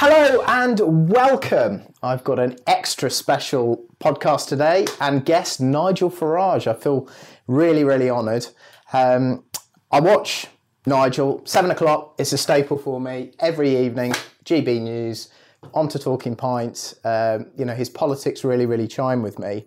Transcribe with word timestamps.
Hello 0.00 0.44
and 0.46 1.10
welcome. 1.10 1.82
I've 2.04 2.22
got 2.22 2.38
an 2.38 2.56
extra 2.68 3.10
special 3.10 3.84
podcast 3.98 4.46
today 4.46 4.86
and 5.00 5.24
guest 5.24 5.60
Nigel 5.60 6.08
Farage. 6.08 6.68
I 6.68 6.74
feel 6.74 7.08
really, 7.48 7.82
really 7.82 8.08
honoured. 8.08 8.46
Um, 8.92 9.42
I 9.90 9.98
watch 9.98 10.46
Nigel, 10.86 11.42
seven 11.44 11.72
o'clock, 11.72 12.14
it's 12.16 12.32
a 12.32 12.38
staple 12.38 12.78
for 12.78 13.00
me 13.00 13.32
every 13.40 13.76
evening. 13.76 14.12
GB 14.44 14.82
News, 14.82 15.30
on 15.74 15.88
to 15.88 15.98
Talking 15.98 16.36
Pints. 16.36 16.94
Um, 17.04 17.46
you 17.56 17.64
know, 17.64 17.74
his 17.74 17.90
politics 17.90 18.44
really, 18.44 18.66
really 18.66 18.86
chime 18.86 19.20
with 19.20 19.40
me. 19.40 19.66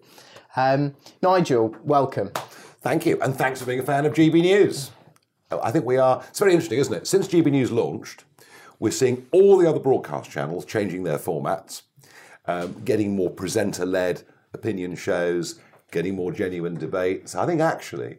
Um, 0.56 0.96
Nigel, 1.22 1.76
welcome. 1.84 2.32
Thank 2.80 3.06
you, 3.06 3.20
and 3.22 3.36
thanks 3.36 3.60
for 3.60 3.66
being 3.66 3.82
a 3.82 3.84
fan 3.84 4.06
of 4.06 4.14
GB 4.14 4.44
News. 4.44 4.92
I 5.52 5.72
think 5.72 5.84
we 5.84 5.98
are, 5.98 6.24
it's 6.30 6.40
very 6.40 6.54
interesting, 6.54 6.80
isn't 6.80 6.94
it? 6.94 7.06
Since 7.06 7.28
GB 7.28 7.52
News 7.52 7.70
launched, 7.70 8.24
we're 8.82 8.92
seeing 8.92 9.28
all 9.32 9.60
the 9.60 9.70
other 9.70 9.80
broadcast 9.80 10.32
channels 10.32 10.66
changing 10.66 11.04
their 11.04 11.20
formats, 11.20 11.84
um, 12.48 12.82
getting 12.84 13.16
more 13.16 13.30
presenter 13.30 13.86
led 13.86 14.24
opinion 14.56 14.96
shows, 14.96 15.60
getting 15.92 16.16
more 16.16 16.32
genuine 16.32 16.74
debates. 16.74 17.36
I 17.36 17.46
think 17.46 17.62
actually, 17.62 18.18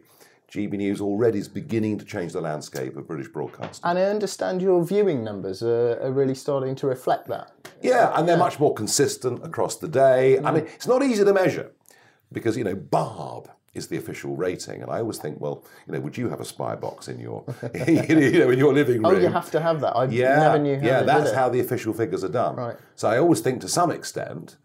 GB 0.49 0.77
News 0.77 1.01
already 1.01 1.39
is 1.39 1.49
beginning 1.49 1.97
to 1.97 2.05
change 2.05 2.31
the 2.31 2.39
landscape 2.39 2.95
of 2.95 3.05
British 3.05 3.27
broadcasting. 3.27 3.81
And 3.83 3.99
I 3.99 4.03
understand 4.03 4.61
your 4.61 4.85
viewing 4.85 5.21
numbers 5.21 5.61
are, 5.61 5.99
are 6.01 6.13
really 6.13 6.35
starting 6.35 6.75
to 6.75 6.87
reflect 6.87 7.27
that. 7.27 7.51
Yeah, 7.81 8.17
and 8.17 8.25
they're 8.27 8.37
much 8.37 8.57
more 8.57 8.73
consistent 8.73 9.45
across 9.45 9.75
the 9.75 9.89
day. 9.89 10.39
I 10.39 10.51
mean, 10.51 10.63
it's 10.63 10.87
not 10.87 11.03
easy 11.03 11.25
to 11.25 11.33
measure 11.33 11.73
because, 12.31 12.55
you 12.55 12.63
know, 12.63 12.75
Barb 12.75 13.49
is 13.73 13.87
the 13.87 13.97
official 13.97 14.35
rating. 14.35 14.81
And 14.81 14.91
I 14.91 14.99
always 14.99 15.17
think, 15.17 15.39
well, 15.39 15.65
you 15.87 15.93
know, 15.93 15.99
would 15.99 16.17
you 16.17 16.29
have 16.29 16.39
a 16.39 16.45
spy 16.45 16.75
box 16.75 17.07
in 17.07 17.19
your, 17.19 17.43
you 17.87 18.39
know, 18.39 18.49
in 18.49 18.59
your 18.59 18.73
living 18.73 19.01
room? 19.01 19.05
Oh, 19.05 19.19
you 19.19 19.29
have 19.29 19.49
to 19.51 19.59
have 19.59 19.81
that. 19.81 19.95
I 19.95 20.05
yeah, 20.05 20.39
never 20.39 20.59
knew 20.59 20.79
how 20.79 20.85
yeah, 20.85 21.03
that's 21.03 21.31
how 21.31 21.49
the 21.49 21.59
official 21.59 21.93
figures 21.93 22.23
are 22.23 22.29
done. 22.29 22.55
Right. 22.55 22.77
So 22.95 23.09
I 23.09 23.17
always 23.17 23.39
think, 23.39 23.61
to 23.61 23.67
some 23.67 23.89
extent, 23.89 24.57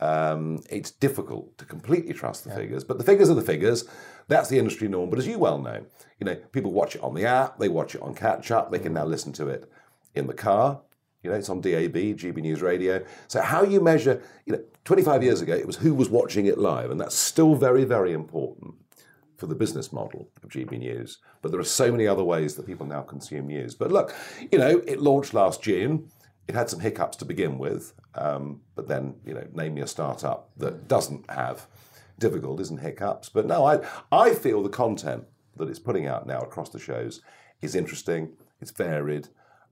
um, 0.00 0.62
it's 0.68 0.90
difficult 0.90 1.56
to 1.58 1.64
completely 1.64 2.12
trust 2.12 2.44
the 2.44 2.50
figures, 2.50 2.84
but 2.84 2.98
the 2.98 3.04
figures 3.04 3.30
are 3.30 3.34
the 3.34 3.42
figures. 3.42 3.84
That's 4.28 4.48
the 4.48 4.58
industry 4.58 4.88
norm. 4.88 5.10
But 5.10 5.20
as 5.20 5.26
you 5.26 5.38
well 5.38 5.58
know, 5.58 5.86
you 6.18 6.24
know, 6.24 6.34
people 6.52 6.72
watch 6.72 6.96
it 6.96 7.02
on 7.02 7.14
the 7.14 7.24
app, 7.24 7.58
they 7.58 7.68
watch 7.68 7.94
it 7.94 8.02
on 8.02 8.14
catch 8.14 8.50
up, 8.50 8.70
they 8.70 8.78
can 8.78 8.92
now 8.92 9.04
listen 9.04 9.32
to 9.34 9.48
it 9.48 9.70
in 10.14 10.26
the 10.26 10.34
car. 10.34 10.80
You 11.26 11.32
know, 11.32 11.38
it's 11.38 11.48
on 11.48 11.60
DAB, 11.60 11.92
GB 11.92 12.36
News 12.36 12.62
Radio. 12.62 13.04
So 13.26 13.42
how 13.42 13.64
you 13.64 13.80
measure, 13.80 14.22
you 14.44 14.52
know, 14.52 14.62
25 14.84 15.24
years 15.24 15.40
ago, 15.40 15.54
it 15.54 15.66
was 15.66 15.74
who 15.74 15.92
was 15.92 16.08
watching 16.08 16.46
it 16.46 16.56
live, 16.56 16.92
and 16.92 17.00
that's 17.00 17.16
still 17.16 17.56
very, 17.56 17.82
very 17.82 18.12
important 18.12 18.76
for 19.36 19.48
the 19.48 19.56
business 19.56 19.92
model 19.92 20.28
of 20.44 20.50
GB 20.50 20.78
News. 20.78 21.18
But 21.42 21.50
there 21.50 21.58
are 21.58 21.64
so 21.64 21.90
many 21.90 22.06
other 22.06 22.22
ways 22.22 22.54
that 22.54 22.64
people 22.64 22.86
now 22.86 23.02
consume 23.02 23.48
news. 23.48 23.74
But 23.74 23.90
look, 23.90 24.14
you 24.52 24.58
know, 24.60 24.80
it 24.86 25.00
launched 25.00 25.34
last 25.34 25.64
June. 25.64 26.08
It 26.46 26.54
had 26.54 26.70
some 26.70 26.78
hiccups 26.78 27.16
to 27.16 27.24
begin 27.24 27.58
with, 27.58 27.92
um, 28.14 28.60
but 28.76 28.86
then, 28.86 29.16
you 29.24 29.34
know, 29.34 29.48
name 29.52 29.74
me 29.74 29.80
a 29.80 29.86
startup 29.88 30.50
that 30.58 30.86
doesn't 30.86 31.28
have 31.28 31.66
difficulties 32.20 32.70
and 32.70 32.78
hiccups. 32.78 33.30
But 33.30 33.46
no, 33.46 33.64
I, 33.64 33.80
I 34.12 34.32
feel 34.32 34.62
the 34.62 34.68
content 34.68 35.24
that 35.56 35.68
it's 35.68 35.80
putting 35.80 36.06
out 36.06 36.24
now 36.24 36.38
across 36.38 36.68
the 36.68 36.78
shows 36.78 37.20
is 37.62 37.74
interesting, 37.74 38.30
it's 38.60 38.70
varied, 38.70 39.26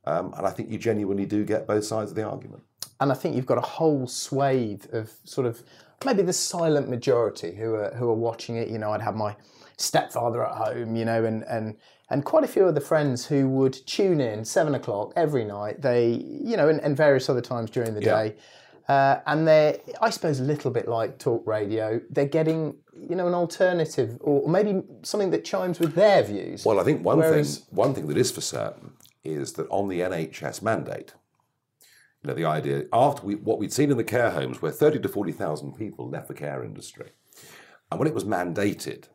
um, 0.06 0.34
and 0.36 0.46
I 0.46 0.50
think 0.50 0.70
you 0.70 0.78
genuinely 0.78 1.26
do 1.26 1.44
get 1.44 1.66
both 1.66 1.84
sides 1.84 2.10
of 2.10 2.16
the 2.16 2.22
argument. 2.24 2.62
and 3.00 3.10
I 3.10 3.14
think 3.14 3.34
you've 3.36 3.46
got 3.46 3.58
a 3.58 3.68
whole 3.78 4.06
swathe 4.06 4.84
of 4.92 5.10
sort 5.24 5.46
of 5.46 5.62
maybe 6.04 6.22
the 6.22 6.32
silent 6.32 6.88
majority 6.88 7.54
who 7.54 7.74
are 7.74 7.90
who 7.94 8.08
are 8.08 8.14
watching 8.28 8.56
it. 8.56 8.68
You 8.68 8.78
know, 8.78 8.92
I'd 8.92 9.02
have 9.02 9.16
my 9.16 9.36
stepfather 9.76 10.44
at 10.46 10.54
home, 10.56 10.96
you 10.96 11.04
know, 11.04 11.24
and 11.24 11.42
and 11.44 11.76
and 12.10 12.24
quite 12.24 12.44
a 12.44 12.48
few 12.48 12.66
other 12.66 12.80
friends 12.80 13.26
who 13.26 13.48
would 13.48 13.72
tune 13.86 14.20
in 14.20 14.44
seven 14.44 14.74
o'clock 14.74 15.12
every 15.16 15.44
night. 15.44 15.80
They, 15.82 16.06
you 16.50 16.56
know, 16.56 16.68
and, 16.68 16.80
and 16.82 16.96
various 16.96 17.28
other 17.30 17.40
times 17.40 17.70
during 17.70 17.94
the 17.94 18.02
Yeah. 18.02 18.22
day. 18.24 18.36
Uh, 18.86 19.20
and 19.26 19.48
they're, 19.48 19.78
I 20.02 20.10
suppose, 20.10 20.40
a 20.40 20.42
little 20.44 20.70
bit 20.70 20.86
like 20.86 21.18
talk 21.18 21.42
radio. 21.46 22.02
They're 22.10 22.26
getting, 22.26 22.76
you 22.94 23.16
know, 23.16 23.26
an 23.26 23.32
alternative, 23.32 24.18
or 24.20 24.46
maybe 24.46 24.82
something 25.02 25.30
that 25.30 25.42
chimes 25.46 25.80
with 25.80 25.94
their 25.94 26.22
views. 26.22 26.66
Well, 26.66 26.78
I 26.78 26.84
think 26.84 27.02
one 27.02 27.16
Whereas- 27.18 27.60
thing 27.60 27.66
one 27.70 27.94
thing 27.94 28.06
that 28.08 28.18
is 28.18 28.30
for 28.30 28.42
certain 28.42 28.92
is 29.24 29.54
that 29.54 29.68
on 29.70 29.88
the 29.88 30.00
NHS 30.00 30.62
mandate, 30.62 31.14
you 32.22 32.28
know, 32.28 32.34
the 32.34 32.44
idea 32.44 32.84
after 32.92 33.26
we, 33.26 33.34
what 33.34 33.58
we'd 33.58 33.72
seen 33.72 33.90
in 33.90 33.96
the 33.96 34.04
care 34.04 34.30
homes, 34.30 34.62
where 34.62 34.72
thirty 34.72 34.98
to 35.00 35.08
forty 35.08 35.32
thousand 35.32 35.72
people 35.76 36.08
left 36.08 36.28
the 36.28 36.34
care 36.34 36.62
industry, 36.62 37.10
and 37.90 37.98
when 37.98 38.08
it 38.08 38.14
was 38.14 38.24
mandated 38.24 39.08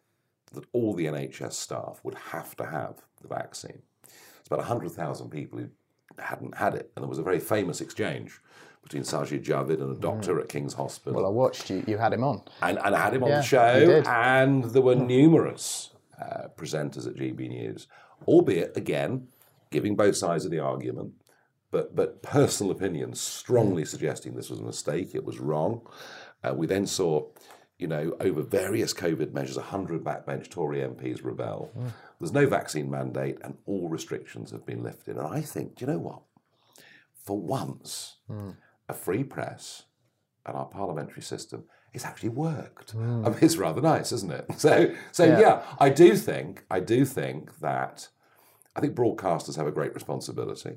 that 0.53 0.65
all 0.73 0.93
the 0.93 1.05
NHS 1.05 1.53
staff 1.53 1.99
would 2.03 2.15
have 2.31 2.55
to 2.57 2.65
have 2.65 2.95
the 3.21 3.27
vaccine, 3.27 3.81
it's 4.03 4.47
about 4.47 4.63
hundred 4.65 4.91
thousand 4.91 5.29
people 5.29 5.59
who 5.59 5.69
hadn't 6.19 6.55
had 6.57 6.75
it, 6.75 6.91
and 6.95 7.03
there 7.03 7.09
was 7.09 7.19
a 7.19 7.23
very 7.23 7.39
famous 7.39 7.81
exchange 7.81 8.39
between 8.83 9.03
Sajid 9.03 9.43
Javid 9.43 9.81
and 9.81 9.95
a 9.95 9.99
doctor 9.99 10.39
at 10.39 10.47
King's 10.49 10.73
Hospital. 10.73 11.13
well, 11.21 11.25
I 11.25 11.29
watched 11.33 11.69
you. 11.69 11.83
You 11.85 11.97
had 11.97 12.13
him 12.13 12.23
on. 12.23 12.41
and, 12.61 12.79
and 12.83 12.95
I 12.95 12.99
had 12.99 13.13
him 13.13 13.23
on 13.23 13.29
Yeah, 13.29 13.37
the 13.37 13.43
show, 13.43 14.03
and 14.07 14.63
there 14.65 14.81
were 14.81 14.95
numerous 14.95 15.91
uh, 16.19 16.47
presenters 16.55 17.05
at 17.07 17.15
GB 17.15 17.49
News, 17.49 17.87
albeit 18.27 18.77
again 18.77 19.27
giving 19.71 19.95
both 19.95 20.15
sides 20.15 20.45
of 20.45 20.51
the 20.51 20.59
argument, 20.59 21.13
but 21.71 21.95
but 21.95 22.21
personal 22.21 22.71
opinions 22.71 23.19
strongly 23.19 23.85
suggesting 23.85 24.35
this 24.35 24.49
was 24.49 24.59
a 24.59 24.63
mistake, 24.63 25.13
it 25.13 25.25
was 25.25 25.39
wrong. 25.39 25.81
Uh, 26.43 26.53
we 26.55 26.67
then 26.67 26.87
saw, 26.87 27.27
you 27.77 27.87
know, 27.87 28.15
over 28.21 28.41
various 28.41 28.93
COVID 28.93 29.33
measures, 29.33 29.57
hundred 29.57 30.03
backbench 30.03 30.49
Tory 30.49 30.79
MPs 30.79 31.23
rebel. 31.23 31.71
Hmm. 31.73 31.87
There's 32.19 32.33
no 32.33 32.47
vaccine 32.47 32.89
mandate, 32.89 33.37
and 33.43 33.57
all 33.65 33.89
restrictions 33.89 34.51
have 34.51 34.65
been 34.65 34.83
lifted. 34.83 35.17
And 35.17 35.27
I 35.27 35.41
think, 35.41 35.75
do 35.75 35.85
you 35.85 35.91
know 35.91 35.99
what? 35.99 36.21
For 37.23 37.37
once, 37.37 38.17
hmm. 38.27 38.51
a 38.87 38.93
free 38.93 39.23
press 39.23 39.83
and 40.45 40.55
our 40.55 40.65
parliamentary 40.65 41.21
system 41.21 41.65
it's 41.93 42.05
actually 42.05 42.29
worked. 42.29 42.91
Hmm. 42.91 43.25
I 43.25 43.29
mean, 43.29 43.39
it's 43.41 43.57
rather 43.57 43.81
nice, 43.81 44.11
isn't 44.11 44.31
it? 44.31 44.45
So, 44.57 44.93
so 45.11 45.25
Yeah. 45.25 45.39
yeah. 45.39 45.61
I 45.79 45.89
do 45.89 46.15
think, 46.15 46.65
I 46.69 46.79
do 46.79 47.05
think 47.05 47.59
that, 47.59 48.09
I 48.75 48.81
think 48.81 48.95
broadcasters 48.95 49.55
have 49.55 49.67
a 49.67 49.71
great 49.71 49.93
responsibility, 49.93 50.75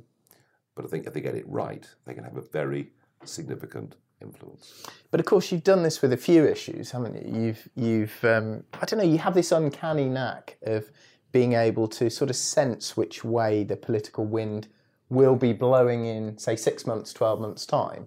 but 0.74 0.84
I 0.84 0.88
think 0.88 1.06
if 1.06 1.12
they 1.12 1.20
get 1.20 1.34
it 1.34 1.48
right, 1.48 1.86
they 2.04 2.14
can 2.14 2.24
have 2.24 2.36
a 2.36 2.42
very 2.42 2.90
significant 3.24 3.96
influence. 4.20 4.84
But 5.10 5.20
of 5.20 5.26
course, 5.26 5.52
you've 5.52 5.64
done 5.64 5.82
this 5.82 6.00
with 6.00 6.12
a 6.12 6.16
few 6.16 6.44
issues, 6.46 6.90
haven't 6.90 7.14
you? 7.14 7.40
You've, 7.40 7.68
you've, 7.74 8.24
um, 8.24 8.64
I 8.80 8.86
don't 8.86 8.98
know, 8.98 9.04
you 9.04 9.18
have 9.18 9.34
this 9.34 9.52
uncanny 9.52 10.08
knack 10.08 10.56
of 10.62 10.90
being 11.32 11.54
able 11.54 11.88
to 11.88 12.10
sort 12.10 12.30
of 12.30 12.36
sense 12.36 12.96
which 12.96 13.24
way 13.24 13.64
the 13.64 13.76
political 13.76 14.24
wind 14.24 14.68
will 15.08 15.36
be 15.36 15.52
blowing 15.52 16.06
in, 16.06 16.38
say, 16.38 16.56
six 16.56 16.86
months, 16.86 17.12
twelve 17.12 17.40
months' 17.40 17.66
time. 17.66 18.06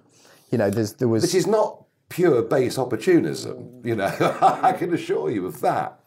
You 0.52 0.58
know, 0.58 0.70
there's, 0.70 0.94
there 0.94 1.08
was. 1.08 1.22
This 1.22 1.36
is 1.36 1.48
not 1.48 1.84
pure 2.10 2.42
base 2.42 2.78
opportunism, 2.78 3.82
you 3.84 3.96
know. 3.96 4.06
I 4.42 4.74
can 4.74 4.94
assure 4.94 5.30
you 5.30 5.46
of 5.46 5.62
that. 5.62 6.00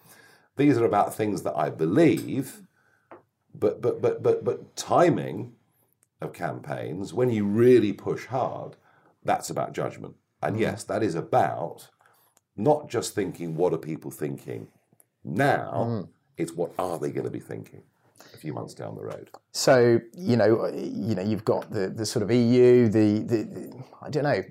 These 0.56 0.78
are 0.78 0.84
about 0.84 1.14
things 1.14 1.42
that 1.42 1.56
I 1.56 1.70
believe, 1.70 2.62
but 3.58 3.80
but 3.80 4.00
but 4.00 4.22
but 4.22 4.44
but 4.44 4.76
timing 4.76 5.52
of 6.20 6.32
campaigns 6.32 7.12
when 7.12 7.30
you 7.30 7.44
really 7.44 7.92
push 7.92 8.26
hard, 8.26 8.76
that's 9.24 9.50
about 9.50 9.72
judgment. 9.72 10.14
And 10.42 10.56
mm. 10.56 10.60
yes, 10.60 10.84
that 10.84 11.02
is 11.02 11.14
about 11.14 11.88
not 12.56 12.88
just 12.88 13.14
thinking 13.14 13.56
what 13.56 13.72
are 13.72 13.78
people 13.78 14.10
thinking 14.10 14.68
now, 15.24 15.86
mm. 15.88 16.08
it's 16.36 16.52
what 16.52 16.72
are 16.78 16.98
they 16.98 17.10
going 17.10 17.24
to 17.24 17.30
be 17.30 17.40
thinking 17.40 17.82
a 18.34 18.36
few 18.36 18.52
months 18.52 18.74
down 18.74 18.94
the 18.94 19.02
road. 19.02 19.30
So 19.52 20.00
you 20.14 20.36
know, 20.36 20.66
you 20.74 21.14
know, 21.14 21.22
you've 21.22 21.44
got 21.44 21.70
the, 21.70 21.88
the 21.88 22.06
sort 22.06 22.22
of 22.22 22.30
EU, 22.30 22.88
the, 22.88 23.20
the, 23.20 23.42
the 23.44 23.84
I 24.02 24.10
don't 24.10 24.24
know, 24.24 24.42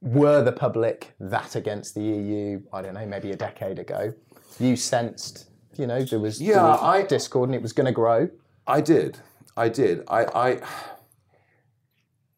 were 0.00 0.42
the 0.42 0.52
public 0.52 1.14
that 1.18 1.56
against 1.56 1.94
the 1.94 2.02
EU? 2.02 2.60
I 2.72 2.82
don't 2.82 2.94
know, 2.94 3.06
maybe 3.06 3.30
a 3.32 3.36
decade 3.36 3.78
ago. 3.78 4.12
You 4.58 4.76
sensed, 4.76 5.50
you 5.76 5.86
know, 5.86 6.04
there 6.04 6.20
was, 6.20 6.38
there 6.38 6.48
Yeah, 6.48 6.62
was 6.62 6.80
I- 6.82 7.02
discord 7.02 7.48
and 7.48 7.56
it 7.56 7.62
was 7.62 7.72
going 7.72 7.86
to 7.86 7.92
grow. 7.92 8.28
I 8.66 8.80
did. 8.80 9.18
I 9.56 9.68
did. 9.68 10.02
I, 10.08 10.24
I, 10.24 10.60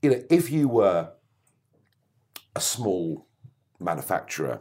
you 0.02 0.10
know, 0.10 0.22
if 0.28 0.50
you 0.50 0.68
were 0.68 1.10
a 2.54 2.60
small 2.60 3.26
manufacturer, 3.80 4.60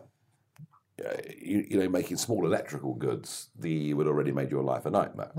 uh, 1.04 1.10
you, 1.42 1.66
you 1.70 1.80
know, 1.80 1.90
making 1.90 2.18
small 2.18 2.46
electrical 2.46 2.94
goods, 2.94 3.50
the 3.58 3.72
EU 3.72 3.96
would 3.98 4.08
already 4.08 4.32
made 4.32 4.52
your 4.52 4.64
life 4.64 4.86
a 4.86 4.92
nightmare. 4.92 5.32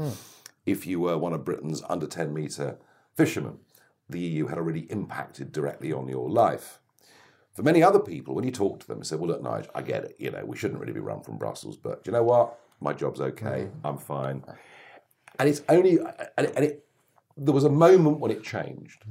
If 0.66 0.86
you 0.86 1.00
were 1.00 1.16
one 1.16 1.32
of 1.32 1.44
Britain's 1.44 1.82
under 1.88 2.06
10 2.06 2.34
metre 2.34 2.78
fishermen, 3.16 3.58
the 4.08 4.20
EU 4.20 4.46
had 4.48 4.58
already 4.58 4.90
impacted 4.90 5.52
directly 5.52 5.92
on 5.92 6.08
your 6.08 6.28
life. 6.28 6.80
For 7.54 7.62
many 7.62 7.82
other 7.82 7.98
people, 8.00 8.34
when 8.34 8.44
you 8.44 8.50
talk 8.50 8.80
to 8.80 8.86
them, 8.86 8.98
they 8.98 9.04
say, 9.04 9.16
"Well, 9.16 9.28
look, 9.28 9.42
Nigel, 9.42 9.70
I 9.74 9.82
get 9.82 10.04
it. 10.04 10.16
You 10.18 10.30
know, 10.30 10.44
we 10.44 10.56
shouldn't 10.56 10.78
really 10.78 10.92
be 10.92 11.00
run 11.00 11.22
from 11.22 11.38
Brussels, 11.38 11.76
but 11.76 12.02
you 12.04 12.12
know 12.12 12.22
what? 12.22 12.58
My 12.80 12.92
job's 12.92 13.20
okay. 13.20 13.70
I'm 13.82 13.96
fine." 13.96 14.44
And 15.38 15.48
it's 15.48 15.62
only, 15.68 15.98
and 15.98 16.46
it, 16.46 16.52
and 16.56 16.64
it, 16.64 16.84
there 17.36 17.54
was 17.54 17.64
a 17.64 17.70
moment 17.70 18.20
when 18.20 18.30
it 18.30 18.42
changed, 18.42 19.04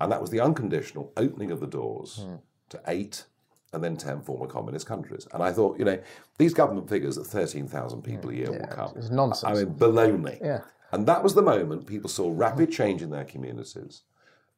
and 0.00 0.12
that 0.12 0.20
was 0.20 0.30
the 0.30 0.40
unconditional 0.40 1.12
opening 1.16 1.50
of 1.50 1.60
the 1.60 1.66
doors 1.66 2.26
to 2.70 2.80
eight 2.86 3.24
and 3.72 3.84
then 3.84 3.96
10 3.96 4.22
former 4.22 4.46
communist 4.46 4.86
countries. 4.86 5.28
And 5.32 5.42
I 5.42 5.52
thought, 5.52 5.78
you 5.78 5.84
know, 5.84 5.98
these 6.38 6.54
government 6.54 6.88
figures 6.88 7.16
that 7.16 7.24
13,000 7.24 8.02
people 8.02 8.30
a 8.30 8.34
year 8.34 8.50
will 8.50 8.66
come. 8.66 8.92
it's 8.96 9.10
nonsense. 9.10 9.58
I 9.58 9.62
mean, 9.62 9.74
baloney. 9.74 10.40
Yeah. 10.40 10.60
And 10.90 11.06
that 11.06 11.22
was 11.22 11.34
the 11.34 11.42
moment 11.42 11.86
people 11.86 12.08
saw 12.08 12.32
rapid 12.34 12.72
change 12.72 13.02
in 13.02 13.10
their 13.10 13.24
communities. 13.24 14.02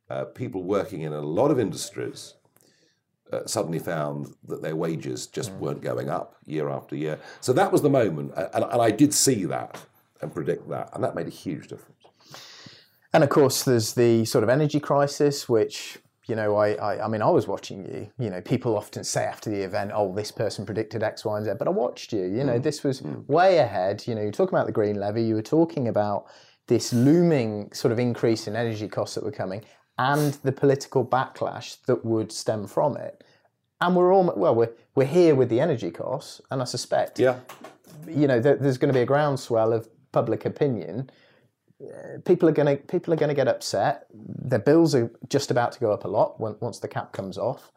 Uh, 0.09 0.25
people 0.25 0.63
working 0.63 1.03
in 1.03 1.13
a 1.13 1.21
lot 1.21 1.51
of 1.51 1.59
industries 1.59 2.35
uh, 3.33 3.47
suddenly 3.47 3.79
found 3.81 4.35
that 4.47 4.63
their 4.63 4.77
wages 4.77 5.27
just 5.27 5.53
weren't 5.55 5.81
going 5.81 6.09
up 6.09 6.37
year 6.47 6.69
after 6.69 6.95
year. 6.95 7.19
So 7.41 7.53
that 7.53 7.73
was 7.73 7.83
the 7.83 7.91
moment. 7.91 8.33
And, 8.37 8.65
and 8.65 8.83
I 8.83 8.91
did 8.93 9.13
see 9.13 9.45
that 9.47 9.87
and 10.23 10.35
predict 10.35 10.69
that. 10.69 10.91
And 10.95 11.03
that 11.05 11.15
made 11.15 11.27
a 11.27 11.31
huge 11.31 11.69
difference. 11.69 11.97
And 13.13 13.25
of 13.25 13.31
course, 13.31 13.65
there's 13.65 13.95
the 13.95 14.25
sort 14.25 14.45
of 14.45 14.51
energy 14.51 14.81
crisis, 14.81 15.49
which 15.49 15.99
you 16.31 16.37
know, 16.37 16.55
I, 16.55 16.75
I, 16.75 17.05
I 17.07 17.09
mean, 17.09 17.23
I 17.23 17.29
was 17.29 17.49
watching 17.49 17.85
you. 17.85 18.09
You 18.25 18.31
know, 18.31 18.41
people 18.41 18.77
often 18.77 19.03
say 19.03 19.25
after 19.25 19.51
the 19.51 19.63
event, 19.63 19.91
"Oh, 19.93 20.15
this 20.15 20.31
person 20.31 20.65
predicted 20.65 21.03
X, 21.03 21.25
Y, 21.25 21.37
and 21.37 21.45
Z," 21.45 21.53
but 21.59 21.67
I 21.67 21.73
watched 21.73 22.13
you. 22.13 22.23
You 22.23 22.45
know, 22.45 22.59
mm. 22.59 22.63
this 22.63 22.85
was 22.85 23.01
mm. 23.01 23.27
way 23.27 23.59
ahead. 23.59 24.05
You 24.07 24.15
know, 24.15 24.23
you're 24.23 24.31
talking 24.31 24.55
about 24.55 24.67
the 24.67 24.73
green 24.73 25.01
levy. 25.01 25.25
You 25.25 25.35
were 25.35 25.43
talking 25.43 25.89
about 25.89 26.27
this 26.69 26.93
looming 26.93 27.73
sort 27.73 27.91
of 27.91 27.99
increase 27.99 28.47
in 28.47 28.55
energy 28.55 28.87
costs 28.87 29.17
that 29.17 29.25
were 29.25 29.33
coming, 29.33 29.65
and 29.99 30.35
the 30.45 30.53
political 30.53 31.05
backlash 31.05 31.85
that 31.87 32.05
would 32.05 32.31
stem 32.31 32.69
from 32.69 32.97
it. 32.97 33.25
And 33.81 33.97
we're 33.97 34.15
all 34.15 34.33
well, 34.37 34.55
we're 34.55 34.73
we're 34.95 35.07
here 35.07 35.35
with 35.35 35.49
the 35.49 35.59
energy 35.59 35.91
costs, 35.91 36.41
and 36.53 36.63
I 36.63 36.65
suspect 36.65 37.19
Yeah. 37.19 37.41
you 38.07 38.29
know, 38.29 38.39
there, 38.39 38.55
there's 38.55 38.79
going 38.79 38.93
to 38.93 38.97
be 38.97 39.03
a 39.03 39.07
groundswell 39.07 39.73
of 39.73 39.89
public 40.13 40.45
opinion. 40.45 41.11
Uh, 41.83 42.19
People 42.25 42.49
are 42.49 42.53
going 42.53 42.77
to 42.77 42.83
people 42.85 43.13
are 43.13 43.17
going 43.17 43.29
to 43.31 43.35
get 43.35 43.49
upset. 43.49 44.07
Their 44.13 44.59
bills 44.59 44.95
are 44.95 45.11
just 45.29 45.51
about 45.51 45.73
to 45.73 45.81
go 45.81 45.93
up 45.93 46.05
a 46.05 46.09
lot 46.09 46.41
when, 46.41 46.57
once 46.61 46.79
the 46.79 46.89
cap 46.89 47.13
comes 47.13 47.39
off, 47.39 47.73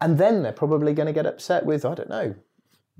and 0.00 0.18
then 0.18 0.42
they're 0.42 0.52
probably 0.52 0.94
going 0.94 1.06
to 1.06 1.12
get 1.12 1.26
upset 1.26 1.66
with 1.66 1.84
I 1.84 1.94
don't 1.94 2.08
know 2.08 2.34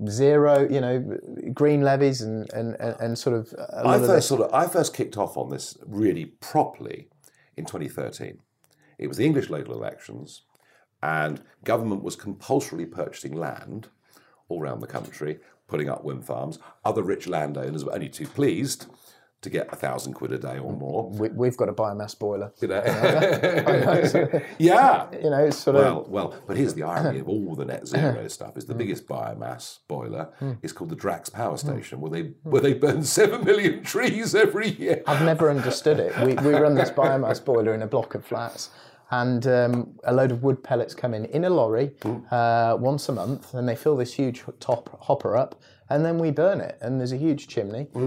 zero, 0.07 0.67
you 0.69 0.79
know, 0.79 1.17
green 1.53 1.81
levies 1.81 2.21
and 2.21 2.51
and, 2.53 2.75
and, 2.79 3.17
sort 3.17 3.35
of 3.35 3.53
I 3.73 3.97
first 3.97 4.07
this. 4.07 4.27
sort 4.27 4.41
of 4.41 4.53
I 4.53 4.67
first 4.67 4.95
kicked 4.95 5.17
off 5.17 5.35
on 5.37 5.49
this 5.49 5.77
really 5.85 6.25
properly 6.25 7.09
in 7.57 7.65
2013. 7.65 8.39
It 8.97 9.07
was 9.07 9.17
the 9.17 9.25
English 9.25 9.49
local 9.49 9.73
elections, 9.73 10.43
and 11.01 11.41
government 11.63 12.03
was 12.03 12.15
compulsorily 12.15 12.85
purchasing 12.85 13.35
land 13.35 13.87
all 14.47 14.61
around 14.61 14.79
the 14.79 14.87
country, 14.87 15.39
putting 15.69 15.89
up 15.89 16.03
wind 16.03 16.25
farms. 16.25 16.59
Other 16.83 17.03
rich 17.03 17.27
landowners 17.27 17.85
were 17.85 17.93
only 17.93 18.09
too 18.09 18.27
pleased 18.27 18.87
to 19.41 19.49
get 19.49 19.71
a 19.71 19.75
thousand 19.75 20.13
quid 20.13 20.33
a 20.33 20.37
day 20.37 20.59
or 20.59 20.73
more. 20.73 21.09
We, 21.11 21.29
we've 21.29 21.55
got 21.55 21.69
a 21.69 21.73
biomass 21.73 22.17
boiler. 22.17 22.51
You 22.61 22.67
know? 22.67 22.81
yeah. 24.57 25.07
You 25.13 25.29
know, 25.29 25.45
it's 25.45 25.57
sort 25.57 25.77
of 25.77 25.83
Well, 25.83 26.05
well, 26.09 26.35
but 26.45 26.57
here's 26.57 26.73
the 26.73 26.83
irony 26.83 27.19
of 27.19 27.29
all 27.29 27.55
the 27.55 27.63
net 27.63 27.87
zero 27.87 28.27
stuff: 28.27 28.57
is 28.57 28.65
the 28.65 28.73
mm. 28.73 28.79
biggest 28.79 29.07
biomass 29.07 29.79
boiler 29.87 30.29
hmm. 30.39 30.53
is 30.61 30.73
called 30.73 30.89
the 30.89 30.95
Drax 30.95 31.29
Power 31.29 31.51
hmm. 31.51 31.67
Station, 31.67 32.01
where 32.01 32.11
they 32.11 32.23
hmm. 32.23 32.49
where 32.49 32.61
they 32.61 32.73
burn 32.73 33.03
seven 33.03 33.45
million 33.45 33.81
trees 33.81 34.35
every 34.35 34.71
year. 34.71 35.03
I've 35.07 35.23
never 35.23 35.49
understood 35.49 35.99
it. 35.99 36.17
We, 36.19 36.33
we 36.33 36.53
run 36.53 36.75
this 36.75 36.89
biomass 36.89 37.43
boiler 37.45 37.73
in 37.73 37.81
a 37.81 37.87
block 37.87 38.15
of 38.15 38.25
flats, 38.25 38.69
and 39.11 39.47
um, 39.47 39.95
a 40.03 40.13
load 40.13 40.31
of 40.31 40.43
wood 40.43 40.63
pellets 40.63 40.93
come 40.93 41.13
in 41.13 41.25
in 41.25 41.45
a 41.45 41.49
lorry 41.49 41.91
uh, 42.31 42.77
once 42.79 43.09
a 43.09 43.11
month, 43.13 43.53
and 43.53 43.67
they 43.67 43.75
fill 43.75 43.95
this 43.97 44.13
huge 44.13 44.43
top 44.59 44.99
hopper 45.01 45.35
up, 45.35 45.59
and 45.89 46.05
then 46.05 46.19
we 46.19 46.29
burn 46.31 46.61
it, 46.61 46.77
and 46.81 46.99
there's 46.99 47.11
a 47.11 47.17
huge 47.17 47.47
chimney, 47.47 47.87
uh, 47.95 47.99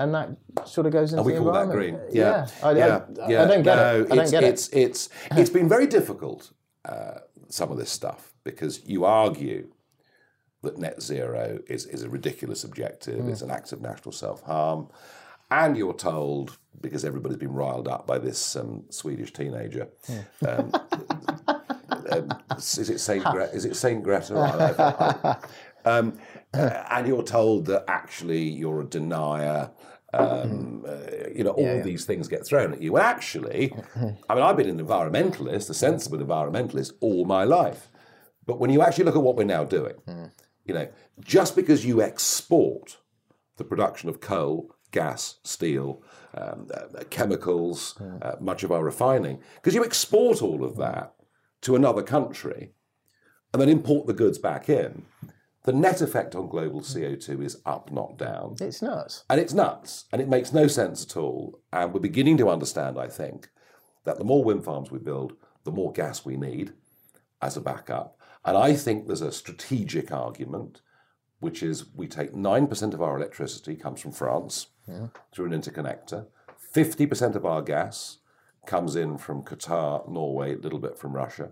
and 0.00 0.12
that 0.14 0.30
sort 0.64 0.86
of 0.86 0.92
goes 0.92 1.12
into 1.12 1.22
We 1.22 1.34
the 1.34 1.38
call 1.40 1.52
that 1.52 1.62
environment. 1.62 2.00
green. 2.08 2.16
Yeah, 2.16 2.48
I, 2.62 2.68
I- 2.68 2.72
yeah, 2.76 3.00
I, 3.22 3.30
yeah. 3.30 3.44
don't 3.46 3.62
get 3.62 3.76
No, 3.76 4.00
it. 4.00 4.04
I 4.06 4.08
don't 4.08 4.18
it's, 4.20 4.30
get 4.30 4.44
it's, 4.44 4.68
It's 4.68 5.08
it's 5.32 5.50
been 5.50 5.68
very 5.68 5.86
difficult. 5.86 6.52
Uh, 6.84 7.18
some 7.48 7.70
of 7.72 7.76
this 7.78 7.90
stuff 7.90 8.32
because 8.44 8.80
you 8.86 9.04
argue 9.04 9.68
that 10.62 10.78
net 10.78 11.02
zero 11.02 11.58
is, 11.68 11.84
is 11.86 12.02
a 12.02 12.08
ridiculous 12.08 12.62
objective. 12.64 13.28
It's 13.28 13.42
an 13.42 13.50
act 13.50 13.72
of 13.72 13.80
national 13.80 14.12
self 14.12 14.42
harm, 14.42 14.88
and 15.50 15.76
you're 15.76 15.94
told 15.94 16.58
because 16.80 17.04
everybody's 17.04 17.36
been 17.38 17.52
riled 17.52 17.88
up 17.88 18.06
by 18.06 18.18
this 18.18 18.56
um, 18.56 18.84
Swedish 18.88 19.32
teenager. 19.32 19.88
Um, 20.46 20.72
um, 22.10 22.32
is 22.56 22.88
it 22.90 23.00
Saint 23.00 23.24
Gre- 23.24 23.42
is 23.42 23.64
it 23.64 23.76
Saint 23.76 24.02
Greta? 24.02 25.38
Um, 25.86 26.18
uh, 26.52 26.84
and 26.90 27.06
you're 27.06 27.22
told 27.22 27.64
that 27.66 27.84
actually 27.88 28.42
you're 28.42 28.82
a 28.82 28.84
denier. 28.84 29.70
Um, 30.12 30.84
uh, 30.86 31.28
you 31.34 31.42
know, 31.42 31.52
all 31.52 31.82
these 31.82 32.04
things 32.04 32.28
get 32.28 32.44
thrown 32.44 32.74
at 32.74 32.82
you. 32.82 32.92
Well, 32.92 33.02
actually, 33.02 33.72
I 34.28 34.34
mean, 34.34 34.44
I've 34.44 34.58
been 34.58 34.68
an 34.68 34.84
environmentalist, 34.84 35.70
a 35.70 35.74
sensible 35.74 36.18
environmentalist, 36.18 36.92
all 37.00 37.24
my 37.24 37.44
life. 37.44 37.88
But 38.44 38.58
when 38.58 38.68
you 38.68 38.82
actually 38.82 39.04
look 39.04 39.16
at 39.16 39.22
what 39.22 39.36
we're 39.36 39.44
now 39.44 39.64
doing, 39.64 39.94
you 40.66 40.74
know, 40.74 40.88
just 41.20 41.56
because 41.56 41.86
you 41.86 42.02
export 42.02 42.98
the 43.56 43.64
production 43.64 44.10
of 44.10 44.20
coal, 44.20 44.74
gas, 44.90 45.36
steel, 45.42 46.02
um, 46.34 46.68
uh, 46.74 47.04
chemicals, 47.10 48.00
uh, 48.22 48.36
much 48.40 48.62
of 48.62 48.72
our 48.72 48.84
refining, 48.84 49.40
because 49.56 49.74
you 49.74 49.84
export 49.84 50.42
all 50.42 50.64
of 50.64 50.76
that 50.76 51.14
to 51.62 51.76
another 51.76 52.02
country 52.02 52.72
and 53.52 53.60
then 53.60 53.68
import 53.68 54.06
the 54.06 54.12
goods 54.12 54.38
back 54.38 54.68
in, 54.68 55.04
the 55.64 55.72
net 55.72 56.00
effect 56.00 56.34
on 56.34 56.48
global 56.48 56.80
CO2 56.80 57.44
is 57.44 57.60
up, 57.66 57.90
not 57.92 58.16
down. 58.16 58.56
It's 58.60 58.80
nuts. 58.80 59.24
And 59.28 59.40
it's 59.40 59.52
nuts, 59.52 60.06
and 60.12 60.22
it 60.22 60.28
makes 60.28 60.52
no 60.52 60.66
sense 60.66 61.04
at 61.04 61.16
all. 61.16 61.60
And 61.72 61.92
we're 61.92 62.00
beginning 62.00 62.38
to 62.38 62.48
understand, 62.48 62.98
I 62.98 63.08
think, 63.08 63.48
that 64.04 64.18
the 64.18 64.24
more 64.24 64.42
wind 64.42 64.64
farms 64.64 64.90
we 64.90 64.98
build, 64.98 65.34
the 65.64 65.70
more 65.70 65.92
gas 65.92 66.24
we 66.24 66.36
need 66.36 66.72
as 67.42 67.56
a 67.56 67.60
backup. 67.60 68.18
And 68.44 68.56
I 68.56 68.74
think 68.74 69.06
there's 69.06 69.20
a 69.20 69.32
strategic 69.32 70.10
argument, 70.10 70.80
which 71.40 71.62
is 71.62 71.86
we 71.94 72.06
take 72.06 72.32
9% 72.32 72.94
of 72.94 73.02
our 73.02 73.16
electricity 73.16 73.76
comes 73.76 74.00
from 74.00 74.12
France 74.12 74.68
through 75.32 75.46
an 75.52 75.52
interconnector, 75.60 76.26
50% 76.74 77.34
of 77.34 77.44
our 77.46 77.62
gas 77.62 78.18
comes 78.66 78.94
in 78.96 79.18
from 79.18 79.42
Qatar, 79.42 80.08
Norway, 80.08 80.54
a 80.54 80.58
little 80.58 80.78
bit 80.78 80.98
from 80.98 81.12
Russia. 81.14 81.50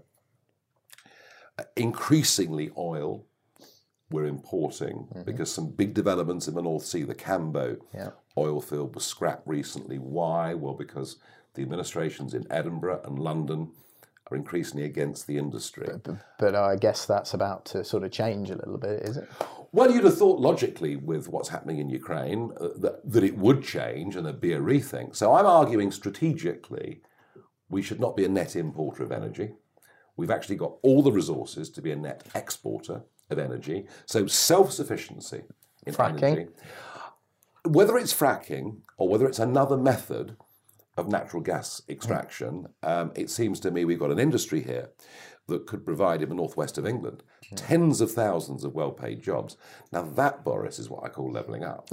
Uh, 1.58 1.64
Increasingly, 1.76 2.70
oil 2.76 3.24
we're 4.10 4.24
importing 4.24 5.06
because 5.26 5.52
some 5.52 5.68
big 5.68 5.92
developments 5.92 6.48
in 6.48 6.54
the 6.54 6.62
North 6.62 6.84
Sea, 6.84 7.02
the 7.02 7.14
Cambo 7.14 7.76
Yeah. 7.92 8.10
oil 8.38 8.60
field 8.62 8.94
was 8.94 9.04
scrapped 9.04 9.46
recently. 9.46 9.98
Why? 9.98 10.54
Well, 10.54 10.72
because 10.72 11.16
the 11.52 11.60
administrations 11.60 12.32
in 12.32 12.46
Edinburgh 12.50 13.02
and 13.04 13.18
London 13.18 13.72
are 14.30 14.36
increasingly 14.36 14.86
against 14.86 15.26
the 15.26 15.36
industry. 15.36 15.88
But 16.38 16.54
I 16.54 16.76
guess 16.76 17.04
that's 17.04 17.34
about 17.34 17.66
to 17.66 17.84
sort 17.84 18.02
of 18.02 18.10
change 18.10 18.50
a 18.50 18.56
little 18.56 18.78
bit, 18.78 19.02
is 19.02 19.18
it? 19.18 19.28
Well, 19.70 19.90
you'd 19.90 20.04
have 20.04 20.16
thought 20.16 20.40
logically 20.40 20.96
with 20.96 21.28
what's 21.28 21.50
happening 21.50 21.78
in 21.78 21.90
Ukraine 21.90 22.52
uh, 22.58 22.68
that, 22.78 23.00
that 23.04 23.22
it 23.22 23.36
would 23.36 23.62
change 23.62 24.16
and 24.16 24.24
there'd 24.24 24.40
be 24.40 24.54
a 24.54 24.60
rethink. 24.60 25.14
So 25.14 25.34
I'm 25.34 25.46
arguing 25.46 25.90
strategically 25.90 27.02
we 27.68 27.82
should 27.82 28.00
not 28.00 28.16
be 28.16 28.24
a 28.24 28.28
net 28.28 28.56
importer 28.56 29.02
of 29.02 29.12
energy. 29.12 29.52
We've 30.16 30.30
actually 30.30 30.56
got 30.56 30.72
all 30.82 31.02
the 31.02 31.12
resources 31.12 31.68
to 31.70 31.82
be 31.82 31.92
a 31.92 31.96
net 31.96 32.26
exporter 32.34 33.02
of 33.30 33.38
energy. 33.38 33.86
So 34.06 34.26
self 34.26 34.72
sufficiency 34.72 35.42
in 35.86 35.94
Fracking. 35.94 36.22
energy. 36.22 36.46
Whether 37.64 37.98
it's 37.98 38.14
fracking 38.14 38.78
or 38.96 39.08
whether 39.08 39.26
it's 39.26 39.38
another 39.38 39.76
method 39.76 40.36
of 40.96 41.08
natural 41.08 41.42
gas 41.42 41.82
extraction, 41.88 42.68
um, 42.82 43.12
it 43.14 43.28
seems 43.28 43.60
to 43.60 43.70
me 43.70 43.84
we've 43.84 43.98
got 43.98 44.10
an 44.10 44.18
industry 44.18 44.62
here 44.62 44.90
that 45.46 45.66
could 45.66 45.84
provide 45.84 46.22
in 46.22 46.30
the 46.30 46.34
northwest 46.34 46.78
of 46.78 46.86
England 46.86 47.22
tens 47.56 48.00
of 48.00 48.10
thousands 48.10 48.64
of 48.64 48.74
well 48.74 48.90
paid 48.90 49.22
jobs. 49.22 49.56
Now, 49.92 50.02
that, 50.02 50.44
Boris, 50.44 50.78
is 50.78 50.90
what 50.90 51.04
I 51.04 51.08
call 51.08 51.32
levelling 51.32 51.64
up. 51.64 51.88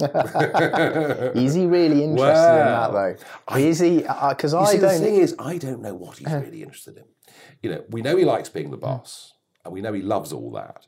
Is 1.36 1.54
he 1.54 1.66
really 1.66 2.04
interested 2.04 2.58
in 2.58 2.66
that 2.66 2.92
though? 2.92 3.56
Is 3.56 3.78
he? 3.78 4.04
Uh, 4.04 4.14
uh, 4.14 4.34
because 4.34 4.54
I 4.54 4.72
See, 4.72 4.78
don't. 4.78 4.92
The 4.92 4.98
thing 5.00 5.16
is, 5.16 5.34
I 5.38 5.58
don't 5.58 5.80
know 5.80 5.94
what 5.94 6.18
he's 6.18 6.26
uh-huh. 6.26 6.40
really 6.40 6.62
interested 6.62 6.96
in. 6.98 7.04
You 7.62 7.70
know, 7.70 7.84
we 7.90 8.02
know 8.02 8.16
he 8.16 8.24
likes 8.24 8.48
being 8.48 8.70
the 8.70 8.76
boss, 8.76 9.34
and 9.64 9.72
we 9.72 9.80
know 9.80 9.92
he 9.92 10.02
loves 10.02 10.32
all 10.32 10.50
that. 10.52 10.86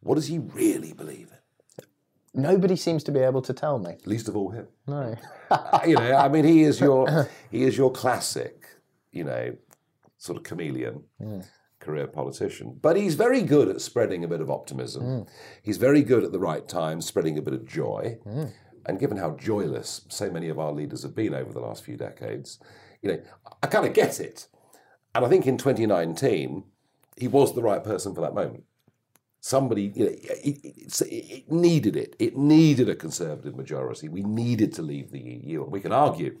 What 0.00 0.16
does 0.16 0.26
he 0.26 0.38
really 0.38 0.92
believe 0.92 1.30
in? 1.30 1.38
Nobody 2.34 2.76
seems 2.76 3.04
to 3.04 3.12
be 3.12 3.20
able 3.20 3.42
to 3.42 3.52
tell 3.52 3.78
me. 3.78 3.96
Least 4.06 4.28
of 4.28 4.36
all 4.36 4.50
him. 4.50 4.68
No. 4.86 5.16
Uh, 5.52 5.80
you 5.86 5.94
know, 5.94 6.16
I 6.16 6.30
mean, 6.30 6.46
he 6.46 6.62
is 6.62 6.80
your 6.80 7.28
he 7.50 7.64
is 7.64 7.76
your 7.76 7.92
classic, 7.92 8.64
you 9.10 9.22
know, 9.22 9.54
sort 10.16 10.38
of 10.38 10.44
chameleon. 10.44 11.04
Career 11.82 12.06
politician, 12.06 12.78
but 12.80 12.96
he's 12.96 13.14
very 13.14 13.42
good 13.42 13.68
at 13.68 13.80
spreading 13.80 14.24
a 14.24 14.28
bit 14.28 14.40
of 14.40 14.50
optimism. 14.50 15.02
Hmm. 15.02 15.22
He's 15.62 15.76
very 15.76 16.02
good 16.02 16.24
at 16.24 16.32
the 16.32 16.38
right 16.38 16.66
time 16.66 17.00
spreading 17.00 17.36
a 17.36 17.42
bit 17.42 17.54
of 17.54 17.66
joy. 17.66 18.18
Hmm. 18.24 18.44
And 18.86 18.98
given 18.98 19.16
how 19.16 19.32
joyless 19.32 20.02
so 20.08 20.30
many 20.30 20.48
of 20.48 20.58
our 20.58 20.72
leaders 20.72 21.02
have 21.02 21.14
been 21.14 21.34
over 21.34 21.52
the 21.52 21.60
last 21.60 21.84
few 21.84 21.96
decades, 21.96 22.58
you 23.00 23.12
know, 23.12 23.22
I 23.62 23.66
kind 23.66 23.86
of 23.86 23.92
get 23.92 24.18
it. 24.18 24.48
And 25.14 25.24
I 25.24 25.28
think 25.28 25.46
in 25.46 25.58
2019, 25.58 26.64
he 27.16 27.28
was 27.28 27.54
the 27.54 27.62
right 27.62 27.84
person 27.84 28.14
for 28.14 28.20
that 28.22 28.34
moment. 28.34 28.64
Somebody, 29.40 29.92
you 29.94 30.04
know, 30.04 30.10
it, 30.10 30.58
it, 30.64 31.06
it 31.10 31.52
needed 31.52 31.96
it. 31.96 32.16
It 32.18 32.36
needed 32.36 32.88
a 32.88 32.94
conservative 32.94 33.56
majority. 33.56 34.08
We 34.08 34.22
needed 34.22 34.72
to 34.74 34.82
leave 34.82 35.10
the 35.10 35.20
EU, 35.20 35.64
and 35.64 35.72
we 35.72 35.80
can 35.80 35.92
argue 35.92 36.40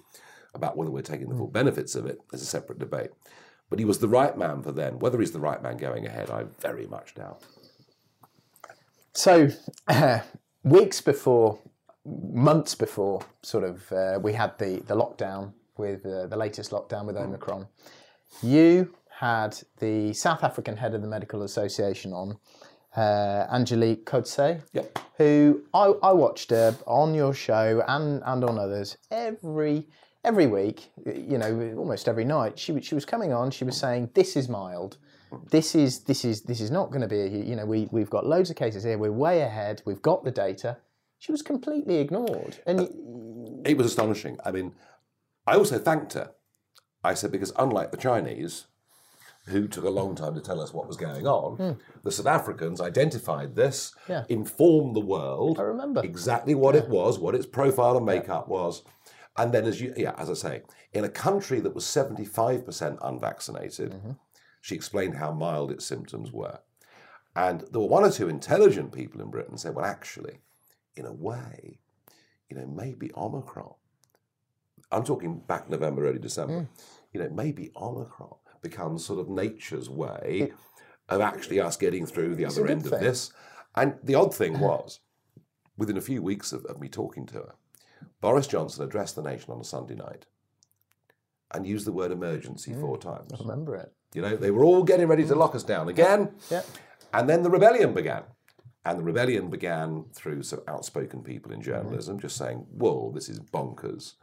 about 0.54 0.76
whether 0.76 0.90
we're 0.90 1.02
taking 1.02 1.28
the 1.28 1.34
full 1.34 1.46
hmm. 1.46 1.52
benefits 1.52 1.94
of 1.94 2.06
it 2.06 2.18
as 2.32 2.42
a 2.42 2.46
separate 2.46 2.78
debate. 2.78 3.10
But 3.72 3.78
he 3.78 3.86
was 3.86 4.00
the 4.00 4.08
right 4.08 4.36
man 4.36 4.62
for 4.62 4.70
then. 4.70 4.98
Whether 4.98 5.18
he's 5.18 5.32
the 5.32 5.40
right 5.40 5.62
man 5.62 5.78
going 5.78 6.04
ahead, 6.06 6.28
I 6.28 6.44
very 6.60 6.86
much 6.86 7.14
doubt. 7.14 7.40
So, 9.14 9.48
uh, 9.88 10.18
weeks 10.62 11.00
before, 11.00 11.58
months 12.04 12.74
before, 12.74 13.22
sort 13.42 13.64
of, 13.64 13.90
uh, 13.90 14.18
we 14.22 14.34
had 14.34 14.58
the, 14.58 14.82
the 14.86 14.94
lockdown 14.94 15.54
with 15.78 16.04
uh, 16.04 16.26
the 16.26 16.36
latest 16.36 16.70
lockdown 16.70 17.06
with 17.06 17.16
Omicron. 17.16 17.66
You 18.42 18.92
had 19.08 19.56
the 19.78 20.12
South 20.12 20.44
African 20.44 20.76
head 20.76 20.92
of 20.92 21.00
the 21.00 21.08
Medical 21.08 21.42
Association 21.42 22.12
on, 22.12 22.36
uh, 22.94 23.46
Angelique 23.50 24.04
Coetzee, 24.04 24.60
Yep. 24.74 24.98
who 25.16 25.62
I, 25.72 25.94
I 26.02 26.12
watched 26.12 26.50
her 26.50 26.76
on 26.86 27.14
your 27.14 27.32
show 27.32 27.82
and, 27.88 28.22
and 28.26 28.44
on 28.44 28.58
others 28.58 28.98
every 29.10 29.86
every 30.24 30.46
week, 30.46 30.90
you 31.04 31.38
know, 31.38 31.74
almost 31.76 32.08
every 32.08 32.24
night. 32.24 32.58
She 32.58 32.72
was- 32.72 32.84
she 32.84 32.94
was 32.94 33.04
coming 33.04 33.32
on. 33.32 33.50
She 33.50 33.64
was 33.64 33.76
saying, 33.76 34.10
"This 34.14 34.36
is 34.36 34.48
mild. 34.48 34.98
This 35.50 35.74
is 35.74 36.00
this 36.04 36.24
is 36.24 36.42
this 36.42 36.60
is 36.60 36.70
not 36.70 36.90
going 36.90 37.00
to 37.00 37.08
be. 37.08 37.20
A, 37.20 37.26
you 37.26 37.56
know, 37.56 37.64
we 37.66 37.88
we've 37.90 38.10
got 38.10 38.26
loads 38.26 38.50
of 38.50 38.56
cases 38.56 38.84
here. 38.84 38.98
We're 38.98 39.12
way 39.12 39.40
ahead. 39.40 39.82
We've 39.84 40.02
got 40.02 40.24
the 40.24 40.30
data." 40.30 40.78
She 41.18 41.30
was 41.32 41.42
completely 41.42 41.98
ignored, 41.98 42.58
and 42.66 42.80
It 43.64 43.76
was 43.76 43.86
astonishing. 43.86 44.38
I 44.44 44.50
mean, 44.50 44.74
I 45.46 45.54
also 45.56 45.78
thanked 45.78 46.14
her. 46.14 46.32
I 47.04 47.14
said, 47.14 47.30
because 47.30 47.52
unlike 47.56 47.92
the 47.92 47.96
Chinese, 47.96 48.66
who 49.46 49.68
took 49.68 49.84
a 49.84 49.90
long 49.90 50.14
time 50.16 50.34
to 50.34 50.40
tell 50.40 50.60
us 50.60 50.72
what 50.72 50.88
was 50.88 50.96
going 50.96 51.26
on, 51.26 51.56
hmm. 51.56 51.72
the 52.02 52.10
South 52.12 52.26
Africans 52.26 52.80
identified 52.80 53.54
this. 53.54 53.94
Yeah. 54.08 54.24
informed 54.28 54.96
the 54.96 55.00
world 55.00 55.58
I 55.60 55.62
remember. 55.62 56.04
exactly 56.04 56.54
what 56.56 56.74
it 56.74 56.88
was, 56.88 57.18
what 57.20 57.34
its 57.36 57.46
profile 57.46 57.96
and 57.96 58.06
makeup 58.06 58.48
was. 58.48 58.82
And 59.36 59.52
then, 59.52 59.64
as 59.64 59.80
you, 59.80 59.94
yeah, 59.96 60.14
as 60.18 60.28
I 60.28 60.34
say, 60.34 60.62
in 60.92 61.04
a 61.04 61.08
country 61.08 61.60
that 61.60 61.74
was 61.74 61.84
75% 61.84 62.98
unvaccinated, 63.02 63.92
Mm-hmm. 63.92 64.10
she 64.60 64.74
explained 64.74 65.16
how 65.16 65.32
mild 65.32 65.70
its 65.70 65.84
symptoms 65.86 66.32
were. 66.32 66.58
And 67.34 67.62
there 67.70 67.80
were 67.80 67.88
one 67.88 68.04
or 68.04 68.10
two 68.10 68.28
intelligent 68.28 68.92
people 68.92 69.20
in 69.22 69.30
Britain 69.30 69.56
said, 69.56 69.74
well, 69.74 69.86
actually, 69.86 70.38
in 70.96 71.06
a 71.06 71.12
way, 71.12 71.78
you 72.50 72.56
know, 72.56 72.66
maybe 72.66 73.10
Omicron. 73.16 73.72
I'm 74.90 75.04
talking 75.04 75.38
back 75.38 75.70
November, 75.70 76.06
early 76.06 76.18
December. 76.18 76.68
You 77.14 77.20
know, 77.20 77.30
maybe 77.30 77.70
Omicron 77.74 78.34
becomes 78.60 79.04
sort 79.04 79.18
of 79.18 79.28
nature's 79.30 79.88
way 79.88 80.52
of 81.08 81.20
actually 81.22 81.60
us 81.60 81.76
getting 81.78 82.04
through 82.06 82.34
the 82.34 82.44
other 82.44 82.62
good 82.62 82.70
end 82.70 82.84
of 82.86 82.90
this. 83.00 83.32
And 83.74 83.94
the 84.02 84.14
odd 84.14 84.34
thing 84.34 84.60
was, 84.60 85.00
within 85.78 85.96
a 85.96 86.02
few 86.02 86.22
weeks 86.22 86.52
of, 86.52 86.66
of 86.66 86.78
me 86.78 86.88
talking 86.88 87.24
to 87.26 87.34
her, 87.34 87.54
Boris 88.20 88.46
Johnson 88.46 88.84
addressed 88.84 89.16
the 89.16 89.22
nation 89.22 89.52
on 89.52 89.60
a 89.60 89.64
Sunday 89.64 89.94
night 89.94 90.26
and 91.52 91.66
used 91.66 91.86
the 91.86 91.92
word 91.92 92.12
emergency 92.12 92.72
hmm. 92.72 92.80
four 92.80 92.98
times. 92.98 93.30
remember 93.40 93.76
it. 93.76 93.92
You 94.14 94.22
know, 94.22 94.36
they 94.36 94.50
were 94.50 94.64
all 94.64 94.82
getting 94.82 95.06
ready 95.06 95.24
to 95.24 95.34
hmm. 95.34 95.40
lock 95.40 95.54
us 95.54 95.62
down 95.62 95.88
again. 95.88 96.32
Yeah. 96.50 96.62
And 97.12 97.28
then 97.28 97.42
the 97.42 97.50
rebellion 97.50 97.92
began. 97.94 98.22
And 98.84 98.98
the 98.98 99.04
rebellion 99.04 99.48
began 99.48 100.06
through 100.12 100.42
some 100.42 100.60
outspoken 100.66 101.22
people 101.22 101.52
in 101.52 101.62
journalism 101.62 102.18
just 102.18 102.36
saying, 102.36 102.66
whoa, 102.70 103.12
this 103.14 103.28
is 103.28 103.38
bonkers. 103.38 104.14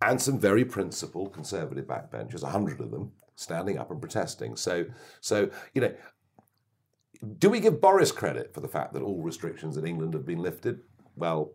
And 0.00 0.20
some 0.20 0.40
very 0.40 0.64
principled 0.64 1.32
conservative 1.32 1.86
backbenchers, 1.86 2.42
a 2.42 2.48
hundred 2.48 2.80
of 2.80 2.90
them, 2.90 3.12
standing 3.36 3.78
up 3.78 3.92
and 3.92 4.00
protesting. 4.00 4.56
So, 4.56 4.86
so 5.20 5.48
you 5.74 5.80
know, 5.80 5.94
do 7.38 7.50
we 7.50 7.60
give 7.60 7.80
Boris 7.80 8.10
credit 8.10 8.52
for 8.52 8.60
the 8.60 8.68
fact 8.68 8.94
that 8.94 9.02
all 9.02 9.22
restrictions 9.22 9.76
in 9.76 9.86
England 9.86 10.14
have 10.14 10.26
been 10.26 10.40
lifted? 10.40 10.80
Well, 11.14 11.52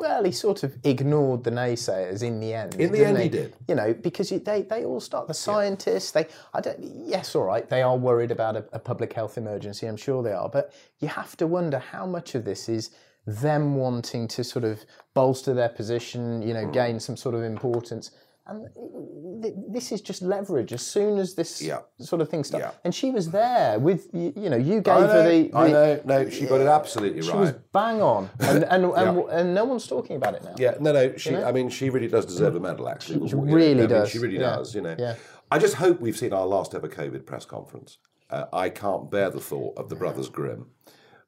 Well, 0.00 0.24
he 0.24 0.32
sort 0.32 0.62
of 0.62 0.74
ignored 0.82 1.44
the 1.44 1.50
naysayers 1.50 2.22
in 2.22 2.40
the 2.40 2.54
end. 2.54 2.74
In 2.76 2.90
the 2.90 3.04
end, 3.04 3.18
he 3.18 3.28
did. 3.28 3.54
You 3.68 3.74
know, 3.74 3.92
because 3.92 4.32
you- 4.32 4.38
they, 4.38 4.62
they 4.62 4.84
all 4.86 4.98
start 4.98 5.28
the 5.28 5.34
scientists. 5.34 6.10
They, 6.10 6.26
I 6.54 6.62
don't. 6.62 6.78
Yes, 6.80 7.34
all 7.36 7.44
right. 7.44 7.68
They 7.68 7.82
are 7.82 7.96
worried 7.98 8.30
about 8.30 8.56
a, 8.56 8.64
a 8.72 8.78
public 8.78 9.12
health 9.12 9.36
emergency. 9.36 9.86
I'm 9.86 9.98
sure 9.98 10.22
they 10.22 10.32
are. 10.32 10.48
But 10.48 10.72
you 11.00 11.08
have 11.08 11.36
to 11.36 11.46
wonder 11.46 11.78
how 11.78 12.06
much 12.06 12.34
of 12.34 12.46
this 12.46 12.66
is 12.68 12.90
them 13.26 13.76
wanting 13.76 14.26
to 14.28 14.42
sort 14.42 14.64
of 14.64 14.80
bolster 15.12 15.52
their 15.52 15.68
position. 15.68 16.40
You 16.40 16.54
know, 16.54 16.64
Hmm. 16.64 16.72
gain 16.72 17.00
some 17.00 17.18
sort 17.18 17.34
of 17.34 17.42
importance. 17.42 18.10
And 18.50 19.42
th- 19.42 19.54
this 19.68 19.92
is 19.92 20.00
just 20.00 20.22
leverage. 20.22 20.72
As 20.72 20.82
soon 20.82 21.18
as 21.18 21.34
this 21.34 21.62
Yeah. 21.62 21.80
sort 22.00 22.20
of 22.20 22.28
thing 22.28 22.42
starts, 22.44 22.64
Yeah. 22.66 22.72
and 22.84 22.92
she 22.94 23.10
was 23.10 23.30
there 23.30 23.78
with 23.78 24.08
you, 24.12 24.32
you 24.36 24.50
know, 24.50 24.56
you 24.56 24.80
gave 24.80 24.94
I 24.94 25.00
her 25.00 25.06
know, 25.06 25.28
the, 25.28 25.50
I 25.54 25.64
the- 25.66 25.70
know, 25.72 26.00
no, 26.04 26.28
she 26.30 26.46
got 26.46 26.60
it 26.60 26.66
absolutely 26.66 27.22
she 27.22 27.30
right. 27.30 27.38
was 27.40 27.52
bang 27.72 28.02
on, 28.02 28.28
and 28.40 28.64
and, 28.64 28.84
and, 28.84 29.18
and 29.30 29.54
no 29.54 29.64
one's 29.64 29.86
talking 29.86 30.16
about 30.16 30.34
it 30.34 30.42
now. 30.44 30.54
Yeah, 30.58 30.74
no, 30.80 30.92
no. 30.92 31.16
She, 31.16 31.36
I 31.36 31.52
mean, 31.52 31.68
she 31.70 31.90
really 31.90 32.08
does 32.08 32.26
deserve 32.26 32.56
a 32.56 32.60
medal. 32.60 32.88
Actually, 32.88 33.28
She 33.28 33.36
You 33.36 33.42
know, 33.44 33.52
really 33.54 33.70
I 33.84 33.86
mean, 33.86 33.88
does, 33.88 34.10
She 34.10 34.18
really 34.18 34.38
does. 34.38 34.74
You 34.74 34.82
know. 34.82 34.96
yeah. 34.98 35.14
I 35.50 35.58
just 35.58 35.74
hope 35.76 36.00
we've 36.00 36.16
seen 36.18 36.32
our 36.32 36.46
last 36.46 36.74
ever 36.74 36.88
COVID 36.88 37.24
press 37.26 37.44
conference. 37.44 37.98
Uh, 38.30 38.46
I 38.52 38.68
can't 38.68 39.10
bear 39.10 39.30
the 39.30 39.40
thought 39.40 39.76
of 39.76 39.88
the 39.88 39.96
brothers 39.96 40.28
Grimm. 40.28 40.66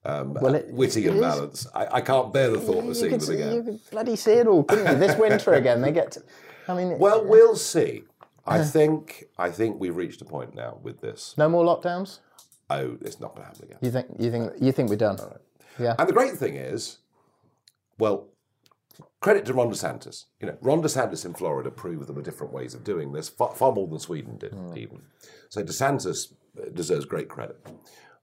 Um, 0.04 0.34
Well, 0.34 0.54
it- 0.56 0.72
witty 0.72 1.06
and 1.06 1.20
balanced. 1.20 1.68
I, 1.74 1.86
I 1.98 2.00
can't 2.00 2.32
bear 2.32 2.50
the 2.50 2.58
thought 2.60 2.84
of 2.84 2.96
seeing 2.96 3.16
them 3.18 3.30
again. 3.30 3.54
you 3.54 3.62
could 3.62 3.90
bloody 3.90 4.16
see 4.16 4.32
it 4.32 4.46
all, 4.48 4.64
couldn't 4.64 4.86
you? 4.92 4.98
This 5.06 5.16
winter 5.16 5.54
again, 5.54 5.80
they 5.80 5.92
get. 5.92 6.10
To, 6.12 6.22
I 6.68 6.74
mean, 6.74 6.98
Well, 6.98 7.24
we'll 7.24 7.56
see. 7.56 8.04
I 8.46 8.64
think 8.64 9.24
I 9.38 9.50
think 9.50 9.78
we've 9.80 9.94
reached 9.96 10.20
a 10.20 10.24
point 10.24 10.54
now 10.54 10.78
with 10.82 11.00
this. 11.00 11.34
no 11.38 11.48
more 11.48 11.64
lockdowns. 11.64 12.18
Oh, 12.70 12.96
it's 13.02 13.20
not 13.20 13.34
going 13.34 13.42
to 13.42 13.46
happen 13.48 13.64
again. 13.64 13.78
You 13.80 13.90
think? 13.90 14.06
You 14.18 14.30
think? 14.30 14.52
You 14.60 14.72
think 14.72 14.90
we're 14.90 14.96
done? 14.96 15.18
Yeah. 15.78 15.94
And 15.98 16.08
the 16.08 16.12
great 16.12 16.32
thing 16.38 16.56
is, 16.56 16.98
well, 17.98 18.28
credit 19.20 19.44
to 19.46 19.54
Ron 19.54 19.70
DeSantis. 19.70 20.24
You 20.40 20.48
know, 20.48 20.56
Ron 20.60 20.82
DeSantis 20.82 21.24
in 21.24 21.34
Florida 21.34 21.70
proved 21.70 22.08
there 22.08 22.14
were 22.16 22.22
different 22.22 22.52
ways 22.52 22.74
of 22.74 22.82
doing 22.82 23.12
this, 23.12 23.28
far, 23.28 23.54
far 23.54 23.72
more 23.72 23.86
than 23.86 23.98
Sweden 23.98 24.38
did, 24.38 24.54
even. 24.76 25.02
So 25.50 25.62
DeSantis 25.62 26.32
uh, 26.60 26.70
deserves 26.72 27.04
great 27.04 27.28
credit. 27.28 27.64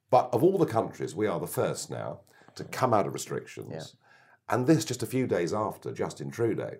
But 0.10 0.29
of 0.34 0.43
all 0.43 0.58
the 0.58 0.65
countries, 0.65 1.15
we 1.15 1.27
are 1.27 1.39
the 1.39 1.48
first 1.48 1.89
now 1.91 2.22
to 2.55 2.63
come 2.63 2.93
out 2.93 3.08
of 3.08 3.13
restrictions. 3.13 3.96
And 4.50 4.65
this 4.67 4.84
just 4.84 5.03
a 5.03 5.05
few 5.08 5.27
days 5.27 5.53
after 5.53 5.91
Justin 5.93 6.31
Trudeau 6.31 6.72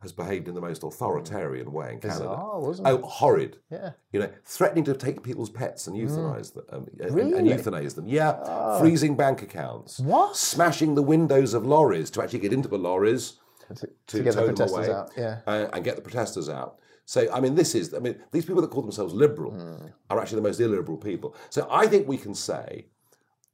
has 0.00 0.12
behaved 0.12 0.46
in 0.46 0.54
the 0.54 0.60
most 0.60 0.84
authoritarian 0.84 1.72
way 1.72 1.94
in 1.94 2.00
Canada. 2.00 2.20
Bizarre, 2.20 2.60
wasn't 2.60 2.88
oh, 2.88 2.98
horrid. 3.02 3.56
Yeah. 3.70 3.90
You 4.12 4.20
know, 4.20 4.30
threatening 4.44 4.84
to 4.84 4.94
take 4.94 5.22
people's 5.24 5.50
pets 5.50 5.86
and 5.88 5.96
euthanize 5.96 6.54
them, 6.54 6.64
um, 6.70 6.86
and- 7.00 7.34
and 7.34 7.46
euthanize 7.48 7.94
them. 7.96 8.06
Yeah, 8.08 8.78
freezing 8.78 9.16
bank 9.16 9.42
accounts. 9.42 9.98
What? 9.98 10.36
Smashing 10.36 10.94
the 10.94 11.02
windows 11.02 11.52
of 11.52 11.66
lorries 11.66 12.10
to 12.12 12.22
actually 12.22 12.38
get 12.40 12.52
into 12.52 12.68
the 12.68 12.78
lorries 12.78 13.40
to, 13.74 13.88
to 14.06 14.22
get 14.22 14.34
the 14.36 14.42
protesters 14.44 14.72
away 14.86 14.90
out, 14.92 15.10
yeah. 15.16 15.40
uh, 15.46 15.68
and 15.72 15.84
get 15.84 15.96
the 15.96 16.02
protesters 16.02 16.48
out. 16.48 16.78
So, 17.04 17.30
I 17.32 17.40
mean, 17.40 17.54
this 17.54 17.74
is, 17.74 17.92
I 17.92 17.98
mean, 17.98 18.20
these 18.32 18.44
people 18.44 18.62
that 18.62 18.70
call 18.70 18.82
themselves 18.82 19.14
liberal 19.14 19.52
Hmm. 19.52 19.86
are 20.10 20.20
actually 20.20 20.36
the 20.36 20.48
most 20.48 20.60
illiberal 20.60 20.96
people. 20.98 21.34
So 21.50 21.66
I 21.70 21.86
think 21.86 22.06
we 22.06 22.18
can 22.18 22.34
say, 22.34 22.86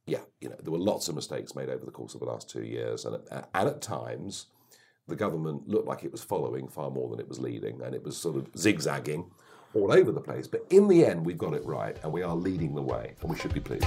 yeah, 0.05 0.19
you 0.41 0.49
know, 0.49 0.55
there 0.61 0.71
were 0.71 0.77
lots 0.77 1.07
of 1.09 1.15
mistakes 1.15 1.55
made 1.55 1.69
over 1.69 1.83
the 1.85 1.91
course 1.91 2.13
of 2.13 2.19
the 2.19 2.27
last 2.27 2.49
two 2.49 2.63
years, 2.63 3.05
and, 3.05 3.15
at- 3.31 3.49
and 3.53 3.67
at 3.69 3.81
times 3.81 4.47
the 5.07 5.15
government 5.15 5.67
looked 5.67 5.87
like 5.87 6.03
it 6.03 6.11
was 6.11 6.23
following 6.23 6.67
far 6.67 6.89
more 6.89 7.09
than 7.09 7.19
it 7.19 7.29
was 7.29 7.39
leading, 7.39 7.81
and 7.81 7.93
it 7.93 8.03
was 8.03 8.17
sort 8.17 8.35
of 8.35 8.49
zigzagging 8.57 9.29
all 9.73 9.91
over 9.91 10.11
the 10.11 10.21
place. 10.21 10.47
But 10.47 10.65
in 10.69 10.87
the 10.87 11.05
end, 11.05 11.25
we've 11.25 11.37
got 11.37 11.53
it 11.53 11.65
right, 11.65 11.97
and 12.03 12.11
we 12.11 12.23
are 12.23 12.35
leading 12.35 12.73
the 12.73 12.81
way, 12.81 13.13
and 13.21 13.29
we 13.29 13.37
should 13.37 13.53
be 13.53 13.59
pleased. 13.59 13.85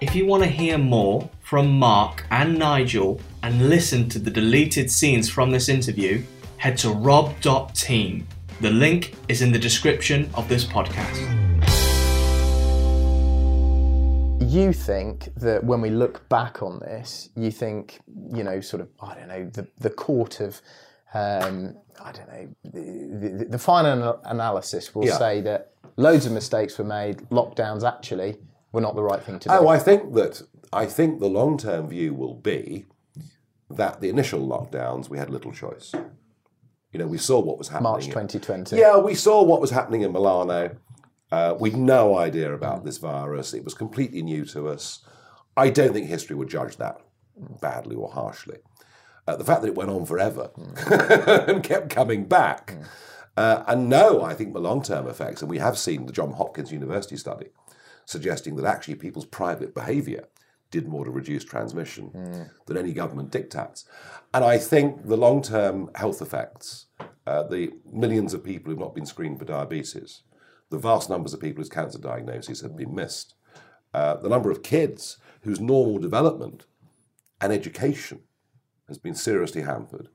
If 0.00 0.14
you 0.14 0.26
want 0.26 0.44
to 0.44 0.48
hear 0.48 0.78
more 0.78 1.28
from 1.40 1.78
Mark 1.78 2.24
and 2.30 2.58
Nigel 2.58 3.20
and 3.42 3.68
listen 3.68 4.08
to 4.10 4.18
the 4.18 4.30
deleted 4.30 4.90
scenes 4.90 5.28
from 5.28 5.50
this 5.50 5.68
interview, 5.68 6.22
head 6.56 6.78
to 6.78 6.90
rob.team. 6.90 8.26
The 8.60 8.70
link 8.70 9.14
is 9.28 9.42
in 9.42 9.52
the 9.52 9.58
description 9.58 10.30
of 10.34 10.48
this 10.48 10.64
podcast. 10.64 11.47
You 14.40 14.72
think 14.72 15.34
that 15.36 15.64
when 15.64 15.80
we 15.80 15.90
look 15.90 16.28
back 16.28 16.62
on 16.62 16.78
this, 16.78 17.28
you 17.36 17.50
think, 17.50 17.98
you 18.32 18.44
know, 18.44 18.60
sort 18.60 18.80
of, 18.80 18.88
I 19.00 19.14
don't 19.14 19.28
know, 19.28 19.44
the, 19.52 19.66
the 19.78 19.90
court 19.90 20.40
of, 20.40 20.60
um, 21.12 21.76
I 22.00 22.12
don't 22.12 22.28
know, 22.28 22.48
the, 22.64 23.38
the, 23.38 23.44
the 23.50 23.58
final 23.58 24.20
analysis 24.24 24.94
will 24.94 25.06
Yeah. 25.06 25.18
say 25.18 25.40
that 25.42 25.72
loads 25.96 26.24
of 26.24 26.32
mistakes 26.32 26.78
were 26.78 26.84
made, 26.84 27.18
lockdowns 27.30 27.82
actually 27.86 28.36
were 28.72 28.80
not 28.80 28.94
the 28.94 29.02
right 29.02 29.22
thing 29.22 29.38
to 29.40 29.48
do. 29.48 29.54
Oh, 29.54 29.68
I 29.68 29.78
think 29.78 30.14
that 30.14 30.42
I 30.72 30.86
think 30.86 31.20
the 31.20 31.28
long 31.28 31.58
term 31.58 31.88
view 31.88 32.14
will 32.14 32.34
be 32.34 32.86
that 33.70 34.00
the 34.00 34.08
initial 34.08 34.40
lockdowns 34.46 35.08
we 35.08 35.18
had 35.18 35.30
little 35.30 35.52
choice. 35.52 35.92
You 36.92 36.98
know, 36.98 37.06
we 37.06 37.18
saw 37.18 37.40
what 37.40 37.58
was 37.58 37.68
happening. 37.68 37.90
March 37.92 38.06
2020. 38.06 38.76
Yeah, 38.76 38.98
we 38.98 39.14
saw 39.14 39.42
what 39.42 39.60
was 39.60 39.70
happening 39.70 40.02
in 40.02 40.12
Milano. 40.12 40.76
Uh, 41.30 41.54
we'd 41.58 41.76
no 41.76 42.16
idea 42.16 42.52
about 42.54 42.84
this 42.84 42.98
virus. 42.98 43.52
It 43.54 43.64
was 43.64 43.74
completely 43.74 44.22
new 44.22 44.44
to 44.46 44.68
us. 44.68 45.00
I 45.56 45.70
don't 45.70 45.92
think 45.92 46.06
history 46.06 46.36
would 46.36 46.48
judge 46.48 46.76
that 46.76 47.00
badly 47.60 47.96
or 47.96 48.10
harshly. 48.10 48.58
Uh, 49.26 49.36
the 49.36 49.44
fact 49.44 49.60
that 49.60 49.68
it 49.68 49.74
went 49.74 49.90
on 49.90 50.06
forever 50.06 50.50
and 51.48 51.62
kept 51.62 51.90
coming 51.90 52.24
back 52.24 52.76
Uh, 53.36 53.62
and 53.68 53.88
no, 53.88 54.20
I 54.22 54.34
think 54.34 54.52
the 54.52 54.58
long 54.60 54.82
term 54.82 55.06
effects, 55.06 55.42
and 55.42 55.50
we 55.50 55.58
have 55.58 55.78
seen 55.78 56.06
the 56.06 56.12
John 56.12 56.32
Hopkins 56.32 56.72
University 56.72 57.16
study 57.16 57.46
suggesting 58.04 58.56
that 58.56 58.64
actually 58.64 58.96
people's 58.96 59.26
private 59.26 59.74
behaviour 59.74 60.24
did 60.72 60.88
more 60.88 61.04
to 61.04 61.10
reduce 61.10 61.44
transmission 61.44 62.10
than 62.66 62.76
any 62.76 62.92
government 62.92 63.30
dictates. 63.30 63.84
And 64.34 64.44
I 64.44 64.58
think 64.58 65.06
the 65.06 65.16
long 65.16 65.40
term 65.42 65.88
health 65.94 66.20
effects, 66.20 66.86
uh, 67.26 67.44
the 67.44 67.70
millions 67.92 68.34
of 68.34 68.42
people 68.42 68.70
who've 68.70 68.80
not 68.86 68.94
been 68.94 69.06
screened 69.06 69.38
for 69.38 69.44
diabetes, 69.44 70.22
the 70.70 70.78
vast 70.78 71.08
numbers 71.08 71.32
of 71.34 71.40
people 71.40 71.60
whose 71.60 71.68
cancer 71.68 71.98
diagnoses 71.98 72.60
have 72.60 72.76
been 72.76 72.94
missed, 72.94 73.34
uh, 73.94 74.16
the 74.16 74.28
number 74.28 74.50
of 74.50 74.62
kids 74.62 75.16
whose 75.42 75.60
normal 75.60 75.98
development 75.98 76.66
and 77.40 77.52
education 77.52 78.20
has 78.88 78.98
been 78.98 79.14
seriously 79.14 79.62
hampered 79.62 80.08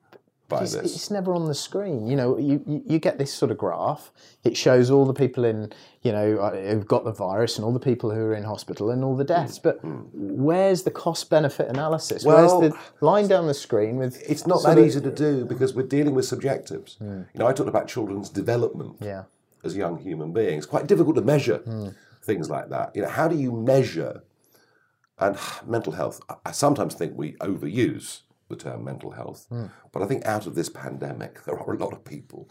by 0.49 0.61
It's, 0.63 0.73
this. 0.73 0.95
it's 0.95 1.09
never 1.09 1.33
on 1.33 1.47
the 1.47 1.55
screen. 1.55 2.05
You 2.05 2.15
know, 2.17 2.37
you, 2.37 2.83
you, 2.85 2.99
get 2.99 3.17
this 3.17 3.33
sort 3.33 3.49
of 3.49 3.57
graph. 3.57 4.11
It 4.43 4.57
shows 4.57 4.91
all 4.91 5.05
the 5.05 5.13
people 5.13 5.45
in, 5.45 5.71
you 6.01 6.11
know, 6.11 6.37
uh, 6.39 6.51
who've 6.73 6.85
got 6.87 7.05
the 7.05 7.13
virus 7.13 7.57
and 7.57 7.63
all 7.65 7.71
the 7.71 7.79
people 7.79 8.11
who 8.11 8.19
are 8.19 8.33
in 8.35 8.43
hospital 8.43 8.91
and 8.91 9.03
all 9.03 9.15
the 9.15 9.23
deaths. 9.23 9.57
But 9.57 9.79
where's 9.83 10.83
the 10.83 10.91
cost 10.91 11.29
benefit 11.29 11.69
analysis? 11.69 12.25
Well- 12.25 12.59
where's 12.59 12.73
the 12.73 12.77
line 13.05 13.27
down 13.27 13.47
the 13.47 13.53
screen 13.53 13.97
with? 13.97 14.21
It's 14.29 14.45
not 14.45 14.61
that 14.63 14.77
of- 14.77 14.85
easy 14.85 15.01
to 15.01 15.11
do 15.11 15.45
because 15.45 15.73
we're 15.73 15.87
dealing 15.87 16.13
with 16.13 16.25
subjectives. 16.25 16.97
You 16.99 17.25
know, 17.35 17.47
I 17.47 17.53
talked 17.53 17.69
about 17.69 17.87
children's 17.87 18.29
development 18.29 18.97
Yeah. 18.99 19.23
As 19.63 19.75
young 19.75 19.97
human 19.97 20.33
beings. 20.33 20.65
Quite 20.65 20.87
difficult 20.87 21.15
to 21.15 21.21
measure 21.21 21.57
Hmm. 21.57 21.89
things 22.23 22.49
like 22.49 22.69
that. 22.69 22.95
You 22.95 23.03
know, 23.03 23.09
how 23.09 23.27
do 23.27 23.35
you 23.35 23.51
measure? 23.51 24.23
And 25.19 25.37
mental 25.65 25.93
health. 25.93 26.19
I- 26.45 26.51
sometimes 26.51 26.95
think 26.95 27.13
we 27.15 27.33
overuse 27.33 28.21
the 28.49 28.55
term 28.55 28.83
mental 28.83 29.11
health, 29.11 29.45
Hmm. 29.47 29.65
but 29.91 30.01
I 30.01 30.05
think 30.07 30.25
out 30.25 30.47
of 30.47 30.55
this 30.55 30.69
pandemic, 30.69 31.43
there 31.45 31.57
are 31.57 31.73
a 31.73 31.77
lot 31.77 31.93
of 31.93 32.03
people 32.03 32.49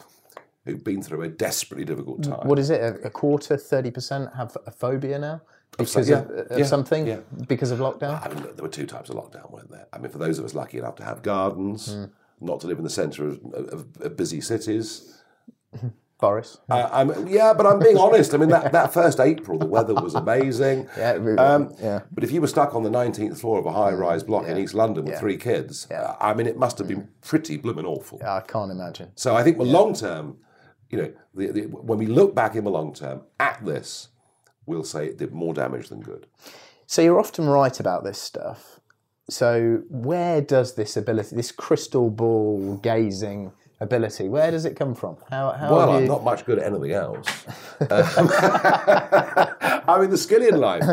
who've 0.65 0.83
been 0.83 1.03
through 1.03 1.23
a 1.23 1.29
desperately 1.29 1.85
difficult 1.85 2.23
time. 2.23 2.47
What 2.47 2.59
is 2.61 2.71
it? 2.71 3.05
A, 3.05 3.11
quarter, 3.11 3.57
thirty 3.57 3.91
percent 3.91 4.33
have 4.37 4.57
a 4.65 4.71
phobia 4.71 5.19
now 5.19 5.43
because 5.77 6.09
yeah, 6.09 6.21
of, 6.21 6.31
of 6.53 6.59
yeah, 6.61 6.65
something, 6.65 7.07
yeah. 7.07 7.19
because 7.49 7.73
of 7.73 7.81
lockdown. 7.81 8.25
I 8.25 8.29
mean, 8.33 8.43
look, 8.45 8.57
there 8.57 8.63
were 8.63 8.69
two 8.71 8.87
types 8.87 9.11
of 9.11 9.17
lockdown, 9.17 9.51
weren't 9.51 9.71
there? 9.71 9.89
I 9.93 9.99
mean, 9.99 10.11
for 10.13 10.19
those 10.19 10.39
of 10.39 10.45
us 10.45 10.55
lucky 10.55 10.79
enough 10.79 10.95
to 10.97 11.05
have 11.05 11.23
gardens, 11.23 11.93
Hmm. 11.93 12.05
not 12.41 12.61
to 12.61 12.69
live 12.69 12.79
in 12.79 12.85
the 12.85 12.91
centre 12.91 13.27
of, 13.27 13.41
of, 13.53 13.87
of 14.01 14.17
busy 14.17 14.41
cities, 14.41 15.21
Boris. 16.23 16.59
Uh, 16.71 16.89
I'm, 16.93 17.27
yeah, 17.27 17.53
but 17.53 17.67
I'm 17.67 17.81
being 17.81 17.99
honest. 17.99 18.33
I 18.33 18.37
mean, 18.39 18.49
that, 18.51 18.71
that 18.73 18.95
first 18.95 19.19
April, 19.21 19.59
the 19.59 19.67
weather 19.67 19.93
was 19.93 20.15
amazing. 20.15 20.89
Yeah, 20.97 21.19
we- 21.19 21.37
Um, 21.37 21.75
yeah. 21.83 22.01
But 22.13 22.23
if 22.25 22.31
you 22.31 22.41
were 22.41 22.47
stuck 22.47 22.75
on 22.77 22.85
the 22.85 22.91
19th 22.91 23.39
floor 23.41 23.59
of 23.59 23.67
a 23.67 23.73
high 23.73 23.93
rise 23.93 24.23
block 24.23 24.47
in 24.47 24.57
East 24.57 24.73
London 24.73 25.05
with 25.05 25.15
Yeah. 25.15 25.21
three 25.21 25.37
kids, 25.37 25.89
Yeah. 25.91 26.15
I 26.21 26.33
mean, 26.33 26.47
it 26.47 26.57
must 26.57 26.79
have 26.79 26.87
been 26.87 27.09
pretty 27.23 27.57
blooming 27.57 27.85
awful. 27.85 28.21
I 28.25 28.41
can't 28.41 28.71
imagine. 28.71 29.11
So 29.17 29.35
I 29.35 29.43
think 29.43 29.59
the 29.59 29.65
long 29.65 29.95
term, 29.95 30.37
you 30.91 30.99
know, 30.99 31.13
the, 31.35 31.47
the, 31.53 31.63
when 31.67 31.99
we 31.99 32.07
look 32.07 32.35
back 32.35 32.55
in 32.55 32.63
the 32.65 32.71
long 32.71 32.95
term 32.95 33.23
at 33.41 33.63
this, 33.67 34.09
we'll 34.65 34.85
say 34.85 35.07
it 35.07 35.19
did 35.19 35.33
more 35.33 35.53
damage 35.53 35.89
than 35.89 36.01
good. 36.01 36.27
So 36.87 37.03
you're 37.03 37.19
often 37.19 37.49
right 37.49 37.79
about 37.81 38.05
this 38.05 38.19
stuff. 38.21 38.79
So 39.29 39.83
where 39.89 40.41
does 40.41 40.75
this 40.75 40.97
ability, 40.97 41.35
this 41.35 41.51
crystal 41.51 42.11
ball 42.11 42.77
gazing 42.77 43.53
ability, 43.83 44.29
where 44.29 44.51
does 44.51 44.65
it 44.65 44.77
come 44.77 44.95
from? 44.95 45.17
How, 45.31 45.51
how 45.53 45.75
Well, 45.75 45.91
I'm 45.91 46.03
you, 46.03 46.09
not 46.09 46.25
much 46.25 46.45
good 46.45 46.59
at 46.59 46.67
anything 46.67 46.93
else. 46.93 47.27
Um, 47.81 48.31
I 49.89 49.99
mean, 50.01 50.11
the 50.11 50.19
skill 50.19 50.43
in 50.43 50.59
life. 50.59 50.85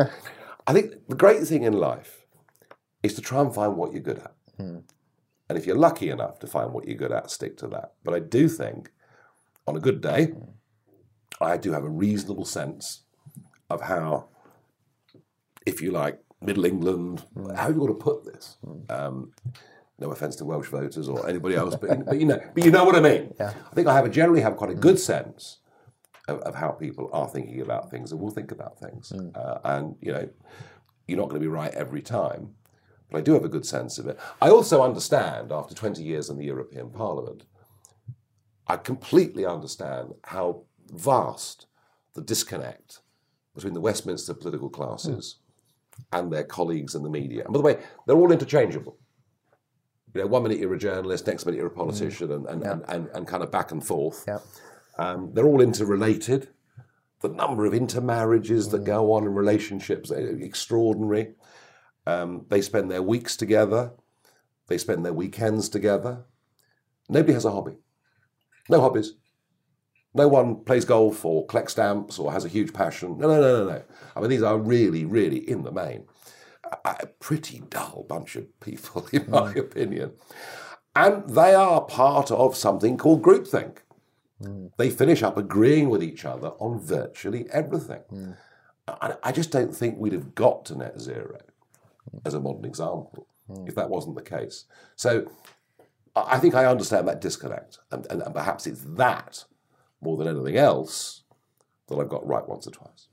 I 0.68 0.74
think 0.74 1.08
the 1.08 1.16
great 1.16 1.42
thing 1.48 1.64
in 1.64 1.74
life 1.74 2.26
is 3.04 3.14
to 3.16 3.22
try 3.22 3.42
and 3.42 3.54
find 3.54 3.76
what 3.78 3.94
you're 3.94 4.02
good 4.02 4.20
at. 4.20 4.34
And 4.60 5.58
if 5.58 5.66
you're 5.66 5.78
lucky 5.78 6.10
enough 6.10 6.40
to 6.40 6.48
find 6.48 6.74
what 6.74 6.88
you're 6.88 6.98
good 6.98 7.12
at, 7.12 7.32
stick 7.32 7.58
to 7.58 7.68
that. 7.68 7.94
But 8.04 8.14
I 8.14 8.20
do 8.20 8.48
think 8.50 8.92
on 9.68 9.76
a 9.78 9.80
good 9.80 10.02
day, 10.02 10.34
I 11.42 11.58
do 11.58 11.72
have 11.72 11.84
a 11.84 11.90
reasonable 11.90 12.46
sense 12.46 13.04
of 13.70 13.82
how, 13.82 14.28
if 15.66 15.82
you 15.82 15.92
like, 15.92 16.20
Middle 16.42 16.66
England, 16.66 17.26
how 17.56 17.64
have 17.64 17.76
you 17.76 17.82
got 17.82 17.88
to 17.88 17.94
put 17.94 18.26
this? 18.26 18.58
Um, 18.90 19.32
no 20.00 20.12
offence 20.12 20.36
to 20.38 20.46
Welsh 20.46 20.68
voters 20.68 21.08
or 21.08 21.28
anybody 21.28 21.56
else, 21.56 21.76
but, 21.76 22.06
but 22.06 22.20
you 22.20 22.26
know, 22.26 22.40
but 22.54 22.64
you 22.64 22.72
know 22.72 22.86
what 22.86 22.96
I 22.96 23.02
mean. 23.02 23.34
I 23.40 23.74
think 23.74 23.88
I 23.88 23.94
have 23.94 24.06
a, 24.06 24.10
generally 24.10 24.42
have 24.42 24.56
quite 24.56 24.72
a 24.72 24.76
good 24.76 25.00
sense 25.00 25.60
of, 26.28 26.40
of 26.42 26.56
how 26.56 26.70
people 26.70 27.10
are 27.14 27.28
thinking 27.28 27.62
about 27.62 27.90
things 27.90 28.12
and 28.12 28.20
will 28.20 28.32
think 28.32 28.52
about 28.52 28.80
things. 28.80 29.12
Uh, 29.12 29.60
and 29.64 29.96
you 30.02 30.12
know, 30.12 30.30
you're 31.08 31.18
not 31.18 31.30
going 31.30 31.42
to 31.42 31.46
be 31.46 31.48
right 31.48 31.74
every 31.74 32.02
time, 32.02 32.56
but 33.12 33.18
I 33.18 33.22
do 33.22 33.34
have 33.34 33.46
a 33.46 33.50
good 33.50 33.66
sense 33.66 33.98
of 33.98 34.08
it. 34.08 34.20
I 34.42 34.50
also 34.50 34.84
understand, 34.84 35.52
after 35.52 35.74
20 35.74 36.04
years 36.04 36.30
in 36.30 36.38
the 36.38 36.46
European 36.46 36.92
Parliament, 36.92 37.44
I 38.68 38.78
completely 38.78 39.46
understand 39.46 40.14
how 40.26 40.64
vast 40.92 41.66
the 42.14 42.22
disconnect 42.22 43.00
between 43.56 43.74
the 43.74 43.82
Westminster 43.82 44.34
political 44.34 44.70
classes 44.70 45.38
and 46.14 46.32
their 46.32 46.44
colleagues 46.44 46.96
in 46.96 47.04
the 47.04 47.10
media. 47.10 47.44
And 47.44 47.54
by 47.54 47.58
the 47.58 47.64
way, 47.64 47.78
they're 48.06 48.16
all 48.16 48.32
interchangeable. 48.32 48.98
You 50.14 50.22
know, 50.22 50.28
one 50.28 50.44
minute 50.44 50.60
you're 50.60 50.74
a 50.74 50.80
journalist, 50.80 51.28
next 51.28 51.46
minute 51.46 51.58
you're 51.58 51.68
a 51.68 51.72
politician, 51.72 52.32
and, 52.32 52.46
and, 52.48 52.64
and, 52.64 52.84
and, 52.88 53.08
and 53.14 53.28
kind 53.28 53.44
of 53.44 53.52
back 53.52 53.72
and 53.72 53.86
forth. 53.86 54.26
Yeah. 54.28 54.40
Um, 54.98 55.32
they're 55.34 55.46
all 55.46 55.62
interrelated. 55.62 56.50
The 57.22 57.30
number 57.30 57.66
of 57.66 57.74
intermarriages 57.74 58.70
that 58.70 58.86
go 58.86 59.14
on 59.14 59.24
in 59.24 59.34
relationships 59.34 60.10
extraordinary. 60.10 61.34
Um, 62.08 62.46
they 62.50 62.62
spend 62.62 62.90
their 62.90 63.04
weeks 63.04 63.36
together. 63.38 63.92
They 64.68 64.78
spend 64.78 65.06
their 65.06 65.14
weekends 65.14 65.70
together. 65.70 66.26
Nobody 67.08 67.34
has 67.34 67.46
a 67.46 67.52
hobby. 67.52 67.78
No 68.70 68.82
hobbies. 68.82 69.14
No 70.14 70.28
one 70.28 70.64
plays 70.64 70.86
golf 70.86 71.24
or 71.24 71.46
collects 71.46 71.74
stamps 71.74 72.18
or 72.18 72.32
has 72.32 72.46
a 72.46 72.50
huge 72.50 72.74
passion. 72.74 73.18
No, 73.18 73.28
no, 73.28 73.42
no, 73.42 73.66
no, 73.66 73.70
no. 73.70 73.84
I 74.16 74.22
mean, 74.22 74.30
these 74.30 74.42
are 74.42 74.58
really, 74.58 75.06
really, 75.06 75.38
in 75.38 75.64
the 75.64 75.72
main, 75.72 76.06
a, 76.86 77.08
pretty 77.20 77.62
dull 77.70 78.06
bunch 78.08 78.36
of 78.36 78.60
people, 78.60 79.08
in 79.14 79.30
my 79.30 79.52
hmm. 79.52 79.60
opinion. 79.60 80.12
And 80.96 81.30
they 81.30 81.54
are 81.54 81.82
part 81.82 82.32
of 82.32 82.56
something 82.56 82.98
called 82.98 83.22
groupthink. 83.22 83.78
Hmm. 84.42 84.68
They 84.78 84.90
finish 84.90 85.24
up 85.24 85.38
agreeing 85.38 85.90
with 85.90 86.04
each 86.04 86.26
other 86.26 86.50
on 86.60 86.80
virtually 86.80 87.48
everything. 87.52 88.02
Hmm. 88.10 88.32
I, 88.88 89.16
I 89.24 89.32
just 89.32 89.52
don't 89.52 89.76
think 89.76 89.98
we'd 89.98 90.14
have 90.14 90.34
got 90.34 90.66
to 90.66 90.78
net 90.78 91.00
zero 91.00 91.40
as 92.26 92.34
a 92.34 92.40
modern 92.40 92.66
example 92.66 93.28
if 93.66 93.76
that 93.76 93.90
wasn't 93.90 94.16
the 94.16 94.22
case. 94.22 94.66
So 94.96 95.30
I 96.16 96.36
I 96.36 96.40
think 96.40 96.56
I 96.56 96.66
understand 96.66 97.08
that 97.08 97.22
disconnect, 97.22 97.80
and, 97.92 98.06
and, 98.10 98.22
and 98.22 98.34
perhaps 98.34 98.68
it's 98.68 98.82
that 98.82 99.44
more 100.02 100.18
than 100.18 100.28
anything 100.28 100.58
else 100.58 101.24
that 101.88 101.98
I've 101.98 102.10
got 102.10 102.28
right 102.28 102.48
once 102.48 102.68
or 102.68 102.72
twice. 102.72 103.08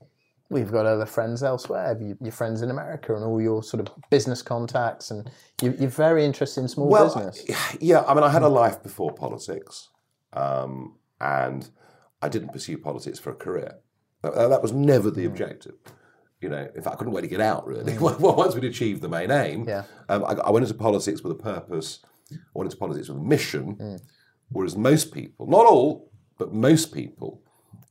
We've 0.49 0.71
got 0.71 0.85
other 0.85 1.05
friends 1.05 1.43
elsewhere, 1.43 1.97
your 2.21 2.31
friends 2.31 2.61
in 2.61 2.69
America 2.69 3.13
and 3.13 3.23
all 3.25 3.41
your 3.41 3.61
sort 3.61 3.85
of 3.85 3.93
business 4.09 4.41
contacts, 4.41 5.11
and 5.11 5.29
you, 5.61 5.75
you're 5.77 5.89
very 5.89 6.23
interested 6.23 6.61
in 6.61 6.69
small 6.69 6.89
business. 6.89 7.43
yeah, 7.81 8.03
I 8.07 8.13
mean, 8.13 8.23
I 8.23 8.29
had 8.29 8.43
a 8.43 8.47
life 8.47 8.81
before 8.81 9.11
politics, 9.13 9.89
um, 10.31 10.95
and 11.19 11.69
I 12.21 12.29
didn't 12.29 12.53
pursue 12.53 12.77
politics 12.77 13.19
for 13.19 13.31
a 13.31 13.35
career. 13.35 13.79
That, 14.21 14.35
that 14.35 14.61
was 14.61 14.71
never 14.71 15.11
the 15.11 15.25
objective. 15.25 15.73
You 16.39 16.49
know, 16.49 16.69
in 16.73 16.81
fact, 16.81 16.95
I 16.95 16.97
couldn't 16.97 17.13
wait 17.13 17.21
to 17.21 17.27
get 17.27 17.41
out. 17.41 17.67
Really, 17.67 17.97
once 17.99 18.55
we'd 18.55 18.63
achieved 18.63 19.01
the 19.01 19.09
main 19.09 19.31
aim. 19.31 19.67
Yeah. 19.67 19.83
um, 20.07 20.23
I, 20.23 20.33
I 20.33 20.49
went 20.51 20.63
into 20.63 20.77
politics 20.77 21.23
with 21.23 21.31
a 21.33 21.43
purpose. 21.43 21.99
I 22.31 22.35
went 22.53 22.67
into 22.67 22.77
politics 22.77 23.09
with 23.09 23.17
a 23.17 23.21
mission. 23.21 23.73
Hmm. 23.73 23.95
Whereas 24.49 24.77
most 24.77 25.13
people, 25.13 25.45
not 25.47 25.65
all, 25.65 26.09
but 26.37 26.53
most 26.53 26.93
people 26.93 27.41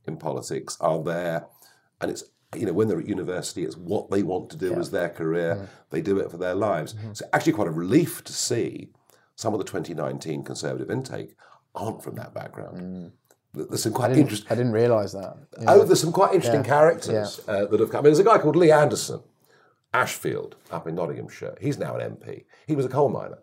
in 0.07 0.17
politics 0.17 0.77
are 0.79 1.03
there, 1.03 1.45
and 2.01 2.09
it's 2.09 2.23
you 2.55 2.65
know 2.65 2.73
when 2.73 2.87
they're 2.87 2.99
at 2.99 3.07
university, 3.07 3.63
it's 3.63 3.77
what 3.77 4.09
they 4.09 4.23
want 4.23 4.49
to 4.51 4.57
do 4.57 4.73
as 4.75 4.91
their 4.91 5.09
career. 5.09 5.55
Mm-hmm. 5.55 5.65
They 5.89 6.01
do 6.01 6.19
it 6.19 6.31
for 6.31 6.37
their 6.37 6.55
lives. 6.55 6.93
Mm-hmm. 6.93 7.13
So 7.13 7.25
actually, 7.33 7.53
quite 7.53 7.67
a 7.67 7.71
relief 7.71 8.23
to 8.25 8.33
see 8.33 8.89
some 9.35 9.53
of 9.53 9.59
the 9.59 9.65
2019 9.65 10.43
Conservative 10.43 10.89
intake 10.89 11.35
aren't 11.75 12.03
from 12.03 12.15
that 12.15 12.33
background. 12.33 12.77
Mm. 12.77 13.11
There's 13.53 13.83
some 13.83 13.93
quite 13.93 14.11
interesting. 14.11 14.51
I 14.51 14.55
didn't 14.55 14.73
realise 14.73 15.13
that. 15.13 15.37
Oh, 15.67 15.83
there's 15.83 16.01
some 16.01 16.11
quite 16.11 16.33
interesting 16.33 16.63
characters 16.63 17.39
uh, 17.47 17.65
that 17.65 17.79
have 17.79 17.91
come. 17.91 17.99
I 17.99 18.01
mean, 18.01 18.13
there's 18.13 18.19
a 18.19 18.23
guy 18.23 18.37
called 18.37 18.55
Lee 18.55 18.71
Anderson, 18.71 19.21
Ashfield, 19.93 20.55
up 20.69 20.87
in 20.87 20.95
Nottinghamshire. 20.95 21.57
He's 21.59 21.77
now 21.77 21.95
an 21.95 22.17
MP. 22.17 22.45
He 22.67 22.75
was 22.75 22.85
a 22.85 22.89
coal 22.89 23.09
miner. 23.09 23.39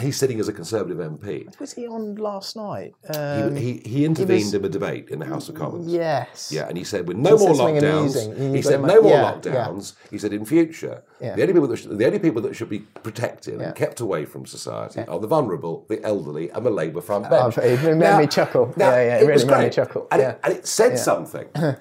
He's 0.00 0.16
sitting 0.16 0.40
as 0.40 0.48
a 0.48 0.52
Conservative 0.52 0.98
MP. 0.98 1.48
Was 1.60 1.72
he 1.72 1.86
on 1.86 2.16
last 2.16 2.56
night? 2.56 2.92
He, 3.12 3.16
Um, 3.16 3.54
he, 3.54 3.74
he 3.84 4.04
intervened 4.04 4.46
was- 4.46 4.54
in 4.54 4.64
a 4.64 4.68
debate 4.68 5.10
in 5.10 5.20
the 5.20 5.26
House 5.26 5.48
of 5.48 5.54
Commons. 5.54 5.86
yes. 5.86 6.50
Yeah, 6.52 6.66
and 6.68 6.76
he 6.76 6.82
said, 6.82 7.06
with 7.06 7.16
no 7.16 7.36
He 7.38 7.44
more 7.46 7.54
lockdowns. 7.54 8.36
He 8.36 8.56
he 8.56 8.62
said, 8.62 8.82
no 8.82 9.00
more 9.00 9.12
yeah, 9.12 9.32
lockdowns. 9.34 9.94
He 10.10 10.18
said, 10.18 10.32
in 10.32 10.44
future, 10.44 11.04
Yeah. 11.20 11.36
the 11.36 11.42
only 11.42 11.54
people 11.54 11.68
that 11.68 11.76
should, 11.76 11.96
the 11.96 12.04
only 12.04 12.18
people 12.18 12.42
that 12.42 12.56
should 12.56 12.68
be 12.68 12.80
protected 12.80 13.60
Yeah. 13.60 13.66
and 13.66 13.76
kept 13.76 14.00
away 14.00 14.24
from 14.24 14.44
society 14.44 15.02
are 15.06 15.20
the 15.20 15.28
vulnerable, 15.28 15.84
the 15.88 16.02
elderly, 16.02 16.50
and 16.50 16.66
the 16.66 16.70
Labour 16.70 17.00
front 17.00 17.30
bench. 17.30 17.56
Oh, 17.56 17.62
it 17.62 17.96
made 17.96 18.18
me 18.18 18.26
chuckle. 18.26 18.74
Yeah, 18.76 18.90
yeah, 18.96 19.18
it 19.18 19.32
was 19.32 19.44
really 19.44 19.56
made 19.56 19.64
me 19.66 19.70
chuckle. 19.70 20.08
And, 20.10 20.20
Yeah. 20.20 20.30
it, 20.30 20.40
and 20.42 20.52
it 20.54 20.66
said 20.66 20.98
something. 20.98 21.46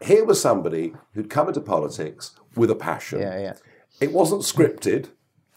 Here 0.00 0.24
was 0.24 0.40
somebody 0.40 0.94
who'd 1.14 1.28
come 1.28 1.48
into 1.48 1.60
politics 1.60 2.30
with 2.54 2.70
a 2.70 2.76
passion. 2.76 3.18
Yeah, 3.20 3.36
yeah. 3.40 3.54
It 4.00 4.12
wasn't 4.12 4.42
scripted. 4.42 5.08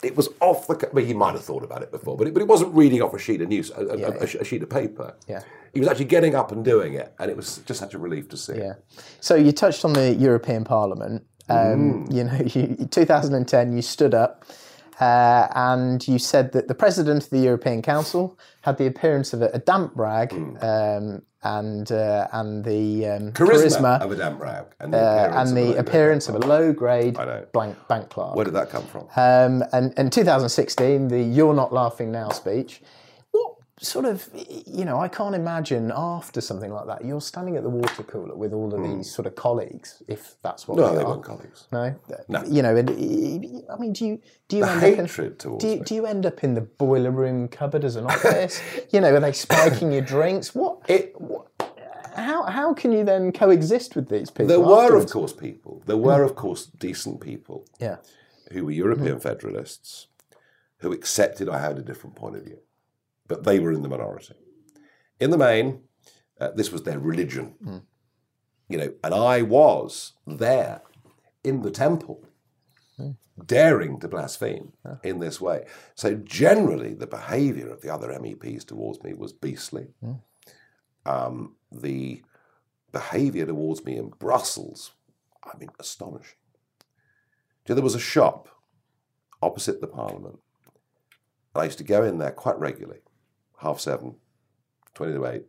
It 0.03 0.15
was 0.15 0.29
off 0.39 0.67
the. 0.67 0.89
Well, 0.93 1.05
he 1.05 1.13
might 1.13 1.33
have 1.33 1.43
thought 1.43 1.63
about 1.63 1.81
it 1.83 1.91
before, 1.91 2.17
but 2.17 2.27
it, 2.27 2.33
but 2.33 2.41
it 2.41 2.47
wasn't 2.47 2.73
reading 2.73 3.01
off 3.01 3.13
a 3.13 3.19
sheet 3.19 3.41
of 3.41 3.49
news, 3.49 3.71
a, 3.71 3.85
a- 3.85 3.97
Yeah, 3.97 4.07
a- 4.09 4.43
sheet 4.45 4.63
of 4.63 4.69
paper. 4.69 5.13
Yeah. 5.27 5.41
he 5.73 5.79
was 5.79 5.87
actually 5.89 6.05
getting 6.05 6.35
up 6.35 6.51
and 6.51 6.63
doing 6.65 6.93
it, 6.93 7.13
and 7.19 7.29
it 7.31 7.37
was 7.37 7.59
just 7.65 7.79
such 7.79 7.93
a 7.93 7.99
relief 7.99 8.27
to 8.29 8.37
see. 8.37 8.57
Yeah. 8.57 8.73
So 9.19 9.35
you 9.35 9.51
touched 9.51 9.85
on 9.85 9.93
the 9.93 10.13
European 10.13 10.63
Parliament. 10.63 11.25
Um, 11.49 12.05
Mm. 12.07 12.13
You 12.13 12.23
know, 12.23 12.77
you, 12.79 12.85
2010, 12.87 13.73
you 13.73 13.81
stood 13.81 14.13
up 14.13 14.45
uh, 15.01 15.47
and 15.55 16.07
you 16.07 16.17
said 16.19 16.51
that 16.53 16.67
the 16.67 16.75
president 16.75 17.23
of 17.25 17.29
the 17.29 17.39
European 17.39 17.81
Council 17.81 18.37
had 18.61 18.77
the 18.77 18.85
appearance 18.85 19.33
of 19.33 19.41
a, 19.41 19.49
a 19.53 19.59
damp 19.59 19.91
rag 19.95 20.31
um, 20.61 21.23
and 21.43 21.91
uh, 21.91 22.27
and 22.33 22.63
the 22.63 23.07
um. 23.07 23.31
Charisma, 23.31 23.99
charisma, 23.99 24.01
of 24.01 24.11
a 24.11 24.15
damn 24.15 24.37
rag, 24.37 24.65
and 24.79 24.93
the 24.93 24.97
uh, 24.97 25.27
appearance, 25.27 25.49
and 25.49 25.57
of, 25.57 25.75
a 25.75 25.79
appearance 25.79 26.29
of 26.29 26.35
a 26.35 26.39
low-grade 26.39 27.17
blank 27.51 27.87
bank 27.87 28.09
clerk. 28.09 28.35
Where 28.35 28.45
did 28.45 28.53
that 28.53 28.69
come 28.69 28.83
from? 28.83 29.07
Um, 29.15 29.63
and, 29.73 29.93
and 29.97 30.11
2016, 30.13 31.07
the 31.07 31.21
"You're 31.21 31.53
Not 31.53 31.73
Laughing 31.73 32.11
Now" 32.11 32.29
speech. 32.29 32.81
What 33.81 33.87
sort 33.87 34.05
of, 34.05 34.29
you 34.67 34.85
know, 34.85 34.99
I 34.99 35.07
can't 35.07 35.33
imagine 35.33 35.91
after 35.95 36.39
something 36.39 36.71
like 36.71 36.85
that, 36.85 37.03
you're 37.03 37.19
standing 37.19 37.57
at 37.57 37.63
the 37.63 37.69
water 37.69 38.03
cooler 38.03 38.35
with 38.35 38.53
all 38.53 38.71
of 38.75 38.83
these 38.83 39.11
sort 39.11 39.25
of 39.25 39.33
colleagues, 39.33 40.03
if 40.07 40.35
that's 40.43 40.67
what 40.67 40.77
no, 40.77 40.89
they 40.91 40.97
they 40.97 41.01
are. 41.01 41.07
weren't 41.07 41.23
colleagues. 41.23 41.67
No, 41.71 41.95
No. 42.29 42.43
You 42.45 42.61
know, 42.61 42.75
and 42.75 42.89
I 42.91 43.77
mean, 43.79 43.93
do 43.93 44.05
you 44.05 44.21
do 44.49 44.57
you 44.57 44.65
The 44.65 44.71
end 44.71 44.99
up 44.99 45.17
in, 45.19 45.57
do 45.57 45.67
you, 45.67 45.83
do 45.83 45.95
you 45.95 46.05
end 46.05 46.25
up 46.27 46.43
in 46.43 46.53
the 46.53 46.61
boiler 46.61 47.09
room 47.09 47.47
cupboard 47.47 47.83
as 47.83 47.95
an 47.95 48.05
office? 48.05 48.61
you 48.91 49.01
know, 49.01 49.15
are 49.15 49.19
they 49.19 49.31
spiking 49.31 49.91
your 49.91 50.03
drinks? 50.03 50.53
What? 50.53 50.87
It, 50.87 51.15
How 52.15 52.43
how 52.43 52.75
can 52.75 52.91
you 52.91 53.03
then 53.03 53.31
coexist 53.31 53.95
with 53.95 54.09
these 54.09 54.29
people? 54.29 54.45
there 54.47 54.59
were, 54.59 54.95
of 54.95 55.09
course, 55.09 55.33
people. 55.33 55.81
There 55.87 55.97
were, 55.97 56.21
of 56.23 56.35
course, 56.35 56.65
decent 56.67 57.19
people 57.19 57.65
Yeah. 57.79 57.97
who 58.51 58.63
were 58.65 58.71
European 58.71 59.15
Mm-hmm. 59.15 59.27
federalists 59.29 60.05
who 60.81 60.91
accepted 60.93 61.49
I 61.49 61.59
had 61.59 61.79
a 61.79 61.81
different 61.81 62.15
point 62.15 62.35
of 62.35 62.43
view, 62.43 62.59
but 63.31 63.45
they 63.45 63.59
were 63.59 63.71
in 63.71 63.81
the 63.81 63.87
minority. 63.87 64.33
In 65.21 65.29
the 65.31 65.37
main, 65.37 65.83
uh, 66.41 66.51
this 66.51 66.69
was 66.69 66.83
their 66.83 66.99
religion, 66.99 67.55
Mm. 67.63 67.81
you 68.67 68.77
know, 68.77 68.93
and 69.05 69.13
I 69.13 69.41
was 69.41 70.13
there 70.27 70.81
in 71.41 71.61
the 71.61 71.71
temple, 71.71 72.25
Mm. 72.99 73.15
daring 73.45 73.99
to 74.01 74.09
blaspheme 74.09 74.73
in 75.01 75.19
this 75.19 75.39
way. 75.39 75.65
So 75.95 76.15
generally, 76.15 76.93
the 76.93 77.07
behaviour 77.07 77.69
of 77.69 77.79
the 77.81 77.89
other 77.89 78.11
MEPs 78.11 78.65
towards 78.65 79.01
me 79.01 79.13
was 79.13 79.31
beastly. 79.31 79.93
Mm. 80.03 80.19
Um, 81.05 81.55
the 81.71 82.21
behaviour 82.91 83.45
towards 83.45 83.85
me 83.85 83.95
in 83.97 84.09
Brussels, 84.09 84.91
I 85.41 85.57
mean, 85.57 85.69
astonishing. 85.79 86.37
So 87.65 87.73
there 87.75 87.83
was 87.89 87.95
a 87.95 87.99
shop 88.13 88.49
opposite 89.41 89.79
the 89.79 89.87
Parliament. 89.87 90.39
I 91.55 91.63
used 91.63 91.77
to 91.77 91.83
go 91.95 92.03
in 92.03 92.17
there 92.17 92.31
quite 92.31 92.59
regularly, 92.59 93.01
half 93.61 93.79
seven, 93.79 94.15
20 94.95 95.13
to 95.13 95.25
eight, 95.27 95.43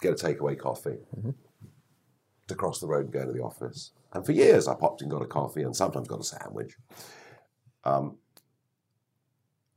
get 0.00 0.12
a 0.12 0.14
takeaway 0.14 0.58
coffee, 0.58 0.98
to 2.46 2.54
cross 2.54 2.80
the 2.80 2.86
road 2.86 3.04
and 3.04 3.12
go 3.12 3.24
to 3.24 3.32
the 3.32 3.42
office. 3.42 3.92
And 4.12 4.24
for 4.24 4.32
years, 4.32 4.68
I 4.68 4.74
popped 4.74 5.02
and 5.02 5.10
got 5.10 5.22
a 5.22 5.26
coffee 5.26 5.62
and 5.62 5.74
sometimes 5.74 6.08
got 6.08 6.20
a 6.20 6.24
sandwich. 6.24 6.74
Um, 7.84 8.16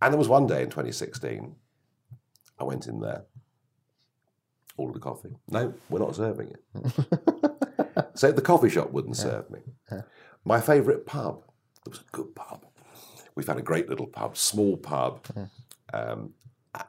and 0.01 0.13
there 0.13 0.19
was 0.19 0.27
one 0.27 0.47
day 0.47 0.61
in 0.61 0.69
2016, 0.69 1.55
I 2.59 2.63
went 2.63 2.87
in 2.87 2.99
there, 2.99 3.23
ordered 4.77 4.97
a 4.97 4.99
coffee. 4.99 5.35
No, 5.49 5.73
we're 5.89 5.99
not 5.99 6.15
serving 6.15 6.49
it. 6.49 8.09
so 8.15 8.31
the 8.31 8.41
coffee 8.41 8.69
shop 8.69 8.91
wouldn't 8.91 9.17
serve 9.17 9.49
me. 9.49 9.59
My 10.45 10.61
favourite 10.61 11.05
pub, 11.05 11.43
it 11.85 11.89
was 11.89 11.99
a 11.99 12.11
good 12.11 12.35
pub. 12.35 12.65
We've 13.35 13.47
had 13.47 13.57
a 13.57 13.61
great 13.61 13.89
little 13.89 14.07
pub, 14.07 14.37
small 14.37 14.77
pub. 14.77 15.25
Um, 15.93 16.33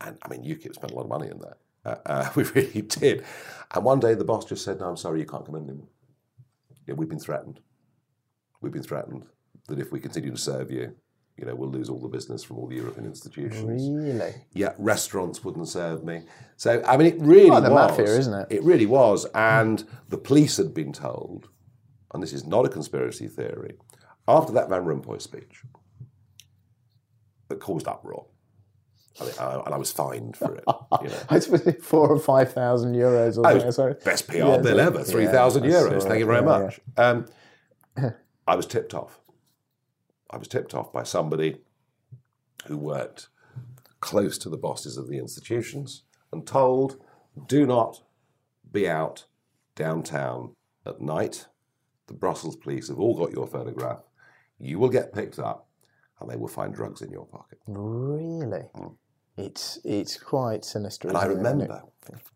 and 0.01 0.18
I 0.22 0.29
mean, 0.29 0.42
UKIP 0.42 0.74
spent 0.74 0.92
a 0.92 0.94
lot 0.94 1.03
of 1.03 1.09
money 1.09 1.29
in 1.29 1.38
that. 1.38 1.59
Uh, 1.85 1.96
uh, 2.07 2.31
we 2.37 2.44
really 2.44 2.83
did. 2.83 3.24
And 3.74 3.85
one 3.85 4.01
day 4.01 4.14
the 4.14 4.24
boss 4.24 4.44
just 4.44 4.64
said, 4.64 4.81
No, 4.81 4.87
I'm 4.87 4.96
sorry, 4.96 5.20
you 5.20 5.27
can't 5.27 5.44
come 5.44 5.55
in 5.57 5.64
anymore. 5.64 5.88
Yeah, 6.87 6.94
we've 6.94 7.09
been 7.09 7.18
threatened. 7.20 7.61
We've 8.61 8.72
been 8.72 8.83
threatened 8.83 9.27
that 9.68 9.79
if 9.79 9.92
we 9.92 10.01
continue 10.01 10.31
to 10.31 10.38
serve 10.38 10.70
you, 10.70 10.94
you 11.37 11.44
know, 11.44 11.55
we'll 11.55 11.70
lose 11.70 11.88
all 11.88 12.01
the 12.01 12.09
business 12.09 12.42
from 12.42 12.59
all 12.59 12.66
the 12.66 12.74
European 12.77 13.07
institutions. 13.07 13.88
Really? 13.88 14.35
Yeah, 14.55 14.72
restaurants 14.79 15.44
wouldn't 15.44 15.68
serve 15.68 16.03
me. 16.03 16.22
So 16.57 16.83
I 16.85 16.96
mean, 16.96 17.07
it 17.07 17.20
really 17.20 17.51
Like 17.51 17.62
the 17.62 17.70
was. 17.70 17.90
mafia, 17.90 18.07
isn't 18.18 18.35
it? 18.35 18.46
It 18.51 18.62
really 18.64 18.87
was. 18.87 19.24
And 19.35 19.85
the 20.09 20.18
police 20.18 20.57
had 20.57 20.74
been 20.74 20.92
told, 20.92 21.48
and 22.12 22.22
this 22.22 22.33
is 22.33 22.44
not 22.44 22.66
a 22.66 22.68
conspiracy 22.68 23.29
theory, 23.29 23.77
after 24.27 24.53
that 24.55 24.68
Van 24.68 24.85
Rompuy 24.85 25.22
speech 25.22 25.62
that 27.48 27.61
caused 27.61 27.87
uproar, 27.87 28.27
I 29.20 29.24
mean, 29.24 29.35
I- 29.40 29.62
and 29.66 29.74
I 29.74 29.78
was 29.78 29.90
fined 29.92 30.37
for 30.37 30.54
it. 30.54 30.64
You 31.02 31.09
know. 31.09 31.16
I 31.28 31.38
suppose 31.38 31.66
it's 31.66 31.85
four 31.87 32.09
or 32.09 32.18
five 32.18 32.52
thousand 32.52 32.94
euros 32.94 33.37
or 33.38 33.46
Oh, 33.46 33.50
something. 33.52 33.72
Sorry. 33.72 33.94
best 34.04 34.26
PR 34.28 34.37
Yeah, 34.38 34.57
bill 34.59 34.81
ever, 34.81 35.02
three 35.04 35.26
thousand 35.26 35.62
saw 35.64 35.68
euros. 35.88 36.02
Thank 36.02 36.14
it, 36.16 36.18
you 36.20 36.26
very 36.26 36.38
yeah, 36.38 36.44
much. 36.44 36.81
Um, 36.96 37.26
I 38.46 38.57
was 38.57 38.66
tipped 38.66 38.94
off. 38.94 39.20
I 40.31 40.37
was 40.38 40.48
tipped 40.48 40.74
off 40.74 40.92
by 40.92 41.02
somebody 41.04 41.59
who 42.66 42.76
worked 42.76 43.28
close 44.00 44.38
to 44.38 44.48
the 44.48 44.57
bosses 44.57 44.96
of 44.96 45.09
the 45.09 45.18
institutions 45.18 46.02
and 46.33 46.46
told, 46.46 46.96
"Do 47.46 47.66
not 47.66 48.02
be 48.72 48.88
out 48.88 49.24
downtown 49.76 50.54
at 50.87 51.00
night. 51.00 51.46
The 52.07 52.14
Brussels 52.14 52.57
police 52.57 52.88
have 52.88 52.98
all 52.98 53.16
got 53.16 53.33
your 53.33 53.46
photograph. 53.46 54.02
You 54.59 54.78
will 54.78 54.88
get 54.88 55.12
picked 55.14 55.38
up, 55.38 55.68
and 56.20 56.31
they 56.31 56.37
will 56.37 56.48
find 56.48 56.74
drugs 56.74 57.02
in 57.02 57.11
your 57.11 57.26
pocket." 57.26 57.59
Really? 57.66 58.64
It's 59.38 59.79
it's 59.85 60.16
quite 60.18 60.64
sinister. 60.64 61.09
And 61.09 61.16
I 61.16 61.27
isn't 61.27 61.37
it, 61.38 61.40
isn't 61.40 61.61
it? 61.61 61.64
remember 61.64 61.83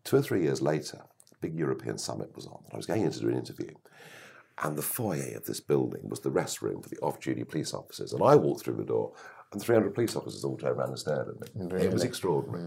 two 0.03 0.15
or 0.17 0.21
three 0.21 0.43
years 0.43 0.61
later, 0.61 0.99
a 1.31 1.35
big 1.41 1.55
European 1.55 1.97
summit 1.97 2.35
was 2.35 2.45
on. 2.47 2.59
and 2.65 2.73
I 2.73 2.77
was 2.77 2.85
going 2.85 3.01
in 3.03 3.11
to 3.11 3.19
do 3.19 3.29
an 3.29 3.35
interview. 3.37 3.71
And 4.63 4.77
the 4.77 4.83
foyer 4.83 5.35
of 5.35 5.45
this 5.45 5.59
building 5.59 6.01
was 6.09 6.19
the 6.19 6.29
rest 6.29 6.61
room 6.61 6.81
for 6.83 6.89
the 6.89 6.97
off 6.99 7.19
duty 7.19 7.43
police 7.43 7.73
officers. 7.73 8.13
And 8.13 8.21
I 8.23 8.35
walked 8.35 8.63
through 8.63 8.75
the 8.75 8.83
door, 8.83 9.11
and 9.51 9.59
300 9.59 9.95
police 9.95 10.15
officers 10.15 10.43
all 10.43 10.57
turned 10.57 10.77
around 10.77 10.89
and 10.89 10.99
stared 10.99 11.27
at 11.27 11.39
me. 11.41 11.47
It 11.85 11.91
was 11.91 12.03
extraordinary. 12.03 12.61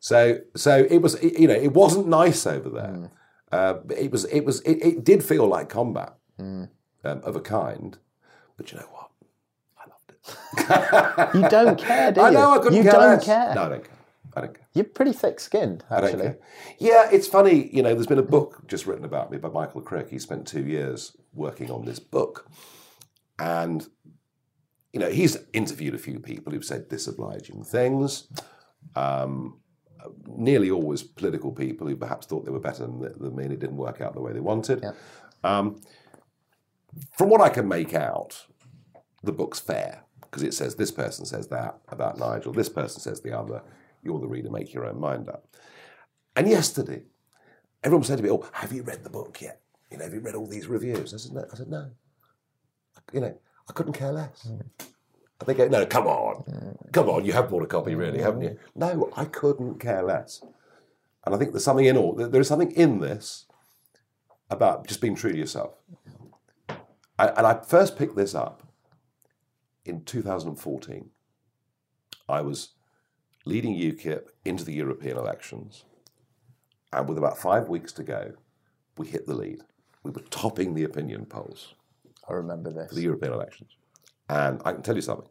So, 0.00 0.38
so 0.56 0.86
it 0.90 0.98
was, 0.98 1.22
you 1.22 1.46
know, 1.46 1.54
it 1.54 1.72
wasn't 1.72 2.08
nice 2.08 2.46
over 2.46 2.68
there. 2.68 3.10
Uh, 3.52 3.74
it 3.96 4.10
was, 4.10 4.24
it 4.26 4.40
was, 4.44 4.60
it, 4.62 4.78
it 4.84 5.04
did 5.04 5.22
feel 5.22 5.46
like 5.46 5.68
combat 5.68 6.14
um, 6.40 6.68
of 7.04 7.36
a 7.36 7.40
kind. 7.40 7.96
But 8.56 8.72
you 8.72 8.78
know 8.78 8.86
what? 8.90 9.09
I 10.56 10.88
loved 10.92 11.34
it. 11.34 11.38
You 11.42 11.48
don't 11.48 11.78
care, 11.78 12.12
do 12.12 12.20
you? 12.20 12.26
I 12.26 12.30
know 12.30 12.52
I 12.54 12.58
couldn't 12.58 12.74
you 12.74 12.82
care 12.82 12.92
don't 12.92 13.02
less. 13.02 13.24
care. 13.24 13.54
No, 13.54 13.62
I 13.64 13.68
don't 13.68 13.84
care. 13.84 13.96
I 14.36 14.40
don't 14.42 14.54
care. 14.54 14.66
You're 14.74 14.84
pretty 14.84 15.12
thick-skinned, 15.12 15.84
I 15.90 15.96
don't 16.00 16.04
actually. 16.04 16.22
care. 16.22 16.38
Yeah, 16.78 17.08
it's 17.10 17.26
funny. 17.26 17.68
You 17.74 17.82
know, 17.82 17.94
there's 17.94 18.06
been 18.06 18.18
a 18.18 18.22
book 18.22 18.62
just 18.68 18.86
written 18.86 19.04
about 19.04 19.30
me 19.30 19.38
by 19.38 19.48
Michael 19.48 19.80
Crick. 19.80 20.10
He 20.10 20.18
spent 20.18 20.46
two 20.46 20.64
years 20.64 21.16
working 21.34 21.70
on 21.70 21.84
this 21.84 21.98
book, 21.98 22.48
and 23.38 23.86
you 24.92 25.00
know, 25.00 25.10
he's 25.10 25.36
interviewed 25.52 25.94
a 25.94 25.98
few 25.98 26.18
people 26.18 26.52
who've 26.52 26.64
said 26.64 26.88
disobliging 26.88 27.62
things. 27.64 28.28
Um, 28.96 29.60
nearly 30.26 30.70
always 30.70 31.02
political 31.02 31.52
people 31.52 31.86
who 31.86 31.96
perhaps 31.96 32.26
thought 32.26 32.44
they 32.44 32.50
were 32.50 32.58
better 32.60 32.86
than, 32.86 33.00
than 33.00 33.36
me, 33.36 33.44
and 33.44 33.52
it 33.52 33.60
didn't 33.60 33.76
work 33.76 34.00
out 34.00 34.14
the 34.14 34.20
way 34.20 34.32
they 34.32 34.40
wanted. 34.40 34.80
Yeah. 34.82 34.92
Um, 35.44 35.80
from 37.16 37.28
what 37.28 37.40
I 37.40 37.48
can 37.50 37.68
make 37.68 37.94
out, 37.94 38.46
the 39.22 39.32
book's 39.32 39.60
fair 39.60 40.02
because 40.30 40.42
it 40.42 40.54
says 40.54 40.74
this 40.74 40.92
person 40.92 41.24
says 41.24 41.48
that 41.48 41.78
about 41.88 42.18
Nigel, 42.18 42.52
this 42.52 42.68
person 42.68 43.00
says 43.00 43.20
the 43.20 43.36
other. 43.36 43.62
You're 44.02 44.20
the 44.20 44.28
reader, 44.28 44.50
make 44.50 44.72
your 44.72 44.86
own 44.86 45.00
mind 45.00 45.28
up. 45.28 45.46
And 46.36 46.48
yesterday, 46.48 47.02
everyone 47.82 48.04
said 48.04 48.18
to 48.18 48.22
me, 48.22 48.30
"Oh, 48.30 48.48
have 48.52 48.72
you 48.72 48.82
read 48.82 49.02
the 49.02 49.10
book 49.10 49.40
yet? 49.42 49.60
You 49.90 49.98
know, 49.98 50.04
have 50.04 50.14
you 50.14 50.20
read 50.20 50.34
all 50.34 50.46
these 50.46 50.68
reviews?" 50.68 51.12
I 51.12 51.16
said, 51.16 51.32
"No." 51.32 51.44
I 51.52 51.56
said, 51.56 51.68
"No." 51.68 51.90
You 53.12 53.20
know, 53.20 53.38
I 53.68 53.72
couldn't 53.72 53.94
care 53.94 54.12
less. 54.12 54.46
Mm. 54.48 54.60
And 54.80 55.46
they 55.46 55.54
go, 55.54 55.68
"No, 55.68 55.84
come 55.84 56.06
on, 56.06 56.76
come 56.92 57.10
on, 57.10 57.24
you 57.24 57.32
have 57.32 57.50
bought 57.50 57.62
a 57.62 57.66
copy, 57.66 57.94
really, 57.94 58.18
mm. 58.18 58.22
haven't 58.22 58.42
you?" 58.42 58.58
No, 58.74 59.10
I 59.16 59.24
couldn't 59.24 59.80
care 59.80 60.02
less. 60.02 60.42
And 61.26 61.34
I 61.34 61.38
think 61.38 61.50
there's 61.50 61.64
something 61.64 61.86
in 61.86 61.96
all. 61.96 62.14
There 62.14 62.40
is 62.40 62.48
something 62.48 62.70
in 62.72 63.00
this 63.00 63.46
about 64.48 64.86
just 64.86 65.00
being 65.00 65.14
true 65.14 65.32
to 65.32 65.38
yourself. 65.38 65.74
I, 67.18 67.28
and 67.28 67.46
I 67.46 67.60
first 67.60 67.98
picked 67.98 68.16
this 68.16 68.34
up 68.34 68.69
in 69.84 70.04
2014. 70.04 71.10
I 72.28 72.40
was 72.40 72.70
leading 73.44 73.74
UKIP 73.74 74.28
into 74.44 74.64
the 74.64 74.74
European 74.74 75.16
elections, 75.16 75.84
and 76.92 77.08
with 77.08 77.18
about 77.18 77.38
five 77.38 77.68
weeks 77.68 77.92
to 77.94 78.02
go, 78.02 78.32
we 78.96 79.06
hit 79.06 79.26
the 79.26 79.34
lead. 79.34 79.60
We 80.02 80.10
were 80.10 80.22
topping 80.30 80.74
the 80.74 80.84
opinion 80.84 81.26
polls 81.26 81.74
I 82.28 82.34
remember 82.34 82.70
this. 82.70 82.88
for 82.88 82.94
the 82.94 83.02
European 83.02 83.32
elections. 83.32 83.70
And 84.28 84.62
I 84.64 84.72
can 84.72 84.82
tell 84.82 84.96
you 84.96 85.02
something 85.02 85.28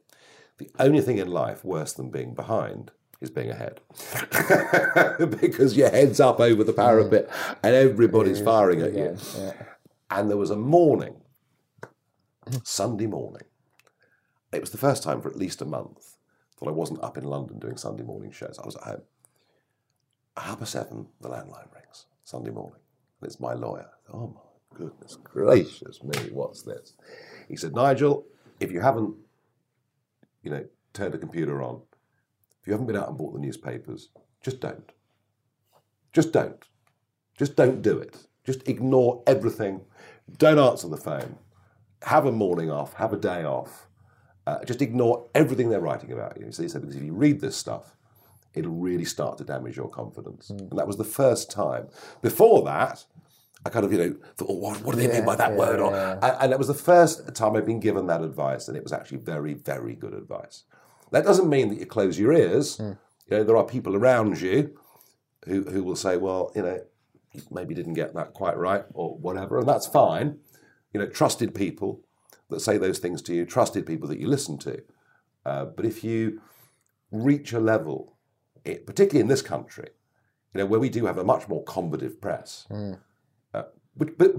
the 0.60 0.70
only 0.78 1.02
thing 1.02 1.18
in 1.18 1.32
life 1.32 1.64
worse 1.66 1.94
than 1.94 2.12
being 2.12 2.36
behind 2.36 2.92
is 3.22 3.32
being 3.32 3.50
ahead. 3.50 3.80
because 5.42 5.76
your 5.76 5.90
head's 5.90 6.20
up 6.20 6.40
over 6.40 6.64
the 6.64 6.74
parapet 6.74 7.30
mm. 7.30 7.56
and 7.64 7.76
everybody's 7.76 8.42
firing 8.42 8.82
at 8.82 8.94
you. 8.94 9.18
Yeah. 9.38 9.54
And 10.12 10.30
there 10.30 10.38
was 10.38 10.50
a 10.50 10.56
morning, 10.56 11.16
Sunday 12.64 13.08
morning, 13.08 13.44
it 14.52 14.62
was 14.62 14.72
the 14.72 14.78
first 14.78 15.04
time 15.04 15.22
for 15.22 15.30
at 15.30 15.38
least 15.38 15.62
a 15.62 15.66
month 15.66 16.18
that 16.60 16.68
I 16.68 16.72
wasn't 16.72 17.04
up 17.04 17.18
in 17.18 17.24
London 17.24 17.60
doing 17.60 17.78
Sunday 17.78 18.04
morning 18.04 18.32
shows. 18.32 18.60
I 18.62 18.66
was 18.66 18.76
at 18.76 18.84
home. 18.84 19.02
Half 20.38 20.60
past 20.60 20.72
seven, 20.72 21.08
the 21.22 21.30
landline 21.30 21.74
rings 21.74 22.06
Sunday 22.24 22.52
morning, 22.52 22.80
and 23.22 23.28
it's 23.30 23.40
my 23.40 23.54
lawyer. 23.54 23.90
Oh 24.14 24.28
my 24.28 24.78
goodness 24.78 25.18
gracious 25.24 26.04
me, 26.04 26.30
what's 26.32 26.62
this? 26.64 26.94
He 27.48 27.56
said, 27.56 27.74
Nigel, 27.76 28.26
if 28.60 28.72
you 28.72 28.82
haven't, 28.82 29.16
you 30.44 30.52
know, 30.52 30.66
turned 30.94 31.14
the 31.14 31.18
computer 31.18 31.62
on, 31.62 31.82
if 32.62 32.68
you 32.68 32.74
haven't 32.74 32.88
been 32.88 32.98
out 32.98 33.10
and 33.10 33.18
bought 33.18 33.34
the 33.34 33.40
newspapers, 33.40 34.10
just 34.42 34.62
don't. 34.62 34.92
Just 36.14 36.32
don't. 36.32 36.64
Just 37.38 37.56
don't 37.56 37.82
do 37.82 37.98
it. 38.00 38.18
Just 38.46 38.68
ignore 38.68 39.24
everything. 39.28 39.82
Don't 40.38 40.60
answer 40.60 40.88
the 40.88 40.98
phone. 40.98 41.38
Have 42.04 42.26
a 42.26 42.32
morning 42.32 42.72
off. 42.72 42.94
Have 42.96 43.14
a 43.14 43.18
day 43.18 43.44
off. 43.44 43.89
Uh, 44.50 44.66
just 44.66 44.82
ignore 44.82 45.18
everything 45.36 45.70
they're 45.70 45.88
writing 45.90 46.12
about 46.12 46.34
you. 46.40 46.52
So 46.52 46.64
he 46.64 46.70
said, 46.70 46.82
because 46.82 46.96
if 46.96 47.04
you 47.04 47.14
read 47.14 47.40
this 47.40 47.56
stuff, 47.66 47.86
it'll 48.58 48.72
really 48.90 49.06
start 49.06 49.38
to 49.38 49.44
damage 49.44 49.78
your 49.78 49.90
confidence. 49.90 50.50
And 50.50 50.72
that 50.80 50.88
was 50.88 50.98
the 50.98 51.12
first 51.22 51.52
time. 51.52 51.84
Before 52.22 52.64
that, 52.64 53.06
I 53.66 53.70
kind 53.70 53.86
of, 53.86 53.92
you 53.94 54.00
know, 54.00 54.16
thought, 54.38 54.50
oh, 54.50 54.60
what, 54.64 54.82
what 54.84 54.96
do 54.96 55.02
they 55.02 55.14
mean 55.16 55.26
by 55.26 55.36
that 55.36 55.54
word? 55.56 55.80
Or, 55.80 55.94
and, 55.96 56.36
and 56.42 56.52
that 56.52 56.58
was 56.58 56.68
the 56.68 56.74
first 56.74 57.36
time 57.36 57.56
I've 57.56 57.66
been 57.74 57.80
given 57.80 58.08
that 58.08 58.22
advice, 58.22 58.68
and 58.68 58.76
it 58.76 58.84
was 58.84 58.94
actually 58.94 59.20
very, 59.20 59.54
very 59.54 59.96
good 60.04 60.14
advice. 60.14 60.64
That 61.12 61.26
doesn't 61.26 61.50
mean 61.50 61.70
that 61.70 61.80
you 61.80 61.86
close 61.86 62.18
your 62.18 62.34
ears. 62.34 62.78
You 63.28 63.38
know, 63.38 63.44
there 63.44 63.58
are 63.58 63.66
people 63.66 63.96
around 63.96 64.42
you 64.42 64.58
who, 65.46 65.64
who 65.64 65.84
will 65.84 65.96
say, 66.06 66.18
well, 66.18 66.52
you 66.56 66.64
know, 66.64 66.80
you 67.34 67.42
maybe 67.52 67.76
didn't 67.76 67.94
get 67.94 68.16
that 68.16 68.34
quite 68.34 68.58
right 68.58 68.86
or 68.94 69.16
whatever, 69.16 69.60
and 69.60 69.68
that's 69.68 69.86
fine. 69.86 70.40
You 70.94 71.00
know, 71.00 71.08
trusted 71.08 71.54
people 71.54 72.02
that 72.50 72.60
say 72.60 72.78
those 72.78 73.00
things 73.00 73.22
to 73.24 73.34
you, 73.34 73.46
trusted 73.46 73.86
people 73.86 74.08
that 74.10 74.20
you 74.20 74.28
listen 74.28 74.58
to. 74.60 74.82
Uh, 75.46 75.66
but 75.66 75.86
if 75.86 76.04
you 76.04 76.42
reach 77.12 77.54
a 77.54 77.60
level, 77.60 78.18
it, 78.66 78.86
particularly 78.86 79.22
in 79.22 79.28
this 79.28 79.42
country, 79.42 79.90
you 80.54 80.60
know, 80.60 80.66
where 80.66 80.80
we 80.80 80.90
do 80.90 81.06
have 81.06 81.18
a 81.18 81.24
much 81.24 81.48
more 81.48 81.64
combative 81.64 82.20
press, 82.20 82.66
uh, 83.54 83.64
but, 83.96 84.18
but 84.18 84.36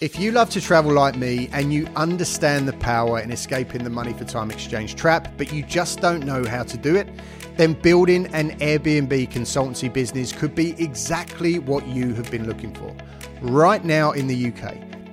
If 0.00 0.18
you 0.18 0.32
love 0.32 0.50
to 0.50 0.60
travel 0.60 0.92
like 0.92 1.16
me 1.16 1.48
and 1.52 1.72
you 1.72 1.86
understand 1.96 2.68
the 2.68 2.74
power 2.74 3.20
in 3.20 3.30
escaping 3.30 3.84
the 3.84 3.90
money 3.90 4.12
for 4.12 4.24
time 4.24 4.50
exchange 4.50 4.96
trap, 4.96 5.32
but 5.38 5.50
you 5.50 5.62
just 5.62 6.00
don't 6.00 6.26
know 6.26 6.44
how 6.44 6.62
to 6.64 6.76
do 6.76 6.96
it, 6.96 7.08
then 7.56 7.72
building 7.72 8.26
an 8.34 8.58
Airbnb 8.58 9.30
consultancy 9.30 9.90
business 9.90 10.30
could 10.30 10.54
be 10.54 10.72
exactly 10.82 11.58
what 11.58 11.86
you 11.86 12.12
have 12.12 12.30
been 12.30 12.46
looking 12.46 12.74
for. 12.74 12.94
Right 13.40 13.82
now 13.82 14.12
in 14.12 14.26
the 14.26 14.48
UK, 14.48 14.76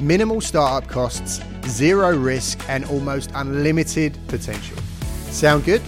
Minimal 0.00 0.42
startup 0.42 0.90
costs, 0.90 1.40
zero 1.64 2.14
risk, 2.14 2.60
and 2.68 2.84
almost 2.84 3.30
unlimited 3.34 4.18
potential. 4.28 4.76
Sound 5.30 5.64
good? 5.64 5.80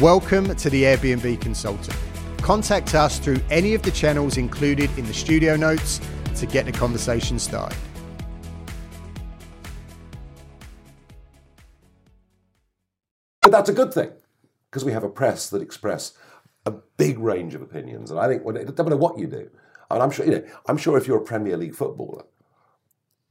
Welcome 0.00 0.52
to 0.56 0.68
the 0.68 0.82
Airbnb 0.82 1.40
Consultant. 1.40 1.96
Contact 2.38 2.92
us 2.96 3.20
through 3.20 3.38
any 3.48 3.74
of 3.74 3.82
the 3.82 3.92
channels 3.92 4.36
included 4.36 4.90
in 4.98 5.06
the 5.06 5.14
studio 5.14 5.54
notes 5.54 6.00
to 6.34 6.46
get 6.46 6.66
the 6.66 6.72
conversation 6.72 7.38
started. 7.38 7.78
But 13.42 13.52
that's 13.52 13.68
a 13.68 13.74
good 13.74 13.94
thing 13.94 14.10
because 14.72 14.84
we 14.84 14.90
have 14.90 15.04
a 15.04 15.08
press 15.08 15.50
that 15.50 15.62
express 15.62 16.14
a 16.66 16.72
big 16.96 17.20
range 17.20 17.54
of 17.54 17.62
opinions. 17.62 18.10
And 18.10 18.18
I 18.18 18.26
think 18.26 18.44
when, 18.44 18.56
it 18.56 18.64
doesn't 18.64 18.86
matter 18.86 18.96
what 18.96 19.20
you 19.20 19.28
do, 19.28 19.48
and 19.88 20.02
I'm 20.02 20.10
sure 20.10 20.26
you 20.26 20.32
know, 20.32 20.44
I'm 20.66 20.78
sure 20.78 20.98
if 20.98 21.06
you're 21.06 21.18
a 21.18 21.24
Premier 21.24 21.56
League 21.56 21.76
footballer, 21.76 22.24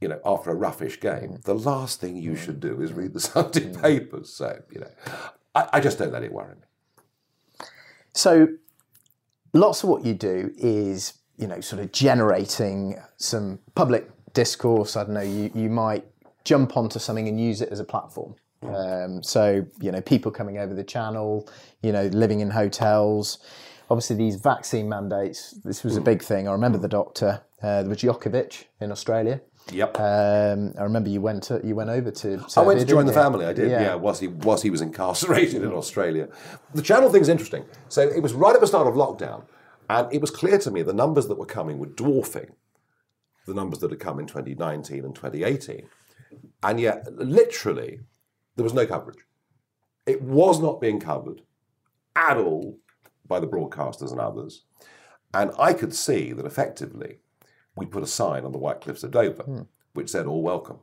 you 0.01 0.08
know, 0.08 0.19
after 0.25 0.51
a 0.51 0.55
roughish 0.55 0.99
game, 0.99 1.39
the 1.45 1.55
last 1.55 2.01
thing 2.01 2.17
you 2.17 2.36
should 2.36 2.60
do 2.60 2.81
is 2.81 2.93
read 2.93 3.13
the 3.13 3.19
Sunday 3.19 3.73
papers. 3.73 4.29
So 4.29 4.62
you 4.71 4.81
know, 4.81 4.91
I, 5.53 5.69
I 5.73 5.79
just 5.79 5.97
don't 5.97 6.12
let 6.12 6.23
it 6.23 6.31
worry 6.31 6.55
me. 6.55 7.67
So, 8.13 8.47
lots 9.53 9.84
of 9.84 9.89
what 9.89 10.05
you 10.05 10.13
do 10.13 10.53
is, 10.58 11.15
you 11.38 11.47
know, 11.47 11.60
sort 11.60 11.81
of 11.81 11.91
generating 11.91 12.97
some 13.17 13.60
public 13.75 14.10
discourse. 14.34 14.95
I 14.95 15.03
don't 15.03 15.13
know, 15.13 15.21
you, 15.21 15.51
you 15.53 15.69
might 15.69 16.05
jump 16.45 16.77
onto 16.77 16.97
something 16.97 17.27
and 17.27 17.39
use 17.39 17.62
it 17.62 17.69
as 17.69 17.79
a 17.81 17.84
platform. 17.84 18.36
Um, 18.63 19.21
so, 19.21 19.65
you 19.81 19.91
know, 19.91 20.01
people 20.01 20.31
coming 20.31 20.58
over 20.58 20.73
the 20.73 20.84
channel, 20.84 21.47
you 21.84 21.91
know, 21.91 22.05
living 22.08 22.39
in 22.39 22.49
hotels. 22.49 23.39
Obviously, 23.89 24.15
these 24.15 24.38
vaccine 24.38 24.89
mandates, 24.89 25.51
this 25.63 25.84
was 25.84 25.97
a 25.97 26.01
big 26.01 26.23
thing. 26.23 26.47
I 26.47 26.51
remember 26.51 26.77
the 26.77 26.88
doctor, 26.88 27.41
uh, 27.62 27.81
there 27.81 27.89
was 27.89 27.99
Djokovic 27.99 28.65
in 28.79 28.91
Australia. 28.91 29.41
Yep. 29.71 29.99
Um, 29.99 30.73
I 30.78 30.84
remember 30.84 31.10
you 31.10 31.21
went 31.21 31.43
to, 31.43 31.60
you 31.63 31.73
went 31.73 31.89
over 31.89 32.12
to. 32.12 32.45
I 32.56 32.62
went 32.62 32.80
to 32.80 32.86
join 32.86 33.06
the 33.06 33.12
you? 33.12 33.17
family. 33.17 33.45
I 33.45 33.54
did, 33.54 33.71
yeah. 33.71 33.95
whilst 33.95 34.21
he 34.21 34.28
whilst 34.28 34.63
he 34.63 34.69
was 34.69 34.82
incarcerated 34.82 35.63
in 35.63 35.71
Australia. 35.71 36.30
The 36.73 36.84
channel 36.84 37.10
thing's 37.10 37.30
interesting. 37.30 37.65
So 37.89 38.01
it 38.01 38.21
was 38.21 38.34
right 38.34 38.54
at 38.54 38.62
the 38.62 38.67
start 38.67 38.88
of 38.88 38.93
lockdown, 38.93 39.45
and 39.89 40.12
it 40.13 40.21
was 40.21 40.30
clear 40.30 40.60
to 40.60 40.71
me 40.71 40.84
the 40.84 40.93
numbers 40.93 41.28
that 41.28 41.39
were 41.39 41.47
coming 41.47 41.80
were 41.80 41.88
dwarfing 41.88 42.51
the 43.47 43.54
numbers 43.54 43.80
that 43.80 43.91
had 43.91 43.99
come 43.99 44.19
in 44.19 44.28
2019 44.28 45.06
and 45.06 45.15
2018, 45.15 45.88
and 46.63 46.80
yet 46.80 47.08
literally 47.13 48.01
there 48.56 48.63
was 48.63 48.73
no 48.73 48.86
coverage. 48.86 49.19
It 50.06 50.21
was 50.21 50.60
not 50.60 50.80
being 50.80 50.99
covered 50.99 51.41
at 52.15 52.38
all 52.38 52.78
by 53.28 53.39
the 53.39 53.47
broadcasters 53.47 54.12
and 54.12 54.19
others, 54.19 54.63
and 55.34 55.51
I 55.58 55.73
could 55.73 55.95
see 55.95 56.34
that 56.34 56.45
effectively 56.45 57.19
we 57.75 57.85
put 57.85 58.03
a 58.03 58.07
sign 58.07 58.45
on 58.45 58.51
the 58.51 58.57
White 58.57 58.81
Cliffs 58.81 59.03
of 59.03 59.11
Dover 59.11 59.65
which 59.93 60.09
said 60.09 60.25
"All 60.25 60.41
welcome, 60.41 60.79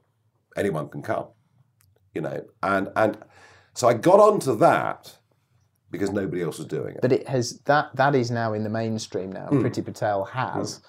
anyone 0.56 0.88
can 0.88 1.02
come," 1.02 1.26
you 2.14 2.20
know, 2.20 2.44
and 2.62 2.88
and 2.96 3.18
so 3.74 3.88
I 3.88 3.94
got 3.94 4.20
onto 4.20 4.56
that 4.56 5.16
because 5.90 6.10
nobody 6.10 6.42
else 6.42 6.58
was 6.58 6.66
doing 6.66 6.94
it. 6.94 7.02
But 7.02 7.12
it 7.12 7.28
has 7.28 7.60
that 7.66 7.94
that 7.96 8.14
is 8.14 8.30
now 8.30 8.54
in 8.54 8.64
the 8.64 8.70
mainstream 8.70 9.30
now. 9.30 9.46
Hmm. 9.46 9.64
Priti 9.64 9.84
Patel 9.84 10.24
has, 10.24 10.80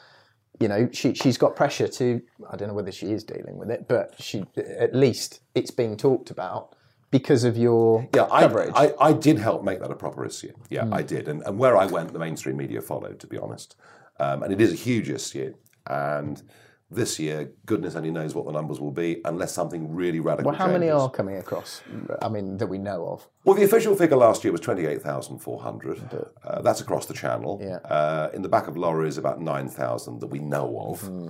you 0.60 0.68
know, 0.68 0.90
she 0.92 1.14
she's 1.14 1.38
got 1.38 1.56
pressure 1.56 1.88
to. 1.88 2.22
I 2.50 2.56
don't 2.56 2.70
know 2.70 2.74
whether 2.74 2.92
she 2.92 3.08
is 3.12 3.24
dealing 3.24 3.58
with 3.58 3.70
it, 3.70 3.88
but 3.88 4.16
she 4.20 4.46
at 4.58 4.96
least 4.96 5.42
it's 5.56 5.72
being 5.72 5.98
talked 5.98 6.32
about 6.32 6.76
because 7.12 7.44
of 7.44 7.58
your 7.58 8.08
Yeah, 8.16 8.28
I, 8.32 8.42
coverage. 8.42 8.72
I, 8.76 8.94
I 9.00 9.14
did 9.14 9.38
help 9.38 9.64
make 9.64 9.80
that 9.82 9.92
a 9.92 9.96
proper 9.96 10.26
issue. 10.26 10.52
Yeah, 10.70 10.90
I 10.92 11.04
did. 11.04 11.28
And, 11.28 11.44
and 11.44 11.60
where 11.60 11.78
I 11.78 11.86
went, 11.86 12.12
the 12.12 12.18
mainstream 12.18 12.58
media 12.58 12.82
followed, 12.82 13.20
to 13.20 13.28
be 13.28 13.38
honest. 13.38 13.76
Um, 14.20 14.42
and 14.42 14.52
it 14.52 14.60
is 14.60 14.74
a 14.74 14.76
huge 14.76 15.10
issue. 15.10 15.54
And 15.88 16.42
this 16.90 17.20
year, 17.20 17.52
goodness 17.66 17.96
only 17.96 18.12
knows 18.12 18.36
what 18.36 18.46
the 18.46 18.52
numbers 18.52 18.80
will 18.80 18.92
be 18.92 19.22
unless 19.26 19.52
something 19.52 19.94
really 19.94 20.20
radical 20.20 20.52
well, 20.52 20.60
how 20.60 20.68
many 20.68 20.90
are 20.90 21.10
coming 21.10 21.38
across? 21.38 21.82
I 22.22 22.30
mean, 22.30 22.58
that 22.58 22.68
we 22.68 22.78
know 22.78 23.08
of. 23.08 23.28
Well, 23.46 23.56
the 23.56 23.64
official 23.64 23.96
figure 23.96 24.18
last 24.18 24.44
year 24.44 24.52
was 24.52 24.62
28,400. 24.62 26.30
Uh, 26.44 26.62
that's 26.62 26.82
across 26.82 27.06
the 27.06 27.14
channel. 27.14 27.60
Yeah. 27.62 27.78
Uh, 27.78 28.30
in 28.34 28.42
the 28.42 28.50
back 28.50 28.68
of 28.68 28.78
lorries, 28.78 29.18
about 29.18 29.42
9,000 29.42 30.20
that 30.20 30.28
we 30.28 30.40
know 30.40 30.80
of. 30.80 31.02
Hmm. 31.02 31.28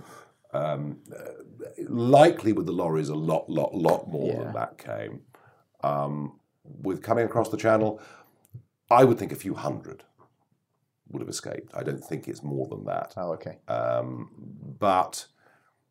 Um, 0.55 0.97
uh, 1.11 1.31
likely 1.87 2.53
with 2.53 2.67
the 2.67 2.71
lorries, 2.73 3.09
a 3.09 3.15
lot, 3.15 3.49
lot, 3.49 3.73
lot 3.73 4.07
more 4.07 4.27
Yeah. 4.27 4.43
than 4.43 4.53
that 4.53 4.77
came. 4.77 5.21
Um, 5.81 6.39
with 6.63 7.01
coming 7.01 7.25
across 7.25 7.49
the 7.49 7.57
channel, 7.57 7.99
I 8.91 9.03
would 9.05 9.17
think 9.17 9.31
a 9.31 9.35
few 9.35 9.55
hundred 9.55 10.03
would 11.13 11.21
have 11.21 11.29
escaped. 11.29 11.71
I 11.75 11.83
don't 11.83 12.03
think 12.03 12.27
it's 12.27 12.43
more 12.43 12.67
than 12.67 12.83
that. 12.85 13.13
Oh, 13.15 13.31
okay. 13.33 13.59
Um, 13.67 14.29
but 14.79 15.27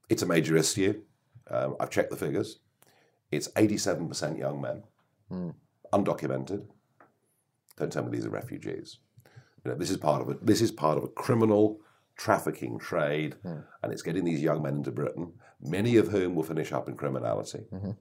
it's 0.09 0.23
a 0.23 0.27
major 0.27 0.57
issue. 0.57 1.01
Um, 1.51 1.77
I've 1.81 1.91
checked 1.91 2.11
the 2.11 2.17
figures. 2.17 2.59
It's 3.31 3.49
87% 3.49 4.39
young 4.39 4.61
men, 4.61 4.83
undocumented. 5.93 6.67
Don't 7.79 7.91
tell 7.93 8.05
me 8.05 8.11
these 8.11 8.27
are 8.27 8.31
refugees. 8.31 8.99
You 9.65 9.71
know, 9.71 9.77
this 9.79 9.91
is 9.91 9.97
part 9.97 10.21
of 10.21 10.29
a 10.29 10.35
this 10.43 10.61
is 10.61 10.71
part 10.71 10.99
of 10.99 11.05
a 11.05 11.09
criminal 11.09 11.81
trafficking 12.17 12.79
trade, 12.79 13.37
and 13.83 13.93
it's 13.93 14.03
getting 14.03 14.25
these 14.25 14.43
young 14.43 14.63
men 14.63 14.77
into 14.77 14.91
Britain. 14.91 15.33
Many 15.61 15.97
of 15.97 16.09
whom 16.09 16.35
will 16.35 16.43
finish 16.43 16.73
up 16.73 16.89
in 16.89 16.97
criminality, 16.97 17.61
and 17.71 17.97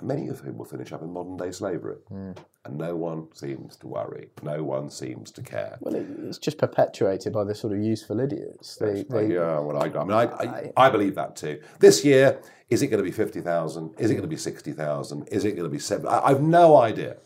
many 0.00 0.28
of 0.28 0.40
whom 0.40 0.56
will 0.56 0.64
finish 0.64 0.92
up 0.92 1.02
in 1.02 1.12
modern 1.12 1.36
day 1.36 1.50
slavery. 1.50 1.96
Hmm. 2.08 2.32
And 2.64 2.78
no 2.78 2.96
one 2.96 3.28
seems 3.34 3.76
to 3.78 3.88
worry. 3.88 4.30
No 4.42 4.62
one 4.62 4.88
seems 4.88 5.30
to 5.32 5.42
care. 5.42 5.76
Well, 5.80 5.94
it, 5.94 6.06
it's 6.22 6.38
just 6.38 6.58
perpetuated 6.58 7.32
by 7.32 7.44
the 7.44 7.54
sort 7.54 7.72
of 7.72 7.80
useful 7.80 8.20
idiots. 8.20 8.76
They, 8.76 9.02
they, 9.02 9.34
yeah, 9.34 9.58
well, 9.58 9.76
I, 9.76 9.86
I 9.86 10.04
mean, 10.04 10.12
I, 10.12 10.24
I, 10.24 10.72
I 10.76 10.90
believe 10.90 11.16
that 11.16 11.36
too. 11.36 11.60
This 11.80 12.04
year, 12.04 12.40
is 12.70 12.80
it 12.82 12.86
going 12.86 13.02
to 13.02 13.04
be 13.04 13.10
50,000? 13.10 13.94
Is 13.98 14.10
it 14.10 14.14
going 14.14 14.22
to 14.22 14.28
be 14.28 14.36
60,000? 14.36 15.28
Is 15.28 15.44
it 15.44 15.52
going 15.52 15.64
to 15.64 15.68
be 15.68 15.80
seven? 15.80 16.06
I, 16.06 16.20
I've 16.20 16.40
no 16.40 16.76
idea. 16.76 17.16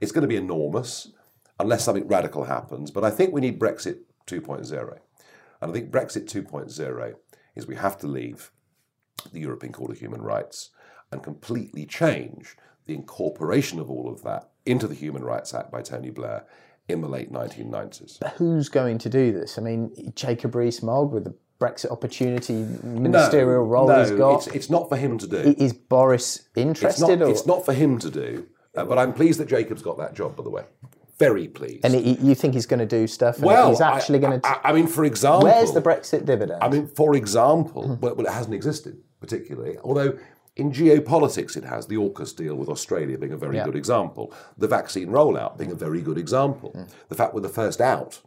It's 0.00 0.12
going 0.12 0.22
to 0.22 0.28
be 0.28 0.36
enormous 0.36 1.10
unless 1.58 1.84
something 1.84 2.06
radical 2.06 2.44
happens. 2.44 2.90
But 2.90 3.04
I 3.04 3.10
think 3.10 3.32
we 3.32 3.40
need 3.40 3.58
Brexit 3.58 4.00
2.0. 4.26 4.98
And 5.60 5.70
I 5.70 5.72
think 5.72 5.90
Brexit 5.90 6.26
2.0 6.26 7.14
is 7.56 7.66
we 7.66 7.76
have 7.76 7.98
to 7.98 8.06
leave 8.06 8.50
the 9.32 9.40
European 9.40 9.72
Court 9.72 9.90
of 9.90 9.98
Human 9.98 10.20
Rights 10.20 10.70
and 11.12 11.22
completely 11.22 11.86
change 11.86 12.56
the 12.86 12.94
incorporation 12.94 13.78
of 13.78 13.90
all 13.90 14.10
of 14.10 14.22
that 14.22 14.50
into 14.66 14.88
the 14.88 14.94
Human 14.94 15.22
Rights 15.22 15.54
Act 15.54 15.70
by 15.70 15.82
Tony 15.82 16.10
Blair 16.10 16.44
in 16.88 17.00
the 17.00 17.08
late 17.08 17.32
1990s. 17.32 18.26
Who's 18.34 18.68
going 18.68 18.98
to 18.98 19.08
do 19.08 19.32
this? 19.32 19.58
I 19.58 19.62
mean, 19.62 20.12
Jacob 20.16 20.54
Rees-Mogg 20.54 21.12
with 21.12 21.24
the 21.24 21.34
Brexit 21.60 21.92
opportunity 21.92 22.66
ministerial 22.82 23.64
role 23.64 23.86
no, 23.86 24.00
he's 24.00 24.10
got. 24.10 24.48
It's, 24.48 24.56
it's 24.56 24.70
not 24.70 24.88
for 24.88 24.96
him 24.96 25.16
to 25.18 25.28
do. 25.28 25.54
Is 25.58 25.72
Boris 25.72 26.38
It's 26.38 26.48
interested? 26.56 27.20
not, 27.20 27.28
or? 27.28 27.30
it's 27.30 27.46
not 27.46 27.64
for 27.64 27.72
him 27.72 28.00
to 28.00 28.10
do. 28.10 28.48
Uh, 28.74 28.84
but 28.84 28.98
I'm 28.98 29.12
pleased 29.12 29.38
that 29.38 29.48
Jacob's 29.48 29.82
got 29.82 29.96
that 29.98 30.14
job, 30.14 30.34
by 30.34 30.42
the 30.42 30.50
way. 30.50 30.64
Very 31.18 31.46
pleased. 31.46 31.84
and 31.84 31.94
he, 31.94 32.14
you 32.14 32.34
think 32.34 32.54
he's 32.54 32.66
going 32.66 32.80
to 32.80 32.86
do 32.86 33.06
stuff? 33.06 33.38
Well, 33.38 33.70
he's 33.70 33.80
actually 33.80 34.18
going 34.18 34.40
to. 34.40 34.48
I, 34.48 34.70
I 34.70 34.72
mean, 34.72 34.88
for 34.88 35.04
example, 35.04 35.44
Where's 35.44 35.72
the 35.72 35.82
Brexit 35.82 36.24
dividend? 36.24 36.60
I 36.60 36.68
mean, 36.68 36.88
for 36.88 37.14
example, 37.14 37.96
well, 38.00 38.16
well, 38.16 38.26
it 38.26 38.32
hasn't 38.32 38.54
existed 38.54 38.98
particularly, 39.20 39.76
although 39.84 40.18
in 40.56 40.70
geopolitics 40.70 41.56
it 41.56 41.64
has. 41.64 41.86
The 41.86 41.96
AUKUS 41.96 42.36
deal 42.36 42.54
with 42.54 42.68
Australia 42.68 43.16
being 43.18 43.32
a 43.32 43.36
very 43.36 43.56
Yeah. 43.56 43.64
good 43.64 43.76
example. 43.76 44.32
The 44.58 44.68
vaccine 44.68 45.08
rollout 45.08 45.56
being 45.56 45.72
a 45.72 45.74
very 45.76 46.00
good 46.02 46.18
example. 46.18 46.74
The 47.08 47.14
fact 47.14 47.34
we're 47.34 47.40
the 47.40 47.48
first 47.48 47.80
out 47.80 48.20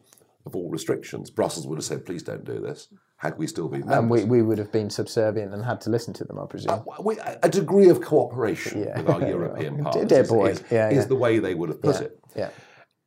of 0.45 0.55
all 0.55 0.69
restrictions. 0.69 1.29
Brussels 1.29 1.67
would 1.67 1.77
have 1.77 1.85
said, 1.85 2.05
please 2.05 2.21
don't 2.23 2.45
do 2.45 2.59
this, 2.59 2.88
had 3.17 3.38
we 3.38 3.47
still 3.47 3.67
been 3.67 3.89
and 3.89 4.09
we, 4.09 4.23
we 4.23 4.41
would 4.43 4.59
have 4.59 4.71
been 4.71 4.89
subservient 4.91 5.53
and 5.53 5.65
had 5.65 5.81
to 5.81 5.89
listen 5.89 6.13
to 6.13 6.23
them, 6.23 6.38
I 6.39 6.45
presume. 6.45 6.83
We- 7.03 7.17
a 7.41 7.49
degree 7.49 7.89
of 7.89 8.01
cooperation 8.01 8.83
Yeah. 8.83 8.97
with 9.01 9.09
our 9.09 9.27
European 9.27 9.77
partners 9.83 10.07
Dear 10.07 10.47
is, 10.49 10.63
Yeah, 10.71 10.89
is 10.89 11.07
the 11.07 11.15
way 11.15 11.39
they 11.39 11.55
would 11.55 11.69
have 11.69 11.81
put 11.81 12.01
it. 12.01 12.19
yeah. 12.35 12.49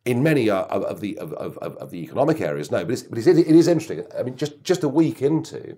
In 0.04 0.22
many 0.22 0.48
uh, 0.48 0.62
of, 0.62 0.83
of 0.85 1.00
the 1.00 1.18
of, 1.18 1.33
of, 1.35 1.59
of 1.59 1.76
of 1.76 1.90
the 1.90 1.98
economic 2.02 2.40
areas, 2.40 2.70
no, 2.70 2.83
but, 2.83 2.92
it's, 2.92 3.02
but 3.02 3.18
it's, 3.18 3.26
it 3.26 3.46
is 3.46 3.68
interesting. 3.68 4.04
I 4.18 4.22
mean, 4.22 4.37
just 4.37 4.62
just 4.62 4.83
a 4.83 4.88
week 4.88 5.20
into 5.20 5.76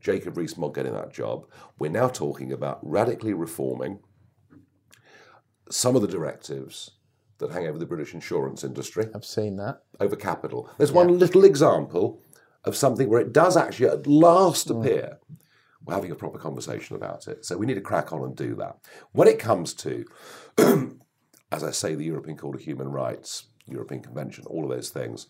Jacob 0.00 0.36
Rees-Mogg 0.36 0.74
getting 0.74 0.94
that 0.94 1.12
job, 1.12 1.46
we're 1.78 1.90
now 1.90 2.08
talking 2.08 2.52
about 2.52 2.78
radically 2.82 3.32
reforming 3.32 4.00
some 5.70 5.96
of 5.96 6.02
the 6.02 6.08
directives 6.08 6.92
that 7.38 7.52
hang 7.52 7.66
over 7.66 7.78
the 7.78 7.86
British 7.86 8.14
insurance 8.14 8.64
industry 8.64 9.06
I've 9.14 9.24
seen 9.24 9.56
that. 9.56 9.82
over 10.00 10.16
capital. 10.16 10.70
There's 10.78 10.92
one 10.92 11.18
little 11.18 11.44
example 11.44 12.22
of 12.64 12.76
something 12.76 13.08
where 13.08 13.20
it 13.20 13.32
does 13.32 13.56
actually 13.56 13.88
at 13.88 14.06
last 14.06 14.68
mm. 14.68 14.80
appear 14.80 15.18
we're 15.88 15.94
having 15.94 16.10
a 16.10 16.16
proper 16.16 16.38
conversation 16.38 16.96
about 16.96 17.28
it. 17.28 17.46
So 17.46 17.56
we 17.56 17.64
need 17.64 17.74
to 17.74 17.80
crack 17.80 18.12
on 18.12 18.22
and 18.22 18.36
do 18.36 18.54
that. 18.56 18.76
When 19.12 19.26
it 19.26 19.38
comes 19.38 19.72
to, 19.74 20.04
as 21.50 21.64
I 21.64 21.70
say, 21.70 21.94
the 21.94 22.04
European 22.04 22.36
Court 22.36 22.56
of 22.56 22.60
Human 22.60 22.88
Rights, 22.88 23.46
European 23.66 24.02
Convention, 24.02 24.44
all 24.46 24.64
of 24.64 24.70
those 24.70 24.90
things, 24.90 25.28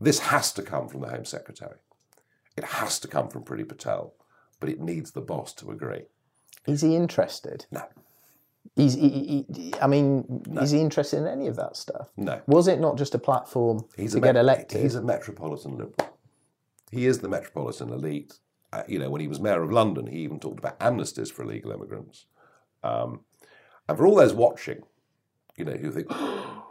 this 0.00 0.20
has 0.20 0.52
to 0.52 0.62
come 0.62 0.88
from 0.88 1.02
the 1.02 1.08
Home 1.08 1.26
Secretary. 1.26 1.76
It 2.56 2.64
has 2.64 2.98
to 3.00 3.08
come 3.08 3.28
from 3.28 3.44
Priti 3.44 3.68
Patel, 3.68 4.14
but 4.60 4.68
it 4.68 4.80
needs 4.80 5.10
the 5.12 5.20
boss 5.20 5.52
to 5.54 5.70
agree. 5.70 6.02
Is 6.66 6.80
he 6.82 6.94
interested? 6.96 7.66
No, 7.70 7.82
He's, 8.76 8.94
he, 8.94 9.44
he, 9.54 9.74
I 9.80 9.86
mean, 9.86 10.42
is 10.60 10.70
he 10.70 10.80
interested 10.80 11.18
in 11.18 11.26
any 11.26 11.46
of 11.48 11.56
that 11.56 11.76
stuff? 11.76 12.08
no. 12.16 12.40
Was 12.46 12.66
it 12.66 12.80
not 12.80 12.96
just 12.96 13.14
a 13.14 13.18
platform 13.18 13.84
He's 13.96 14.12
to 14.12 14.18
a 14.18 14.20
get 14.20 14.34
met- 14.34 14.40
elected? 14.40 14.80
He's 14.82 14.94
a 14.94 15.02
metropolitan 15.02 15.72
liberal. 15.72 16.18
He 16.90 17.06
is 17.06 17.18
the 17.18 17.28
metropolitan 17.28 17.90
elite. 17.90 18.34
Uh, 18.72 18.82
you 18.88 18.98
know, 18.98 19.10
when 19.10 19.20
he 19.20 19.28
was 19.28 19.38
mayor 19.40 19.62
of 19.62 19.70
London, 19.70 20.06
he 20.06 20.18
even 20.20 20.40
talked 20.40 20.58
about 20.58 20.78
amnesties 20.80 21.30
for 21.30 21.42
illegal 21.42 21.70
immigrants. 21.72 22.26
Um, 22.82 23.20
and 23.88 23.96
for 23.98 24.06
all 24.06 24.16
those 24.16 24.32
watching, 24.32 24.82
you 25.56 25.64
know, 25.64 25.72
who 25.76 25.92
think, 25.92 26.08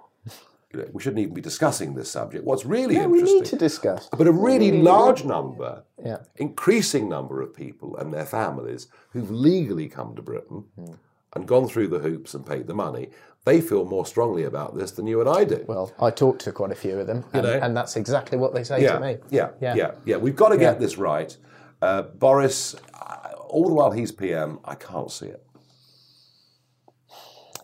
you 0.73 0.79
know, 0.79 0.87
we 0.91 1.01
shouldn't 1.01 1.19
even 1.19 1.33
be 1.33 1.41
discussing 1.41 1.93
this 1.93 2.09
subject. 2.09 2.43
What's 2.45 2.65
really 2.65 2.97
we 2.97 3.03
interesting, 3.03 3.37
need 3.39 3.45
to 3.45 3.55
discuss. 3.57 4.09
but 4.17 4.27
a 4.27 4.31
really 4.31 4.81
large 4.81 5.23
number, 5.23 5.83
Yeah. 6.03 6.17
increasing 6.37 7.07
number 7.07 7.41
of 7.41 7.53
people 7.53 7.95
and 7.97 8.13
their 8.13 8.25
families 8.25 8.87
who've 9.11 9.29
legally 9.31 9.87
come 9.87 10.15
to 10.15 10.21
Britain 10.21 10.65
Hmm. 10.75 10.93
and 11.35 11.47
gone 11.47 11.67
through 11.67 11.87
the 11.89 11.99
hoops 11.99 12.33
and 12.33 12.45
paid 12.45 12.67
the 12.67 12.73
money, 12.73 13.09
they 13.45 13.61
feel 13.61 13.85
more 13.85 14.05
strongly 14.05 14.43
about 14.45 14.75
this 14.75 14.91
than 14.91 15.05
you 15.05 15.19
and 15.19 15.29
I 15.29 15.43
do. 15.43 15.63
Well, 15.67 15.91
I 15.99 16.09
talked 16.09 16.41
to 16.45 16.51
quite 16.51 16.71
a 16.71 16.75
few 16.75 16.99
of 16.99 17.07
them, 17.07 17.25
and, 17.33 17.43
know? 17.43 17.59
and 17.61 17.75
that's 17.77 17.95
exactly 17.95 18.37
what 18.37 18.53
they 18.53 18.63
say 18.63 18.81
yeah, 18.81 18.93
to 18.93 18.99
me. 18.99 19.17
Yeah, 19.29 19.49
Yeah. 19.61 19.75
yeah, 19.75 19.91
yeah, 20.05 20.17
We've 20.17 20.35
got 20.35 20.49
to 20.49 20.57
get 20.57 20.75
Yeah. 20.75 20.79
this 20.79 20.97
right. 20.97 21.35
Uh, 21.81 22.03
Boris, 22.03 22.75
uh, 22.93 23.29
all 23.49 23.67
the 23.67 23.73
while 23.73 23.91
he's 23.91 24.11
PM, 24.11 24.59
I 24.65 24.75
can't 24.75 25.11
see 25.11 25.27
it. 25.27 25.45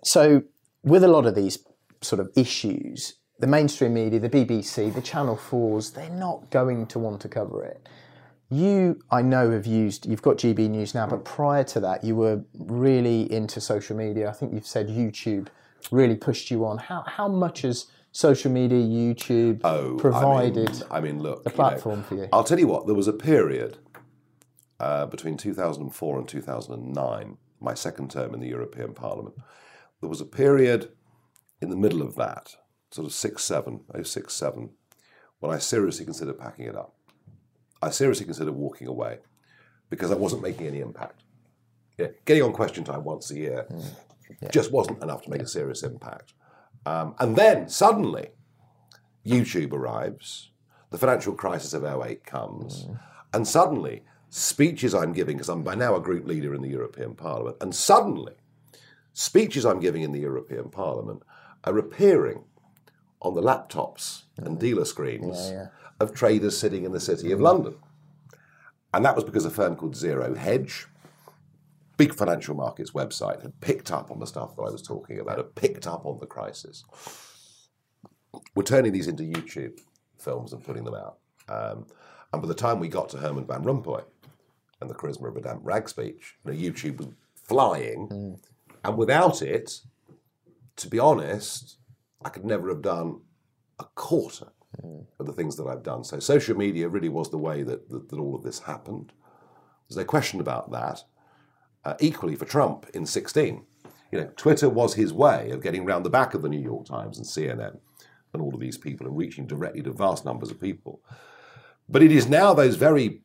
So, 0.03 0.43
with 0.83 1.03
a 1.03 1.07
lot 1.07 1.25
of 1.25 1.35
these 1.35 1.57
sort 2.01 2.19
of 2.19 2.29
issues, 2.35 3.15
the 3.39 3.47
mainstream 3.47 3.93
media, 3.93 4.19
the 4.19 4.29
BBC, 4.29 4.93
the 4.93 5.01
Channel 5.01 5.37
4s, 5.37 5.93
they're 5.93 6.09
not 6.09 6.49
going 6.49 6.85
to 6.87 6.99
want 6.99 7.21
to 7.21 7.29
cover 7.29 7.63
it. 7.63 7.87
You, 8.49 8.99
I 9.11 9.21
know, 9.21 9.51
have 9.51 9.67
used, 9.67 10.07
you've 10.07 10.21
got 10.21 10.37
GB 10.37 10.69
News 10.69 10.95
now, 10.95 11.05
but 11.05 11.23
prior 11.23 11.63
to 11.65 11.79
that, 11.81 12.03
you 12.03 12.15
were 12.15 12.43
really 12.57 13.31
into 13.31 13.61
social 13.61 13.95
media. 13.95 14.27
I 14.29 14.33
think 14.33 14.53
you've 14.53 14.65
said 14.67 14.87
YouTube 14.87 15.47
really 15.91 16.15
pushed 16.15 16.49
you 16.49 16.65
on. 16.65 16.79
How, 16.79 17.03
how 17.05 17.27
much 17.27 17.61
has 17.61 17.85
social 18.11 18.51
media, 18.51 18.79
YouTube 18.79 19.61
Oh, 19.63 19.97
provided? 19.97 20.69
I 20.69 20.71
mean, 20.71 20.83
I 20.91 20.99
mean 21.01 21.19
look, 21.21 21.43
the 21.43 21.51
platform 21.51 22.03
for 22.03 22.15
you. 22.15 22.27
I'll 22.33 22.43
tell 22.43 22.59
you 22.59 22.67
what. 22.67 22.87
There 22.87 22.95
was 22.95 23.07
a 23.07 23.13
period 23.13 23.77
uh, 24.79 25.05
between 25.05 25.37
2004 25.37 26.19
and 26.19 26.27
2009, 26.27 27.37
my 27.61 27.73
second 27.73 28.11
term 28.11 28.33
in 28.33 28.39
the 28.39 28.47
European 28.47 28.93
Parliament. 28.93 29.35
There 30.01 30.09
was 30.09 30.21
a 30.21 30.25
period 30.25 30.91
in 31.61 31.69
the 31.69 31.75
middle 31.75 32.01
of 32.01 32.15
that, 32.15 32.55
sort 32.91 33.05
of 33.05 33.13
six 33.13 33.43
seven, 33.43 33.81
oh 33.93 34.03
six 34.03 34.33
seven, 34.33 34.71
when 35.39 35.53
I 35.53 35.59
seriously 35.59 36.05
considered 36.05 36.39
packing 36.39 36.65
it 36.65 36.75
up. 36.75 36.95
I 37.81 37.89
seriously 37.91 38.25
considered 38.25 38.53
walking 38.53 38.87
away 38.87 39.19
because 39.89 40.11
I 40.11 40.15
wasn't 40.15 40.41
making 40.41 40.67
any 40.67 40.79
impact. 40.79 41.23
Yeah, 41.97 42.07
getting 42.25 42.43
on 42.43 42.53
question 42.53 42.83
time 42.83 43.03
once 43.03 43.31
a 43.31 43.35
year 43.35 43.67
just 44.51 44.71
wasn't 44.71 45.01
enough 45.03 45.23
to 45.23 45.29
make 45.29 45.41
a 45.41 45.47
serious 45.47 45.83
impact. 45.83 46.33
Um, 46.85 47.15
and 47.19 47.35
then 47.35 47.67
suddenly, 47.67 48.29
YouTube 49.25 49.73
arrives, 49.73 50.51
the 50.91 50.97
financial 50.97 51.33
crisis 51.33 51.73
of 51.73 51.83
08 51.83 52.23
comes, 52.25 52.87
and 53.33 53.47
suddenly, 53.47 54.03
speeches 54.29 54.93
I'm 54.95 55.13
giving, 55.13 55.37
because 55.37 55.49
I'm 55.49 55.63
by 55.63 55.75
now 55.75 55.95
a 55.95 56.01
group 56.01 56.25
leader 56.25 56.53
in 56.53 56.61
the 56.61 56.69
European 56.69 57.15
Parliament, 57.15 57.57
and 57.61 57.75
suddenly, 57.75 58.33
speeches 59.13 59.65
I'm 59.65 59.79
giving 59.79 60.03
in 60.03 60.11
the 60.11 60.19
European 60.19 60.69
Parliament 60.69 61.23
are 61.63 61.77
appearing 61.77 62.43
on 63.21 63.35
the 63.35 63.41
laptops 63.41 64.23
and 64.37 64.59
dealer 64.59 64.85
screens 64.85 65.51
of 65.99 66.13
traders 66.13 66.57
sitting 66.57 66.85
in 66.85 66.91
the 66.91 66.99
City 66.99 67.31
of 67.31 67.41
London. 67.41 67.75
And 68.93 69.05
that 69.05 69.15
was 69.15 69.23
because 69.23 69.45
a 69.45 69.49
firm 69.49 69.75
called 69.75 69.95
Zero 69.95 70.33
Hedge, 70.35 70.87
big 71.97 72.13
financial 72.13 72.55
markets 72.55 72.91
website, 72.91 73.41
had 73.41 73.59
picked 73.61 73.91
up 73.91 74.09
on 74.09 74.19
the 74.19 74.25
stuff 74.25 74.55
that 74.55 74.63
I 74.63 74.71
was 74.71 74.81
talking 74.81 75.19
about, 75.19 75.37
had 75.37 75.55
picked 75.55 75.85
up 75.85 76.05
on 76.05 76.19
the 76.19 76.25
crisis. 76.25 76.83
We're 78.55 78.63
turning 78.63 78.93
these 78.93 79.07
into 79.07 79.23
YouTube 79.23 79.79
films 80.17 80.53
and 80.53 80.63
putting 80.63 80.85
them 80.85 80.95
out. 80.95 81.17
Um, 81.49 81.87
and 82.31 82.41
by 82.41 82.47
the 82.47 82.53
time 82.53 82.79
we 82.79 82.87
got 82.87 83.09
to 83.09 83.17
Herman 83.17 83.45
Van 83.45 83.63
Rompuy 83.63 84.03
and 84.81 84.89
the 84.89 84.95
charisma 84.95 85.27
of 85.27 85.35
a 85.35 85.41
damp 85.41 85.61
rag 85.63 85.89
speech, 85.89 86.35
you 86.45 86.51
know, 86.51 86.57
YouTube 86.57 86.97
was 86.97 87.07
flying. 87.35 88.39
And 88.83 88.97
without 88.97 89.41
it, 89.41 89.81
to 90.79 90.87
be 90.87 90.99
honest, 90.99 91.77
I 92.23 92.29
could 92.29 92.45
never 92.45 92.69
have 92.69 92.81
done 92.81 93.21
a 93.79 93.85
quarter 93.95 94.47
of 95.19 95.25
the 95.25 95.33
things 95.33 95.55
that 95.57 95.67
I've 95.67 95.83
done. 95.83 96.03
So 96.03 96.19
social 96.19 96.55
media 96.55 96.87
really 96.87 97.09
was 97.09 97.29
the 97.29 97.37
way 97.37 97.63
that, 97.63 97.89
that, 97.89 98.09
that 98.09 98.19
all 98.19 98.35
of 98.35 98.43
this 98.43 98.59
happened. 98.59 99.11
There's 99.87 99.97
no 99.97 100.05
question 100.05 100.39
about 100.39 100.71
that. 100.71 101.03
Uh, 101.83 101.95
equally 101.99 102.35
for 102.35 102.45
Trump 102.45 102.89
in 102.93 103.05
16, 103.05 103.65
you 104.11 104.19
know, 104.19 104.29
Twitter 104.35 104.69
was 104.69 104.93
his 104.93 105.13
way 105.13 105.49
of 105.51 105.61
getting 105.61 105.85
round 105.85 106.05
the 106.05 106.09
back 106.09 106.33
of 106.33 106.41
the 106.41 106.49
New 106.49 106.61
York 106.61 106.85
Times 106.85 107.17
and 107.17 107.25
CNN 107.25 107.79
and 108.33 108.41
all 108.41 108.53
of 108.53 108.59
these 108.59 108.77
people 108.77 109.07
and 109.07 109.17
reaching 109.17 109.47
directly 109.47 109.81
to 109.81 109.91
vast 109.91 110.25
numbers 110.25 110.51
of 110.51 110.61
people. 110.61 111.01
But 111.87 112.03
it 112.03 112.11
is 112.11 112.27
now 112.27 112.53
those 112.53 112.75
very 112.75 113.21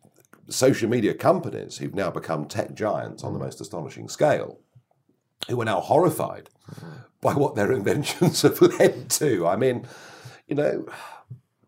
social 0.49 0.89
media 0.89 1.15
companies 1.15 1.79
who've 1.79 1.95
now 1.95 2.11
become 2.11 2.47
tech 2.47 2.75
giants 2.75 3.23
on 3.23 3.33
the 3.33 3.39
most 3.39 3.61
astonishing 3.61 4.09
scale 4.09 4.61
who 5.49 5.61
are 5.61 5.65
now 5.65 5.81
horrified 5.81 6.51
by 7.21 7.33
what 7.35 7.55
their 7.55 7.73
inventions 7.73 8.43
have 8.43 8.61
led 8.61 9.11
to. 9.11 9.47
I 9.47 9.57
mean, 9.57 9.87
you 10.47 10.55
know, 10.55 10.87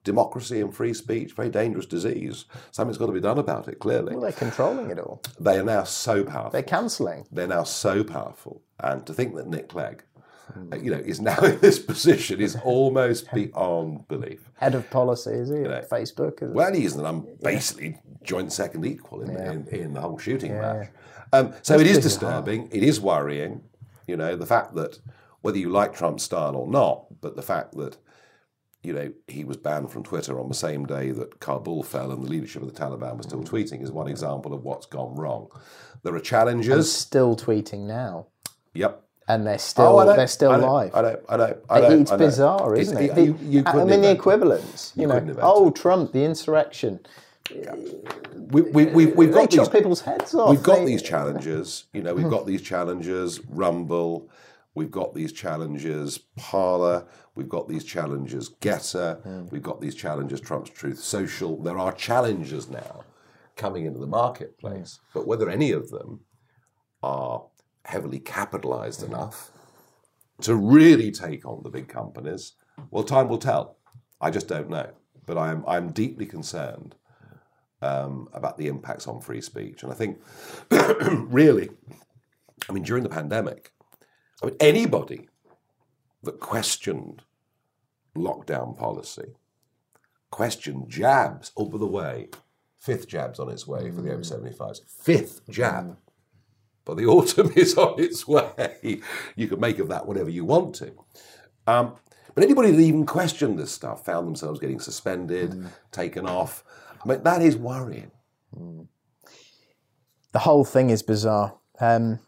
democracy 0.04 0.60
and 0.60 0.74
free 0.74 0.94
speech, 0.94 1.32
very 1.32 1.50
dangerous 1.50 1.86
disease. 1.86 2.44
Something's 2.70 2.98
got 2.98 3.06
to 3.06 3.12
be 3.12 3.20
done 3.20 3.38
about 3.38 3.68
it, 3.68 3.78
clearly. 3.78 4.12
well, 4.14 4.22
they're 4.22 4.32
controlling 4.32 4.90
it 4.90 4.98
all. 4.98 5.22
They 5.40 5.58
are 5.58 5.64
now 5.64 5.84
so 5.84 6.24
powerful. 6.24 6.50
They're 6.50 6.62
cancelling. 6.62 7.26
They're 7.32 7.46
now 7.48 7.64
so 7.64 8.04
powerful. 8.04 8.62
And 8.78 9.04
to 9.06 9.12
think 9.12 9.34
that 9.34 9.48
Nick 9.48 9.68
Clegg, 9.68 10.04
uh, 10.72 10.76
you 10.76 10.90
know, 10.92 10.98
is 10.98 11.20
now 11.20 11.38
in 11.44 11.58
this 11.60 11.78
position 11.78 12.40
is 12.40 12.56
almost 12.64 13.32
beyond 13.32 14.06
belief. 14.08 14.48
Head 14.54 14.74
of 14.74 14.88
policy, 14.90 15.30
is 15.32 15.48
he? 15.48 15.64
at 15.64 15.90
Facebook? 15.90 16.42
Is? 16.42 16.52
Well, 16.52 16.72
he 16.72 16.84
isn't. 16.84 17.04
I'm 17.04 17.26
basically 17.42 17.98
joint 18.22 18.52
second 18.52 18.86
equal 18.86 19.22
in, 19.22 19.30
in, 19.36 19.66
in 19.68 19.92
the 19.94 20.00
whole 20.00 20.18
shooting 20.18 20.52
match. 20.56 20.88
Um, 21.32 21.52
so 21.62 21.78
it 21.78 21.86
is 21.86 21.98
disturbing. 21.98 22.68
It 22.72 22.82
is 22.82 23.00
worrying. 23.00 23.62
You 24.06 24.16
know, 24.16 24.36
the 24.36 24.46
fact 24.46 24.74
that 24.76 24.98
whether 25.42 25.58
you 25.58 25.68
like 25.70 25.94
Trump's 25.94 26.22
style 26.22 26.56
or 26.56 26.66
not, 26.68 27.06
but 27.20 27.36
the 27.36 27.42
fact 27.42 27.72
that 27.76 27.96
you 28.82 28.92
know 28.92 29.12
he 29.26 29.44
was 29.44 29.56
banned 29.56 29.90
from 29.90 30.04
Twitter 30.04 30.38
on 30.40 30.48
the 30.48 30.54
same 30.54 30.86
day 30.86 31.10
that 31.10 31.40
Kabul 31.40 31.82
fell 31.82 32.12
and 32.12 32.24
the 32.24 32.30
leadership 32.30 32.62
of 32.62 32.72
the 32.72 32.80
Taliban 32.80 33.16
was 33.16 33.26
still 33.26 33.42
tweeting 33.42 33.82
is 33.82 33.90
one 33.90 34.06
example 34.08 34.54
of 34.54 34.62
what's 34.64 34.86
gone 34.86 35.16
wrong. 35.16 35.48
There 36.02 36.12
are 36.12 36.16
And 36.16 36.24
challenges. 36.24 36.92
still 36.92 37.34
tweeting 37.34 37.80
now, 37.86 38.26
Yep. 38.74 39.02
and 39.26 39.44
they're 39.44 39.58
still 39.58 39.98
Oh, 39.98 40.14
they're 40.14 40.28
still 40.28 40.52
I 40.52 40.56
live. 40.58 40.94
I 40.94 41.00
know. 41.02 41.18
I 41.28 41.36
know. 41.36 41.56
I 41.68 41.80
know. 41.80 41.88
it's 42.00 42.12
I 42.12 42.16
know. 42.16 42.26
bizarre, 42.26 42.76
isn't 42.76 42.96
it? 42.96 43.16
You, 43.18 43.36
you 43.42 43.62
I 43.66 43.82
mean, 43.84 44.02
the 44.02 44.10
equivalence. 44.12 44.92
You, 44.94 45.02
You 45.02 45.08
know, 45.08 45.36
oh, 45.40 45.70
Trump, 45.70 46.12
the 46.12 46.24
insurrection. 46.24 47.00
We, 47.50 48.62
we, 48.62 48.84
we, 48.86 49.06
we've 49.06 49.28
They 49.32 49.34
got 49.34 49.50
these 49.50 49.68
people's 49.68 50.00
heads 50.02 50.34
off. 50.34 50.50
We've 50.50 50.62
got 50.62 50.78
They- 50.80 50.86
these 50.86 51.02
challenges. 51.02 51.84
You 51.92 52.02
know, 52.02 52.14
we've 52.14 52.30
got 52.30 52.46
these 52.46 52.62
challenges. 52.62 53.40
Rumble. 53.48 54.30
We've 54.74 54.90
got 54.90 55.14
these 55.14 55.32
challenges. 55.32 56.18
Parler. 56.36 57.06
We've 57.34 57.48
got 57.48 57.68
these 57.68 57.84
challenges. 57.84 58.50
Gettr. 58.60 59.50
We've 59.50 59.62
got 59.62 59.80
these 59.80 59.94
challenges. 59.94 60.40
Trump's 60.40 60.70
Truth 60.70 60.98
Social. 60.98 61.60
There 61.62 61.78
are 61.78 61.92
challenges 61.92 62.68
now 62.68 63.04
coming 63.56 63.86
into 63.86 63.98
the 63.98 64.06
marketplace, 64.06 65.00
but 65.14 65.26
whether 65.26 65.48
any 65.48 65.72
of 65.72 65.90
them 65.90 66.20
are 67.02 67.44
heavily 67.86 68.18
capitalized 68.18 69.02
enough 69.02 69.50
to 70.42 70.54
really 70.54 71.10
take 71.10 71.46
on 71.46 71.62
the 71.62 71.70
big 71.70 71.88
companies, 71.88 72.52
well, 72.90 73.02
time 73.02 73.28
will 73.28 73.38
tell. 73.38 73.76
I 74.20 74.30
just 74.30 74.46
don't 74.48 74.68
know. 74.68 74.90
But 75.24 75.38
I'm 75.38 75.64
I'm 75.66 75.90
deeply 75.92 76.26
concerned 76.26 76.94
um, 77.82 78.28
about 78.32 78.58
the 78.58 78.68
impacts 78.68 79.06
on 79.06 79.20
free 79.20 79.40
speech. 79.40 79.82
And 79.82 79.92
I 79.92 79.94
think, 79.94 80.20
really, 80.70 81.70
I 82.68 82.72
mean, 82.72 82.82
during 82.82 83.02
the 83.02 83.08
pandemic, 83.08 83.72
I 84.42 84.46
mean, 84.46 84.56
anybody 84.60 85.28
that 86.22 86.40
questioned 86.40 87.22
lockdown 88.16 88.76
policy, 88.76 89.34
questioned 90.30 90.88
jabs, 90.90 91.52
oh, 91.56 91.66
by 91.66 91.78
the 91.78 91.86
way, 91.86 92.28
fifth 92.78 93.08
jab's 93.08 93.38
on 93.38 93.50
its 93.50 93.66
way 93.66 93.90
for 93.90 94.00
the 94.00 94.12
over 94.12 94.22
75s, 94.22 94.80
fifth 94.88 95.48
jab. 95.48 95.96
But 96.84 96.96
the 96.96 97.06
autumn 97.06 97.52
is 97.56 97.76
on 97.76 98.00
its 98.00 98.26
way. 98.26 99.00
You 99.34 99.48
can 99.48 99.60
make 99.60 99.78
of 99.78 99.88
that 99.88 100.06
whatever 100.06 100.30
you 100.30 100.44
want 100.44 100.74
to. 100.76 100.92
Um, 101.66 101.94
but 102.34 102.44
anybody 102.44 102.70
that 102.70 102.80
even 102.80 103.06
questioned 103.06 103.58
this 103.58 103.72
stuff 103.72 104.04
found 104.04 104.26
themselves 104.26 104.60
getting 104.60 104.78
suspended, 104.78 105.66
taken 105.90 106.26
off. 106.26 106.64
I 107.04 107.08
mean, 107.08 107.22
that 107.22 107.42
is 107.42 107.56
worrying. 107.56 108.10
the 110.32 110.38
whole 110.40 110.64
thing 110.64 110.90
is 110.90 111.02
bizarre. 111.02 111.54
Um, 111.80 112.18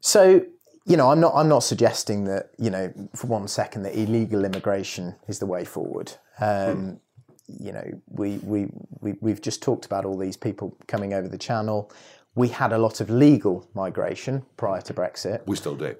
so 0.00 0.42
you 0.84 0.96
know, 0.96 1.10
I'm 1.10 1.20
not 1.20 1.34
I'm 1.34 1.48
not 1.48 1.62
suggesting 1.62 2.24
that 2.24 2.50
you 2.58 2.70
know 2.70 2.92
for 3.14 3.26
one 3.26 3.46
second 3.48 3.82
that 3.82 3.94
illegal 3.98 4.44
immigration 4.44 5.14
is 5.26 5.38
the 5.38 5.46
way 5.46 5.64
forward. 5.64 6.12
Um, 6.40 7.00
You 7.50 7.72
know, 7.72 7.88
we, 8.08 8.38
we 8.42 8.68
we 9.00 9.14
we've 9.22 9.40
just 9.40 9.62
talked 9.62 9.86
about 9.86 10.04
all 10.04 10.18
these 10.18 10.36
people 10.36 10.76
coming 10.86 11.14
over 11.14 11.28
the 11.28 11.38
channel. 11.38 11.90
We 12.34 12.48
had 12.48 12.72
a 12.72 12.78
lot 12.78 13.00
of 13.00 13.08
legal 13.10 13.66
migration 13.74 14.44
prior 14.56 14.82
to 14.82 14.94
Brexit. 14.94 15.46
We 15.46 15.56
still 15.56 15.74
do. 15.76 15.96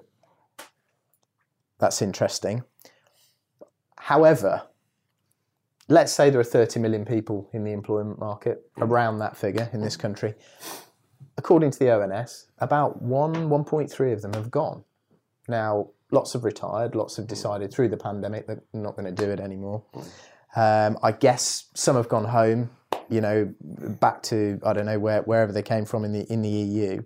That's 1.79 2.01
interesting. 2.01 2.63
However, 3.97 4.61
let's 5.89 6.13
say 6.13 6.29
there 6.29 6.39
are 6.39 6.45
30 6.45 6.79
million 6.79 7.03
people 7.03 7.49
in 7.53 7.63
the 7.63 7.71
employment 7.71 8.19
market, 8.19 8.63
around 8.77 9.19
that 9.19 9.35
figure 9.35 9.69
in 9.73 9.81
this 9.81 9.97
country. 9.97 10.33
According 11.37 11.71
to 11.71 11.79
the 11.79 11.91
ONS, 11.91 12.47
about 12.59 13.01
1, 13.01 13.49
1.3 13.49 14.13
of 14.13 14.21
them 14.21 14.33
have 14.33 14.51
gone. 14.51 14.83
Now, 15.47 15.89
lots 16.11 16.33
have 16.33 16.43
retired, 16.43 16.95
lots 16.95 17.17
have 17.17 17.27
decided 17.27 17.73
through 17.73 17.89
the 17.89 17.97
pandemic 17.97 18.47
that 18.47 18.59
they're 18.71 18.81
not 18.81 18.95
going 18.95 19.13
to 19.13 19.25
do 19.25 19.29
it 19.31 19.39
anymore. 19.39 19.83
Um, 20.55 20.97
I 21.03 21.11
guess 21.11 21.69
some 21.73 21.95
have 21.95 22.09
gone 22.09 22.25
home, 22.25 22.69
you 23.09 23.21
know, 23.21 23.53
back 23.59 24.23
to, 24.23 24.59
I 24.63 24.73
don't 24.73 24.85
know, 24.85 24.99
where, 24.99 25.21
wherever 25.23 25.51
they 25.51 25.63
came 25.63 25.85
from 25.85 26.05
in 26.05 26.13
the, 26.13 26.31
in 26.31 26.41
the 26.41 26.49
EU 26.49 27.03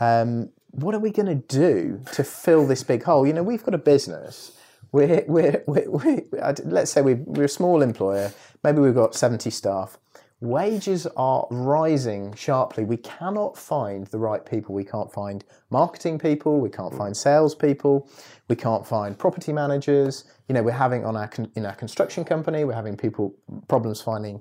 um, 0.00 0.50
what 0.70 0.94
are 0.94 0.98
we 0.98 1.10
going 1.10 1.26
to 1.26 1.34
do 1.34 2.02
to 2.12 2.24
fill 2.24 2.66
this 2.66 2.82
big 2.82 3.02
hole? 3.02 3.26
You 3.26 3.32
know, 3.32 3.42
we've 3.42 3.62
got 3.62 3.74
a 3.74 3.78
business. 3.78 4.52
We're, 4.92 5.24
we're, 5.26 5.62
we're, 5.66 5.90
we 5.90 6.22
let's 6.64 6.90
say 6.90 7.02
we're, 7.02 7.22
we're 7.24 7.44
a 7.44 7.48
small 7.48 7.82
employer. 7.82 8.32
Maybe 8.64 8.80
we've 8.80 8.94
got 8.94 9.14
70 9.14 9.50
staff. 9.50 9.98
Wages 10.40 11.06
are 11.16 11.48
rising 11.50 12.32
sharply. 12.34 12.84
We 12.84 12.98
cannot 12.98 13.58
find 13.58 14.06
the 14.06 14.18
right 14.18 14.46
people. 14.46 14.72
We 14.72 14.84
can't 14.84 15.12
find 15.12 15.44
marketing 15.70 16.20
people. 16.20 16.60
We 16.60 16.70
can't 16.70 16.94
find 16.94 17.16
sales 17.16 17.56
people. 17.56 18.08
We 18.46 18.54
can't 18.54 18.86
find 18.86 19.18
property 19.18 19.52
managers. 19.52 20.24
You 20.48 20.54
know, 20.54 20.62
we're 20.62 20.70
having 20.70 21.04
on 21.04 21.16
our 21.16 21.28
in 21.56 21.66
our 21.66 21.74
construction 21.74 22.24
company. 22.24 22.62
We're 22.62 22.74
having 22.74 22.96
people 22.96 23.34
problems 23.66 24.00
finding, 24.00 24.40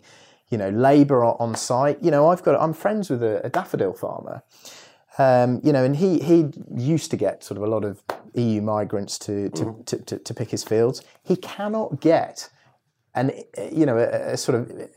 you 0.50 0.60
know, 0.60 0.70
labour 0.70 1.26
on 1.26 1.56
site. 1.56 2.04
You 2.04 2.12
know, 2.12 2.30
I've 2.30 2.44
got 2.44 2.62
I'm 2.62 2.74
friends 2.74 3.10
with 3.10 3.24
a, 3.24 3.44
a 3.44 3.50
daffodil 3.50 3.94
farmer. 3.94 4.44
Um, 5.20 5.62
you 5.64 5.74
know, 5.74 5.84
and 5.84 5.96
he 5.96 6.20
he 6.20 6.50
used 6.76 7.10
to 7.12 7.18
get 7.18 7.44
sort 7.44 7.58
of 7.58 7.64
a 7.64 7.68
lot 7.68 7.84
of 7.84 8.04
EU 8.36 8.62
migrants 8.62 9.18
to 9.20 9.50
to, 9.50 9.84
to, 9.86 9.98
to, 9.98 10.20
to 10.20 10.34
pick 10.34 10.50
his 10.52 10.64
fields. 10.64 11.02
He 11.24 11.36
cannot 11.36 12.00
get 12.02 12.50
an 13.16 13.32
you 13.72 13.86
know 13.86 13.98
a, 13.98 14.34
a 14.34 14.38
sort 14.38 14.60
of 14.60 14.90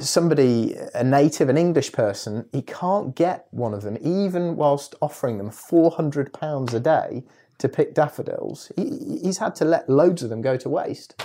somebody 0.00 0.74
a 0.94 1.04
native 1.04 1.48
an 1.48 1.56
English 1.56 1.92
person. 1.92 2.48
He 2.52 2.62
can't 2.62 3.14
get 3.14 3.46
one 3.50 3.74
of 3.74 3.82
them 3.82 3.98
even 4.00 4.56
whilst 4.56 4.94
offering 5.02 5.38
them 5.38 5.50
four 5.50 5.90
hundred 5.90 6.32
pounds 6.32 6.72
a 6.74 6.80
day 6.80 7.24
to 7.58 7.68
pick 7.68 7.94
daffodils. 7.94 8.70
He, 8.76 9.20
he's 9.22 9.38
had 9.38 9.54
to 9.56 9.64
let 9.64 9.88
loads 9.88 10.22
of 10.22 10.30
them 10.30 10.42
go 10.42 10.56
to 10.56 10.68
waste. 10.68 11.22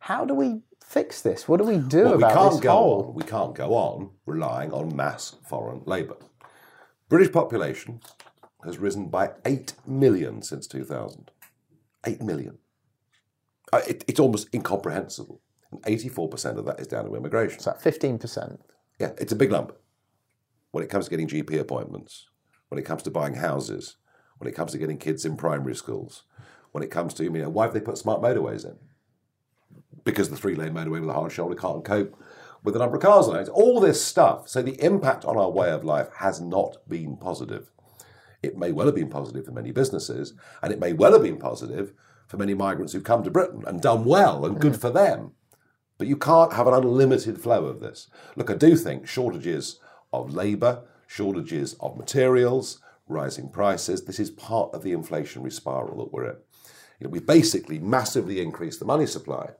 How 0.00 0.24
do 0.24 0.34
we 0.34 0.60
fix 0.84 1.20
this? 1.20 1.46
What 1.48 1.58
do 1.58 1.64
we 1.64 1.78
do 1.78 2.04
Well, 2.04 2.16
we 2.16 2.22
can't 2.22 2.52
this 2.52 2.60
go 2.60 2.72
hole? 2.72 3.06
on. 3.08 3.14
We 3.14 3.22
can't 3.22 3.54
go 3.54 3.74
on 3.74 4.10
relying 4.26 4.72
on 4.72 4.94
mass 4.96 5.36
foreign 5.46 5.82
labour. 5.84 6.16
British 7.08 7.32
population 7.32 8.00
has 8.64 8.78
risen 8.78 9.08
by 9.08 9.30
eight 9.44 9.74
million 9.86 10.42
since 10.42 10.66
2000. 10.66 11.30
Eight 12.06 12.22
million. 12.22 12.58
Uh, 13.72 13.80
it, 13.86 14.04
it's 14.06 14.20
almost 14.20 14.48
incomprehensible. 14.54 15.40
And 15.70 15.82
84% 15.82 16.58
of 16.58 16.64
that 16.66 16.80
is 16.80 16.86
down 16.86 17.04
to 17.06 17.14
immigration. 17.14 17.60
Like 17.64 17.80
fifteen 17.80 18.18
percent. 18.18 18.60
Yeah, 18.98 19.12
it's 19.18 19.32
a 19.32 19.36
big 19.36 19.52
lump. 19.52 19.72
When 20.70 20.84
it 20.84 20.90
comes 20.90 21.06
to 21.06 21.10
getting 21.10 21.28
GP 21.28 21.58
appointments, 21.58 22.28
when 22.68 22.78
it 22.78 22.84
comes 22.84 23.02
to 23.04 23.10
buying 23.10 23.34
houses, 23.34 23.96
when 24.38 24.48
it 24.48 24.54
comes 24.54 24.72
to 24.72 24.78
getting 24.78 24.98
kids 24.98 25.24
in 25.24 25.36
primary 25.36 25.74
schools, 25.74 26.24
when 26.72 26.84
it 26.84 26.90
comes 26.90 27.14
to, 27.14 27.24
you 27.24 27.30
know, 27.30 27.48
why 27.48 27.64
have 27.64 27.74
they 27.74 27.80
put 27.80 27.98
smart 27.98 28.20
motorways 28.22 28.64
in? 28.64 28.76
Because 30.04 30.30
the 30.30 30.36
three 30.36 30.54
lane 30.54 30.74
motorway 30.74 31.00
with 31.00 31.10
a 31.10 31.14
hard 31.14 31.32
shoulder 31.32 31.54
can't 31.54 31.84
cope 31.84 32.18
with 32.68 32.74
the 32.74 32.80
number 32.80 32.96
of 32.96 33.02
cars 33.02 33.28
on 33.28 33.36
it. 33.36 33.48
All 33.48 33.80
this 33.80 34.04
stuff. 34.04 34.46
So 34.46 34.60
the 34.60 34.78
impact 34.84 35.24
on 35.24 35.38
our 35.38 35.50
way 35.50 35.70
of 35.70 35.84
life 35.84 36.10
has 36.18 36.38
not 36.38 36.76
been 36.86 37.16
positive. 37.16 37.70
It 38.42 38.58
may 38.58 38.72
well 38.72 38.84
have 38.84 38.94
been 38.94 39.08
positive 39.08 39.46
for 39.46 39.52
many 39.52 39.70
businesses, 39.70 40.34
and 40.62 40.70
it 40.70 40.78
may 40.78 40.92
well 40.92 41.14
have 41.14 41.22
been 41.22 41.38
positive 41.38 41.94
for 42.26 42.36
many 42.36 42.52
migrants 42.52 42.92
who've 42.92 43.02
come 43.02 43.22
to 43.22 43.30
Britain 43.30 43.64
and 43.66 43.80
done 43.80 44.04
well 44.04 44.44
and 44.44 44.60
good 44.60 44.78
for 44.78 44.90
them. 44.90 45.32
But 45.96 46.08
you 46.08 46.16
can't 46.18 46.52
have 46.52 46.66
an 46.66 46.74
unlimited 46.74 47.40
flow 47.40 47.64
of 47.64 47.80
this. 47.80 48.08
Look, 48.36 48.50
I 48.50 48.54
do 48.54 48.76
think 48.76 49.08
shortages 49.08 49.80
of 50.12 50.34
labour, 50.34 50.82
shortages 51.06 51.72
of 51.80 51.96
materials, 51.96 52.82
rising 53.06 53.48
prices, 53.48 54.04
this 54.04 54.20
is 54.20 54.30
part 54.30 54.74
of 54.74 54.82
the 54.82 54.92
inflationary 54.92 55.54
spiral 55.54 56.04
that 56.04 56.12
we're 56.12 56.26
in. 56.26 56.36
You 57.00 57.04
know, 57.04 57.08
we 57.08 57.20
basically 57.20 57.78
massively 57.78 58.42
increased 58.42 58.78
the 58.78 58.84
money 58.84 59.06
supply 59.06 59.52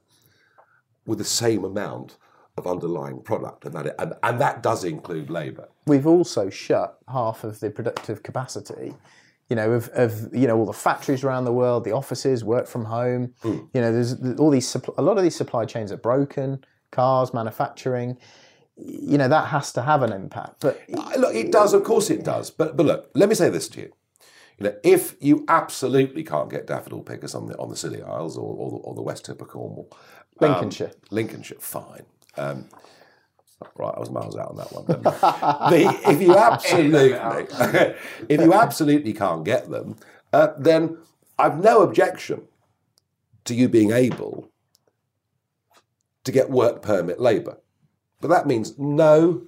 with 1.07 1.17
the 1.17 1.25
same 1.25 1.63
amount 1.63 2.17
of 2.59 2.67
underlying 2.67 3.21
product, 3.21 3.65
and 3.65 3.73
that, 3.73 3.95
and, 3.99 4.13
and 4.21 4.39
that 4.39 4.61
does 4.61 4.83
include 4.83 5.29
labour. 5.29 5.67
we've 5.85 6.07
also 6.07 6.49
shut 6.49 6.97
half 7.07 7.43
of 7.43 7.59
the 7.59 7.69
productive 7.71 8.21
capacity 8.21 8.93
you 9.49 9.55
know 9.55 9.71
of, 9.71 9.89
of 10.03 10.11
you 10.33 10.47
know 10.47 10.57
all 10.57 10.65
the 10.65 10.73
factories 10.87 11.23
around 11.23 11.45
the 11.45 11.53
world 11.63 11.83
the 11.83 11.91
offices 11.91 12.43
work 12.43 12.67
from 12.67 12.85
home 12.85 13.33
you 13.43 13.81
know 13.81 13.91
there's 13.91 14.13
all 14.37 14.51
these 14.51 14.75
a 14.97 15.01
lot 15.01 15.17
of 15.17 15.23
these 15.23 15.35
supply 15.35 15.65
chains 15.65 15.91
are 15.91 15.97
broken 15.97 16.63
cars 16.91 17.33
manufacturing 17.33 18.15
you 18.77 19.17
know 19.17 19.27
that 19.27 19.47
has 19.47 19.73
to 19.73 19.81
have 19.81 20.03
an 20.03 20.13
impact 20.13 20.61
but 20.61 20.79
Look, 21.17 21.35
it 21.35 21.51
does, 21.51 21.73
of 21.73 21.83
course 21.83 22.09
it 22.09 22.23
does. 22.23 22.49
But 22.49 22.77
but 22.77 22.85
look, 22.85 23.09
let 23.13 23.29
me 23.29 23.35
say 23.35 23.49
this 23.49 23.67
to 23.69 23.81
you. 23.81 23.91
You 24.57 24.65
know, 24.65 24.75
if 24.83 25.15
you 25.19 25.45
absolutely 25.47 26.23
can't 26.23 26.49
get 26.49 26.67
daffodil 26.67 27.01
pickers 27.01 27.35
on 27.35 27.47
the 27.47 27.57
on 27.57 27.69
the 27.69 27.75
Scilly 27.75 28.01
Isles 28.01 28.37
or, 28.37 28.55
or, 28.55 28.69
the, 28.71 28.77
or 28.77 28.95
the 28.95 29.01
west 29.01 29.25
tip 29.25 29.41
of 29.41 29.47
Cornwall, 29.47 29.89
um, 29.91 29.97
Lincolnshire. 30.39 30.91
Lincolnshire, 31.11 31.59
fine. 31.59 32.05
Um, 32.39 32.65
right, 33.75 33.93
I 33.95 33.99
was 33.99 34.09
miles 34.09 34.37
out 34.37 34.49
on 34.49 34.57
that 34.57 34.71
one. 34.71 34.85
the, 35.71 36.09
if 36.09 36.21
you 36.21 36.35
absolutely, 36.35 37.13
if 38.29 38.41
you 38.41 38.53
absolutely 38.53 39.13
can't 39.13 39.43
get 39.43 39.69
them, 39.69 39.97
uh, 40.33 40.49
then 40.57 40.97
I've 41.37 41.61
no 41.63 41.81
objection 41.81 42.43
to 43.45 43.53
you 43.53 43.67
being 43.69 43.91
able 43.91 44.51
to 46.23 46.31
get 46.31 46.49
work 46.49 46.81
permit 46.81 47.19
labour, 47.19 47.59
but 48.21 48.27
that 48.29 48.47
means 48.47 48.77
no 48.77 49.43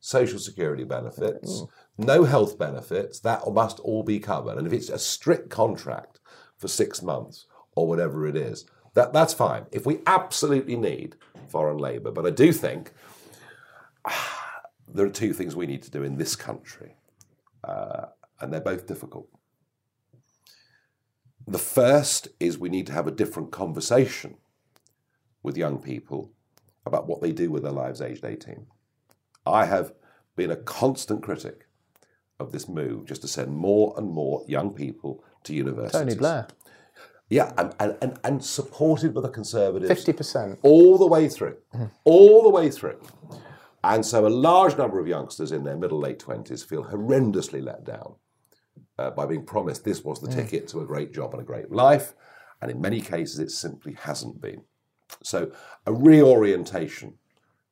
social 0.00 0.38
security 0.38 0.84
benefits, 0.84 1.62
no 1.98 2.24
health 2.24 2.58
benefits. 2.58 3.20
That 3.20 3.42
must 3.52 3.78
all 3.80 4.02
be 4.02 4.18
covered. 4.18 4.58
And 4.58 4.66
if 4.66 4.72
it's 4.72 4.88
a 4.88 4.98
strict 4.98 5.50
contract 5.50 6.18
for 6.62 6.68
six 6.68 7.02
months 7.02 7.46
or 7.74 7.86
whatever 7.86 8.26
it 8.26 8.36
is. 8.36 8.64
That, 8.94 9.12
that's 9.12 9.34
fine. 9.34 9.66
If 9.72 9.84
we 9.84 10.00
absolutely 10.06 10.76
need 10.76 11.16
foreign 11.48 11.78
labour, 11.78 12.10
but 12.10 12.26
I 12.26 12.30
do 12.30 12.52
think 12.52 12.92
ah, 14.04 14.62
there 14.88 15.06
are 15.06 15.10
two 15.10 15.32
things 15.32 15.56
we 15.56 15.66
need 15.66 15.82
to 15.82 15.90
do 15.90 16.02
in 16.02 16.16
this 16.16 16.36
country, 16.36 16.96
uh, 17.64 18.06
and 18.40 18.52
they're 18.52 18.60
both 18.60 18.86
difficult. 18.86 19.28
The 21.46 21.58
first 21.58 22.28
is 22.38 22.58
we 22.58 22.68
need 22.68 22.86
to 22.86 22.92
have 22.92 23.06
a 23.06 23.12
different 23.12 23.50
conversation 23.50 24.36
with 25.42 25.56
young 25.56 25.80
people 25.80 26.32
about 26.86 27.06
what 27.06 27.20
they 27.20 27.32
do 27.32 27.50
with 27.50 27.62
their 27.62 27.72
lives 27.72 28.00
aged 28.00 28.24
18. 28.24 28.66
I 29.46 29.64
have 29.64 29.92
been 30.36 30.50
a 30.50 30.56
constant 30.56 31.22
critic 31.22 31.66
of 32.38 32.52
this 32.52 32.68
move 32.68 33.06
just 33.06 33.22
to 33.22 33.28
send 33.28 33.56
more 33.56 33.94
and 33.96 34.08
more 34.08 34.44
young 34.46 34.70
people 34.70 35.24
to 35.44 35.54
universities. 35.54 36.00
Tony 36.00 36.14
Blair, 36.14 36.48
Yeah, 37.32 37.50
and, 37.56 37.74
and, 37.80 37.96
and, 38.02 38.18
and 38.24 38.44
supported 38.44 39.14
by 39.14 39.22
the 39.22 39.30
Conservatives 39.30 39.88
fifty 39.88 40.12
percent. 40.12 40.58
all 40.60 40.98
the 40.98 41.06
way 41.06 41.30
through, 41.30 41.56
all 42.04 42.42
the 42.42 42.50
way 42.50 42.70
through. 42.70 43.00
And 43.82 44.04
so 44.04 44.26
a 44.26 44.28
large 44.28 44.76
number 44.76 45.00
of 45.00 45.08
youngsters 45.08 45.50
in 45.50 45.64
their 45.64 45.78
middle, 45.78 45.98
late 45.98 46.18
20s 46.18 46.64
feel 46.64 46.84
horrendously 46.84 47.64
let 47.64 47.84
down 47.84 48.16
uh, 48.98 49.10
by 49.12 49.24
being 49.24 49.46
promised 49.46 49.82
this 49.82 50.04
was 50.04 50.20
the 50.20 50.28
ticket 50.28 50.68
to 50.68 50.80
a 50.80 50.84
great 50.84 51.12
job 51.14 51.32
and 51.32 51.42
a 51.42 51.44
great 51.46 51.72
life. 51.72 52.12
And 52.60 52.70
in 52.70 52.82
many 52.82 53.00
cases, 53.00 53.38
it 53.38 53.50
simply 53.50 53.94
hasn't 53.94 54.40
been. 54.42 54.62
So 55.24 55.52
a 55.86 55.92
reorientation 55.92 57.14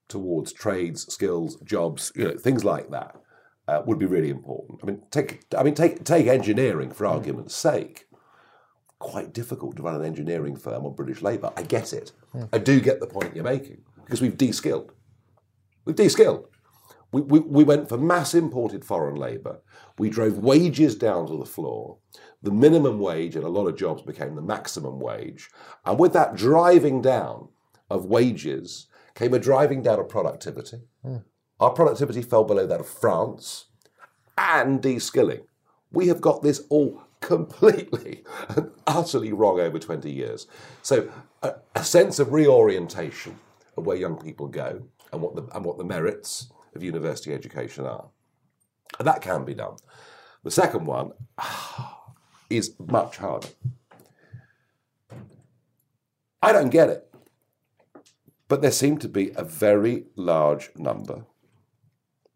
towards 0.08 0.54
trades, 0.54 1.06
skills, 1.12 1.56
jobs, 1.64 2.12
you 2.16 2.24
know, 2.24 2.36
things 2.38 2.64
like 2.64 2.90
that 2.90 3.14
uh, 3.68 3.82
would 3.86 3.98
be 3.98 4.06
really 4.06 4.30
important. 4.30 4.80
I 4.82 4.86
mean, 4.86 5.02
take, 5.10 5.44
I 5.56 5.62
mean, 5.62 5.74
take, 5.74 6.02
take 6.04 6.26
engineering 6.26 6.90
for 6.90 7.06
argument's 7.06 7.54
sake 7.54 8.06
quite 9.00 9.32
difficult 9.32 9.76
to 9.76 9.82
run 9.82 9.96
an 9.96 10.04
engineering 10.04 10.54
firm 10.54 10.86
on 10.86 10.94
British 10.94 11.22
labour. 11.22 11.52
I 11.56 11.62
get 11.62 11.92
it. 11.92 12.12
I 12.52 12.58
do 12.58 12.80
get 12.80 13.00
the 13.00 13.06
point 13.06 13.34
you're 13.34 13.42
making 13.42 13.82
because 14.04 14.20
we've 14.20 14.36
de-skilled. 14.36 14.92
We've 15.84 15.96
de-skilled. 15.96 16.46
We, 17.10 17.22
we, 17.22 17.40
we 17.40 17.64
went 17.64 17.88
for 17.88 17.98
mass 17.98 18.34
imported 18.34 18.84
foreign 18.84 19.16
labour. 19.16 19.60
We 19.98 20.10
drove 20.10 20.38
wages 20.38 20.94
down 20.94 21.26
to 21.26 21.36
the 21.36 21.46
floor. 21.46 21.98
The 22.42 22.52
minimum 22.52 23.00
wage 23.00 23.34
in 23.34 23.42
a 23.42 23.48
lot 23.48 23.66
of 23.66 23.76
jobs 23.76 24.02
became 24.02 24.36
the 24.36 24.42
maximum 24.42 25.00
wage. 25.00 25.50
And 25.84 25.98
with 25.98 26.12
that 26.12 26.36
driving 26.36 27.02
down 27.02 27.48
of 27.88 28.04
wages 28.04 28.86
came 29.14 29.34
a 29.34 29.38
driving 29.38 29.82
down 29.82 29.98
of 29.98 30.08
productivity. 30.08 30.82
Hmm. 31.02 31.16
Our 31.58 31.70
productivity 31.70 32.22
fell 32.22 32.44
below 32.44 32.66
that 32.66 32.80
of 32.80 32.88
France 32.88 33.66
and 34.38 34.80
de-skilling. 34.80 35.40
We 35.90 36.06
have 36.08 36.20
got 36.20 36.42
this 36.42 36.62
all 36.68 37.02
completely 37.20 38.24
and 38.48 38.70
utterly 38.86 39.32
wrong 39.32 39.60
over 39.60 39.78
20 39.78 40.10
years. 40.10 40.46
So 40.82 41.10
a, 41.42 41.54
a 41.74 41.84
sense 41.84 42.18
of 42.18 42.32
reorientation 42.32 43.38
of 43.76 43.86
where 43.86 43.96
young 43.96 44.16
people 44.16 44.48
go 44.48 44.82
and 45.12 45.22
what 45.22 45.34
the, 45.34 45.46
and 45.54 45.64
what 45.64 45.78
the 45.78 45.84
merits 45.84 46.52
of 46.74 46.82
university 46.82 47.32
education 47.32 47.86
are. 47.86 48.06
And 48.98 49.06
that 49.06 49.22
can 49.22 49.44
be 49.44 49.54
done. 49.54 49.76
The 50.42 50.50
second 50.50 50.86
one 50.86 51.12
is 52.50 52.74
much 52.78 53.18
harder. 53.18 53.48
I 56.42 56.52
don't 56.52 56.70
get 56.70 56.88
it. 56.88 57.06
But 58.48 58.62
there 58.62 58.72
seem 58.72 58.98
to 58.98 59.08
be 59.08 59.30
a 59.36 59.44
very 59.44 60.06
large 60.16 60.70
number, 60.74 61.24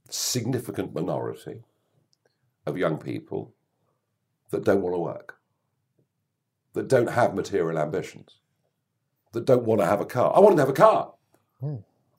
significant 0.09 0.95
minority 0.95 1.65
of 2.67 2.79
young 2.79 2.99
people 2.99 3.53
that 4.55 4.65
don't 4.65 4.83
want 4.83 4.95
to 4.95 5.01
work, 5.01 5.37
that 6.75 6.89
don't 6.89 7.11
have 7.11 7.35
material 7.35 7.79
ambitions, 7.79 8.39
that 9.33 9.45
don't 9.45 9.65
want 9.65 9.81
to 9.81 9.87
have 9.87 10.01
a 10.01 10.07
car. 10.07 10.33
I 10.35 10.41
want 10.41 10.57
to 10.57 10.63
have 10.63 10.69
a 10.69 10.73
car. 10.73 11.13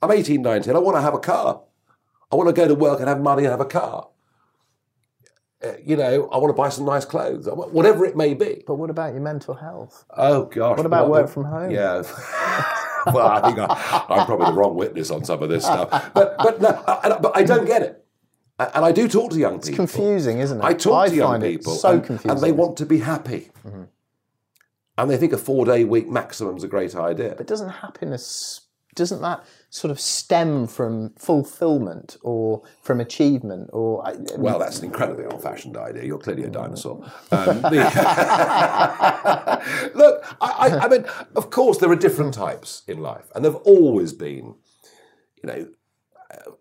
I'm 0.01 0.11
18, 0.11 0.41
19. 0.41 0.75
I 0.75 0.79
want 0.79 0.97
to 0.97 1.01
have 1.01 1.13
a 1.13 1.19
car. 1.19 1.61
I 2.31 2.35
want 2.35 2.49
to 2.49 2.53
go 2.53 2.67
to 2.67 2.75
work 2.75 2.99
and 2.99 3.07
have 3.07 3.21
money 3.21 3.43
and 3.43 3.51
have 3.51 3.61
a 3.61 3.65
car. 3.65 4.09
Uh, 5.63 5.73
you 5.83 5.95
know, 5.95 6.27
I 6.31 6.37
want 6.37 6.49
to 6.49 6.53
buy 6.53 6.69
some 6.69 6.85
nice 6.85 7.05
clothes, 7.05 7.47
whatever 7.47 8.05
it 8.05 8.17
may 8.17 8.33
be. 8.33 8.63
But 8.67 8.75
what 8.75 8.89
about 8.89 9.13
your 9.13 9.21
mental 9.21 9.53
health? 9.53 10.03
Oh 10.11 10.45
gosh. 10.45 10.77
What 10.77 10.85
about 10.85 11.09
well, 11.09 11.21
work 11.21 11.31
from 11.31 11.45
home? 11.45 11.71
Yeah. 11.71 12.01
well, 13.13 13.27
I 13.27 13.41
think 13.41 13.59
I, 13.59 14.05
I'm 14.09 14.25
probably 14.25 14.47
the 14.47 14.53
wrong 14.53 14.75
witness 14.75 15.09
on 15.11 15.23
some 15.23 15.41
of 15.41 15.49
this 15.49 15.63
stuff. 15.63 15.89
But 16.13 16.35
but 16.37 16.61
no, 16.61 16.83
I, 16.87 17.17
but 17.21 17.31
I 17.35 17.43
don't 17.43 17.65
get 17.65 17.81
it. 17.83 18.04
And 18.57 18.85
I 18.85 18.91
do 18.93 19.07
talk 19.09 19.31
to 19.31 19.37
young 19.37 19.55
people. 19.59 19.69
It's 19.69 19.75
confusing, 19.75 20.39
isn't 20.39 20.59
it? 20.59 20.63
I 20.63 20.73
talk 20.73 21.09
to 21.09 21.15
young 21.15 21.41
people, 21.41 21.73
so 21.73 21.91
and, 21.93 22.03
confusing. 22.03 22.31
and 22.31 22.39
they 22.41 22.53
want 22.53 22.77
to 22.77 22.85
be 22.85 22.99
happy, 22.99 23.49
and 24.97 25.11
they 25.11 25.17
think 25.17 25.33
a 25.33 25.37
four-day 25.37 25.83
week 25.83 26.07
maximum 26.07 26.55
is 26.55 26.63
a 26.63 26.67
great 26.69 26.95
idea. 26.95 27.33
But 27.37 27.47
doesn't 27.47 27.69
happiness 27.69 28.61
doesn't 28.95 29.21
that 29.21 29.43
sort 29.69 29.91
of 29.91 29.99
stem 29.99 30.65
from 30.67 31.09
fulfillment 31.17 32.15
or 32.23 32.63
from 32.81 33.01
achievement 33.01 33.69
or 33.73 34.07
I- 34.07 34.15
Well, 34.37 34.57
that's 34.57 34.79
an 34.79 34.85
incredibly 34.85 35.25
old-fashioned 35.25 35.75
idea. 35.75 36.05
You're 36.05 36.17
clearly 36.17 36.45
a 36.45 36.49
dinosaur. 36.49 37.03
Um, 37.31 37.61
the- 37.61 37.71
Look, 39.95 40.23
I, 40.41 40.49
I, 40.49 40.85
I 40.85 40.87
mean, 40.87 41.05
of 41.35 41.49
course, 41.49 41.77
there 41.79 41.91
are 41.91 41.95
different 41.95 42.33
types 42.33 42.83
in 42.87 42.99
life, 43.01 43.29
and 43.35 43.43
there've 43.43 43.55
always 43.57 44.13
been, 44.13 44.55
you 45.43 45.47
know, 45.47 45.67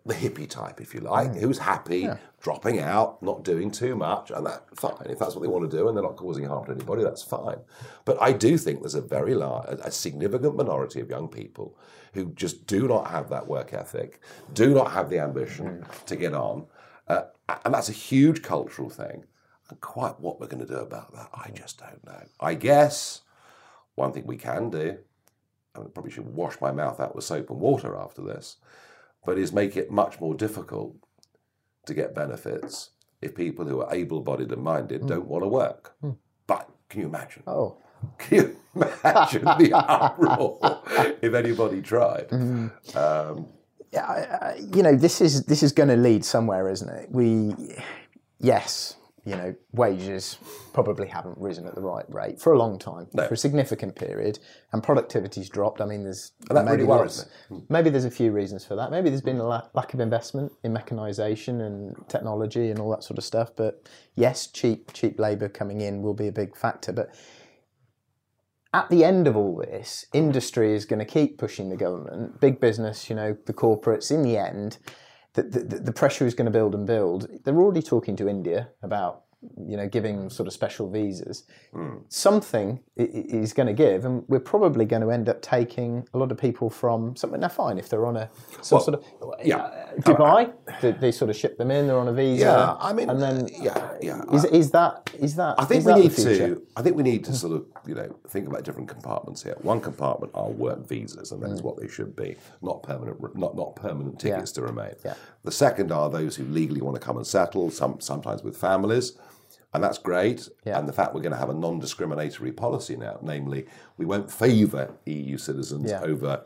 the 0.05 0.13
hippie 0.13 0.49
type, 0.49 0.79
if 0.79 0.93
you 0.93 0.99
like, 0.99 1.35
who's 1.35 1.57
happy, 1.57 2.07
dropping 2.41 2.79
out, 2.79 3.21
not 3.23 3.43
doing 3.43 3.71
too 3.71 3.95
much, 3.95 4.31
and 4.31 4.45
that 4.45 4.63
fine. 4.75 5.07
If 5.09 5.19
that's 5.19 5.35
what 5.35 5.41
they 5.41 5.47
want 5.47 5.69
to 5.69 5.77
do, 5.77 5.87
and 5.87 5.97
they're 5.97 6.03
not 6.03 6.15
causing 6.15 6.45
harm 6.45 6.65
to 6.65 6.71
anybody, 6.71 7.03
that's 7.03 7.23
fine. 7.23 7.57
But 8.05 8.21
I 8.21 8.31
do 8.31 8.57
think 8.57 8.81
there's 8.81 8.95
a 8.95 9.01
very 9.01 9.33
large, 9.33 9.67
a 9.67 9.91
significant 9.91 10.55
minority 10.55 10.99
of 10.99 11.09
young 11.09 11.27
people 11.27 11.77
who 12.13 12.31
just 12.33 12.67
do 12.67 12.87
not 12.87 13.09
have 13.09 13.29
that 13.29 13.47
work 13.47 13.73
ethic, 13.73 14.21
do 14.53 14.73
not 14.73 14.91
have 14.91 15.09
the 15.09 15.19
ambition 15.19 15.83
to 16.05 16.15
get 16.15 16.33
on, 16.33 16.65
uh, 17.07 17.23
and 17.65 17.73
that's 17.73 17.89
a 17.89 17.93
huge 17.93 18.41
cultural 18.41 18.89
thing. 18.89 19.25
And 19.69 19.81
quite 19.81 20.19
what 20.19 20.39
we're 20.39 20.47
going 20.47 20.65
to 20.65 20.71
do 20.71 20.79
about 20.79 21.11
that, 21.13 21.29
I 21.33 21.49
just 21.49 21.79
don't 21.79 22.05
know. 22.05 22.21
I 22.39 22.53
guess 22.53 23.21
one 23.95 24.13
thing 24.13 24.27
we 24.27 24.37
can 24.37 24.69
do, 24.69 24.99
I 25.75 25.79
probably 25.79 26.11
should 26.11 26.27
wash 26.27 26.61
my 26.61 26.71
mouth 26.71 26.99
out 26.99 27.15
with 27.15 27.25
soap 27.25 27.49
and 27.49 27.59
water 27.59 27.97
after 27.97 28.21
this, 28.21 28.57
but 29.25 29.37
is 29.37 29.51
make 29.51 29.75
it 29.77 29.91
much 29.91 30.19
more 30.19 30.33
difficult 30.33 30.95
to 31.85 31.93
get 31.93 32.15
benefits 32.15 32.91
if 33.21 33.35
people 33.35 33.65
who 33.65 33.81
are 33.81 33.93
able 33.93 34.21
bodied 34.21 34.51
and 34.51 34.63
minded 34.63 35.01
hmm. 35.01 35.07
don't 35.07 35.27
want 35.27 35.43
to 35.43 35.47
work. 35.47 35.95
Hmm. 36.01 36.11
But 36.47 36.69
can 36.89 37.01
you 37.01 37.07
imagine? 37.07 37.43
oh 37.47 37.77
Can 38.17 38.37
you 38.37 38.55
imagine 38.75 39.45
the 39.45 39.71
uproar 39.75 40.81
if 41.21 41.33
anybody 41.33 41.81
tried? 41.81 42.29
Mm-hmm. 42.29 42.97
Um, 42.97 43.47
yeah, 43.91 44.05
I- 44.05 44.47
I- 44.47 44.55
you 44.73 44.83
know 44.83 44.95
this 44.95 45.21
is 45.21 45.45
this 45.45 45.63
is 45.63 45.71
going 45.71 45.89
to 45.89 45.95
lead 45.95 46.25
somewhere, 46.25 46.69
isn't 46.69 46.89
it? 46.89 47.09
We 47.11 47.55
yes, 48.39 48.97
you 49.25 49.35
know 49.35 49.55
wages 49.71 50.37
probably 50.73 51.07
haven't 51.07 51.37
risen 51.37 51.65
at 51.65 51.73
the 51.73 51.81
right 51.81 52.05
rate 52.09 52.39
for 52.39 52.53
a 52.53 52.57
long 52.57 52.77
time, 52.77 53.07
for 53.27 53.33
a 53.33 53.37
significant 53.37 53.95
period, 53.95 54.37
and 54.71 54.83
productivity's 54.83 55.49
dropped. 55.49 55.81
I 55.81 55.85
mean, 55.85 56.03
there's 56.03 56.31
maybe 56.65 56.83
really 56.83 56.83
worries 56.85 57.25
lots- 57.49 57.63
Maybe 57.69 57.89
there's 57.89 58.05
a 58.05 58.11
few 58.11 58.31
reasons 58.31 58.63
for 58.65 58.75
that. 58.75 58.91
Maybe 58.91 59.09
there's 59.09 59.21
been 59.21 59.39
a 59.39 59.43
la- 59.47 59.67
lack 59.73 59.93
of 59.95 59.99
investment 59.99 60.51
in 60.63 60.73
mechanisation 60.73 61.65
and 61.65 61.95
technology 62.07 62.69
and 62.69 62.79
all 62.79 62.91
that 62.91 63.03
sort 63.03 63.17
of 63.17 63.23
stuff. 63.23 63.51
But 63.55 63.87
yes, 64.15 64.47
cheap 64.47 64.93
cheap 64.93 65.19
labour 65.19 65.49
coming 65.49 65.81
in 65.81 66.01
will 66.03 66.13
be 66.13 66.27
a 66.27 66.31
big 66.31 66.55
factor. 66.55 66.91
But 66.93 67.09
at 68.73 68.89
the 68.89 69.03
end 69.05 69.25
of 69.25 69.37
all 69.37 69.55
this, 69.55 70.05
industry 70.13 70.73
is 70.75 70.85
going 70.85 70.99
to 70.99 71.05
keep 71.05 71.37
pushing 71.37 71.69
the 71.69 71.77
government, 71.77 72.41
big 72.41 72.59
business, 72.59 73.09
you 73.09 73.15
know, 73.15 73.37
the 73.45 73.53
corporates. 73.53 74.11
In 74.11 74.21
the 74.21 74.37
end, 74.37 74.77
the, 75.35 75.59
the, 75.59 75.79
the 75.79 75.91
pressure 75.91 76.25
is 76.25 76.33
going 76.33 76.45
to 76.45 76.51
build 76.51 76.73
and 76.73 76.87
build. 76.87 77.27
They're 77.43 77.57
already 77.57 77.81
talking 77.81 78.15
to 78.17 78.27
India 78.27 78.69
about, 78.81 79.24
you 79.57 79.77
know, 79.77 79.87
giving 79.87 80.29
sort 80.29 80.47
of 80.47 80.53
special 80.53 80.89
visas. 80.89 81.43
Hmm. 81.73 81.97
Something 82.09 82.79
i- 82.97 83.03
i- 83.03 83.25
is 83.43 83.53
going 83.53 83.67
to 83.67 83.73
give, 83.73 84.05
and 84.05 84.23
we're 84.27 84.39
probably 84.39 84.85
going 84.85 85.01
to 85.01 85.11
end 85.11 85.29
up 85.29 85.41
taking 85.41 86.07
a 86.13 86.17
lot 86.17 86.31
of 86.31 86.37
people 86.37 86.69
from 86.69 87.15
something. 87.15 87.39
Now, 87.39 87.49
fine, 87.49 87.77
if 87.77 87.89
they're 87.89 88.05
on 88.05 88.17
a 88.17 88.29
some 88.61 88.77
Well, 88.77 88.85
sort 88.85 88.95
of 88.99 89.05
yeah. 89.43 89.57
uh, 89.57 89.93
Dubai, 90.01 90.53
they, 90.81 90.91
they 90.91 91.11
sort 91.11 91.29
of 91.29 91.35
ship 91.35 91.57
them 91.57 91.71
in. 91.71 91.87
They're 91.87 91.99
on 91.99 92.07
a 92.07 92.13
visa. 92.13 92.45
Yeah, 92.45 92.75
I 92.79 92.93
mean, 92.93 93.09
and 93.09 93.21
then 93.21 93.47
yeah, 93.51 93.97
yeah. 94.01 94.21
Is, 94.33 94.45
is 94.45 94.71
that 94.71 95.11
is 95.19 95.35
that? 95.35 95.55
I 95.59 95.65
think 95.65 95.85
we 95.85 95.93
need 95.93 96.11
to. 96.11 96.61
I 96.75 96.81
think 96.81 96.95
we 96.95 97.03
need 97.03 97.23
to 97.25 97.31
mm-hmm. 97.31 97.37
sort 97.37 97.53
of, 97.53 97.65
you 97.87 97.95
know, 97.95 98.15
think 98.27 98.47
about 98.47 98.63
different 98.63 98.89
compartments 98.89 99.43
here. 99.43 99.55
One 99.61 99.81
compartment 99.81 100.31
are 100.35 100.49
work 100.49 100.87
visas, 100.87 101.31
and 101.31 101.41
that 101.43 101.51
is 101.51 101.61
mm. 101.61 101.65
what 101.65 101.77
they 101.79 101.87
should 101.87 102.15
be, 102.15 102.35
not 102.61 102.83
permanent, 102.83 103.35
not 103.35 103.55
not 103.55 103.75
permanent 103.75 104.19
tickets 104.19 104.51
to 104.53 104.61
remain. 104.61 104.93
Yeah. 105.03 105.15
The 105.43 105.51
second 105.51 105.91
are 105.91 106.09
those 106.09 106.35
who 106.35 106.43
legally 106.45 106.81
want 106.81 106.95
to 106.95 107.01
come 107.01 107.17
and 107.17 107.27
settle, 107.27 107.69
some 107.69 107.99
sometimes 107.99 108.43
with 108.43 108.57
families, 108.57 109.13
and 109.75 109.83
that's 109.83 109.97
great. 109.97 110.49
Yeah. 110.65 110.79
And 110.79 110.87
the 110.89 110.93
fact 110.93 111.13
we're 111.13 111.21
going 111.21 111.31
to 111.33 111.37
have 111.37 111.49
a 111.49 111.53
non-discriminatory 111.53 112.51
policy 112.51 112.95
now, 112.95 113.19
namely, 113.21 113.65
we 113.97 114.05
won't 114.05 114.31
favour 114.31 114.95
EU 115.05 115.37
citizens 115.37 115.91
Yeah. 115.91 116.01
over 116.01 116.43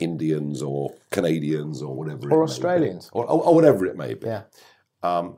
Indians 0.00 0.60
or 0.62 0.92
Canadians 1.10 1.80
or 1.82 1.94
whatever, 1.94 2.28
it 2.28 2.32
Or. 2.32 2.42
Australians. 2.42 3.10
or, 3.12 3.24
or, 3.24 3.42
or 3.46 3.54
whatever 3.54 3.86
it 3.86 3.96
may 3.96 4.14
be 4.14 4.26
Yeah. 4.26 4.42
Um, 5.02 5.36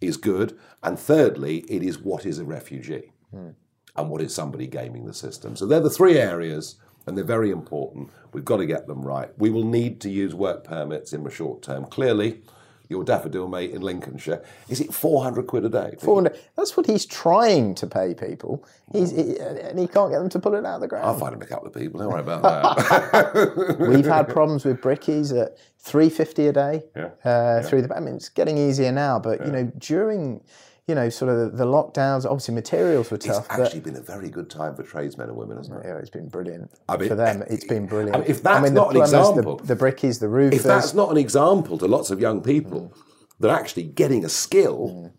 is 0.00 0.16
good. 0.16 0.56
And 0.82 0.98
thirdly, 0.98 1.58
it 1.68 1.82
is 1.82 1.98
what 1.98 2.24
is 2.26 2.38
a 2.38 2.44
refugee. 2.44 3.12
Hmm. 3.30 3.48
and 3.96 4.08
what 4.10 4.22
is 4.22 4.32
somebody 4.32 4.66
gaming 4.68 5.04
the 5.06 5.12
system. 5.12 5.56
So 5.56 5.66
they're 5.66 5.80
the 5.80 5.90
three 5.90 6.18
areas, 6.18 6.76
and 7.04 7.16
they're 7.16 7.24
very 7.24 7.50
important. 7.50 8.10
We've 8.32 8.44
got 8.44 8.58
to 8.58 8.64
get 8.66 8.86
them 8.86 9.02
right. 9.02 9.30
We 9.36 9.50
will 9.50 9.64
need 9.64 10.00
to 10.02 10.08
use 10.08 10.34
work 10.36 10.62
permits 10.62 11.12
in 11.12 11.24
the 11.24 11.30
short 11.30 11.62
term. 11.62 11.84
Clearly, 11.84 12.40
your 12.88 13.04
daffodil 13.04 13.48
mate 13.48 13.70
in 13.72 13.82
Lincolnshire, 13.82 14.42
is 14.68 14.80
it 14.80 14.94
400 14.94 15.46
quid 15.46 15.64
a 15.64 15.68
day? 15.68 15.94
400 16.00 16.38
That's 16.56 16.76
what 16.76 16.86
he's 16.86 17.04
trying 17.04 17.74
to 17.76 17.86
pay 17.86 18.14
people. 18.14 18.64
He's, 18.92 19.10
he, 19.10 19.38
and 19.38 19.78
he 19.78 19.86
can't 19.86 20.10
get 20.10 20.18
them 20.20 20.28
to 20.30 20.38
pull 20.38 20.54
it 20.54 20.64
out 20.64 20.76
of 20.76 20.80
the 20.80 20.88
ground. 20.88 21.04
I'll 21.06 21.18
find 21.18 21.34
him 21.34 21.42
a 21.42 21.46
couple 21.46 21.66
of 21.68 21.74
people, 21.74 22.00
don't 22.00 22.10
worry 22.10 22.20
about 22.20 22.42
that. 23.12 23.76
We've 23.78 24.06
had 24.06 24.28
problems 24.28 24.64
with 24.64 24.80
brickies 24.80 25.38
at 25.38 25.58
350 25.80 26.46
a 26.46 26.52
day 26.52 26.82
Yeah. 26.96 27.10
uh, 27.30 27.62
through 27.62 27.82
the. 27.82 27.94
I 27.94 28.00
mean, 28.00 28.14
it's 28.14 28.28
getting 28.30 28.56
easier 28.58 28.90
now, 28.92 29.18
but 29.18 29.44
you 29.44 29.52
know, 29.52 29.64
during 29.78 30.40
you 30.88 30.94
know, 30.94 31.10
sort 31.10 31.30
of 31.30 31.52
the, 31.52 31.58
the 31.58 31.66
lockdowns, 31.66 32.24
obviously 32.24 32.54
materials 32.54 33.10
were 33.10 33.18
tough. 33.18 33.46
It's 33.50 33.60
actually 33.60 33.80
been 33.80 33.96
a 33.96 34.00
very 34.00 34.30
good 34.30 34.48
time 34.48 34.74
for 34.74 34.82
tradesmen 34.82 35.28
and 35.28 35.36
women, 35.36 35.58
hasn't 35.58 35.84
it? 35.84 35.86
yeah, 35.86 35.98
it's 35.98 36.08
been 36.08 36.28
brilliant 36.28 36.70
I 36.88 36.96
mean, 36.96 37.10
for 37.10 37.14
them. 37.14 37.42
Eh, 37.42 37.46
it's 37.50 37.66
been 37.66 37.86
brilliant. 37.86 38.16
I 38.16 38.20
mean, 38.20 38.30
if 38.30 38.42
that's 38.42 38.70
the 38.70 38.74
not 38.74 38.96
an 38.96 39.02
example- 39.02 39.58
the, 39.58 39.74
the 39.74 39.76
brickies, 39.76 40.18
the 40.18 40.28
roofers. 40.28 40.60
If 40.60 40.64
that's 40.64 40.94
not 40.94 41.10
an 41.10 41.18
example 41.18 41.76
to 41.76 41.86
lots 41.86 42.10
of 42.10 42.20
young 42.20 42.42
people 42.42 42.94
that 43.38 43.50
actually 43.50 43.84
getting 43.84 44.24
a 44.24 44.30
skill 44.30 45.12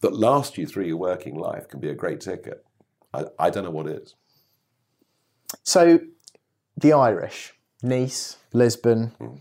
that 0.00 0.14
lasts 0.14 0.58
you 0.58 0.66
through 0.66 0.84
your 0.84 0.98
working 0.98 1.36
life 1.36 1.68
can 1.68 1.80
be 1.80 1.88
a 1.88 1.94
great 1.94 2.20
ticket, 2.20 2.62
I, 3.14 3.24
I 3.38 3.48
don't 3.50 3.64
know 3.64 3.70
what 3.70 3.86
is. 3.86 4.14
So, 5.62 6.00
the 6.76 6.92
Irish, 6.92 7.54
Nice, 7.82 8.36
Lisbon, 8.52 9.12
hmm. 9.18 9.36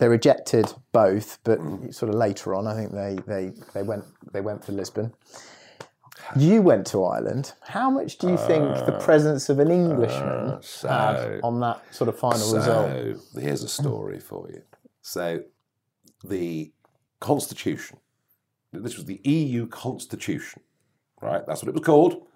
They 0.00 0.08
rejected 0.08 0.72
both, 0.92 1.38
but 1.44 1.58
hmm. 1.58 1.90
sort 1.90 2.08
of 2.08 2.16
later 2.16 2.54
on, 2.54 2.66
I 2.66 2.74
think 2.74 2.92
they, 2.92 3.18
they, 3.26 3.52
they 3.74 3.82
went 3.82 4.04
they 4.32 4.40
went 4.40 4.64
for 4.64 4.72
Lisbon. 4.72 5.12
You 6.36 6.62
went 6.62 6.86
to 6.88 7.04
Ireland. 7.04 7.52
How 7.60 7.90
much 7.90 8.18
do 8.18 8.28
you 8.28 8.36
think 8.36 8.62
the 8.86 8.96
uh, 8.96 9.00
presence 9.00 9.48
of 9.48 9.58
an 9.58 9.70
Englishman 9.70 10.28
uh, 10.28 10.52
had 10.52 10.62
so- 10.62 11.40
on 11.42 11.60
that 11.60 11.82
sort 11.94 12.08
of 12.08 12.18
final 12.18 12.54
result? 12.54 12.90
So 13.32 13.40
here's 13.40 13.62
a 13.62 13.68
story 13.68 14.20
for 14.20 14.48
you. 14.50 14.62
So 15.02 15.42
the 16.24 16.72
Constitution, 17.20 17.98
this 18.72 18.96
was 18.96 19.06
the 19.06 19.20
EU 19.24 19.66
Constitution, 19.66 20.62
right? 21.20 21.42
That's 21.46 21.62
what 21.62 21.68
it 21.68 21.74
was 21.74 21.84
called. 21.84 22.26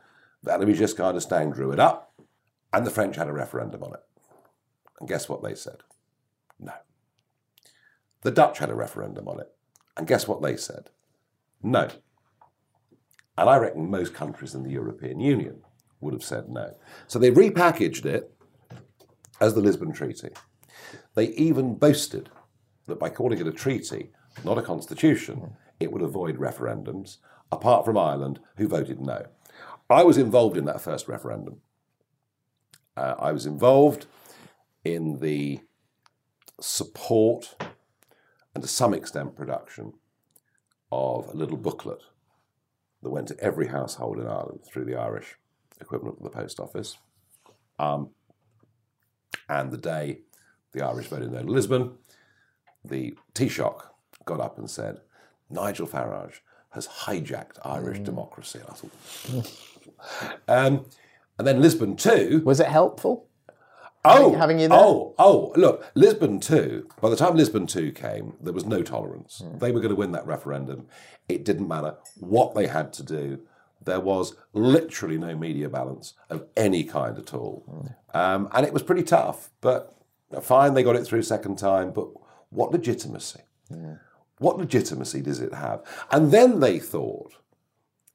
Vladimir 0.43 0.75
Giscard 0.75 1.15
d'Estaing 1.15 1.55
drew 1.55 1.73
it 1.73 1.81
up, 1.81 2.13
and 2.73 2.87
the 2.87 2.91
French 2.91 3.17
had 3.17 3.29
a 3.29 3.33
referendum 3.33 3.83
on 3.83 3.95
it. 3.95 4.03
And 5.01 5.09
guess 5.09 5.29
what 5.29 5.43
they 5.43 5.55
said? 5.55 5.79
No. 6.59 6.73
The 8.25 8.31
Dutch 8.31 8.59
had 8.59 8.71
a 8.71 8.75
referendum 8.75 9.29
on 9.29 9.39
it, 9.39 9.53
and 9.97 10.07
guess 10.07 10.27
what 10.27 10.43
they 10.43 10.57
said? 10.57 10.89
No. 11.63 11.89
And 13.37 13.51
I 13.51 13.59
reckon 13.59 13.91
most 13.91 14.15
countries 14.15 14.55
in 14.55 14.63
the 14.63 14.71
European 14.71 15.21
Union 15.21 15.63
would 16.01 16.15
have 16.15 16.25
said 16.25 16.49
no. 16.49 16.75
So 17.07 17.19
they 17.19 17.31
repackaged 17.31 18.07
it 18.07 18.35
as 19.41 19.53
the 19.53 19.61
Lisbon 19.61 19.93
Treaty. 19.93 20.31
They 21.15 21.27
even 21.29 21.75
boasted 21.75 22.31
that 22.87 22.99
by 22.99 23.11
calling 23.11 23.39
it 23.39 23.47
a 23.47 23.53
treaty, 23.53 24.11
not 24.43 24.59
a 24.59 24.63
constitution, 24.63 25.57
it 25.79 25.93
would 25.93 26.03
avoid 26.03 26.39
referendums, 26.39 27.19
apart 27.53 27.85
from 27.85 27.99
Ireland, 27.99 28.41
who 28.57 28.69
voted 28.69 29.01
no. 29.01 29.27
I 29.91 30.03
was 30.03 30.17
involved 30.17 30.57
in 30.57 30.65
that 30.65 30.81
first 30.81 31.09
referendum. 31.09 31.61
Uh, 32.97 33.17
I 33.19 33.33
was 33.33 33.45
involved 33.45 34.07
in 34.83 35.21
the 35.21 35.61
support 36.61 37.57
and 38.55 38.63
to 38.63 38.69
some 38.69 38.95
extent 38.95 39.37
production 39.37 39.95
of 40.93 41.29
a 41.29 41.37
little 41.37 41.57
booklet 41.57 42.01
that 43.03 43.11
went 43.11 43.29
to 43.29 43.41
every 43.41 43.69
household 43.69 44.19
in 44.19 44.27
Ireland 44.27 44.61
through 44.65 44.85
the 44.85 44.97
Irish 44.97 45.37
equivalent 45.81 46.19
of 46.19 46.25
the 46.25 46.31
post 46.31 46.61
office. 46.61 46.97
Um, 47.79 48.11
and 49.49 49.71
the 49.71 49.79
day 49.79 50.21
the 50.73 50.85
Irish 50.85 51.07
voted 51.07 51.33
no 51.33 51.43
to 51.43 51.51
Lisbon, 51.51 51.93
the 52.85 53.15
Taoiseach 53.35 53.83
got 54.25 54.41
up 54.41 54.59
and 54.59 54.71
said, 54.71 55.01
Nigel 55.51 55.87
Farage 55.87 56.41
has 56.71 56.87
hijacked 56.87 57.59
Irish 57.65 58.01
democracy. 58.01 58.61
And 58.61 58.69
I 58.69 58.73
thought, 58.73 60.39
um, 60.49 60.87
and 61.39 61.47
then 61.47 61.61
Lisbon 61.61 61.97
too. 61.97 62.43
Was 62.45 62.61
it 62.61 62.67
helpful? 62.67 63.29
Oh, 64.05 64.35
having 64.35 64.59
you 64.59 64.69
there? 64.69 64.79
Oh, 64.79 65.15
oh, 65.19 65.53
look, 65.57 65.91
Lisbon 65.95 66.39
2, 66.41 66.89
by 67.01 67.09
the 67.09 67.17
time 67.17 67.37
Lisbon 67.37 67.67
2 67.67 67.93
came, 67.93 68.35
there 68.41 68.53
was 68.53 68.67
no 68.67 68.83
tolerance. 68.83 69.43
Hmm. 69.45 69.59
They 69.59 69.73
were 69.73 69.81
going 69.81 69.91
to 69.91 69.97
win 69.97 70.13
that 70.13 70.27
referendum. 70.27 70.87
It 71.29 71.45
didn't 71.45 71.69
matter 71.69 71.97
what 72.19 72.55
they 72.55 72.67
had 72.67 72.93
to 72.95 73.03
do. 73.03 73.41
There 73.83 74.01
was 74.01 74.35
literally 74.53 75.19
no 75.19 75.35
media 75.35 75.69
balance 75.69 76.15
of 76.29 76.47
any 76.57 76.85
kind 76.85 77.19
at 77.19 77.33
all. 77.33 77.65
Hmm. 78.13 78.19
Um, 78.19 78.49
and 78.53 78.67
it 78.67 78.73
was 78.73 78.83
pretty 78.83 79.03
tough, 79.03 79.51
but 79.61 79.95
fine, 80.43 80.75
they 80.75 80.83
got 80.83 80.97
it 80.97 81.05
through 81.05 81.23
second 81.23 81.57
time. 81.59 81.91
But 81.93 82.09
what 82.51 82.73
legitimacy? 82.73 83.41
What 84.39 84.59
legitimacy 84.59 85.23
does 85.23 85.41
it 85.41 85.55
have? 85.55 85.83
And 86.11 86.31
then 86.31 86.61
they 86.61 86.79
thought, 86.79 87.35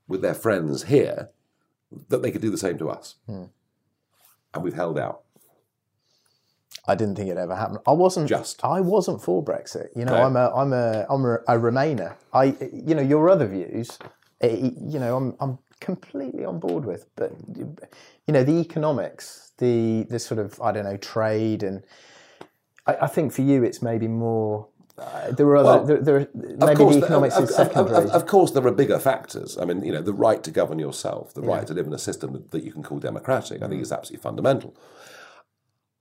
with 0.07 0.21
their 0.21 0.33
friends 0.33 0.83
here, 0.83 1.29
that 2.09 2.21
they 2.21 2.31
could 2.31 2.41
do 2.41 2.51
the 2.51 2.57
same 2.57 2.77
to 2.77 2.89
us. 2.89 3.15
Hmm. 3.25 3.45
And 4.53 4.63
we've 4.63 4.75
held 4.75 4.97
out. 4.97 5.23
I 6.89 6.95
didn't 6.95 7.15
think 7.15 7.29
it 7.29 7.37
ever 7.37 7.55
happened. 7.55 7.79
I 7.87 7.91
wasn't 7.91 8.27
Just. 8.27 8.63
I 8.63 8.81
wasn't 8.81 9.21
for 9.21 9.43
Brexit. 9.43 9.87
You 9.95 10.05
know, 10.05 10.15
No. 10.15 10.23
I'm 10.25 10.35
a 10.35 10.45
I'm 10.61 10.73
a 10.73 11.05
I'm 11.09 11.23
a, 11.25 11.35
a 11.47 11.55
Remainer. 11.67 12.15
I 12.33 12.43
you 12.87 12.95
know 12.95 13.01
your 13.13 13.29
other 13.29 13.47
views. 13.47 13.97
eh, 14.41 14.71
You 14.93 14.99
know, 14.99 15.15
I'm 15.17 15.35
I'm 15.39 15.59
completely 15.79 16.43
on 16.45 16.59
board 16.59 16.85
with. 16.85 17.05
But 17.15 17.31
you 18.25 18.33
know, 18.33 18.43
the 18.43 18.57
economics, 18.59 19.51
the 19.59 20.03
the 20.09 20.19
sort 20.19 20.39
of 20.39 20.59
I 20.61 20.71
don't 20.71 20.85
know 20.85 20.97
trade, 20.97 21.61
and 21.63 21.83
I, 22.87 22.93
I 23.05 23.07
think 23.07 23.33
for 23.33 23.43
you 23.43 23.63
it's 23.63 23.81
maybe 23.81 24.07
more. 24.07 24.67
Uh, 24.97 25.31
there 25.31 25.45
were 25.45 25.55
other. 25.55 25.69
Well, 25.77 25.85
there, 25.85 26.01
there, 26.01 26.27
maybe 26.33 26.75
course, 26.75 26.95
the 26.97 27.03
economics 27.03 27.37
of, 27.37 27.43
is 27.45 27.51
of- 27.51 27.59
of- 27.59 27.67
secondary. 27.67 27.97
of- 28.03 28.09
of 28.19 28.25
course, 28.25 28.51
there 28.51 28.65
are 28.67 28.71
bigger 28.83 28.99
factors. 28.99 29.57
I 29.57 29.63
mean, 29.63 29.81
you 29.87 29.93
know, 29.93 30.01
the 30.01 30.17
right 30.27 30.43
to 30.43 30.51
govern 30.51 30.77
yourself, 30.79 31.33
the 31.33 31.41
right 31.41 31.65
to 31.67 31.73
live 31.73 31.87
in 31.87 31.93
a 31.93 31.97
system 32.09 32.33
that, 32.33 32.51
that 32.51 32.63
you 32.65 32.73
can 32.73 32.83
call 32.83 32.99
democratic, 32.99 33.61
I 33.63 33.67
think 33.69 33.81
is 33.81 33.93
absolutely 33.93 34.21
fundamental. 34.23 34.73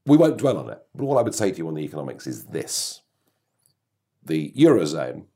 We 0.08 0.16
won't 0.16 0.38
dwell 0.38 0.56
on 0.58 0.70
it, 0.70 0.78
but 0.94 1.04
all 1.04 1.18
I 1.18 1.22
would 1.22 1.34
say 1.34 1.50
to 1.52 1.58
you 1.58 1.68
on 1.68 1.74
the 1.74 1.82
economics 1.82 2.26
is 2.26 2.46
this: 2.46 3.02
the 4.24 4.52
eurozone 4.56 5.26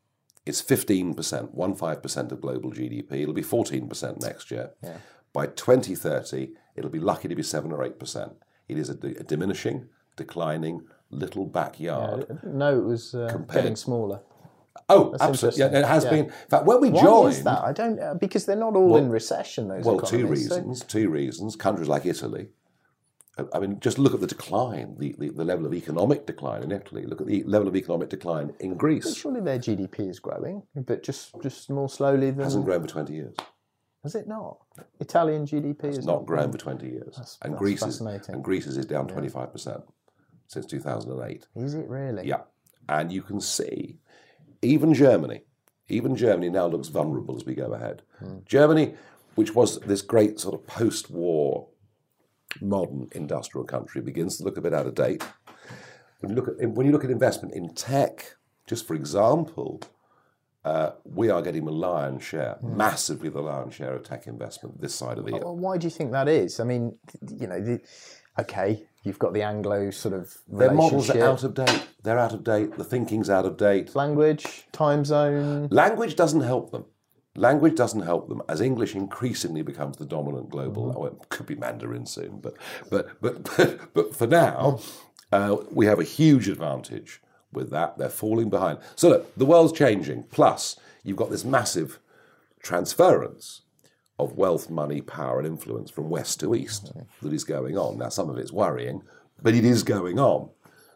is 0.46 0.60
fifteen 0.60 1.14
percent, 1.14 1.54
one 1.54 1.74
five 1.74 2.02
percent 2.02 2.32
of 2.32 2.40
global 2.40 2.70
GDP. 2.72 3.12
It'll 3.22 3.34
be 3.34 3.42
fourteen 3.42 3.88
percent 3.88 4.20
next 4.22 4.50
year. 4.50 4.70
By 5.32 5.46
twenty 5.46 5.94
thirty, 5.94 6.54
it'll 6.74 6.90
be 6.90 6.98
lucky 7.00 7.28
to 7.28 7.34
be 7.34 7.42
seven 7.42 7.70
or 7.72 7.84
eight 7.84 7.98
percent. 7.98 8.32
It 8.68 8.78
is 8.78 8.88
a, 8.88 8.94
diminishing, 8.94 9.88
declining 10.16 10.82
little 11.10 11.44
backyard. 11.46 12.40
no, 12.42 12.78
it 12.78 12.84
was 12.84 13.14
uh, 13.14 13.36
getting 13.52 13.76
smaller. 13.76 14.20
Oh, 14.88 15.14
absolutely. 15.20 15.60
Yeah, 15.60 15.78
it 15.80 15.84
has 15.84 16.04
Yeah. 16.04 16.10
been. 16.10 16.24
In 16.26 16.32
fact, 16.48 16.64
when 16.64 16.80
we 16.80 16.88
Why 16.90 17.02
joined, 17.02 17.32
is 17.34 17.44
that? 17.44 17.62
I 17.62 17.72
don't 17.72 18.00
uh, 18.00 18.14
because 18.14 18.46
they're 18.46 18.56
not 18.56 18.74
all 18.74 18.96
in 18.96 19.10
recession. 19.10 19.68
Those 19.68 19.84
well, 19.84 20.00
two 20.00 20.16
economies, 20.16 20.48
so- 20.48 20.56
reasons. 20.56 20.84
Two 20.84 21.10
reasons. 21.10 21.56
Countries 21.56 21.88
like 21.88 22.06
Italy. 22.06 22.48
I- 23.38 23.60
mean, 23.60 23.80
just 23.80 23.98
look 23.98 24.12
at 24.14 24.20
the 24.20 24.26
decline, 24.26 24.96
the, 24.98 25.14
the, 25.18 25.30
the 25.30 25.44
level 25.44 25.64
of 25.64 25.72
economic 25.72 26.26
decline 26.26 26.62
in 26.62 26.70
Italy. 26.70 27.06
Look 27.06 27.20
at 27.20 27.26
the 27.26 27.42
level 27.44 27.66
of 27.66 27.74
economic 27.76 28.10
decline 28.10 28.54
in 28.60 28.74
Greece. 28.74 29.16
Surely 29.16 29.40
their 29.40 29.58
GDP 29.58 30.10
is 30.10 30.20
growing, 30.20 30.62
but 30.74 31.02
just 31.02 31.34
just 31.42 31.70
more 31.70 31.88
slowly 31.88 32.30
than 32.30 32.44
hasn't 32.44 32.64
grown 32.64 32.82
for 32.82 32.88
20 32.88 33.12
years. 33.14 33.34
has 34.02 34.14
it 34.14 34.28
not? 34.28 34.58
Italian 35.00 35.46
GDP 35.46 35.84
is 35.84 35.98
It's 35.98 36.06
not 36.06 36.26
grown 36.26 36.52
for 36.52 36.58
20 36.58 36.86
years. 36.86 37.38
and 37.42 37.52
that's 37.54 37.58
Greece 37.58 37.82
is 37.82 38.00
and 38.00 38.44
Greece's 38.44 38.76
is 38.76 38.86
down 38.86 39.08
25% 39.08 39.82
since 40.46 40.66
2008. 40.66 41.46
Is 41.56 41.74
it 41.74 41.88
really? 41.88 42.26
Yeah. 42.28 42.42
And 42.88 43.10
you 43.10 43.22
can 43.22 43.40
see 43.40 43.98
even 44.60 44.92
Germany, 44.92 45.42
even 45.88 46.16
Germany 46.16 46.50
now 46.50 46.66
looks 46.66 46.88
vulnerable 46.88 47.36
as 47.36 47.44
we 47.46 47.54
go 47.54 47.72
ahead. 47.72 48.02
Hmm. 48.18 48.38
Germany, 48.44 48.94
which 49.36 49.54
was 49.54 49.78
this 49.80 50.02
great 50.02 50.38
sort 50.38 50.54
of 50.54 50.66
post 50.66 51.10
war 51.10 51.68
modern 52.61 53.09
industrial 53.12 53.64
country, 53.64 54.00
begins 54.00 54.38
to 54.38 54.44
look 54.44 54.57
a 54.57 54.61
bit 54.61 54.74
out 54.74 54.86
of 54.86 54.94
date. 54.94 55.22
When 56.20 56.30
you 56.30 56.36
look 56.36 56.48
at, 56.48 56.68
when 56.70 56.86
you 56.86 56.92
look 56.92 57.05
at 57.05 57.11
investment 57.11 57.55
in 57.55 57.74
tech, 57.74 58.36
just 58.66 58.86
for 58.86 58.94
example, 58.94 59.80
uh, 60.64 60.92
we 61.05 61.30
are 61.30 61.42
getting 61.42 61.64
the 61.64 61.72
lion's 61.72 62.22
share, 62.22 62.57
massively 62.62 63.28
the 63.28 63.40
lion's 63.40 63.74
share 63.74 63.94
of 63.94 64.05
tech 64.05 64.26
investment 64.26 64.80
this 64.80 64.94
side 64.94 65.18
of 65.18 65.24
the 65.24 65.32
year. 65.32 65.40
Well, 65.42 65.57
why 65.57 65.76
do 65.78 65.86
you 65.86 65.90
think 65.90 66.12
that 66.12 66.28
is? 66.28 66.61
I 66.61 66.64
mean, 66.64 66.96
you 67.36 67.48
know, 67.48 67.61
the, 67.61 67.80
okay, 68.38 68.84
you've 69.03 69.18
got 69.18 69.32
the 69.32 69.42
Anglo 69.42 69.90
sort 69.90 70.14
of 70.14 70.32
Their 70.48 70.72
models 70.72 71.11
are 71.11 71.24
out 71.24 71.42
of 71.42 71.55
date. 71.55 71.88
They're 72.05 72.18
out 72.18 72.32
of 72.32 72.44
date. 72.44 72.76
The 72.76 72.84
thinking's 72.84 73.28
out 73.28 73.44
of 73.44 73.57
date. 73.57 73.96
language, 73.96 74.68
time 74.70 75.05
zone. 75.05 75.68
Language 75.70 76.14
doesn't 76.14 76.42
help 76.42 76.70
them. 76.70 76.84
Language 77.34 77.76
doesn't 77.76 78.02
help 78.02 78.28
them 78.28 78.42
as 78.48 78.60
English 78.60 78.94
increasingly 78.94 79.62
becomes 79.62 79.96
the 79.96 80.04
dominant 80.04 80.50
global. 80.50 80.94
Oh, 80.96 81.06
it 81.06 81.28
could 81.30 81.46
be 81.46 81.54
Mandarin 81.54 82.04
soon, 82.04 82.40
but 82.40 82.54
but 82.90 83.20
but 83.22 83.44
but, 83.56 83.80
but 83.94 84.16
for 84.16 84.26
now, 84.26 84.80
uh, 85.32 85.56
we 85.70 85.86
have 85.86 85.98
a 85.98 86.04
huge 86.04 86.48
advantage 86.48 87.22
with 87.50 87.70
that. 87.70 87.96
They're 87.96 88.10
falling 88.10 88.50
behind. 88.50 88.78
So 88.96 89.08
look, 89.08 89.34
the 89.34 89.46
world's 89.46 89.72
changing. 89.72 90.24
Plus, 90.24 90.76
you've 91.02 91.16
got 91.16 91.30
this 91.30 91.44
massive 91.44 91.98
transference 92.62 93.62
of 94.18 94.36
wealth, 94.36 94.70
money, 94.70 95.00
power, 95.00 95.38
and 95.38 95.46
influence 95.46 95.90
from 95.90 96.10
west 96.10 96.40
to 96.40 96.54
east 96.54 96.92
that 97.22 97.32
is 97.32 97.44
going 97.44 97.76
on. 97.76 97.98
Now, 97.98 98.10
some 98.10 98.30
of 98.30 98.36
it's 98.36 98.52
worrying, 98.52 99.02
but 99.42 99.54
it 99.54 99.64
is 99.64 99.82
going 99.82 100.18
on. 100.18 100.50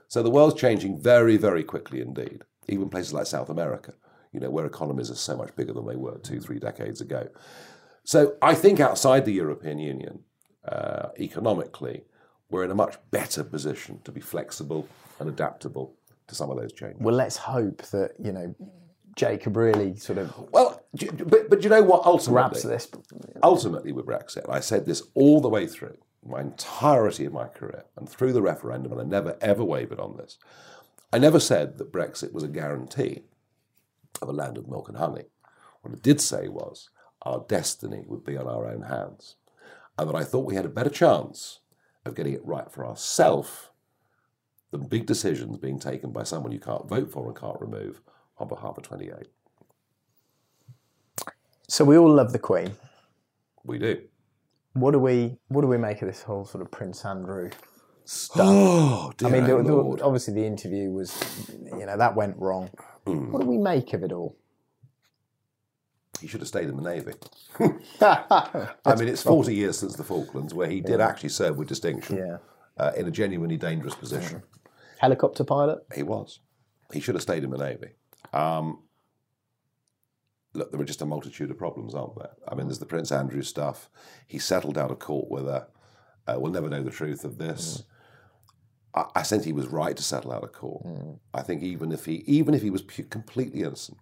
So 0.08 0.22
the 0.22 0.30
world's 0.30 0.60
changing 0.60 1.00
very, 1.00 1.36
very 1.36 1.64
quickly 1.64 2.00
indeed. 2.00 2.42
Even 2.68 2.88
places 2.88 3.12
like 3.12 3.26
South 3.26 3.48
America, 3.48 3.94
you 4.36 4.40
know, 4.40 4.50
where 4.50 4.66
economies 4.66 5.10
are 5.10 5.14
so 5.14 5.34
much 5.34 5.56
bigger 5.56 5.72
than 5.72 5.86
they 5.86 5.96
were 5.96 6.18
two, 6.18 6.40
three 6.40 6.58
decades 6.58 7.00
ago. 7.00 7.26
So 8.04 8.36
I 8.42 8.54
think 8.54 8.80
outside 8.80 9.24
the 9.24 9.32
European 9.32 9.78
Union, 9.78 10.20
uh, 10.68 11.08
economically, 11.18 12.02
we're 12.50 12.62
in 12.62 12.70
a 12.70 12.74
much 12.74 12.98
better 13.10 13.42
position 13.42 14.00
to 14.04 14.12
be 14.12 14.20
flexible 14.20 14.86
and 15.18 15.30
adaptable 15.30 15.94
to 16.26 16.34
some 16.34 16.50
of 16.50 16.58
those 16.58 16.74
changes. 16.74 17.00
Well, 17.00 17.14
let's 17.14 17.38
hope 17.38 17.80
that 17.92 18.12
you 18.22 18.30
know 18.30 18.54
Jacob 19.16 19.56
really 19.56 19.96
sort 19.96 20.18
of 20.18 20.34
Well, 20.52 20.82
but, 21.24 21.48
but 21.48 21.64
you 21.64 21.70
know 21.70 21.82
what? 21.82 22.04
Ultimately, 22.04 22.60
grabs 22.60 22.62
this. 22.62 22.88
ultimately 23.42 23.92
with 23.92 24.04
Brexit, 24.04 24.46
I 24.50 24.60
said 24.60 24.84
this 24.84 25.02
all 25.14 25.40
the 25.40 25.48
way 25.48 25.66
through 25.66 25.96
my 26.22 26.42
entirety 26.42 27.24
of 27.24 27.32
my 27.32 27.46
career 27.46 27.84
and 27.96 28.06
through 28.06 28.34
the 28.34 28.42
referendum, 28.42 28.92
and 28.92 29.00
I 29.00 29.04
never 29.04 29.38
ever 29.40 29.64
wavered 29.64 29.98
on 29.98 30.18
this. 30.18 30.36
I 31.10 31.18
never 31.18 31.40
said 31.40 31.78
that 31.78 31.90
Brexit 31.90 32.34
was 32.34 32.42
a 32.42 32.48
guarantee 32.48 33.22
of 34.22 34.28
a 34.28 34.32
land 34.32 34.58
of 34.58 34.68
milk 34.68 34.88
and 34.88 34.98
honey. 34.98 35.24
What 35.82 35.94
I 35.94 35.98
did 36.00 36.20
say 36.20 36.48
was 36.48 36.90
our 37.22 37.44
destiny 37.48 38.04
would 38.06 38.24
be 38.24 38.36
on 38.36 38.46
our 38.46 38.66
own 38.66 38.82
hands, 38.82 39.36
and 39.98 40.08
that 40.08 40.16
I 40.16 40.24
thought 40.24 40.46
we 40.46 40.54
had 40.54 40.66
a 40.66 40.70
better 40.70 40.90
chance 40.90 41.60
of 42.04 42.14
getting 42.14 42.34
it 42.34 42.44
right 42.44 42.70
for 42.70 42.86
ourselves 42.86 43.70
than 44.70 44.88
big 44.88 45.06
decisions 45.06 45.58
being 45.58 45.78
taken 45.78 46.12
by 46.12 46.22
someone 46.22 46.52
you 46.52 46.60
can't 46.60 46.88
vote 46.88 47.10
for 47.10 47.26
and 47.26 47.36
can't 47.36 47.60
remove 47.60 48.00
on 48.38 48.48
behalf 48.48 48.76
of 48.76 48.82
28. 48.84 49.12
So 51.68 51.84
we 51.84 51.96
all 51.96 52.12
love 52.12 52.32
the 52.32 52.38
Queen. 52.38 52.72
We 53.64 53.78
do. 53.78 54.02
What 54.74 54.92
do 54.92 54.98
we 54.98 55.38
what 55.48 55.62
do 55.62 55.66
we 55.68 55.78
make 55.78 56.02
of 56.02 56.08
this 56.08 56.22
whole 56.22 56.44
sort 56.44 56.62
of 56.62 56.70
Prince 56.70 57.04
Andrew 57.04 57.50
oh, 57.52 57.56
stuff? 58.04 58.46
Oh, 58.46 59.12
I 59.24 59.30
mean, 59.30 59.44
the, 59.44 59.62
the- 59.62 60.04
obviously 60.04 60.34
the 60.34 60.44
interview 60.44 60.90
was, 60.90 61.16
you 61.64 61.86
know, 61.86 61.96
that 61.96 62.14
went 62.14 62.36
wrong. 62.36 62.70
What 63.06 63.42
do 63.42 63.46
we 63.48 63.58
make 63.58 63.92
of 63.94 64.02
it 64.02 64.12
all? 64.12 64.36
He 66.20 66.26
should 66.26 66.40
have 66.40 66.48
stayed 66.48 66.68
in 66.68 66.76
the 66.76 66.82
Navy. 66.82 67.12
I 68.00 68.94
mean, 68.98 69.08
it's 69.08 69.22
40 69.22 69.54
years 69.54 69.78
since 69.78 69.94
the 69.96 70.02
Falklands, 70.04 70.54
where 70.54 70.68
he 70.68 70.80
did 70.80 71.00
actually 71.00 71.28
serve 71.28 71.56
with 71.58 71.68
distinction 71.68 72.16
Yeah. 72.16 72.38
uh, 72.78 72.92
in 72.96 73.06
a 73.06 73.10
genuinely 73.10 73.56
dangerous 73.58 73.94
position. 73.94 74.42
Helicopter 74.98 75.44
pilot. 75.44 75.80
He 75.94 76.02
was. 76.02 76.40
He 76.92 77.00
should 77.00 77.14
have 77.14 77.22
stayed 77.22 77.44
in 77.44 77.50
the 77.50 77.58
Navy. 77.58 77.90
Um, 78.32 78.82
look, 80.54 80.70
there 80.70 80.78
were 80.78 80.84
just 80.86 81.02
a 81.02 81.06
multitude 81.06 81.50
of 81.50 81.58
problems, 81.58 81.94
aren't 81.94 82.16
there? 82.18 82.30
I 82.48 82.54
mean, 82.54 82.66
there's 82.66 82.78
the 82.78 82.86
Prince 82.86 83.12
Andrew 83.12 83.42
stuff. 83.42 83.90
He 84.26 84.38
settled 84.38 84.78
out 84.78 84.90
of 84.90 84.98
court 84.98 85.30
with 85.30 85.44
her. 85.44 85.66
Uh, 86.26 86.36
we'll 86.38 86.52
never 86.52 86.68
know 86.70 86.82
the 86.82 86.90
truth 86.90 87.24
of 87.24 87.36
this. 87.38 87.84
I, 88.96 89.04
I 89.16 89.22
think 89.22 89.44
he 89.44 89.52
was 89.52 89.66
right 89.68 89.96
to 89.96 90.02
settle 90.02 90.32
out 90.32 90.42
of 90.42 90.52
court. 90.52 90.84
I 91.34 91.42
think 91.42 91.62
even 91.62 91.92
if 91.92 92.04
he, 92.06 92.24
even 92.26 92.54
if 92.54 92.62
he 92.62 92.70
was 92.70 92.82
pu- 92.82 93.04
completely 93.04 93.60
innocent, 93.60 93.98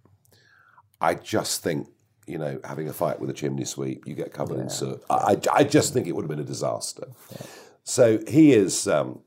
I 1.00 1.14
just 1.14 1.62
think 1.62 1.88
you 2.26 2.38
know 2.38 2.60
having 2.64 2.88
a 2.88 2.92
fight 2.92 3.20
with 3.20 3.28
a 3.28 3.34
chimney 3.34 3.64
sweep, 3.64 4.06
you 4.06 4.14
get 4.14 4.32
covered 4.32 4.58
in 4.60 4.70
soot. 4.70 5.02
I, 5.10 5.14
I 5.14 5.40
I 5.52 5.64
just 5.64 5.92
think 5.92 6.06
it 6.06 6.12
would 6.12 6.22
have 6.22 6.30
been 6.30 6.40
a 6.40 6.44
disaster. 6.44 7.08
So 7.82 8.18
he 8.26 8.52
is 8.54 8.88
um, 8.88 9.20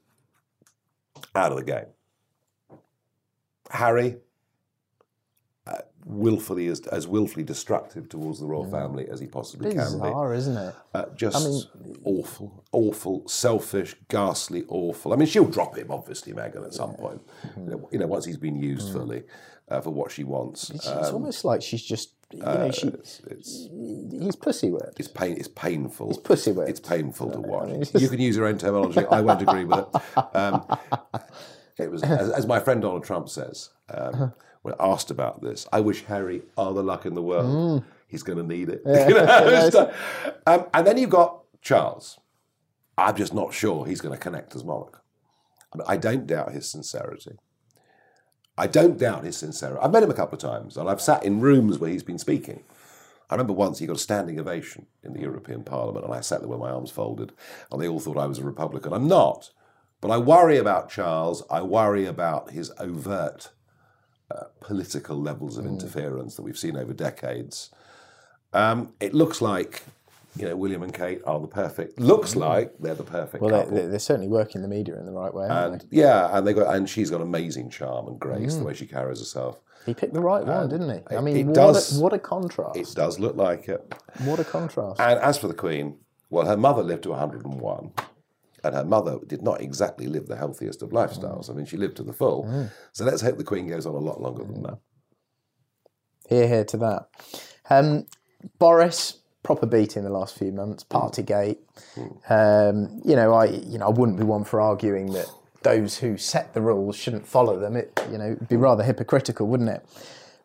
out 1.36 1.52
of 1.52 1.58
the 1.58 1.64
game. 1.64 1.86
Harry, 3.70 4.18
willfully 6.08 6.68
as, 6.68 6.80
as 6.88 7.06
willfully 7.08 7.44
destructive 7.44 8.08
towards 8.10 8.40
the 8.40 8.46
royal 8.46 8.70
family 8.70 9.08
as 9.10 9.20
he 9.20 9.28
possibly 9.28 9.72
can 9.72 9.78
be. 9.94 10.00
Bizarre, 10.00 10.34
isn't 10.34 10.58
it? 10.58 10.76
Uh, 10.94 11.06
just 11.16 11.70
awful, 12.04 12.64
awful, 12.72 13.28
selfish, 13.28 13.96
ghastly, 14.08 14.64
awful. 14.70 15.14
I 15.14 15.18
mean, 15.18 15.28
she'll 15.28 15.46
drop 15.46 15.78
him, 15.78 15.92
obviously, 15.92 16.34
Meghan, 16.34 16.66
at 16.66 16.74
some 16.74 16.94
point. 16.96 17.22
You, 17.58 17.64
know, 17.64 17.90
you 17.92 18.00
know, 18.00 18.08
once 18.08 18.26
he's 18.26 18.38
been 18.38 18.56
used 18.56 18.92
fully 18.92 19.24
uh, 19.70 19.82
for 19.82 19.90
what 19.92 20.12
she 20.12 20.24
wants. 20.24 20.70
It's, 20.70 20.88
Uh, 20.88 21.00
it's 21.02 21.10
almost 21.10 21.44
like 21.44 21.62
she's 21.62 21.84
just, 21.84 22.12
you 22.32 22.40
know, 22.42 22.72
she, 22.72 22.88
it's, 22.88 23.22
it's, 23.28 23.70
he's 23.72 24.36
pussy 24.36 24.70
whipped. 24.70 25.00
it's 25.00 25.08
pain. 25.10 25.36
It's 25.38 25.48
painful. 25.50 26.10
It's 26.10 26.20
pussy 26.20 26.52
whipped. 26.52 26.70
It's 26.70 26.80
painful 26.80 27.32
to 27.32 27.40
watch. 27.42 27.70
mean, 27.70 27.82
it's 27.82 27.94
You 27.94 28.08
can 28.10 28.20
use 28.20 28.36
your 28.38 28.46
own 28.48 28.58
terminology. 28.58 29.06
I 29.06 29.22
won't 29.22 29.42
agree 29.42 29.66
with 29.66 29.80
it. 29.80 30.36
Um, 30.36 30.66
it 31.78 31.92
was, 31.92 32.02
as, 32.04 32.30
as 32.32 32.48
my 32.48 32.60
friend 32.60 32.82
Donald 32.82 33.04
Trump 33.04 33.30
says, 33.30 33.70
um, 33.90 34.34
when 34.68 34.76
asked 34.80 35.10
about 35.12 35.42
this, 35.42 35.68
I 35.74 35.80
wish 35.80 36.04
Harry 36.06 36.44
all 36.56 36.74
the 36.74 36.84
luck 36.84 37.06
in 37.06 37.16
the 37.16 37.22
world. 37.22 37.84
He's 38.08 38.24
going 38.24 38.38
to 38.38 38.44
need 38.44 38.70
it. 38.70 38.82
You 38.86 39.16
know, 39.16 39.70
so- 39.70 39.94
um, 40.46 40.66
and 40.74 40.86
then 40.86 40.98
you've 40.98 41.10
got 41.10 41.44
Charles. 41.62 42.20
I'm 42.98 43.16
just 43.16 43.34
not 43.34 43.54
sure 43.54 43.86
he's 43.86 44.02
going 44.02 44.14
to 44.14 44.20
connect 44.20 44.56
as 44.56 44.64
monarch. 44.64 45.04
I, 45.74 45.78
mean, 45.78 45.86
I 45.88 45.98
don't 45.98 46.26
doubt 46.28 46.52
his 46.54 46.70
sincerity. 46.70 47.38
I 48.58 48.66
don't 48.68 48.98
doubt 48.98 49.24
his 49.24 49.38
sincerity. 49.38 49.80
I've 49.82 49.92
met 49.92 50.04
him 50.04 50.10
a 50.10 50.16
couple 50.16 50.36
of 50.36 50.42
times, 50.42 50.78
and 50.78 50.90
I've 50.90 51.02
sat 51.02 51.24
in 51.24 51.42
rooms 51.42 51.78
where 51.78 51.90
he's 51.92 52.02
been 52.04 52.18
speaking. 52.18 52.64
I 53.30 53.36
remember 53.36 53.54
once 53.54 53.80
he 53.80 53.86
got 53.86 53.98
a 53.98 54.00
standing 54.00 54.40
ovation 54.40 54.88
in 55.04 55.14
the 55.14 55.20
European 55.20 55.64
Parliament, 55.64 56.06
and 56.06 56.14
I 56.14 56.22
sat 56.22 56.40
there 56.40 56.50
with 56.50 56.60
my 56.60 56.70
arms 56.72 56.90
folded, 56.90 57.34
and 57.72 57.80
they 57.82 57.88
all 57.88 58.00
thought 58.00 58.18
I 58.18 58.26
was 58.26 58.40
a 58.40 58.44
Republican. 58.44 58.94
I'm 58.94 59.08
not. 59.08 59.52
But 60.02 60.12
I 60.12 60.18
worry 60.18 60.58
about 60.58 60.90
Charles. 60.90 61.44
I 61.52 61.62
worry 61.62 62.06
about 62.06 62.52
his 62.52 62.72
overt 62.80 63.50
uh, 64.32 64.46
political 64.62 65.20
levels 65.22 65.58
of 65.58 65.66
interference 65.66 66.36
that 66.36 66.42
we've 66.42 66.58
seen 66.58 66.76
over 66.78 66.94
decades. 66.94 67.70
Um, 68.54 68.94
it 69.00 69.14
looks 69.14 69.42
like, 69.42 69.84
you 70.36 70.46
know, 70.48 70.56
William 70.56 70.84
and 70.84 70.94
Kate 70.94 71.22
are 71.26 71.40
the 71.40 71.48
perfect. 71.48 72.00
Looks 72.00 72.36
like 72.36 72.74
they're 72.80 72.96
the 72.96 73.04
perfect 73.04 73.42
Well, 73.42 73.52
couple. 73.64 73.76
they, 73.78 73.86
they're 73.86 74.00
certainly 74.00 74.28
working 74.28 74.62
the 74.62 74.68
media 74.68 74.98
in 75.00 75.06
the 75.06 75.12
right 75.12 75.34
way, 75.34 75.48
and 75.50 75.86
yeah, 75.92 76.36
and 76.38 76.46
they 76.46 76.54
got 76.54 76.74
and 76.76 76.90
she's 76.90 77.10
got 77.10 77.22
amazing 77.22 77.70
charm 77.70 78.08
and 78.08 78.20
grace 78.20 78.56
the 78.56 78.64
way 78.64 78.74
she 78.74 78.86
carries 78.86 79.20
herself. 79.20 79.60
He 79.86 79.94
picked 79.94 80.14
the 80.14 80.20
right 80.20 80.46
one, 80.46 80.68
didn't 80.68 80.90
he? 81.10 81.16
I 81.16 81.22
mean, 81.22 81.38
it 81.38 81.46
what, 81.46 81.56
does- 81.56 81.98
a, 81.98 82.02
what 82.04 82.14
a 82.14 82.20
contrast. 82.20 82.76
It 82.78 82.90
does 82.94 83.20
look 83.20 83.36
like 83.38 83.70
it. 83.70 83.94
What 84.26 84.40
a 84.40 84.44
contrast. 84.44 85.00
And 85.00 85.18
as 85.20 85.38
for 85.38 85.48
the 85.48 85.54
Queen, 85.54 85.98
well, 86.30 86.46
her 86.46 86.58
mother 86.58 86.84
lived 86.84 87.04
to 87.04 87.10
101, 87.12 87.92
and 88.68 88.76
her 88.76 88.86
mother 88.86 89.18
did 89.26 89.42
not 89.42 89.62
exactly 89.62 90.08
live 90.08 90.28
the 90.28 90.36
healthiest 90.36 90.82
of 90.82 90.90
lifestyles. 90.90 91.50
I 91.50 91.54
mean, 91.54 91.66
she 91.66 91.78
lived 91.78 91.98
to 91.98 92.04
the 92.04 92.14
full. 92.14 92.70
So 92.92 93.06
let's 93.06 93.22
hope 93.22 93.38
the 93.38 93.44
Queen 93.44 93.68
goes 93.68 93.86
on 93.86 93.96
a 93.96 94.00
lot 94.00 94.22
longer 94.22 94.44
than 94.44 94.64
that. 94.64 94.80
Hear, 96.30 96.48
hear 96.48 96.64
to 96.66 96.78
that. 96.78 97.08
Um, 97.70 98.06
Boris, 98.60 99.20
proper 99.44 99.66
beating 99.66 100.04
the 100.04 100.10
last 100.10 100.38
few 100.38 100.52
months. 100.52 100.84
Partygate. 100.84 101.58
Um, 102.30 103.02
you 103.06 103.16
know, 103.16 103.34
I 103.34 103.46
you 103.46 103.78
know 103.78 103.88
I 103.88 103.90
wouldn't 103.90 104.18
be 104.18 104.24
one 104.24 104.44
for 104.44 104.60
arguing 104.60 105.14
that 105.14 105.28
those 105.64 105.98
who 105.98 106.18
set 106.18 106.54
the 106.54 106.62
rules 106.62 106.96
shouldn't 106.96 107.26
follow 107.28 107.60
them. 107.60 107.76
It 107.76 108.00
you 108.12 108.18
know 108.18 108.34
it'd 108.34 108.50
be 108.50 108.58
rather 108.58 108.84
hypocritical, 108.84 109.48
wouldn't 109.48 109.70
it? 109.70 109.86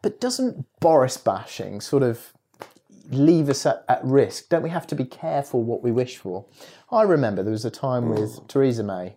But 0.02 0.20
doesn't 0.20 0.66
Boris 0.80 1.16
bashing 1.16 1.80
sort 1.80 2.02
of 2.02 2.31
leave 3.12 3.48
us 3.48 3.66
at, 3.66 3.84
at 3.88 4.04
risk? 4.04 4.48
Don't 4.48 4.62
we 4.62 4.70
have 4.70 4.86
to 4.88 4.94
be 4.94 5.04
careful 5.04 5.62
what 5.62 5.82
we 5.82 5.92
wish 5.92 6.16
for? 6.16 6.46
I 6.90 7.02
remember 7.02 7.42
there 7.42 7.52
was 7.52 7.64
a 7.64 7.70
time 7.70 8.08
with 8.08 8.40
mm. 8.40 8.48
Theresa 8.48 8.82
May 8.82 9.16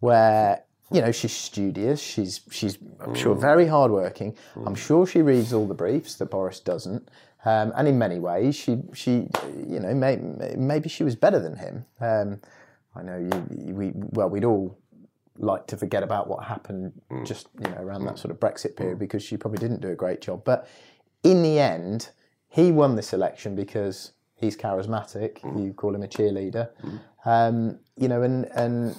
where 0.00 0.62
you 0.90 1.00
know 1.00 1.12
she's 1.12 1.32
studious, 1.32 2.00
she's 2.00 2.40
she's 2.50 2.78
I'm 3.00 3.14
sure 3.14 3.34
mm. 3.34 3.40
very 3.40 3.66
hardworking. 3.66 4.36
Mm. 4.54 4.66
I'm 4.66 4.74
sure 4.74 5.06
she 5.06 5.22
reads 5.22 5.52
all 5.52 5.66
the 5.66 5.74
briefs 5.74 6.16
that 6.16 6.26
Boris 6.26 6.60
doesn't, 6.60 7.08
um, 7.44 7.72
and 7.76 7.88
in 7.88 7.98
many 7.98 8.18
ways 8.18 8.54
she 8.54 8.82
she 8.92 9.28
you 9.66 9.80
know 9.80 9.94
may, 9.94 10.16
maybe 10.56 10.88
she 10.88 11.04
was 11.04 11.16
better 11.16 11.40
than 11.40 11.56
him. 11.56 11.84
Um, 12.00 12.40
I 12.94 13.02
know 13.02 13.18
you, 13.18 13.74
we 13.74 13.92
well 13.94 14.28
we'd 14.28 14.44
all 14.44 14.78
like 15.38 15.66
to 15.66 15.76
forget 15.76 16.04
about 16.04 16.28
what 16.28 16.44
happened 16.44 16.92
just 17.24 17.48
you 17.60 17.68
know 17.70 17.78
around 17.78 18.04
that 18.04 18.18
sort 18.18 18.30
of 18.30 18.38
Brexit 18.38 18.76
period 18.76 18.98
because 18.98 19.22
she 19.22 19.36
probably 19.36 19.58
didn't 19.58 19.80
do 19.80 19.88
a 19.88 19.96
great 19.96 20.20
job, 20.20 20.44
but 20.44 20.68
in 21.22 21.42
the 21.42 21.58
end 21.58 22.10
he 22.54 22.70
won 22.72 22.94
this 22.96 23.12
election 23.12 23.54
because 23.56 24.12
he's 24.36 24.56
charismatic. 24.56 25.42
You 25.60 25.72
call 25.72 25.94
him 25.94 26.02
a 26.02 26.08
cheerleader, 26.08 26.68
um, 27.24 27.78
you 27.96 28.08
know, 28.08 28.22
and 28.22 28.46
and 28.54 28.96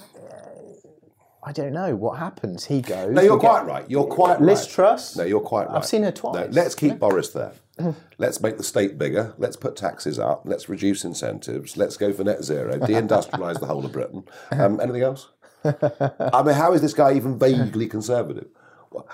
I 1.42 1.52
don't 1.52 1.72
know 1.72 1.94
what 1.94 2.18
happens. 2.18 2.64
He 2.66 2.82
goes. 2.82 3.12
No, 3.14 3.22
you're 3.22 3.38
get 3.38 3.48
quite 3.48 3.64
right. 3.66 3.88
You're 3.90 4.06
quite 4.06 4.40
Liz 4.40 4.60
right. 4.62 4.68
Truss. 4.70 5.16
No, 5.16 5.24
you're 5.24 5.40
quite 5.40 5.68
right. 5.68 5.76
I've 5.76 5.86
seen 5.86 6.02
her 6.02 6.10
No, 6.10 6.32
twice. 6.32 6.48
let's 6.52 6.74
keep 6.74 6.98
Boris 6.98 7.30
there. 7.30 7.52
Let's 8.16 8.40
make 8.40 8.56
the 8.56 8.62
state 8.62 8.96
bigger. 8.96 9.34
Let's 9.36 9.54
put 9.54 9.76
taxes 9.76 10.18
up. 10.18 10.42
Let's 10.46 10.66
reduce 10.66 11.04
incentives. 11.04 11.76
Let's 11.76 11.98
go 11.98 12.10
for 12.10 12.24
net 12.24 12.42
zero. 12.42 12.78
Deindustrialise 12.78 13.60
the 13.60 13.66
whole 13.66 13.84
of 13.84 13.92
Britain. 13.92 14.24
Um, 14.50 14.80
anything 14.80 15.02
else? 15.02 15.28
I 15.62 16.42
mean, 16.42 16.54
how 16.54 16.72
is 16.72 16.80
this 16.80 16.94
guy 16.94 17.12
even 17.12 17.38
vaguely 17.38 17.86
conservative? 17.86 18.48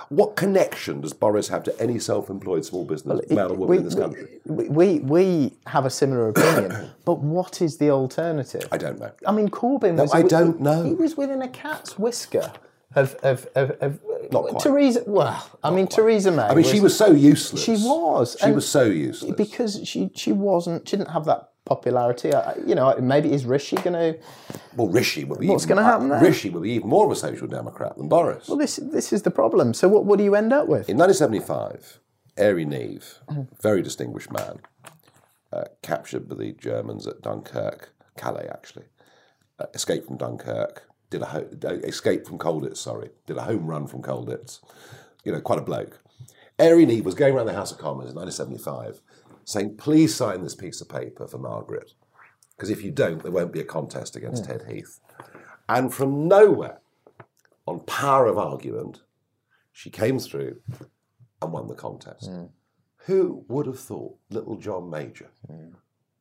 What 0.09 0.37
connection 0.37 1.01
does 1.01 1.13
Boris 1.13 1.49
have 1.49 1.63
to 1.65 1.81
any 1.81 1.99
self-employed 1.99 2.65
small 2.65 2.85
business 2.85 3.29
man 3.31 3.51
or 3.51 3.55
woman 3.55 3.79
in 3.79 3.85
this 3.85 3.95
country? 3.95 4.41
We, 4.47 4.69
we 4.69 4.99
we 5.01 5.53
have 5.67 5.87
a 5.87 5.91
similar 5.91 6.29
opinion, 6.29 6.91
but 7.05 7.21
what 7.21 7.63
is 7.63 7.79
the 7.79 7.91
alternative? 7.91 8.67
I 8.73 8.79
don't 8.79 8.99
know. 8.99 9.13
I 9.27 9.33
mean, 9.33 9.49
Corbyn 9.49 9.97
was. 9.97 10.15
I 10.15 10.23
don't 10.23 10.61
know. 10.61 10.83
He 10.85 10.95
was 10.95 11.17
within 11.17 11.43
a 11.43 11.49
cat's 11.49 11.99
whisker 11.99 12.53
of 12.95 13.15
of 13.23 13.47
of, 13.55 13.71
of 13.81 14.01
Not 14.31 14.49
quite. 14.49 14.63
Theresa. 14.63 15.05
Well, 15.07 15.51
I 15.63 15.71
mean, 15.71 15.87
Theresa 15.87 16.31
May. 16.31 16.43
I 16.43 16.55
mean, 16.55 16.65
she 16.65 16.81
was 16.81 16.97
so 16.97 17.11
useless. 17.13 17.63
She 17.63 17.73
was. 17.73 18.37
She 18.43 18.51
was 18.53 18.69
so 18.69 18.85
useless. 18.85 19.35
because 19.37 19.87
she 19.87 20.11
she 20.15 20.33
wasn't. 20.33 20.89
She 20.89 20.97
didn't 20.97 21.11
have 21.11 21.25
that 21.27 21.52
popularity? 21.65 22.33
You 22.67 22.75
know, 22.75 22.95
maybe 23.01 23.33
is 23.33 23.45
Rishi 23.47 23.77
going 23.77 23.93
to? 23.93 24.19
Well, 24.77 24.89
Rishi 24.89 25.25
would 25.25 25.41
be. 25.41 25.49
What's 25.49 25.67
gonna 25.67 25.85
happen 25.85 26.09
there? 26.09 26.21
Rishi 26.21 26.51
will 26.51 26.61
be 26.63 26.73
even 26.73 26.89
more 26.89 27.07
of 27.07 27.13
a 27.13 27.17
social 27.17 27.47
democrat 27.47 27.97
than 27.97 28.09
Boris. 28.09 28.49
Well, 28.49 28.59
this 28.59 28.77
this 28.77 29.13
is 29.13 29.23
the 29.23 29.31
problem. 29.31 29.75
So 29.75 29.89
what 29.89 30.05
what 30.05 30.19
do 30.19 30.25
you 30.25 30.35
end 30.35 30.53
up 30.53 30.67
with? 30.69 30.89
In 30.89 30.97
1975, 30.99 32.01
Airey 32.37 32.67
Neave, 32.67 33.19
very 33.61 33.83
distinguished 33.83 34.33
man, 34.33 34.61
uh, 35.53 35.65
captured 35.83 36.29
by 36.29 36.37
the 36.37 36.53
Germans 36.53 37.07
at 37.07 37.23
Dunkirk, 37.23 37.93
Calais 38.17 38.49
actually, 38.51 38.87
uh, 39.59 39.67
escaped 39.75 40.07
from 40.07 40.17
Dunkirk, 40.17 40.85
did 41.11 41.23
a 41.23 41.27
ho- 41.27 41.49
uh, 41.65 41.69
escaped 41.85 42.27
from 42.27 42.39
Colditz, 42.39 42.79
sorry, 42.79 43.11
did 43.27 43.37
a 43.37 43.43
home 43.43 43.67
run 43.67 43.87
from 43.87 44.03
Colditz. 44.03 44.61
You 45.25 45.33
know, 45.33 45.41
quite 45.41 45.59
a 45.59 45.63
bloke. 45.63 46.01
Airey 46.59 46.87
Neave 46.87 47.05
was 47.05 47.15
going 47.15 47.35
around 47.35 47.47
the 47.47 47.55
House 47.55 47.73
of 47.73 47.79
Commons 47.79 48.11
in 48.11 48.17
1975 48.17 49.01
saying, 49.45 49.77
please 49.77 50.15
sign 50.15 50.43
this 50.43 50.55
piece 50.55 50.81
of 50.81 50.89
paper 50.89 51.27
for 51.27 51.39
Margaret, 51.39 51.93
because 52.57 52.71
if 52.71 52.83
you 52.83 52.91
don't, 52.91 53.23
there 53.23 53.33
won't 53.33 53.53
be 53.53 53.61
a 53.61 53.65
contest 53.65 54.17
against 54.17 54.47
hmm. 54.47 54.53
Ted 54.53 54.71
Heath. 54.71 55.01
And 55.69 55.93
from 55.93 56.29
nowhere, 56.29 56.81
on 57.67 57.81
power 57.81 58.27
of 58.27 58.39
argument, 58.39 59.03
she 59.73 59.91
came 59.91 60.19
through 60.19 60.61
and 61.41 61.53
won 61.53 61.67
the 61.67 61.75
contest. 61.75 62.31
Hmm. 62.31 62.47
Who 63.07 63.45
would 63.49 63.67
have 63.67 63.81
thought 63.81 64.17
little 64.31 64.57
John 64.57 64.91
Major 64.91 65.31
hmm. 65.47 65.71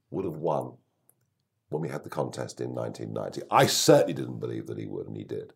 would 0.09 0.26
have 0.26 0.38
won 0.38 0.74
when 1.69 1.82
we 1.82 1.89
had 1.89 2.03
the 2.03 2.09
contest 2.09 2.61
in 2.61 2.74
1990? 2.74 3.47
I 3.51 3.67
certainly 3.67 4.13
didn't 4.13 4.39
believe 4.39 4.67
that 4.67 4.78
he 4.78 4.86
would, 4.86 5.07
and 5.07 5.17
he 5.17 5.24
did. 5.24 5.53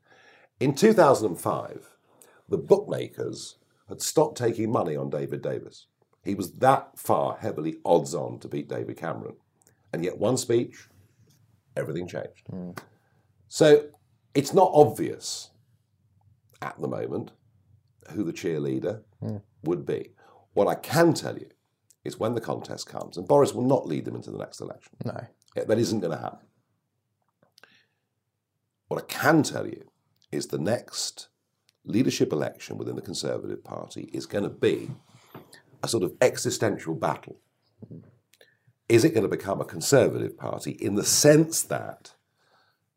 In 0.59 0.75
2005, 0.75 1.95
the 2.47 2.57
bookmakers 2.57 3.57
had 3.89 4.01
stopped 4.01 4.37
taking 4.37 4.71
money 4.71 4.95
on 4.95 5.09
David 5.09 5.41
Davis. 5.41 5.87
He 6.25 6.33
was 6.33 6.53
that 6.53 6.97
far 6.97 7.37
heavily 7.39 7.77
odds 7.85 8.15
on 8.15 8.39
to 8.39 8.47
beat 8.47 8.67
David 8.67 8.97
Cameron. 8.97 9.35
And 9.93 10.03
yet, 10.03 10.17
one 10.17 10.37
speech, 10.37 10.87
everything 11.77 12.07
changed. 12.07 12.47
Hmm. 12.49 12.71
So 13.47 13.85
it's 14.33 14.53
not 14.53 14.71
obvious 14.73 15.51
at 16.61 16.77
the 16.79 16.87
moment 16.87 17.31
who 18.11 18.23
the 18.23 18.33
cheerleader 18.33 19.03
hmm. 19.19 19.37
would 19.63 19.85
be. 19.85 20.09
What 20.53 20.67
I 20.67 20.75
can 20.75 21.13
tell 21.13 21.37
you 21.37 21.49
is 22.03 22.19
when 22.19 22.33
the 22.33 22.41
contest 22.41 22.87
comes, 22.87 23.17
and 23.17 23.27
Boris 23.27 23.53
will 23.53 23.65
not 23.65 23.87
lead 23.87 24.05
them 24.05 24.15
into 24.15 24.31
the 24.31 24.37
next 24.37 24.61
election. 24.61 24.93
No. 25.05 25.27
That 25.55 25.79
isn't 25.79 25.99
going 25.99 26.17
to 26.17 26.21
happen. 26.21 26.47
What 28.87 29.01
I 29.01 29.05
can 29.05 29.43
tell 29.43 29.67
you 29.67 29.85
is 30.31 30.47
the 30.47 30.57
next 30.57 31.27
leadership 31.83 32.33
election 32.33 32.77
within 32.77 32.95
the 32.95 33.01
Conservative 33.01 33.63
Party 33.63 34.09
is 34.11 34.25
going 34.25 34.43
to 34.43 34.49
be 34.49 34.91
a 35.85 35.87
sort 35.87 36.03
of 36.03 36.13
existential 36.19 36.95
battle. 36.95 37.37
Is 38.89 39.05
it 39.05 39.11
going 39.11 39.23
to 39.23 39.29
become 39.29 39.61
a 39.61 39.65
Conservative 39.65 40.35
Party 40.35 40.71
in 40.71 40.95
the 40.95 41.05
sense 41.05 41.61
that, 41.61 42.13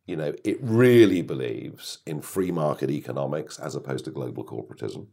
you 0.06 0.16
know, 0.16 0.32
it 0.42 0.58
really 0.62 1.20
believes 1.20 1.98
in 2.06 2.22
free 2.22 2.50
market 2.50 2.90
economics 2.90 3.58
as 3.58 3.74
opposed 3.74 4.06
to 4.06 4.10
global 4.10 4.42
corporatism? 4.42 5.06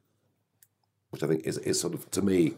Which 1.10 1.22
I 1.22 1.28
think 1.28 1.46
is, 1.46 1.58
is 1.60 1.80
sort 1.80 1.94
of, 1.94 2.10
to 2.12 2.22
me, 2.22 2.56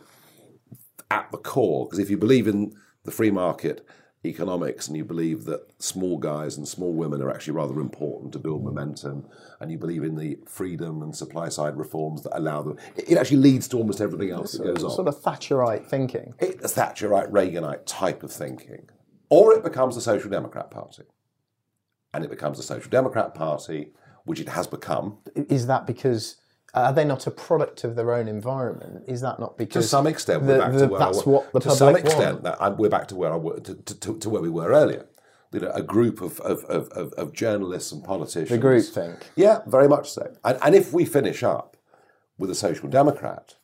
at 1.10 1.32
the 1.32 1.38
core. 1.38 1.86
Because 1.86 2.00
if 2.00 2.12
you 2.12 2.18
believe 2.18 2.48
in 2.48 2.74
the 3.04 3.12
free 3.12 3.32
market 3.32 3.86
economics 4.28 4.88
and 4.88 4.96
you 4.98 5.06
believe 5.06 5.46
that 5.46 5.62
small 5.80 6.18
guys 6.18 6.58
and 6.58 6.68
small 6.68 6.94
women 6.94 7.22
are 7.22 7.30
actually 7.30 7.54
rather 7.54 7.80
important 7.80 8.32
to 8.34 8.40
build 8.40 8.64
momentum, 8.64 9.26
and 9.60 9.72
you 9.72 9.78
believe 9.78 10.04
in 10.04 10.16
the 10.16 10.38
freedom 10.46 11.02
and 11.02 11.16
supply 11.16 11.50
side 11.50 11.78
reforms 11.78 12.24
that 12.24 12.38
allow 12.38 12.62
them, 12.62 12.78
it 12.96 13.18
actually 13.18 13.38
leads 13.38 13.68
to 13.70 13.78
almost 13.78 14.02
everything 14.02 14.32
else 14.32 14.54
that 14.54 14.64
goes 14.64 14.84
on. 14.84 14.92
Sort 14.92 15.08
of 15.08 15.22
Thatcherite 15.22 15.86
thinking. 15.86 16.34
It's 16.40 16.74
Thatcherite, 16.74 17.32
Reaganite 17.32 17.82
type 17.86 18.24
of 18.24 18.32
thinking. 18.32 18.90
Or 19.30 19.54
it 19.54 19.64
becomes 19.64 19.96
the 19.96 20.02
Social 20.02 20.30
Democrat 20.30 20.72
Party. 20.72 21.04
And 22.14 22.24
it 22.24 22.30
becomes 22.30 22.58
the 22.58 22.64
Social 22.64 22.90
Democrat 22.90 23.34
Party, 23.36 23.92
which 24.26 24.40
it 24.40 24.50
has 24.50 24.68
become 24.68 25.18
Is 25.36 25.68
that 25.68 25.86
because 25.86 26.38
are 26.84 26.94
they 26.94 27.06
not 27.06 27.28
a 27.28 27.32
product 27.32 27.84
of 27.84 27.96
their 27.96 28.14
own 28.14 28.28
environment? 28.28 29.04
Is 29.08 29.22
that 29.22 29.40
not 29.40 29.58
because 29.58 29.86
to 29.86 29.90
some 29.90 30.08
extent. 30.08 30.42
the- 30.46 30.54
We're 30.54 30.60
back 30.60 30.72
the- 30.74 30.80
to 30.80 30.88
where 30.88 31.00
that's 31.00 31.20
I, 31.20 31.30
what 31.30 31.54
the 31.54 31.60
to 31.62 31.72
some 31.72 31.96
extent 31.96 32.44
want? 32.44 32.60
that 32.60 32.78
we're 32.78 32.90
back 32.90 33.08
to 33.10 33.16
where 33.16 33.34
I 33.34 33.38
were, 33.38 33.60
to, 33.60 33.76
to, 33.76 34.20
to, 34.20 34.30
where 34.30 34.42
we 34.42 34.50
were 34.50 34.70
earlier. 34.70 35.06
You 35.54 35.62
know, 35.62 35.72
a 35.72 35.82
group 35.82 36.22
of, 36.22 36.40
of, 36.42 36.66
of, 36.66 36.90
of, 36.90 37.14
of 37.14 37.32
journalists 37.34 37.92
and 37.94 38.04
politicians. 38.04 38.50
the 38.50 38.58
group 38.58 38.84
think? 38.86 39.28
Yeah, 39.36 39.60
very 39.66 39.88
much 39.88 40.12
so. 40.12 40.36
And, 40.44 40.58
and 40.62 40.76
if 40.76 40.92
we 40.92 41.06
finish 41.06 41.42
up 41.42 41.78
with 42.38 42.50
a 42.52 42.56
social 42.56 42.90
democrat 42.90 43.56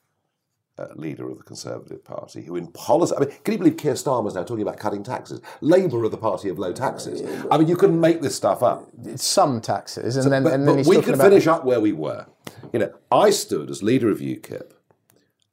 uh, 0.80 0.88
leader 0.96 1.30
of 1.30 1.38
the 1.38 1.44
Conservative 1.44 2.04
Party, 2.04 2.44
who 2.44 2.56
in 2.56 2.68
policy, 2.68 3.14
I 3.16 3.20
mean, 3.20 3.30
can 3.44 3.52
you 3.52 3.58
believe 3.60 3.78
Keir 3.78 3.94
Starmer's 3.94 4.34
now 4.34 4.44
talking 4.44 4.64
about 4.64 4.78
cutting 4.80 5.04
taxes? 5.04 5.42
Labour 5.62 6.04
are 6.06 6.10
the 6.10 6.18
party 6.18 6.48
of 6.50 6.58
low 6.58 6.72
taxes. 6.72 7.22
I 7.52 7.58
mean, 7.58 7.68
you 7.68 7.76
couldn't 7.76 8.00
make 8.00 8.22
this 8.22 8.36
stuff 8.36 8.64
up. 8.64 8.88
It's 9.04 9.24
some 9.26 9.60
taxes, 9.62 10.16
and 10.16 10.32
then 10.32 10.44
But, 10.44 10.54
and 10.54 10.68
then 10.68 10.78
but 10.78 10.86
we 10.88 11.02
could 11.02 11.18
finish 11.20 11.48
up 11.48 11.66
where 11.66 11.80
we 11.82 11.92
were. 11.92 12.26
You 12.74 12.80
know, 12.80 12.94
I 13.12 13.30
stood 13.30 13.70
as 13.70 13.84
leader 13.84 14.10
of 14.10 14.18
UKIP 14.20 14.72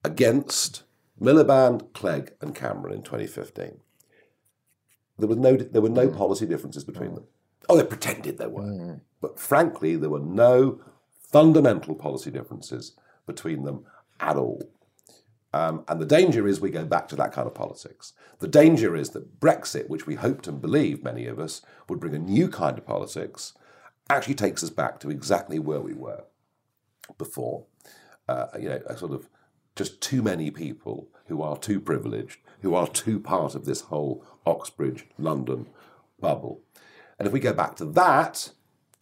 against 0.03 0.85
Miliband, 1.21 1.93
Clegg, 1.93 2.33
and 2.41 2.55
Cameron 2.55 2.95
in 2.95 3.03
2015. 3.03 3.81
There 5.18 5.29
was 5.29 5.37
no, 5.37 5.55
there 5.55 5.83
were 5.83 5.91
no 5.91 6.09
Hmm. 6.09 6.16
policy 6.16 6.47
differences 6.47 6.83
between 6.83 7.14
them. 7.14 7.25
Oh, 7.68 7.77
they 7.77 7.85
pretended 7.85 8.39
there 8.39 8.49
were, 8.49 9.01
but 9.21 9.39
frankly, 9.39 9.95
there 9.97 10.09
were 10.11 10.18
no 10.18 10.81
fundamental 11.31 11.95
policy 11.95 12.31
differences 12.31 12.97
between 13.27 13.64
them 13.64 13.85
at 14.18 14.37
all. 14.37 14.62
Um, 15.53 15.85
and 15.89 16.01
the 16.01 16.07
danger 16.07 16.49
is 16.49 16.61
we 16.61 16.71
go 16.71 16.87
back 16.87 17.07
to 17.09 17.16
that 17.16 17.33
kind 17.33 17.47
of 17.47 17.55
politics. 17.55 18.14
The 18.39 18.49
danger 18.49 18.97
is 18.97 19.11
that 19.11 19.39
Brexit, 19.41 19.89
which 19.89 20.07
we 20.07 20.14
hoped 20.14 20.47
and 20.49 20.61
believed, 20.61 21.05
many 21.05 21.27
of 21.27 21.39
us, 21.39 21.61
would 21.89 22.01
bring 22.01 22.14
a 22.14 22.18
new 22.18 22.49
kind 22.49 22.79
of 22.79 22.87
politics, 22.87 23.53
actually 24.09 24.35
takes 24.35 24.64
us 24.64 24.71
back 24.71 24.99
to 25.01 25.11
exactly 25.11 25.59
where 25.59 25.81
we 25.81 25.93
were 25.93 26.25
before. 27.18 27.64
Uh, 28.28 28.46
you 28.58 28.68
know, 28.68 28.80
a 28.86 28.96
sort 28.96 29.12
of 29.12 29.28
just 29.76 30.00
too 30.00 30.22
many 30.22 30.50
people 30.50 31.08
who 31.26 31.42
are 31.42 31.56
too 31.56 31.80
privileged, 31.80 32.38
who 32.62 32.74
are 32.74 32.86
too 32.86 33.18
part 33.18 33.54
of 33.54 33.64
this 33.64 33.82
whole 33.82 34.24
Oxbridge, 34.46 35.06
London 35.18 35.66
bubble. 36.20 36.61
And 37.18 37.26
if 37.26 37.32
we 37.32 37.40
go 37.40 37.52
back 37.52 37.76
to 37.76 37.84
that, 37.86 38.50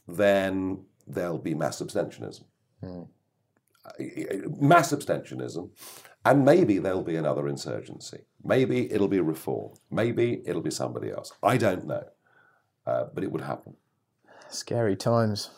then 0.06 0.84
there'll 1.06 1.38
be 1.38 1.54
mass 1.54 1.80
abstentionism. 1.82 2.44
Uh, 2.82 2.98
Mass 4.60 4.92
abstentionism, 4.92 5.70
and 6.24 6.44
maybe 6.44 6.78
there'll 6.78 7.02
be 7.02 7.16
another 7.16 7.48
insurgency. 7.48 8.20
Maybe 8.44 8.92
it'll 8.92 9.08
be 9.08 9.20
reform. 9.20 9.72
Maybe 9.90 10.42
it'll 10.44 10.62
be 10.62 10.70
somebody 10.70 11.10
else. 11.10 11.32
I 11.42 11.56
don't 11.56 11.86
know. 11.86 12.04
Uh, 12.86 13.04
but 13.14 13.24
it 13.24 13.32
would 13.32 13.40
happen. 13.42 13.76
scary 14.50 14.96
times. 14.96 15.50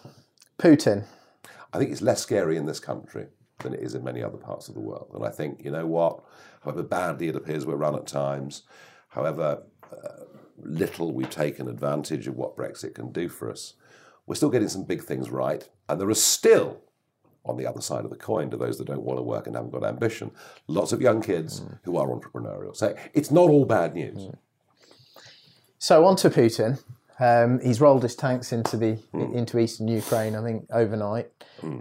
Putin. 0.58 1.04
I 1.72 1.78
think 1.78 1.90
it's 1.90 2.02
less 2.02 2.22
scary 2.22 2.56
in 2.56 2.66
this 2.66 2.80
country 2.80 3.26
than 3.60 3.74
it 3.74 3.80
is 3.80 3.94
in 3.94 4.04
many 4.04 4.22
other 4.22 4.38
parts 4.38 4.68
of 4.68 4.74
the 4.74 4.80
world. 4.80 5.10
And 5.14 5.24
I 5.24 5.30
think, 5.30 5.64
you 5.64 5.70
know 5.70 5.86
what, 5.86 6.20
however 6.62 6.82
badly 6.82 7.28
it 7.28 7.36
appears 7.36 7.66
we're 7.66 7.76
run 7.76 7.94
at 7.94 8.06
times, 8.06 8.62
however 9.08 9.62
uh, 9.92 10.24
little 10.58 11.12
we've 11.12 11.30
taken 11.30 11.68
advantage 11.68 12.26
of 12.26 12.36
what 12.36 12.56
Brexit 12.56 12.94
can 12.94 13.12
do 13.12 13.28
for 13.28 13.50
us, 13.50 13.74
we're 14.26 14.34
still 14.34 14.50
getting 14.50 14.68
some 14.68 14.84
big 14.84 15.02
things 15.02 15.30
right. 15.30 15.68
And 15.88 16.00
there 16.00 16.08
are 16.08 16.14
still, 16.14 16.80
on 17.44 17.56
the 17.56 17.66
other 17.66 17.80
side 17.80 18.04
of 18.04 18.10
the 18.10 18.16
coin, 18.16 18.50
to 18.50 18.56
those 18.56 18.78
that 18.78 18.86
don't 18.86 19.02
want 19.02 19.18
to 19.18 19.22
work 19.22 19.46
and 19.46 19.56
haven't 19.56 19.72
got 19.72 19.84
ambition, 19.84 20.30
lots 20.66 20.92
of 20.92 21.00
young 21.00 21.20
kids 21.20 21.62
who 21.82 21.96
are 21.96 22.08
entrepreneurial. 22.08 22.76
So 22.76 22.94
it's 23.12 23.30
not 23.30 23.50
all 23.50 23.64
bad 23.64 23.94
news. 23.94 24.30
So 25.78 26.04
on 26.04 26.16
to 26.16 26.30
Putin. 26.30 26.82
Um, 27.20 27.60
he's 27.60 27.80
rolled 27.80 28.02
his 28.02 28.16
tanks 28.16 28.52
into 28.52 28.76
the 28.76 28.92
Hmm. 29.12 29.36
into 29.36 29.58
eastern 29.58 29.88
Ukraine, 29.88 30.34
I 30.34 30.42
think, 30.42 30.66
overnight. 30.72 31.28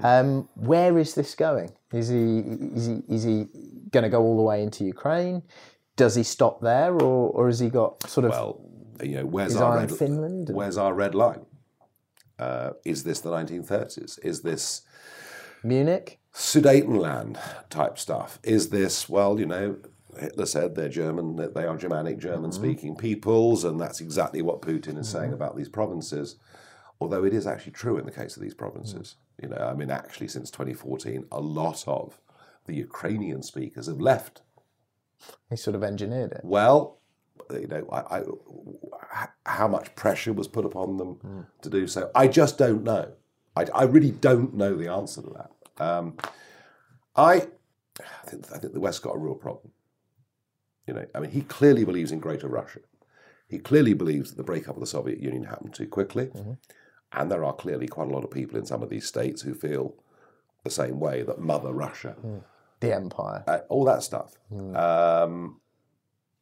Um, 0.03 0.49
where 0.55 0.97
is 0.97 1.15
this 1.15 1.33
going? 1.35 1.71
Is 1.93 2.09
he 2.09 2.39
is 2.75 2.85
he 2.87 2.95
is 3.07 3.23
he 3.23 3.47
going 3.91 4.03
to 4.03 4.09
go 4.09 4.21
all 4.21 4.35
the 4.35 4.43
way 4.43 4.61
into 4.61 4.83
Ukraine? 4.83 5.43
Does 5.95 6.15
he 6.15 6.23
stop 6.23 6.61
there, 6.61 6.93
or 6.93 7.29
or 7.37 7.47
has 7.47 7.59
he 7.59 7.69
got 7.69 7.91
sort 8.09 8.25
of? 8.25 8.31
Well, 8.31 8.61
you 9.01 9.15
know, 9.17 9.25
where's 9.25 9.55
our 9.55 9.77
red, 9.77 9.91
Finland? 9.91 10.49
Where's 10.49 10.77
our 10.77 10.93
red 10.93 11.15
line? 11.15 11.45
Uh, 12.37 12.71
is 12.85 13.03
this 13.03 13.19
the 13.21 13.29
1930s? 13.29 14.19
Is 14.23 14.41
this 14.41 14.81
Munich. 15.63 16.19
Sudetenland 16.33 17.37
type 17.69 17.97
stuff. 17.97 18.39
Is 18.43 18.69
this, 18.69 19.09
well, 19.09 19.39
you 19.39 19.45
know, 19.45 19.75
Hitler 20.19 20.45
said 20.45 20.75
they're 20.75 20.89
German, 20.89 21.35
that 21.37 21.53
they 21.53 21.65
are 21.65 21.77
Germanic, 21.77 22.17
German 22.17 22.51
mm-hmm. 22.51 22.61
speaking 22.61 22.95
peoples, 22.95 23.63
and 23.63 23.79
that's 23.79 24.01
exactly 24.01 24.41
what 24.41 24.61
Putin 24.61 24.97
is 24.97 25.09
saying 25.09 25.25
mm-hmm. 25.25 25.33
about 25.33 25.55
these 25.55 25.69
provinces. 25.69 26.35
Although 27.01 27.23
it 27.23 27.33
is 27.33 27.47
actually 27.47 27.71
true 27.71 27.97
in 27.97 28.05
the 28.05 28.11
case 28.11 28.35
of 28.35 28.43
these 28.43 28.53
provinces. 28.53 29.15
Mm. 29.39 29.43
You 29.43 29.49
know, 29.55 29.67
I 29.67 29.73
mean, 29.73 29.89
actually, 29.89 30.27
since 30.27 30.51
2014, 30.51 31.25
a 31.31 31.39
lot 31.39 31.87
of 31.87 32.19
the 32.65 32.75
Ukrainian 32.75 33.41
speakers 33.41 33.87
have 33.87 34.01
left. 34.01 34.41
He 35.49 35.55
sort 35.55 35.75
of 35.75 35.83
engineered 35.83 36.33
it. 36.33 36.41
Well, 36.43 36.99
you 37.51 37.67
know, 37.67 37.87
I, 37.91 38.19
I, 38.19 39.25
how 39.45 39.67
much 39.67 39.95
pressure 39.95 40.33
was 40.33 40.47
put 40.47 40.65
upon 40.65 40.97
them 40.97 41.15
mm. 41.15 41.45
to 41.61 41.69
do 41.69 41.87
so? 41.87 42.11
I 42.13 42.27
just 42.27 42.57
don't 42.57 42.83
know. 42.83 43.13
I, 43.55 43.65
I 43.73 43.83
really 43.83 44.11
don't 44.11 44.53
know 44.53 44.75
the 44.75 44.89
answer 44.89 45.21
to 45.21 45.29
that. 45.29 45.83
Um, 45.83 46.17
I, 47.15 47.47
I 47.99 48.27
think, 48.27 48.45
I 48.53 48.57
think 48.57 48.73
the 48.73 48.79
West 48.79 49.01
got 49.01 49.15
a 49.15 49.19
real 49.19 49.35
problem. 49.35 49.71
You 50.89 50.95
know, 50.95 51.05
I 51.13 51.19
mean, 51.19 51.29
he 51.31 51.41
clearly 51.41 51.83
believes 51.85 52.11
in 52.11 52.19
Greater 52.19 52.47
Russia. 52.47 52.79
He 53.47 53.59
clearly 53.59 53.93
believes 53.93 54.29
that 54.31 54.37
the 54.37 54.43
breakup 54.51 54.75
of 54.75 54.79
the 54.79 54.87
Soviet 54.87 55.19
Union 55.19 55.43
happened 55.43 55.75
too 55.75 55.87
quickly. 55.87 56.31
And 57.11 57.31
there 57.31 57.43
are 57.45 57.53
clearly 57.53 57.87
quite 57.87 58.07
a 58.07 58.11
lot 58.11 58.23
of 58.23 58.31
people 58.31 58.57
in 58.57 58.65
some 58.65 58.81
of 58.81 58.89
these 58.89 59.05
states 59.07 59.43
who 59.43 59.53
feel 59.53 59.93
the 60.63 60.71
same 60.71 60.99
way 60.99 61.21
that 61.23 61.39
Mother 61.39 61.71
Russia, 61.73 62.15
The 62.79 62.91
empire. 62.95 63.43
uh, 63.47 63.59
all 63.69 63.85
that 63.85 64.01
stuff. 64.01 64.33
Um, 64.85 65.59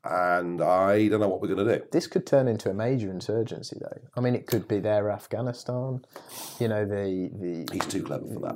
and 0.03 0.61
I 0.61 1.07
don't 1.09 1.19
know 1.19 1.27
what 1.27 1.41
we're 1.41 1.53
going 1.53 1.67
to 1.67 1.79
do. 1.79 1.85
This 1.91 2.07
could 2.07 2.25
turn 2.25 2.47
into 2.47 2.69
a 2.69 2.73
major 2.73 3.09
insurgency, 3.11 3.77
though. 3.81 3.99
I 4.15 4.21
mean, 4.21 4.35
it 4.35 4.45
could 4.47 4.65
be 4.67 4.79
their 4.79 5.09
Afghanistan. 5.11 6.05
You 6.59 6.69
know, 6.69 6.85
the 6.85 7.29
the, 7.33 7.67
He's 7.73 7.85
too 7.87 8.03
clever 8.03 8.25
for 8.33 8.39
that. 8.47 8.55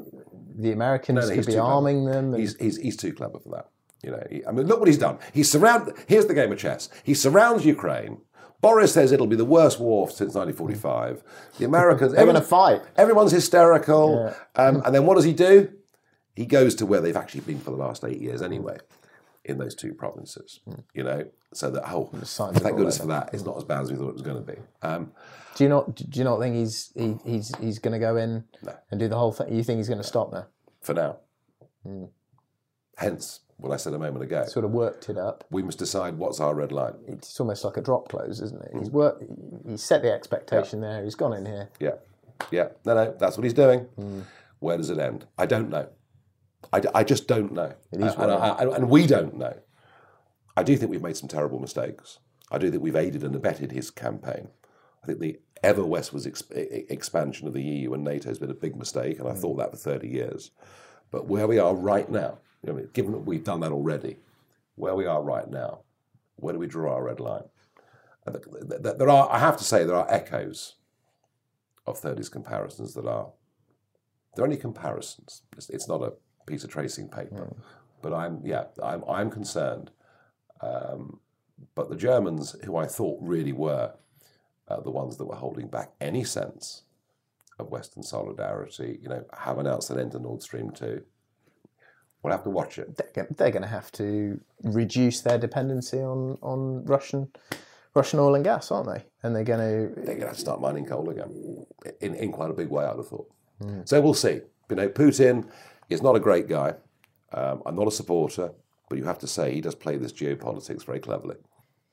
the 0.57 0.71
Americans 0.71 1.15
No, 1.19 1.27
no, 1.27 1.35
could 1.35 1.45
be 1.45 1.53
clever. 1.53 1.67
arming 1.67 2.05
them. 2.05 2.33
He's, 2.33 2.55
he's, 2.57 2.77
he's 2.77 2.95
too 2.95 3.13
clever 3.13 3.39
for 3.39 3.49
that. 3.49 3.67
You 4.03 4.11
know, 4.11 4.23
he, 4.29 4.45
I 4.45 4.51
mean, 4.51 4.67
look 4.67 4.79
what 4.79 4.87
he's 4.87 4.97
done. 4.97 5.19
He 5.33 5.43
surround. 5.43 5.93
Here's 6.07 6.25
the 6.25 6.33
game 6.33 6.51
of 6.51 6.57
chess. 6.57 6.89
He 7.03 7.13
surrounds 7.13 7.65
Ukraine. 7.65 8.21
Boris 8.61 8.93
says 8.93 9.11
it'll 9.11 9.27
be 9.27 9.35
the 9.35 9.45
worst 9.45 9.79
war 9.79 10.07
since 10.07 10.35
1945. 10.35 11.23
The 11.57 11.65
Americans. 11.65 12.13
They're 12.15 12.25
gonna 12.25 12.41
fight. 12.41 12.81
Everyone's 12.95 13.31
hysterical. 13.31 14.33
Um, 14.55 14.81
and 14.85 14.93
then 14.93 15.05
what 15.05 15.15
does 15.15 15.25
he 15.25 15.33
do? 15.33 15.71
He 16.35 16.45
goes 16.45 16.75
to 16.75 16.85
where 16.85 17.01
they've 17.01 17.15
actually 17.15 17.41
been 17.41 17.59
for 17.59 17.71
the 17.71 17.77
last 17.77 18.03
eight 18.03 18.21
years 18.21 18.41
anyway, 18.41 18.77
in 19.43 19.57
those 19.57 19.75
two 19.75 19.93
provinces. 19.93 20.61
You 20.93 21.03
know, 21.03 21.25
so 21.53 21.69
that 21.71 21.83
oh, 21.91 22.09
thank 22.13 22.77
goodness 22.77 22.97
for 22.97 23.07
that. 23.07 23.31
It's 23.33 23.43
not 23.43 23.57
as 23.57 23.63
bad 23.63 23.81
as 23.81 23.91
we 23.91 23.97
thought 23.97 24.09
it 24.09 24.13
was 24.13 24.21
going 24.21 24.43
to 24.43 24.51
be. 24.53 24.59
Um, 24.81 25.11
do 25.55 25.63
you 25.65 25.69
not? 25.69 25.93
Do 25.95 26.19
you 26.19 26.23
not 26.23 26.39
think 26.39 26.55
he's 26.55 26.91
he, 26.95 27.17
he's 27.25 27.51
he's 27.59 27.79
going 27.79 27.93
to 27.93 27.99
go 27.99 28.15
in 28.15 28.45
and 28.89 28.99
do 28.99 29.07
the 29.07 29.17
whole 29.17 29.33
thing? 29.33 29.53
You 29.53 29.63
think 29.63 29.77
he's 29.77 29.89
going 29.89 30.01
to 30.01 30.07
stop 30.07 30.31
now? 30.31 30.47
for 30.81 30.93
now. 30.93 31.17
Hence, 32.97 33.41
what 33.61 33.71
I 33.71 33.77
said 33.77 33.93
a 33.93 33.99
moment 33.99 34.23
ago. 34.23 34.43
Sort 34.45 34.65
of 34.65 34.71
worked 34.71 35.07
it 35.07 35.17
up. 35.17 35.45
we 35.51 35.61
must 35.61 35.77
decide 35.77 36.17
what's 36.17 36.39
our 36.39 36.55
red 36.55 36.71
line. 36.71 36.95
It's 37.07 37.39
almost 37.39 37.63
like 37.63 37.77
a 37.77 37.81
drop 37.81 38.09
close, 38.09 38.41
isn't 38.41 38.61
it? 38.61 38.71
He's 38.77 38.87
hmm. 38.89 38.97
worked. 38.97 39.23
He's 39.67 39.83
set 39.83 40.01
the 40.01 40.11
expectation 40.11 40.81
there. 40.81 41.03
He's 41.03 41.15
gone 41.15 41.33
in 41.33 41.45
here. 41.45 41.69
Yeah, 41.79 41.95
yeah. 42.49 42.69
No, 42.85 42.95
no, 42.95 43.15
that's 43.17 43.37
what 43.37 43.43
he's 43.43 43.53
doing. 43.53 43.81
Hmm. 43.95 44.21
Where 44.59 44.77
does 44.77 44.89
it 44.89 44.97
end? 44.97 45.25
I 45.37 45.45
don't 45.45 45.69
know. 45.69 45.87
I, 46.73 46.81
I 46.93 47.03
just 47.03 47.27
don't 47.27 47.53
know. 47.53 47.73
It 47.91 48.01
is 48.01 48.13
and, 48.15 48.31
I- 48.31 48.49
I- 48.49 48.75
and 48.75 48.89
we 48.89 49.07
don't 49.07 49.37
know. 49.37 49.57
I 50.57 50.63
do 50.63 50.75
think 50.75 50.91
we've 50.91 51.01
made 51.01 51.17
some 51.17 51.29
terrible 51.29 51.59
mistakes. 51.59 52.19
I 52.51 52.57
do 52.57 52.69
think 52.69 52.83
we've 52.83 52.95
aided 52.95 53.23
and 53.23 53.35
abetted 53.35 53.71
his 53.71 53.89
campaign. 53.89 54.49
I 55.03 55.07
think 55.07 55.19
the 55.19 55.39
ever 55.63 55.85
westwards 55.85 56.27
ex- 56.27 56.43
e- 56.55 56.85
expansion 56.89 57.47
of 57.47 57.53
the 57.53 57.61
EU 57.61 57.93
and 57.93 58.03
NATO 58.03 58.29
has 58.29 58.39
been 58.39 58.51
a 58.51 58.55
big 58.55 58.75
mistake, 58.75 59.19
and 59.19 59.27
I 59.27 59.31
hmm. 59.31 59.39
thought 59.39 59.57
that 59.57 59.71
for 59.71 59.77
30 59.77 60.07
years. 60.07 60.51
But 61.11 61.27
where 61.27 61.47
we 61.47 61.59
are 61.59 61.75
right 61.75 62.09
now, 62.09 62.39
you 62.63 62.73
know, 62.73 62.87
given 62.93 63.11
that 63.11 63.19
we've 63.19 63.43
done 63.43 63.59
that 63.61 63.71
already, 63.71 64.17
where 64.75 64.95
we 64.95 65.05
are 65.05 65.21
right 65.21 65.49
now, 65.49 65.79
where 66.35 66.53
do 66.53 66.59
we 66.59 66.67
draw 66.67 66.95
our 66.95 67.03
red 67.03 67.19
line? 67.19 67.43
There 68.25 69.09
are, 69.09 69.31
I 69.31 69.39
have 69.39 69.57
to 69.57 69.63
say, 69.63 69.83
there 69.83 69.95
are 69.95 70.11
echoes 70.11 70.75
of 71.87 71.99
30s 71.99 72.31
comparisons 72.31 72.93
that 72.93 73.05
are 73.05 73.29
they're 74.35 74.45
only 74.45 74.57
comparisons. 74.57 75.41
It's, 75.57 75.87
not 75.89 76.01
a 76.01 76.13
piece 76.45 76.63
of 76.63 76.69
tracing 76.69 77.09
paper. 77.09 77.53
But 78.01 78.13
I'm 78.13 78.41
yeah, 78.43 78.65
I'm 78.81 79.03
I'm 79.07 79.29
concerned. 79.29 79.91
Um, 80.61 81.19
but 81.75 81.89
the 81.89 81.95
Germans, 81.95 82.55
who 82.63 82.77
I 82.77 82.85
thought 82.85 83.19
really 83.21 83.51
were 83.51 83.93
uh, 84.67 84.79
the 84.81 84.89
ones 84.89 85.17
that 85.17 85.25
were 85.25 85.35
holding 85.35 85.67
back 85.67 85.91
any 85.99 86.23
sense 86.23 86.83
of 87.59 87.69
Western 87.69 88.03
solidarity, 88.03 88.99
you 89.01 89.09
know, 89.09 89.23
have 89.37 89.59
announced 89.59 89.89
an 89.89 89.99
end 89.99 90.13
to 90.13 90.19
Nord 90.19 90.41
Stream 90.41 90.71
two. 90.71 91.03
We'll 92.23 92.33
have 92.33 92.43
to 92.43 92.49
watch 92.49 92.77
it. 92.77 92.95
They're 93.15 93.51
going, 93.51 93.63
to 93.63 93.67
have 93.67 93.91
to 93.93 94.39
reduce 94.63 95.21
their 95.21 95.37
dependency 95.37 95.97
on 95.97 96.37
on 96.41 96.85
Russian 96.85 97.31
Russian 97.93 98.19
oil 98.19 98.35
and 98.35 98.43
gas, 98.43 98.71
aren't 98.71 98.87
they? 98.87 99.03
And 99.23 99.35
they're 99.35 99.43
going 99.43 99.59
to. 99.59 99.95
They're 99.95 100.05
going 100.05 100.19
to 100.21 100.27
have 100.27 100.35
to 100.35 100.41
start 100.41 100.61
mining 100.61 100.85
coal 100.85 101.09
again 101.09 101.65
in, 101.99 102.15
in 102.15 102.31
quite 102.31 102.49
a 102.49 102.53
big 102.53 102.69
way, 102.69 102.85
I'd 102.85 102.97
have 102.97 103.07
thought. 103.07 103.31
So 103.85 104.01
we'll 104.01 104.13
see. 104.13 104.41
You 104.69 104.75
know, 104.75 104.89
Putin 104.89 105.49
is 105.89 106.01
not 106.01 106.15
a 106.15 106.19
great 106.19 106.47
guy. 106.47 106.73
Um, 107.33 107.61
I'm 107.65 107.75
not 107.75 107.87
a 107.87 107.91
supporter, 107.91 108.51
but 108.89 108.97
you 108.97 109.03
have 109.05 109.19
to 109.19 109.27
say 109.27 109.53
he 109.53 109.61
does 109.61 109.75
play 109.75 109.97
this 109.97 110.13
geopolitics 110.13 110.85
very 110.85 110.99
cleverly. 110.99 111.35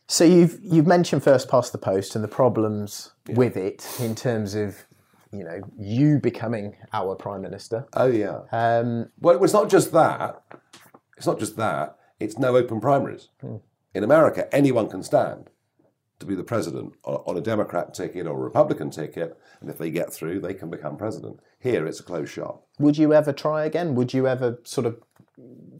So 0.06 0.24
you've 0.24 0.58
you've 0.62 0.86
mentioned 0.86 1.22
first 1.22 1.50
past 1.50 1.72
the 1.72 1.78
post 1.78 2.14
and 2.14 2.24
the 2.24 2.28
problems 2.28 3.12
with 3.28 3.56
it 3.56 3.86
in 4.00 4.14
terms 4.14 4.54
of 4.54 4.86
you 5.32 5.44
know 5.44 5.60
you 5.78 6.18
becoming 6.18 6.76
our 6.92 7.14
prime 7.14 7.42
minister. 7.42 7.86
Oh 7.94 8.06
yeah. 8.06 8.40
Um, 8.52 9.10
Well, 9.20 9.42
it's 9.42 9.52
not 9.52 9.68
just 9.70 9.92
that. 9.92 10.42
It's 11.16 11.26
not 11.26 11.38
just 11.38 11.56
that. 11.56 11.98
It's 12.20 12.38
no 12.38 12.56
open 12.56 12.80
primaries. 12.80 13.28
In 13.94 14.04
America, 14.04 14.52
anyone 14.54 14.88
can 14.88 15.02
stand 15.02 15.50
to 16.18 16.26
be 16.26 16.34
the 16.34 16.44
president 16.44 16.94
on 17.04 17.36
a 17.36 17.40
Democrat 17.40 17.94
ticket 17.94 18.26
or 18.26 18.36
a 18.36 18.42
Republican 18.42 18.90
ticket, 18.90 19.38
and 19.60 19.70
if 19.70 19.78
they 19.78 19.90
get 19.90 20.12
through, 20.12 20.40
they 20.40 20.54
can 20.54 20.68
become 20.68 20.96
president. 20.96 21.38
Here, 21.60 21.86
it's 21.86 22.00
a 22.00 22.02
closed 22.02 22.32
shop. 22.32 22.66
would 22.78 22.98
you 22.98 23.12
ever 23.14 23.32
try 23.32 23.64
again? 23.64 23.94
Would 23.94 24.12
you 24.12 24.26
ever 24.26 24.58
sort 24.64 24.86
of 24.86 25.00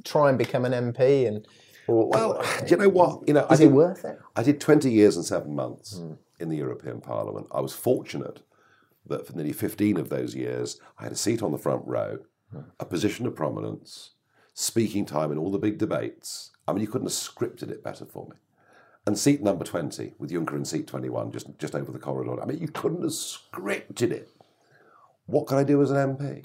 try 0.04 0.28
and 0.28 0.38
become 0.38 0.64
an 0.64 0.72
MP? 0.72 1.26
And 1.26 1.46
or, 1.88 2.08
Well, 2.08 2.44
do 2.60 2.66
you 2.70 2.76
know 2.76 2.88
what? 2.88 3.26
You 3.26 3.34
know, 3.34 3.46
I 3.48 3.54
is 3.54 3.60
it 3.60 3.72
worth 3.72 4.04
it? 4.04 4.18
I 4.36 4.42
did 4.42 4.60
20 4.60 4.90
years 4.90 5.16
and 5.16 5.24
seven 5.24 5.54
months 5.54 6.00
in 6.38 6.48
the 6.48 6.56
European 6.56 7.00
Parliament. 7.00 7.46
I 7.50 7.60
was 7.60 7.72
fortunate 7.72 8.42
that 9.08 9.26
for 9.26 9.34
nearly 9.34 9.52
15 9.52 9.96
of 9.96 10.08
those 10.08 10.34
years, 10.34 10.80
I 10.98 11.04
had 11.04 11.12
a 11.12 11.16
seat 11.16 11.42
on 11.42 11.52
the 11.52 11.58
front 11.58 11.82
row, 11.86 12.18
a 12.80 12.84
position 12.84 13.26
of 13.26 13.34
prominence, 13.36 14.12
speaking 14.54 15.04
time 15.04 15.32
in 15.32 15.38
all 15.38 15.50
the 15.50 15.58
big 15.58 15.78
debates. 15.78 16.52
I 16.66 16.72
mean, 16.72 16.82
you 16.82 16.88
couldn't 16.88 17.06
have 17.06 17.12
scripted 17.12 17.70
it 17.70 17.84
better 17.84 18.04
for 18.04 18.26
me. 18.28 18.36
And 19.06 19.18
seat 19.18 19.42
number 19.42 19.64
20 19.64 20.14
with 20.18 20.30
Juncker 20.30 20.54
in 20.54 20.64
seat 20.64 20.86
21, 20.86 21.32
just, 21.32 21.58
just 21.58 21.74
over 21.74 21.90
the 21.90 21.98
corridor. 21.98 22.42
I 22.42 22.44
mean, 22.44 22.58
you 22.58 22.68
couldn't 22.68 23.02
have 23.02 23.12
scripted 23.12 24.10
it. 24.10 24.28
What 25.26 25.46
can 25.46 25.58
I 25.58 25.64
do 25.64 25.82
as 25.82 25.90
an 25.90 25.96
MP? 25.96 26.44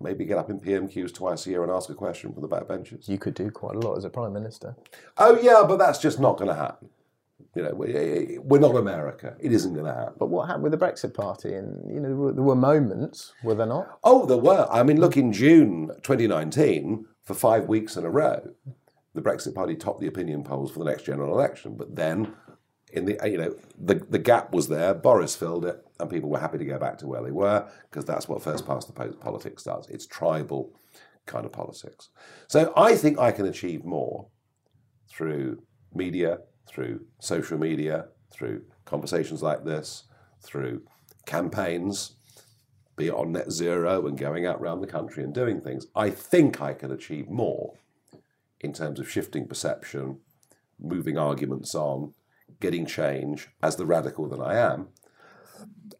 Maybe 0.00 0.24
get 0.24 0.38
up 0.38 0.50
in 0.50 0.60
PMQs 0.60 1.14
twice 1.14 1.46
a 1.46 1.50
year 1.50 1.62
and 1.62 1.72
ask 1.72 1.88
a 1.88 1.94
question 1.94 2.32
from 2.32 2.42
the 2.42 2.48
backbenches. 2.48 3.08
You 3.08 3.18
could 3.18 3.34
do 3.34 3.50
quite 3.50 3.76
a 3.76 3.78
lot 3.78 3.96
as 3.96 4.04
a 4.04 4.10
prime 4.10 4.32
minister. 4.32 4.76
Oh 5.16 5.38
yeah, 5.40 5.64
but 5.66 5.78
that's 5.78 5.98
just 5.98 6.20
not 6.20 6.36
going 6.36 6.48
to 6.48 6.54
happen. 6.54 6.90
You 7.54 7.62
know, 7.62 7.74
we- 7.74 7.94
eh, 7.94 7.98
eh, 8.34 8.38
we're 8.42 8.60
not 8.60 8.76
America. 8.76 9.36
It 9.40 9.52
isn't 9.52 9.72
going 9.74 9.86
to 9.86 9.92
happen. 9.92 10.14
But 10.18 10.28
what 10.28 10.46
happened 10.46 10.64
with 10.64 10.72
the 10.72 10.78
Brexit 10.78 11.14
Party? 11.14 11.54
And 11.54 11.90
you 11.92 12.00
know, 12.00 12.08
there 12.08 12.16
were, 12.16 12.32
there 12.32 12.42
were 12.42 12.54
moments, 12.56 13.32
were 13.42 13.54
there 13.54 13.66
not? 13.66 13.98
Oh, 14.04 14.26
there 14.26 14.36
were. 14.38 14.66
I 14.70 14.82
mean, 14.82 15.00
look, 15.00 15.16
in 15.16 15.32
June 15.32 15.90
2019, 16.02 17.06
for 17.22 17.34
five 17.34 17.66
weeks 17.66 17.96
in 17.96 18.04
a 18.04 18.10
row, 18.10 18.40
the 19.14 19.22
Brexit 19.22 19.54
Party 19.54 19.74
topped 19.74 20.00
the 20.00 20.06
opinion 20.06 20.44
polls 20.44 20.70
for 20.70 20.78
the 20.80 20.84
next 20.90 21.04
general 21.04 21.32
election. 21.32 21.76
But 21.76 21.96
then, 21.96 22.34
in 22.92 23.04
the 23.06 23.18
you 23.24 23.38
know, 23.38 23.54
the 23.78 23.96
the 23.96 24.18
gap 24.18 24.52
was 24.52 24.68
there. 24.68 24.94
Boris 24.94 25.34
filled 25.34 25.64
it, 25.64 25.84
and 25.98 26.08
people 26.10 26.30
were 26.30 26.38
happy 26.38 26.58
to 26.58 26.64
go 26.64 26.78
back 26.78 26.98
to 26.98 27.06
where 27.06 27.22
they 27.22 27.30
were 27.32 27.66
because 27.90 28.04
that's 28.04 28.28
what 28.28 28.42
first 28.42 28.66
past 28.66 28.86
the 28.86 28.92
post 28.92 29.18
politics 29.20 29.62
does. 29.62 29.88
It's 29.88 30.06
tribal 30.06 30.72
kind 31.26 31.44
of 31.44 31.52
politics. 31.52 32.10
So 32.48 32.72
I 32.76 32.94
think 32.96 33.18
I 33.18 33.32
can 33.32 33.46
achieve 33.46 33.84
more 33.84 34.28
through 35.10 35.62
media, 35.94 36.38
through 36.68 37.06
social 37.20 37.58
media, 37.58 38.06
through 38.30 38.62
conversations 38.84 39.42
like 39.42 39.64
this, 39.64 40.04
through 40.42 40.82
campaigns, 41.26 42.16
be 42.96 43.08
it 43.08 43.14
on 43.14 43.32
net 43.32 43.52
zero 43.52 44.06
and 44.06 44.18
going 44.18 44.46
out 44.46 44.60
around 44.60 44.80
the 44.80 44.86
country 44.86 45.22
and 45.22 45.34
doing 45.34 45.60
things. 45.60 45.86
I 45.94 46.10
think 46.10 46.60
I 46.60 46.72
can 46.72 46.90
achieve 46.90 47.28
more 47.28 47.74
in 48.60 48.72
terms 48.72 48.98
of 48.98 49.10
shifting 49.10 49.46
perception, 49.46 50.18
moving 50.80 51.18
arguments 51.18 51.74
on, 51.74 52.14
getting 52.60 52.86
change 52.86 53.48
as 53.62 53.76
the 53.76 53.86
radical 53.86 54.28
that 54.28 54.40
I 54.40 54.56
am. 54.56 54.88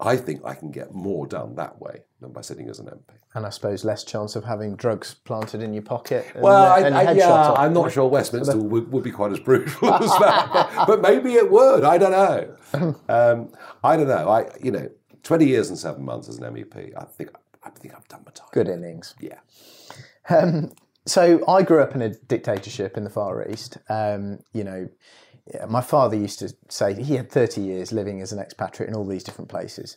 I 0.01 0.17
think 0.17 0.45
I 0.45 0.55
can 0.55 0.71
get 0.71 0.95
more 0.95 1.27
done 1.27 1.55
that 1.57 1.81
way 1.81 2.03
than 2.21 2.33
by 2.33 2.41
sitting 2.41 2.69
as 2.69 2.79
an 2.79 2.87
MP. 2.87 3.15
And 3.35 3.45
I 3.47 3.51
suppose 3.51 3.85
less 3.85 4.05
chance 4.05 4.37
of 4.37 4.45
having 4.45 4.77
drugs 4.77 5.15
planted 5.15 5.63
in 5.63 5.73
your 5.73 5.83
pocket. 5.83 6.27
And, 6.35 6.43
Well, 6.43 6.73
uh, 6.73 6.77
I, 6.77 7.05
I, 7.05 7.13
yeah, 7.13 7.31
off. 7.31 7.59
I'm 7.59 7.73
not 7.73 7.93
sure 7.93 8.09
Westminster 8.09 8.57
would, 8.73 8.91
would 8.93 9.05
be 9.05 9.11
quite 9.11 9.33
as 9.33 9.41
brutal 9.41 9.95
as 9.95 10.11
that, 10.19 10.51
but, 10.53 10.87
but 10.87 11.03
maybe 11.03 11.35
it 11.35 11.51
would. 11.51 11.85
I 11.85 11.99
don't 11.99 12.13
know. 12.13 12.97
Um, 13.09 13.53
I 13.85 13.97
don't 13.97 14.09
know. 14.09 14.29
I, 14.29 14.47
you 14.63 14.71
know, 14.71 14.91
20 15.23 15.47
years 15.47 15.69
and 15.69 15.79
seven 15.79 16.05
months 16.05 16.29
as 16.29 16.39
an 16.39 16.55
MEP. 16.55 16.93
I 16.97 17.05
think 17.05 17.31
I 17.63 17.71
think 17.71 17.95
I've 17.95 18.09
done 18.09 18.23
my 18.25 18.33
time. 18.33 18.49
Good 18.53 18.69
innings. 18.69 19.15
Yeah. 19.21 19.39
So 21.07 21.45
I 21.49 21.63
grew 21.63 21.83
up 21.83 21.95
in 21.95 22.03
a 22.03 22.11
dictatorship 22.11 22.97
in 22.97 23.05
the 23.05 23.11
Far 23.11 23.49
East. 23.49 23.79
Um, 23.89 24.41
you 24.53 24.65
know, 24.65 24.89
yeah, 25.53 25.67
my 25.67 25.81
father 25.81 26.17
used 26.17 26.39
to 26.41 26.55
say 26.69 26.95
he 26.95 27.17
had 27.17 27.31
30 27.31 27.61
years 27.61 27.93
living 27.93 28.21
as 28.21 28.33
an 28.33 28.39
expatriate 28.39 28.91
in 28.91 28.97
all 28.97 29.07
these 29.07 29.25
different 29.25 29.49
places. 29.49 29.97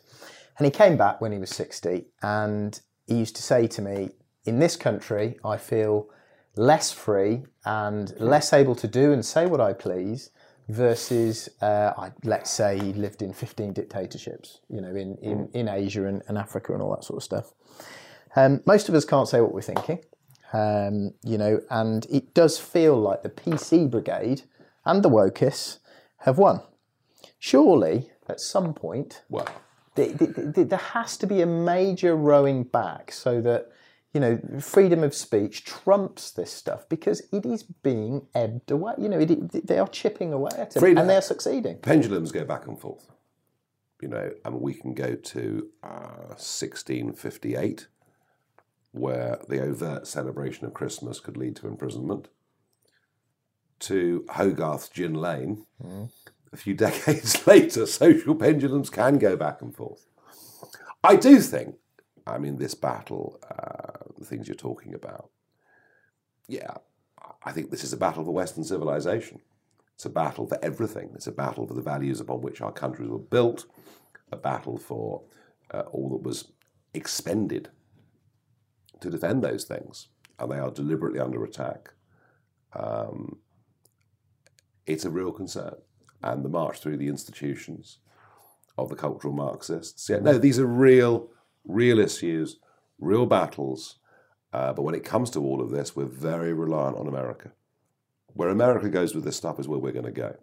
And 0.58 0.66
he 0.66 0.72
came 0.72 0.98
back 0.98 1.22
when 1.22 1.32
he 1.32 1.40
was 1.40 1.50
60 1.52 2.06
and 2.22 2.80
he 3.08 3.16
used 3.16 3.36
to 3.38 3.42
say 3.42 3.68
to 3.68 3.82
me, 3.82 4.10
in 4.46 4.60
this 4.60 4.76
country, 4.76 5.40
I 5.44 5.58
feel 5.58 6.10
less 6.56 6.92
free 6.92 7.44
and 7.66 8.14
less 8.20 8.54
able 8.54 8.76
to 8.76 8.88
do 8.88 9.12
and 9.12 9.26
say 9.26 9.46
what 9.46 9.62
I 9.62 9.74
please 9.74 10.32
versus, 10.68 11.50
uh, 11.62 11.94
I, 11.98 12.12
let's 12.24 12.52
say, 12.52 12.78
he 12.78 12.94
lived 12.94 13.22
in 13.22 13.34
15 13.34 13.74
dictatorships, 13.74 14.60
you 14.70 14.82
know, 14.82 14.96
in, 14.96 15.18
in, 15.18 15.50
in 15.54 15.68
Asia 15.68 16.06
and, 16.06 16.22
and 16.28 16.38
Africa 16.38 16.74
and 16.74 16.82
all 16.82 16.92
that 16.92 17.04
sort 17.04 17.18
of 17.18 17.24
stuff. 17.24 17.54
Um, 18.36 18.62
most 18.66 18.88
of 18.88 18.96
us 18.96 19.06
can't 19.06 19.28
say 19.28 19.42
what 19.42 19.54
we're 19.54 19.62
thinking, 19.62 20.00
um, 20.54 21.14
you 21.24 21.38
know, 21.38 21.62
and 21.72 22.06
it 22.12 22.34
does 22.36 22.60
feel 22.60 22.96
like 22.96 23.24
the 23.24 23.30
PC 23.30 23.90
brigade 23.90 24.44
and 24.90 25.04
the 25.04 25.10
wokists 25.10 25.80
have 26.26 26.38
won. 26.38 26.58
surely 27.38 28.10
at 28.28 28.40
some 28.40 28.74
point 28.74 29.12
Well, 29.30 29.48
th- 29.96 30.18
th- 30.20 30.36
th- 30.56 30.68
there 30.72 30.86
has 30.98 31.18
to 31.18 31.28
be 31.28 31.42
a 31.42 31.46
major 31.74 32.14
rowing 32.16 32.64
back 32.64 33.12
so 33.12 33.32
that 33.42 33.62
you 34.14 34.20
know 34.24 34.34
freedom 34.60 35.02
of 35.08 35.14
speech 35.14 35.56
trumps 35.64 36.24
this 36.32 36.52
stuff 36.62 36.82
because 36.90 37.20
it 37.38 37.46
is 37.46 37.62
being 37.64 38.14
ebbed 38.44 38.70
away. 38.72 38.94
You 39.04 39.10
know, 39.12 39.20
it, 39.26 39.32
it- 39.32 39.68
they 39.68 39.78
are 39.84 39.88
chipping 40.02 40.34
away 40.34 40.52
at 40.58 40.76
it, 40.76 40.80
Freedom- 40.80 41.00
and 41.02 41.10
they 41.10 41.16
are 41.22 41.22
succeeding. 41.34 41.78
pendulums 41.92 42.32
go 42.32 42.44
back 42.54 42.68
and 42.68 42.78
forth. 42.80 43.06
You 44.02 44.08
know, 44.14 44.28
and 44.46 44.54
we 44.68 44.74
can 44.82 44.94
go 44.94 45.12
to 45.34 45.68
uh, 45.84 46.34
1658, 46.38 47.88
where 48.92 49.40
the 49.48 49.62
overt 49.62 50.08
celebration 50.08 50.66
of 50.66 50.74
Christmas 50.74 51.20
could 51.20 51.38
lead 51.38 51.56
to 51.58 51.68
imprisonment, 51.68 52.28
to 53.80 54.26
Hogarth's 54.30 54.90
Gin 54.90 55.14
Lane. 55.14 55.66
A 56.52 56.58
few 56.58 56.74
decades 56.86 57.46
later, 57.48 57.86
social 57.86 58.36
pendulums 58.36 58.90
can 58.90 59.18
go 59.18 59.36
back 59.36 59.62
and 59.62 59.76
forth. 59.76 60.06
I 61.04 61.16
do 61.16 61.40
think, 61.40 61.76
I 62.28 62.38
mean, 62.38 62.58
this 62.58 62.76
battle, 62.76 63.40
uh, 63.50 64.12
the 64.18 64.26
things 64.26 64.48
you're 64.48 64.56
talking 64.56 64.94
about, 64.94 65.30
yeah, 66.48 66.78
I 67.44 67.52
think 67.52 67.72
this 67.72 67.84
is 67.84 67.94
a 67.94 67.98
battle 67.98 68.26
for 68.26 68.32
Western 68.32 68.64
civilization. 68.64 69.40
It's 69.96 70.06
a 70.06 70.10
battle 70.10 70.48
for 70.48 70.58
everything. 70.64 71.12
It's 71.14 71.28
a 71.28 71.32
battle 71.32 71.68
for 71.68 71.74
the 71.74 71.82
values 71.82 72.20
upon 72.20 72.42
which 72.42 72.62
our 72.62 72.72
countries 72.72 73.10
were 73.10 73.20
built, 73.20 73.66
a 74.32 74.38
battle 74.38 74.78
for 74.78 75.24
uh, 75.72 75.84
all 75.92 76.10
that 76.10 76.24
was 76.24 76.52
expended 76.94 77.70
to 79.02 79.10
defend 79.10 79.44
those 79.44 79.64
things. 79.64 80.08
And 80.38 80.52
they 80.52 80.58
are 80.58 80.72
deliberately 80.72 81.20
under 81.20 81.44
attack. 81.44 81.94
Um, 82.74 83.40
it's 84.90 85.06
a 85.06 85.10
real 85.10 85.32
concern. 85.32 85.76
And 86.22 86.44
the 86.44 86.50
march 86.50 86.80
through 86.80 86.98
the 86.98 87.08
institutions 87.08 88.00
of 88.78 88.90
the 88.90 88.96
cultural 88.96 89.34
Marxists. 89.34 90.10
Yeah, 90.10 90.20
no, 90.20 90.38
these 90.38 90.60
are 90.60 90.66
real, 90.66 91.30
real 91.66 92.00
issues, 92.00 92.58
real 93.00 93.26
battles. 93.26 94.00
Uh, 94.52 94.74
but 94.74 94.82
when 94.82 94.96
it 94.96 95.04
comes 95.06 95.30
to 95.32 95.40
all 95.42 95.62
of 95.62 95.70
this, 95.70 95.96
we're 95.96 96.06
very 96.06 96.54
reliant 96.54 96.98
on 96.98 97.08
America. 97.08 97.52
Where 98.34 98.50
America 98.50 98.90
goes 98.90 99.16
with 99.16 99.24
this 99.24 99.36
stuff 99.36 99.60
is 99.60 99.68
where 99.68 99.80
we're 99.80 99.92
going 99.92 100.06
to 100.06 100.12
go. 100.12 100.36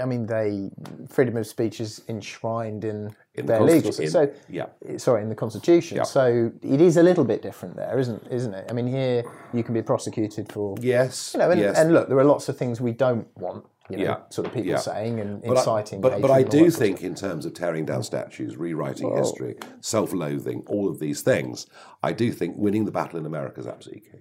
I 0.00 0.04
mean, 0.04 0.26
they 0.26 0.70
freedom 1.08 1.36
of 1.36 1.46
speech 1.46 1.80
is 1.80 2.02
enshrined 2.08 2.84
in, 2.84 3.14
In 3.34 3.46
the 3.46 3.52
their 3.52 3.62
legal. 3.62 3.92
so 3.92 4.32
yeah. 4.48 4.66
sorry, 4.96 5.22
in 5.22 5.28
the 5.28 5.34
constitution. 5.34 5.96
Yeah. 5.98 6.02
So 6.02 6.52
it 6.62 6.80
is 6.80 6.96
a 6.96 7.02
little 7.02 7.24
bit 7.24 7.40
different 7.40 7.76
there, 7.76 7.98
isn't 7.98 8.26
isn't 8.30 8.52
it? 8.54 8.66
I 8.68 8.72
mean, 8.72 8.88
here 8.88 9.22
you 9.54 9.62
can 9.62 9.74
be 9.74 9.82
prosecuted 9.82 10.52
for 10.52 10.74
Yes. 10.80 11.32
you 11.34 11.40
know, 11.40 11.50
and, 11.50 11.60
yes. 11.60 11.78
and 11.78 11.92
look, 11.94 12.08
there 12.08 12.18
are 12.18 12.24
lots 12.24 12.48
of 12.48 12.56
things 12.58 12.80
we 12.80 12.92
don't 12.92 13.26
want. 13.36 13.64
You 13.90 13.96
know, 13.98 14.04
Yeah. 14.04 14.20
sort 14.30 14.46
of 14.46 14.52
people 14.54 14.70
Yeah. 14.70 14.78
saying 14.78 15.18
and 15.20 15.42
But 15.42 15.56
I- 15.56 15.60
inciting. 15.60 16.00
But, 16.00 16.20
but, 16.22 16.30
I 16.30 16.42
do 16.42 16.44
that 16.44 16.52
sort 16.52 16.68
of 16.68 16.74
think, 16.76 17.02
in 17.02 17.14
terms 17.14 17.44
of 17.46 17.54
tearing 17.54 17.84
down 17.84 18.02
statues, 18.02 18.56
rewriting 18.56 19.14
history, 19.16 19.56
self 19.80 20.12
loathing, 20.12 20.62
all 20.66 20.88
of 20.88 20.98
these 21.00 21.22
things, 21.22 21.66
I 22.02 22.12
do 22.12 22.30
think 22.32 22.56
winning 22.56 22.84
the 22.84 22.92
battle 22.92 23.18
in 23.18 23.26
America 23.26 23.60
is 23.60 23.66
absolutely 23.66 24.08
key. 24.10 24.18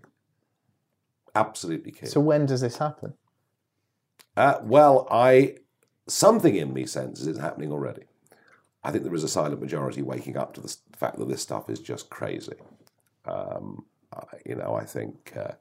Absolutely 1.35 1.91
key. 1.91 2.07
So 2.07 2.19
when 2.19 2.45
does 2.45 2.61
this 2.61 2.77
happen? 2.77 3.13
Uh, 4.35 4.59
well, 4.63 5.07
I 5.11 5.57
something 6.07 6.55
in 6.55 6.73
me 6.73 6.85
senses 6.85 7.27
it's 7.27 7.39
happening 7.39 7.71
already. 7.71 8.03
I 8.83 8.91
think 8.91 9.03
there 9.03 9.13
is 9.13 9.23
a 9.23 9.27
silent 9.27 9.59
majority 9.61 10.01
waking 10.01 10.37
up 10.37 10.53
to 10.53 10.61
the 10.61 10.75
fact 10.95 11.17
that 11.19 11.27
this 11.27 11.41
stuff 11.41 11.69
is 11.69 11.79
just 11.79 12.09
crazy. 12.09 12.55
Um, 13.25 13.85
I- 14.11 14.39
you 14.45 14.55
know, 14.55 14.73
I 14.73 14.85
think 14.85 15.33
uh, 15.37 15.51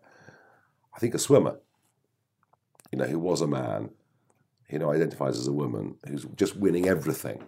I 0.95 0.99
think 1.01 1.15
a 1.15 1.19
swimmer, 1.19 1.59
you 2.91 2.99
know, 2.99 3.05
who 3.07 3.19
was 3.19 3.41
a 3.43 3.47
man, 3.47 3.91
you 4.71 4.79
know, 4.79 4.93
identifies 4.93 5.39
as 5.39 5.47
a 5.47 5.53
woman, 5.53 5.97
who's 6.07 6.25
just 6.37 6.57
winning 6.57 6.89
everything. 6.89 7.45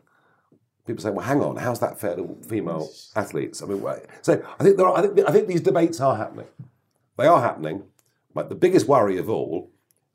People 0.87 1.03
say, 1.03 1.11
"Well, 1.11 1.27
hang 1.27 1.43
on, 1.43 1.57
how's 1.57 1.81
that 1.81 2.01
fair 2.01 2.17
to 2.17 2.37
female 2.49 2.89
athletes?" 3.15 3.63
I 3.63 3.67
mean, 3.67 3.83
so 4.23 4.43
I 4.59 4.65
think 4.65 4.77
there 4.77 4.87
are, 4.87 4.97
I 4.97 5.03
think 5.03 5.29
I 5.29 5.33
think 5.33 5.47
these 5.47 5.61
debates 5.61 6.01
are 6.01 6.17
happening. 6.17 6.47
They 7.17 7.27
are 7.27 7.41
happening, 7.41 7.85
but 8.35 8.49
the 8.49 8.55
biggest 8.55 8.89
worry 8.89 9.19
of 9.19 9.29
all 9.29 9.71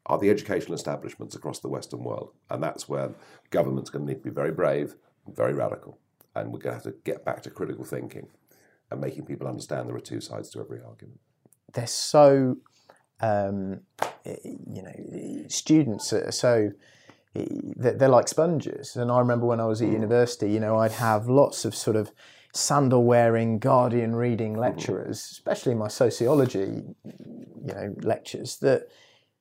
are 0.08 0.18
the 0.18 0.30
educational 0.30 0.76
establishments 0.76 1.36
across 1.36 1.60
the 1.60 1.68
Western 1.68 2.04
world. 2.04 2.32
And 2.50 2.62
that's 2.62 2.88
where 2.88 3.12
government's 3.50 3.90
going 3.90 4.06
to 4.06 4.12
need 4.12 4.20
to 4.20 4.24
be 4.24 4.30
very 4.30 4.52
brave, 4.52 4.96
and 5.26 5.36
very 5.36 5.54
radical. 5.54 5.98
And 6.36 6.52
we're 6.52 6.60
going 6.60 6.78
to 6.78 6.84
have 6.84 6.94
to 6.94 7.00
get 7.04 7.24
back 7.24 7.42
to 7.44 7.50
critical 7.50 7.86
thinking 7.86 8.28
and 8.92 9.02
making 9.02 9.26
people 9.26 9.48
understand 9.48 9.88
there 9.88 9.96
are 9.96 10.02
two 10.02 10.22
sides 10.22 10.50
to 10.52 10.60
every 10.60 10.82
argument. 10.82 11.20
They're 11.74 11.88
so, 11.88 12.58
um, 13.22 13.82
eh, 14.26 14.36
you 14.44 14.82
know, 14.82 15.46
students 15.48 16.14
are 16.14 16.32
so. 16.32 16.72
Eh, 17.36 17.46
they're 17.76 17.94
they're 17.94 18.10
like 18.10 18.28
sponges, 18.28 18.96
and 18.96 19.12
I 19.12 19.20
remember 19.20 19.46
when 19.46 19.60
I 19.60 19.66
was 19.66 19.82
at 19.82 19.90
mm. 19.90 19.94
university, 19.94 20.52
you 20.52 20.60
know, 20.60 20.78
I'd 20.78 20.94
have 20.94 21.28
lots 21.28 21.66
of 21.66 21.76
sort 21.76 21.96
of 21.96 22.12
sandal 22.54 23.04
wearing, 23.04 23.60
Guardian 23.60 24.16
reading 24.16 24.56
mm. 24.56 24.60
lecturers, 24.60 25.18
especially 25.32 25.76
my 25.76 25.90
sociology, 25.90 26.84
you 27.04 27.74
know, 27.74 27.96
lectures 28.02 28.58
that 28.58 28.88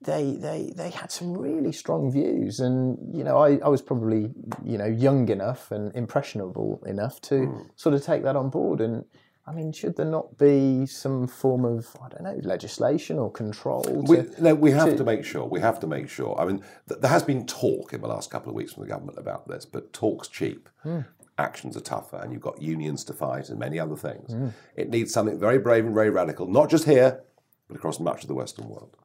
they 0.04 0.36
they 0.36 0.72
they 0.76 0.90
had 0.90 1.10
some 1.10 1.36
really 1.36 1.72
strong 1.72 2.10
views. 2.10 2.60
And 2.60 2.98
you 3.16 3.24
know 3.24 3.38
I, 3.38 3.58
I 3.58 3.68
was 3.68 3.82
probably 3.82 4.30
you 4.64 4.78
know 4.78 4.86
young 4.86 5.28
enough 5.28 5.70
and 5.70 5.94
impressionable 5.94 6.82
enough 6.86 7.20
to 7.22 7.34
mm. 7.34 7.70
sort 7.76 7.94
of 7.94 8.04
take 8.04 8.22
that 8.22 8.36
on 8.36 8.50
board. 8.50 8.80
And 8.80 9.04
I 9.46 9.52
mean 9.52 9.72
should 9.72 9.96
there 9.96 10.06
not 10.06 10.38
be 10.38 10.86
some 10.86 11.26
form 11.26 11.64
of 11.64 11.94
I 12.02 12.08
don't 12.08 12.22
know 12.22 12.40
legislation 12.42 13.18
or 13.18 13.30
control 13.30 13.82
to, 13.82 13.92
We, 13.92 14.24
no, 14.40 14.54
we 14.54 14.70
have 14.70 14.96
to 14.96 15.04
make 15.04 15.24
sure. 15.24 15.44
We 15.44 15.60
have 15.60 15.78
to 15.80 15.86
make 15.86 16.08
sure. 16.08 16.38
I 16.40 16.44
mean, 16.46 16.62
th- 16.88 17.00
there 17.00 17.10
has 17.10 17.22
been 17.22 17.46
talk 17.46 17.92
in 17.92 18.00
the 18.00 18.08
last 18.08 18.30
couple 18.30 18.48
of 18.50 18.54
weeks 18.56 18.72
from 18.72 18.84
the 18.84 18.88
government 18.88 19.18
about 19.18 19.46
this, 19.46 19.66
but 19.66 19.92
talk's 19.92 20.28
cheap. 20.28 20.68
Hmm. 20.82 21.00
Actions 21.36 21.76
are 21.76 21.80
tougher, 21.80 22.16
and 22.22 22.32
you've 22.32 22.40
got 22.40 22.62
unions 22.62 23.04
to 23.04 23.12
fight 23.12 23.48
and 23.50 23.58
many 23.58 23.78
other 23.78 23.96
things. 23.96 24.32
Hmm. 24.32 24.48
It 24.76 24.88
needs 24.88 25.12
something 25.12 25.38
very 25.38 25.58
brave 25.58 25.84
and 25.84 25.94
very 25.94 26.10
radical, 26.10 26.46
not 26.46 26.70
just 26.70 26.84
here, 26.84 27.20
but 27.68 27.76
across 27.76 27.98
much 28.00 28.22
of 28.22 28.28
the 28.28 28.34
Western 28.34 28.68
world. 28.68 28.96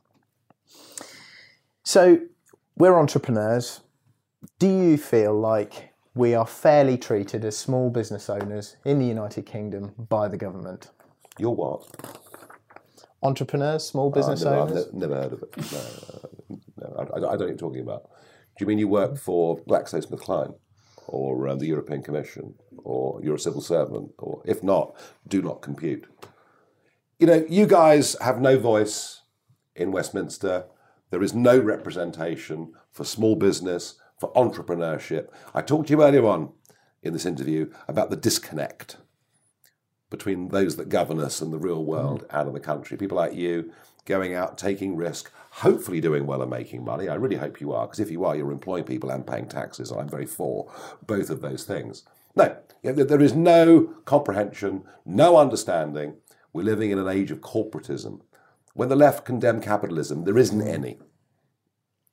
so 1.84 2.20
we're 2.78 2.98
entrepreneurs 2.98 3.82
do 4.58 4.68
you 4.68 4.98
feel 4.98 5.34
like 5.38 5.89
we 6.16 6.34
are 6.34 6.46
fairly 6.46 6.98
treated 6.98 7.46
as 7.46 7.58
small 7.58 7.90
business 7.90 8.30
owners 8.30 8.78
in 8.86 9.00
the 9.00 9.06
United 9.06 9.46
Kingdom 9.46 9.94
by 10.10 10.28
the 10.28 10.38
government 10.38 10.90
You're 11.38 11.56
what? 11.56 11.86
entrepreneurs 13.22 13.86
small 13.86 14.10
business 14.10 14.46
I've 14.46 14.54
never, 14.54 14.64
I've 14.64 14.72
owners 14.72 14.94
ne- 14.94 15.00
never 15.00 15.16
heard 15.16 15.34
of 15.34 15.44
it. 15.44 15.72
No, 16.50 16.58
no, 16.78 16.96
I, 16.98 17.02
I 17.02 17.06
don't 17.06 17.22
know 17.22 17.30
what 17.30 17.48
you're 17.48 17.58
talking 17.58 17.82
about. 17.82 18.04
Do 18.58 18.64
you 18.64 18.68
mean 18.68 18.80
you 18.80 18.88
work 18.88 19.18
for 19.18 19.60
GlaxoSmithKline 19.66 20.56
or 21.08 21.48
um, 21.48 21.60
the 21.60 21.68
European 21.68 22.02
Commission 22.04 22.56
or 22.78 23.20
you're 23.24 23.36
a 23.36 23.40
civil 23.40 23.62
servant? 23.62 24.12
Or 24.18 24.42
if 24.46 24.64
not, 24.64 24.96
do 25.28 25.42
not 25.42 25.62
compute. 25.62 26.08
You 27.20 27.28
know, 27.28 27.46
you 27.50 27.68
guys 27.68 28.16
have 28.22 28.40
no 28.40 28.58
voice 28.58 29.22
in 29.76 29.92
Westminster. 29.92 30.66
There 31.10 31.24
is 31.24 31.34
no 31.34 31.58
representation 31.58 32.74
for 32.92 33.04
small 33.04 33.36
business, 33.36 33.99
for 34.20 34.32
entrepreneurship. 34.34 35.30
I 35.54 35.62
talked 35.62 35.88
to 35.88 35.94
you 35.94 36.04
earlier 36.04 36.26
on 36.26 36.52
in 37.02 37.14
this 37.14 37.26
interview 37.26 37.72
about 37.88 38.10
the 38.10 38.16
disconnect 38.18 38.98
between 40.10 40.50
those 40.50 40.76
that 40.76 40.90
govern 40.90 41.20
us 41.20 41.42
and 41.42 41.54
the 41.54 41.60
real 41.60 41.84
world 41.84 42.24
mm. 42.24 42.36
out 42.36 42.48
of 42.48 42.54
the 42.54 42.60
country. 42.60 42.98
People 42.98 43.18
like 43.18 43.34
you 43.34 43.72
going 44.06 44.34
out, 44.34 44.58
taking 44.58 44.96
risk, 44.96 45.32
hopefully 45.52 46.02
doing 46.02 46.26
well 46.26 46.42
and 46.42 46.50
making 46.50 46.84
money. 46.84 47.08
I 47.08 47.16
really 47.16 47.36
hope 47.36 47.62
you 47.62 47.72
are, 47.74 47.86
because 47.86 48.00
if 48.00 48.10
you 48.10 48.26
are, 48.26 48.36
you're 48.36 48.52
employing 48.52 48.84
people 48.84 49.12
and 49.12 49.26
paying 49.26 49.48
taxes. 49.48 49.92
I'm 49.92 50.10
very 50.10 50.26
for 50.26 50.72
both 51.06 51.30
of 51.30 51.42
those 51.42 51.64
things. 51.64 52.04
No, 52.36 52.58
you 52.82 52.90
know, 52.90 52.96
there- 52.96 53.06
there 53.06 53.22
is 53.22 53.36
no 53.36 53.94
comprehension, 54.06 54.84
no 55.06 55.38
understanding. 55.38 56.18
We're 56.54 56.64
living 56.64 56.90
in 56.92 56.98
an 56.98 57.08
age 57.08 57.30
of 57.30 57.42
corporatism. 57.42 58.22
When 58.74 58.90
the 58.90 58.96
left 58.96 59.26
condemn 59.26 59.62
capitalism, 59.62 60.24
there 60.24 60.38
isn't 60.38 60.62
any. 60.62 60.98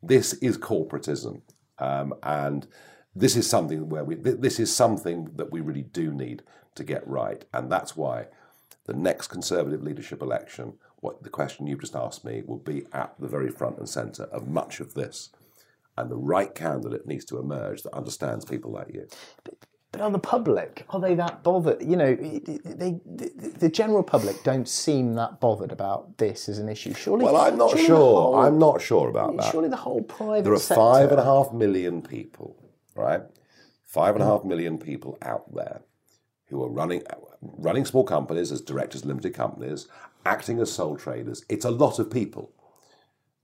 This 0.03 0.35
is 0.35 0.59
corporatism, 0.59 1.43
um, 1.79 2.15
and 2.23 2.67
this 3.15 3.37
is 3.37 3.49
something 3.49 3.89
where 3.89 4.05
we. 4.05 4.17
th- 4.17 4.41
This 4.41 4.61
is 4.61 4.75
something 4.75 5.31
that 5.37 5.51
we 5.51 5.61
really 5.61 5.83
do 5.83 6.13
need 6.13 6.43
to 6.75 6.85
get 6.85 7.07
right, 7.07 7.45
and 7.53 7.71
that's 7.71 7.97
why 7.97 8.27
the 8.87 8.95
next 8.95 9.29
Conservative 9.29 9.83
leadership 9.83 10.23
election, 10.23 10.75
what 11.01 11.23
the 11.23 11.31
question 11.31 11.67
you've 11.67 11.81
just 11.81 11.97
asked 11.97 12.25
me, 12.25 12.43
will 12.47 12.59
be 12.59 12.85
at 12.93 13.15
the 13.19 13.29
very 13.29 13.51
front 13.51 13.79
and 13.79 13.89
centre 13.89 14.25
of 14.25 14.49
much 14.49 14.81
of 14.81 14.95
this, 14.95 15.31
and 15.97 16.11
the 16.11 16.17
right 16.17 16.55
candidate 16.55 17.07
needs 17.07 17.25
to 17.27 17.39
emerge 17.39 17.83
that 17.83 17.95
understands 17.95 18.45
people 18.45 18.71
like 18.71 18.93
you. 18.93 19.09
Are 19.99 20.11
the 20.11 20.19
public, 20.19 20.85
are 20.91 21.01
they 21.01 21.15
that 21.15 21.43
bothered? 21.43 21.81
You 21.83 21.97
know, 21.97 22.15
they, 22.15 23.01
the, 23.07 23.53
the 23.59 23.69
general 23.69 24.03
public 24.03 24.43
don't 24.45 24.69
seem 24.69 25.15
that 25.15 25.41
bothered 25.41 25.73
about 25.73 26.19
this 26.19 26.49
as 26.49 26.59
an 26.59 26.69
issue. 26.69 26.93
Surely. 26.95 27.25
Well, 27.25 27.37
I'm 27.37 27.57
not 27.57 27.79
sure. 27.79 27.97
whole- 27.97 28.37
I'm 28.37 28.59
not 28.59 28.83
sure 28.83 29.09
about 29.09 29.37
that. 29.39 29.51
Surely 29.51 29.69
the 29.69 29.77
whole 29.77 30.03
private 30.03 30.45
There 30.45 30.53
are 30.53 30.59
sector. 30.59 30.81
five 30.81 31.11
and 31.11 31.21
a 31.21 31.25
half 31.25 31.53
million 31.53 32.03
people, 32.03 32.57
right? 32.95 33.23
Five 33.85 34.15
and 34.17 34.23
a 34.23 34.27
half 34.27 34.45
million 34.45 34.77
people 34.79 35.17
out 35.23 35.55
there 35.55 35.81
who 36.49 36.63
are 36.63 36.69
running 36.69 37.03
running 37.41 37.85
small 37.85 38.05
companies 38.05 38.51
as 38.53 38.61
directors, 38.61 39.03
of 39.03 39.09
limited 39.09 39.33
companies, 39.35 39.89
acting 40.27 40.59
as 40.61 40.71
sole 40.73 40.97
traders. 40.97 41.45
It's 41.49 41.65
a 41.65 41.71
lot 41.71 41.99
of 41.99 42.11
people, 42.11 42.53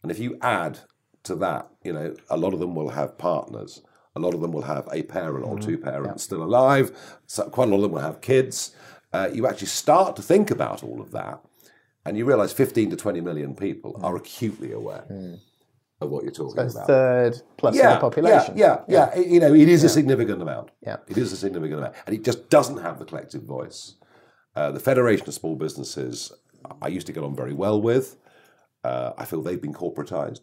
and 0.03 0.11
if 0.11 0.19
you 0.19 0.37
add 0.43 0.81
to 1.23 1.35
that, 1.37 1.69
you 1.83 1.93
know, 1.93 2.15
a 2.29 2.37
lot 2.37 2.53
of 2.53 2.61
them 2.61 2.75
will 2.75 2.91
have 2.91 3.17
partners. 3.17 3.81
A 4.15 4.21
lot 4.21 4.35
of 4.35 4.41
them 4.41 4.53
will 4.53 4.63
have 4.63 4.89
a 4.93 5.03
parent 5.03 5.45
or 5.47 5.59
two 5.59 5.79
parents 5.79 6.23
still 6.25 6.43
alive. 6.43 6.91
So 7.27 7.49
quite 7.49 7.69
a 7.69 7.71
lot 7.71 7.77
of 7.77 7.83
them 7.83 7.93
will 7.93 8.01
have 8.01 8.21
kids. 8.21 8.75
Uh, 9.13 9.29
you 9.33 9.47
actually 9.47 9.69
start 9.69 10.17
to 10.17 10.23
think 10.23 10.51
about 10.51 10.83
all 10.83 11.01
of 11.01 11.11
that, 11.13 11.41
and 12.05 12.17
you 12.17 12.25
realise 12.25 12.53
15 12.53 12.91
to 12.91 12.97
20 12.97 13.21
million 13.21 13.55
people 13.55 13.99
are 14.03 14.17
acutely 14.17 14.73
aware 14.73 15.05
of 16.01 16.11
what 16.11 16.25
you're 16.25 16.33
talking 16.33 16.63
It's 16.65 16.75
about. 16.75 16.87
third 16.87 17.43
plus 17.59 17.77
of 17.95 17.95
the 17.95 18.01
population. 18.01 18.57
Yeah, 18.57 18.81
yeah, 18.89 19.11
yeah. 19.15 19.21
It- 19.21 19.29
You 19.29 19.41
know, 19.41 19.55
it 19.55 19.69
is 19.69 19.85
a 19.85 19.89
significant 19.89 20.43
amount. 20.43 20.71
Yeah. 20.81 20.97
It 21.09 21.17
is 21.19 21.33
a 21.33 21.37
significant 21.37 21.79
amount. 21.81 21.95
And 22.07 22.17
it 22.17 22.25
just 22.25 22.51
doesn't 22.51 22.79
have 22.79 22.99
the 22.99 23.05
collective 23.05 23.43
voice. 23.45 23.95
Uh, 24.57 24.71
the 24.73 24.81
Federation 24.81 25.27
of 25.29 25.35
Small 25.35 25.55
Businesses, 25.57 26.33
I 26.83 26.89
used 26.89 27.07
to 27.07 27.13
get 27.13 27.23
on 27.23 27.35
very 27.37 27.55
well 27.55 27.81
with. 27.81 28.17
Uh, 28.85 29.13
I 29.17 29.25
feel 29.27 29.41
they've 29.43 29.63
been 29.63 29.73
corporatized, 29.75 30.41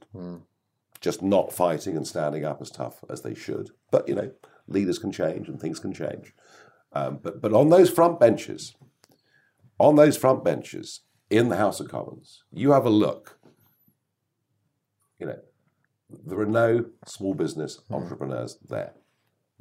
just 1.01 1.21
not 1.21 1.53
fighting 1.53 1.95
and 1.95 2.07
standing 2.07 2.45
up 2.45 2.61
as 2.61 2.69
tough 2.69 3.03
as 3.09 3.21
they 3.21 3.33
should. 3.33 3.71
But, 3.91 4.07
you 4.07 4.15
know, 4.15 4.31
leaders 4.67 4.99
can 4.99 5.11
change 5.11 5.47
and 5.47 5.59
things 5.59 5.79
can 5.79 5.93
change. 5.93 6.33
Um, 6.93 7.19
but, 7.21 7.41
but 7.41 7.53
on 7.53 7.69
those 7.69 7.89
front 7.89 8.19
benches, 8.19 8.75
on 9.79 9.95
those 9.95 10.17
front 10.17 10.43
benches 10.43 11.01
in 11.29 11.49
the 11.49 11.57
House 11.57 11.79
of 11.79 11.89
Commons, 11.89 12.43
you 12.51 12.71
have 12.71 12.85
a 12.85 12.89
look. 12.89 13.39
You 15.19 15.27
know, 15.27 15.39
there 16.25 16.39
are 16.39 16.45
no 16.45 16.85
small 17.05 17.33
business 17.33 17.79
entrepreneurs 17.89 18.57
there. 18.67 18.93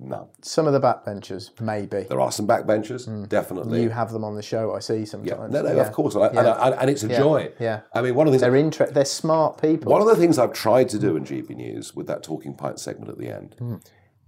None. 0.01 0.29
Some 0.43 0.69
of 0.69 0.73
the 0.73 0.81
backbenchers, 0.81 1.61
maybe. 1.61 2.05
There 2.05 2.21
are 2.21 2.31
some 2.31 2.47
backbenchers, 2.47 3.07
hmm. 3.07 3.25
definitely. 3.25 3.83
You 3.83 3.91
have 3.91 4.13
them 4.13 4.23
on 4.23 4.37
the 4.37 4.43
show, 4.43 4.75
I 4.75 4.79
see 4.79 4.99
yeah, 4.99 5.05
sometimes. 5.05 5.53
no, 5.53 5.63
no, 5.63 5.75
Yeah. 5.75 5.83
of 5.83 5.93
course, 5.93 6.15
and, 6.15 6.25
I- 6.25 6.29
and, 6.29 6.49
I- 6.49 6.71
and 6.71 6.91
it's 6.91 7.03
a 7.03 7.09
Yeah. 7.09 7.19
joy. 7.19 7.53
Yeah. 7.59 7.81
I 7.93 8.03
mean, 8.03 8.15
one 8.15 8.29
of 8.29 8.33
the 8.33 8.39
things. 8.39 8.43
They're 8.43 8.57
inter- 8.57 8.91
They're 8.93 9.05
smart 9.05 9.61
people. 9.61 9.91
one 9.91 10.01
of 10.01 10.07
the 10.07 10.15
things 10.15 10.39
I've 10.39 10.53
tried 10.53 10.89
to 10.91 11.01
do 11.01 11.17
in 11.17 11.25
GB 11.25 11.57
News 11.57 11.97
with 11.97 12.07
that 12.07 12.23
talking 12.23 12.55
pint 12.55 12.79
segment 12.79 13.11
at 13.11 13.19
the 13.19 13.29
end 13.29 13.57
hmm. 13.59 13.77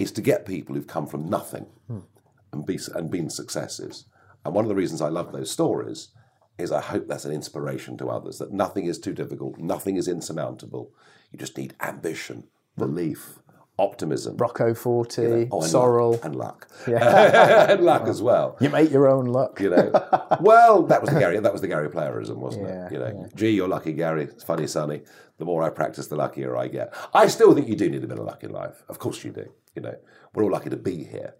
is 0.00 0.10
to 0.12 0.20
get 0.20 0.44
people 0.44 0.74
who've 0.74 0.86
come 0.88 1.06
from 1.06 1.28
nothing 1.28 1.66
hmm. 1.86 2.00
and 2.52 2.66
be 2.66 2.80
and 2.94 3.08
been 3.08 3.30
successes. 3.30 4.06
And 4.44 4.54
one 4.54 4.64
of 4.64 4.68
the 4.70 4.74
reasons 4.74 5.00
I 5.00 5.08
love 5.08 5.30
those 5.30 5.52
stories 5.52 6.08
is 6.58 6.72
I 6.72 6.80
hope 6.80 7.06
that's 7.06 7.24
an 7.24 7.32
inspiration 7.32 7.96
to 7.98 8.10
others 8.10 8.38
that 8.38 8.52
nothing 8.52 8.86
is 8.86 8.98
too 8.98 9.12
difficult, 9.12 9.58
nothing 9.58 9.96
is 9.96 10.08
insurmountable. 10.08 10.90
You 11.30 11.38
just 11.38 11.56
need 11.56 11.74
ambition, 11.80 12.48
belief, 12.76 13.38
optimism. 13.80 14.36
Rocco 14.36 14.74
Forte, 14.74 15.48
Oh, 15.50 15.60
and 15.62 15.70
Sorrel. 15.70 16.12
luck, 16.12 16.24
and 16.24 16.36
luck, 16.36 16.68
Yeah. 16.86 17.70
and 17.72 17.82
luck 17.84 18.06
as 18.06 18.20
well. 18.22 18.56
You 18.60 18.68
make 18.70 18.90
your 18.90 19.08
own 19.08 19.26
luck. 19.26 19.60
You 19.60 19.70
know, 19.70 19.90
well, 20.40 20.82
that 20.84 21.00
was 21.00 21.10
the 21.10 21.18
Gary. 21.18 21.38
That 21.40 21.52
was 21.52 21.62
the 21.62 21.68
Gary 21.68 21.88
playerism, 21.88 22.36
wasn't 22.36 22.66
Yeah, 22.68 22.86
it? 22.86 22.92
You 22.92 22.98
know, 22.98 23.28
gee, 23.34 23.50
you're 23.50 23.68
lucky, 23.68 23.92
Gary. 23.92 24.24
It's 24.24 24.44
funny, 24.44 24.66
Sonny. 24.66 25.02
The 25.38 25.44
more 25.46 25.62
I 25.62 25.70
practice, 25.70 26.06
the 26.08 26.16
luckier 26.16 26.56
I 26.56 26.68
get. 26.68 26.92
I 27.14 27.26
still 27.26 27.54
think 27.54 27.66
you 27.66 27.74
do 27.76 27.88
need 27.88 28.04
a 28.04 28.06
bit 28.06 28.18
of 28.18 28.26
luck 28.26 28.44
in 28.44 28.50
life. 28.52 28.84
Of 28.88 28.98
course, 28.98 29.24
you 29.24 29.30
do. 29.32 29.50
You 29.74 29.82
know, 29.82 29.94
we're 30.34 30.44
all 30.44 30.50
lucky 30.50 30.68
to 30.70 30.76
be 30.76 31.04
here. 31.04 31.34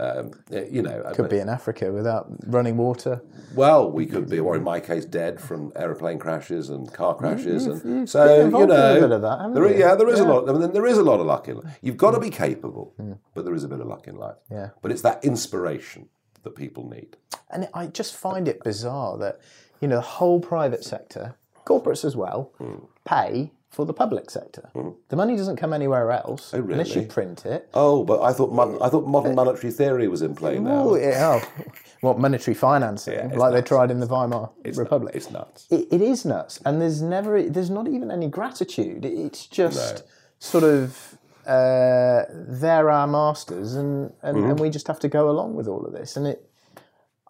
Um, 0.00 0.32
uh, 0.52 0.64
you 0.64 0.82
know, 0.82 1.08
Could 1.14 1.30
be 1.30 1.38
in 1.38 1.48
Africa 1.48 1.92
without 1.92 2.26
running 2.46 2.76
water. 2.76 3.22
well, 3.54 3.88
we 3.88 4.06
could 4.06 4.28
be, 4.28 4.40
or 4.40 4.56
in 4.56 4.64
my 4.64 4.80
case, 4.80 5.04
dead 5.04 5.40
from 5.40 5.72
aeroplane 5.76 6.18
crashes 6.18 6.68
and 6.68 6.92
car 6.92 7.14
crashes, 7.14 7.66
and 7.66 8.08
so 8.10 8.44
you 8.46 8.66
know, 8.66 9.00
bit 9.00 9.12
of 9.12 9.22
that, 9.22 9.54
there 9.54 9.66
is- 9.66 9.78
yeah, 9.78 9.94
there 9.94 10.08
is 10.08 10.18
a 10.18 10.24
lot. 10.24 10.48
I 10.48 10.52
mean, 10.52 10.72
there 10.72 10.86
is 10.86 10.98
a 10.98 11.02
lot 11.04 11.20
of 11.20 11.26
luck 11.26 11.46
in 11.46 11.58
life. 11.58 11.78
You've 11.80 11.96
got 11.96 12.10
to 12.10 12.18
mm. 12.18 12.22
be 12.22 12.30
capable, 12.30 12.92
mm. 12.98 13.18
but 13.34 13.44
there 13.44 13.54
is 13.54 13.62
a 13.62 13.68
bit 13.68 13.78
of 13.78 13.86
luck 13.86 14.08
in 14.08 14.16
life. 14.16 14.34
Yeah. 14.50 14.70
But 14.82 14.90
it's 14.90 15.02
that 15.02 15.24
inspiration 15.24 16.08
that 16.42 16.56
people 16.56 16.88
need. 16.88 17.16
And 17.50 17.68
I 17.72 17.86
just 17.86 18.16
find 18.16 18.48
it 18.48 18.64
bizarre 18.64 19.16
that, 19.18 19.40
you 19.80 19.86
know, 19.86 19.96
the 19.96 20.02
whole 20.02 20.40
private 20.40 20.82
sector, 20.82 21.36
corporates 21.64 22.04
as 22.04 22.16
well, 22.16 22.52
hmm. 22.58 22.86
pay 23.04 23.52
for 23.74 23.84
the 23.84 23.92
public 23.92 24.30
sector. 24.30 24.70
The 25.08 25.16
money 25.16 25.36
doesn't 25.36 25.56
come 25.56 25.72
anywhere 25.72 26.10
else 26.12 26.52
unless 26.52 26.94
you 26.94 27.02
print 27.02 27.44
it. 27.44 27.68
Oh, 27.74 28.04
but 28.04 28.22
I 28.22 28.32
thought 28.32 28.52
mon- 28.52 28.78
I 28.80 28.88
thought 28.88 29.06
modern 29.06 29.34
monetary 29.34 29.72
theory 29.72 30.08
was 30.08 30.22
in 30.22 30.34
play 30.34 30.58
now. 30.58 30.84
Oh, 30.90 30.96
yeah. 30.96 31.40
oh. 31.42 31.72
What 32.00 32.18
monetary 32.18 32.54
financing, 32.54 33.14
it's 33.30 33.36
like 33.36 33.52
they 33.54 33.62
tried 33.62 33.90
in 33.90 33.98
the 34.00 34.06
Weimar 34.06 34.50
It's 34.64 34.78
Republic. 34.78 35.14
It's 35.16 35.30
nuts. 35.30 35.66
it, 35.70 35.88
it 35.90 36.00
is 36.02 36.24
nuts, 36.24 36.60
and 36.66 36.80
there's 36.80 37.00
never, 37.02 37.42
there's 37.42 37.70
not 37.70 37.88
even 37.88 38.10
any 38.10 38.28
gratitude. 38.28 39.04
It's 39.06 39.46
just 39.46 39.96
No. 39.96 40.02
sort 40.38 40.64
of 40.64 41.18
uh, 41.46 42.24
they're 42.30 42.90
our 42.90 43.06
masters, 43.06 43.74
and 43.74 44.12
and, 44.22 44.36
Mm-hmm. 44.36 44.50
and 44.50 44.60
we 44.60 44.70
just 44.70 44.86
have 44.86 45.00
to 45.00 45.08
go 45.08 45.30
along 45.30 45.54
with 45.56 45.66
all 45.66 45.84
of 45.86 45.92
this. 45.92 46.16
And 46.16 46.26
it, 46.26 46.48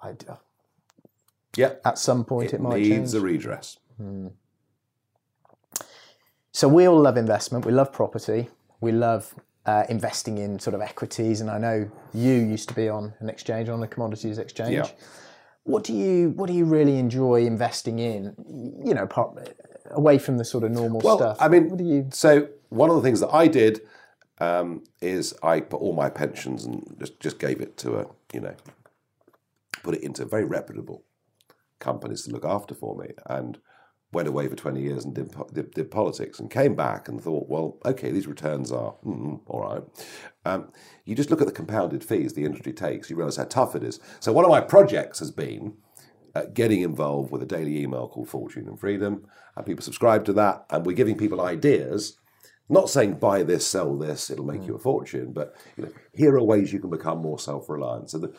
I, 0.03 0.13
do. 0.13 0.37
Yeah, 1.57 1.75
at 1.85 1.99
some 1.99 2.25
point, 2.25 2.49
it, 2.53 2.55
it 2.57 2.61
might 2.61 2.81
needs 2.83 3.13
change. 3.13 3.15
a 3.15 3.21
redress. 3.21 3.79
So 6.55 6.69
we 6.69 6.87
all 6.87 7.01
love 7.01 7.17
investment. 7.17 7.67
We 7.67 7.73
love 7.73 7.93
property. 7.93 8.49
We 8.81 8.93
love 8.93 9.35
uh, 9.67 9.83
investing 9.89 10.39
in 10.39 10.61
sort 10.61 10.75
of 10.75 10.81
equities. 10.81 11.41
And 11.41 11.51
I 11.51 11.59
know 11.59 11.91
you 12.13 12.33
used 12.33 12.69
to 12.69 12.75
be 12.75 12.89
on 12.89 13.13
an 13.19 13.29
exchange, 13.29 13.69
on 13.69 13.83
a 13.83 13.89
commodities 13.89 14.39
exchange. 14.39 14.73
Yeah. 14.73 14.87
What 15.65 15.83
do 15.83 15.93
you 15.93 16.31
What 16.31 16.47
do 16.47 16.53
you 16.53 16.65
really 16.65 16.97
enjoy 16.99 17.45
investing 17.45 17.99
in? 17.99 18.37
You 18.85 18.95
know, 18.95 19.05
part, 19.05 19.37
away 19.91 20.17
from 20.19 20.39
the 20.39 20.45
sort 20.45 20.63
of 20.63 20.71
normal 20.71 21.01
Well, 21.03 21.17
stuff. 21.17 21.39
I 21.41 21.49
mean, 21.49 21.71
what 21.71 21.79
do 21.79 21.85
you? 21.85 22.09
so 22.13 22.49
one 22.69 22.89
of 22.89 22.95
the 22.95 23.03
things 23.03 23.19
that 23.19 23.35
I 23.35 23.49
did 23.49 23.81
um, 24.39 24.85
is 25.01 25.35
I 25.43 25.59
put 25.59 25.81
all 25.81 25.93
my 25.93 26.09
pensions 26.09 26.65
and 26.65 26.97
just 27.01 27.19
just 27.19 27.41
gave 27.41 27.61
it 27.61 27.77
to 27.79 27.97
a 27.99 28.07
you 28.33 28.41
know 28.41 28.55
put 29.83 29.97
it 29.97 30.03
into 30.03 30.25
very 30.25 30.45
reputable 30.45 31.03
companies 31.81 32.23
to 32.23 32.31
look 32.31 32.45
after 32.45 32.75
for 32.75 32.97
me 32.97 33.09
and 33.27 33.59
went 34.15 34.29
away 34.29 34.49
for 34.49 34.57
20 34.57 34.81
years 34.81 35.05
and 35.05 35.15
did, 35.15 35.35
did, 35.53 35.71
did 35.73 35.91
politics 35.91 36.39
and 36.39 36.51
came 36.51 36.75
back 36.75 37.09
and 37.09 37.21
thought 37.21 37.49
well 37.49 37.79
okay 37.85 38.11
these 38.11 38.27
returns 38.27 38.73
are 38.73 38.95
mm, 39.05 39.41
all 39.47 39.61
right 39.61 39.83
um, 40.47 40.71
you 41.05 41.15
just 41.15 41.31
look 41.31 41.41
at 41.41 41.47
the 41.47 41.53
compounded 41.53 42.05
fees 42.05 42.33
the 42.33 42.45
industry 42.45 42.73
takes 42.73 43.11
you 43.11 43.17
realize 43.17 43.37
how 43.37 43.45
tough 43.45 43.75
it 43.75 43.83
is 43.83 44.01
so 44.21 44.33
one 44.33 44.45
of 44.45 44.51
my 44.51 44.61
projects 44.61 45.19
has 45.19 45.31
been 45.31 45.77
uh, 46.35 46.47
getting 46.53 46.83
involved 46.83 47.31
with 47.31 47.43
a 47.43 47.47
daily 47.47 47.81
email 47.81 48.09
called 48.09 48.29
Fortune 48.29 48.67
and 48.67 48.79
Freedom, 48.79 49.27
and 49.57 49.67
people 49.67 49.85
subscribe 49.85 50.25
to 50.25 50.33
that, 50.33 50.67
and 50.71 50.85
we're 50.85 50.97
giving 50.97 51.17
people 51.17 51.41
ideas. 51.41 52.19
Not 52.69 52.91
saying 52.91 53.19
buy 53.19 53.43
this, 53.43 53.67
sell 53.67 53.97
this, 53.97 54.31
it'll 54.31 54.45
make 54.45 54.67
you 54.67 54.75
a 54.75 54.79
fortune, 54.79 55.33
but 55.33 55.55
you 55.77 55.85
know, 55.85 55.93
here 56.15 56.35
are 56.35 56.43
ways 56.43 56.73
you 56.73 56.81
can 56.81 56.91
become 56.91 57.19
more 57.19 57.39
self-reliant. 57.39 58.11
So 58.11 58.19
the 58.19 58.35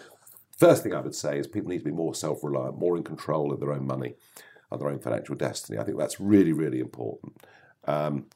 first 0.57 0.83
thing 0.83 0.93
I 0.93 0.99
would 0.99 1.15
say 1.15 1.37
is 1.37 1.47
people 1.47 1.69
need 1.69 1.79
to 1.79 1.85
be 1.85 1.91
more 1.91 2.15
self-reliant, 2.15 2.77
more 2.77 2.97
in 2.97 3.03
control 3.03 3.53
of 3.53 3.59
their 3.59 3.71
own 3.71 3.85
money, 3.85 4.15
their 4.79 4.89
own 4.89 4.99
financial 4.99 5.35
destiny. 5.35 5.77
I 5.77 5.83
think 5.83 5.97
that's 5.97 6.19
really, 6.19 6.53
really 6.53 6.79
important. 6.79 7.37
Um, 7.85 8.27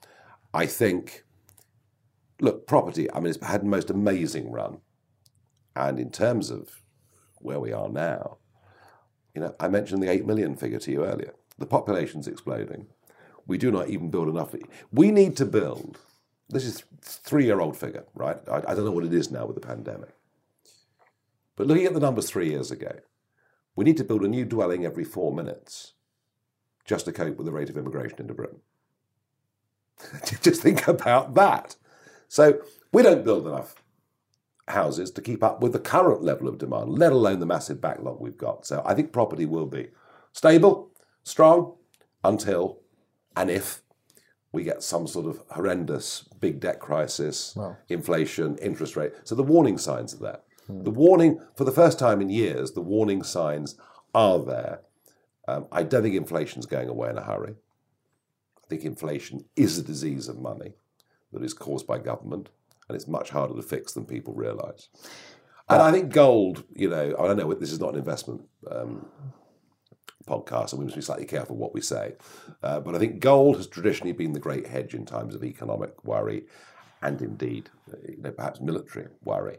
I 0.54 0.66
think, 0.66 1.24
look, 2.40 2.68
property. 2.68 3.12
I 3.12 3.20
mean, 3.20 3.28
it's 3.28 3.46
had 3.46 3.62
the 3.62 3.68
most 3.68 3.90
amazing 3.90 4.52
run, 4.52 4.80
and 5.76 6.00
in 6.00 6.12
terms 6.12 6.50
of 6.50 6.82
where 7.38 7.60
we 7.60 7.72
are 7.72 7.90
now, 7.90 8.38
you 9.34 9.42
know, 9.42 9.56
I 9.60 9.68
mentioned 9.68 10.02
the 10.04 10.10
8 10.10 10.26
million 10.26 10.56
figure 10.56 10.80
to 10.80 10.92
you 10.92 11.06
earlier. 11.06 11.34
The 11.58 11.66
population's 11.66 12.28
exploding. 12.28 12.88
We 13.48 13.58
do 13.58 13.72
not 13.72 13.90
even 13.90 14.10
build 14.10 14.28
enough. 14.28 14.56
We 14.92 15.12
need 15.12 15.38
to 15.38 15.46
build, 15.46 15.98
this 16.50 16.66
is 16.66 16.84
three 17.02 17.46
year 17.46 17.60
old 17.60 17.78
figure, 17.78 18.06
right? 18.14 18.38
I, 18.50 18.58
I 18.58 18.76
don't 18.76 18.86
know 18.86 18.92
what 18.92 19.06
it 19.06 19.14
is 19.14 19.32
now 19.32 19.46
with 19.46 19.56
the 19.56 19.66
pandemic. 19.66 20.16
But 21.56 21.68
looking 21.68 21.86
at 21.86 21.94
the 21.94 22.00
numbers 22.00 22.30
three 22.30 22.50
years 22.50 22.72
ago, 22.72 23.00
we 23.76 23.86
need 23.86 23.98
to 23.98 24.04
build 24.04 24.24
a 24.24 24.28
new 24.28 24.46
dwelling 24.46 24.86
every 24.86 25.04
four 25.04 25.34
minutes 25.34 25.94
just 26.90 27.06
to 27.06 27.12
cope 27.12 27.38
with 27.38 27.46
the 27.46 27.52
rate 27.52 27.70
of 27.70 27.78
immigration 27.78 28.20
into 28.20 28.34
Britain. 28.34 28.62
just 30.42 30.64
think 30.64 30.88
about 30.88 31.36
that. 31.36 31.76
So 32.28 32.62
we 32.92 33.04
don't 33.04 33.24
build 33.24 33.46
enough 33.46 33.76
houses 34.68 35.12
to 35.12 35.22
keep 35.22 35.44
up 35.44 35.62
with 35.62 35.74
the 35.74 35.80
current 35.80 36.24
level 36.24 36.48
of 36.48 36.58
demand, 36.58 36.98
let 36.98 37.12
alone 37.12 37.40
the 37.40 37.46
massive 37.46 37.80
backlog 37.80 38.20
we've 38.20 38.38
got. 38.38 38.66
So 38.66 38.82
I 38.84 38.96
think 38.96 39.12
property 39.12 39.46
will 39.46 39.68
be 39.68 39.90
stable, 40.34 40.90
strong, 41.24 41.76
until 42.24 42.80
and 43.38 43.52
if 43.52 43.84
we 44.52 44.64
get 44.64 44.82
some 44.82 45.06
sort 45.06 45.28
of 45.28 45.44
horrendous 45.52 46.24
big 46.40 46.60
debt 46.60 46.80
crisis, 46.80 47.56
inflation, 47.88 48.58
interest 48.58 48.96
rate. 48.96 49.14
So 49.26 49.36
the 49.36 49.44
warning 49.44 49.78
signs 49.78 50.16
are 50.16 50.18
there. 50.18 50.40
Hmm. 50.66 50.84
The 50.84 50.90
warning, 50.90 51.40
for 51.56 51.66
the 51.66 51.72
first 51.72 52.00
time 52.00 52.20
in 52.20 52.32
years, 52.32 52.72
the 52.72 52.82
warning 52.82 53.22
signs 53.22 53.76
are 54.16 54.40
there. 54.40 54.82
Um, 55.50 55.68
I 55.72 55.84
don't 55.84 56.04
think 56.04 56.16
inflation's 56.16 56.66
going 56.66 56.90
away 56.90 57.10
in 57.10 57.18
a 57.18 57.24
hurry. 57.24 57.56
I 58.64 58.68
think 58.68 58.84
inflation 58.84 59.46
is 59.56 59.78
a 59.78 59.84
disease 59.84 60.28
of 60.28 60.38
money 60.38 60.74
that 61.34 61.44
is 61.44 61.54
caused 61.54 61.88
by 61.88 61.98
government, 61.98 62.50
and 62.88 62.96
it's 62.96 63.08
much 63.08 63.32
harder 63.32 63.56
to 63.56 63.62
fix 63.62 63.94
than 63.94 64.06
people 64.06 64.34
realise. 64.34 64.90
And 65.68 65.82
I 65.82 65.92
think 65.92 66.12
gold, 66.12 66.64
you 66.76 66.90
know, 66.90 67.16
I 67.20 67.28
don't 67.28 67.38
know, 67.38 67.54
this 67.54 67.72
is 67.72 67.80
not 67.80 67.94
an 67.94 68.00
investment 68.00 68.42
um, 68.70 69.06
podcast, 70.28 70.72
and 70.72 70.80
we 70.80 70.86
must 70.86 70.96
be 70.96 71.02
slightly 71.02 71.26
careful 71.26 71.56
what 71.56 71.74
we 71.74 71.82
say. 71.82 72.16
Uh, 72.62 72.80
but 72.80 72.96
I 72.96 73.00
think 73.00 73.20
gold 73.20 73.58
has 73.58 73.68
traditionally 73.68 74.14
been 74.14 74.34
the 74.34 74.40
great 74.40 74.68
hedge 74.68 74.94
in 74.94 75.06
times 75.06 75.36
of 75.36 75.44
economic 75.44 76.04
worry 76.04 76.46
and 77.02 77.22
indeed, 77.22 77.70
you 78.08 78.22
know, 78.22 78.32
perhaps 78.32 78.60
military 78.60 79.08
worry. 79.24 79.58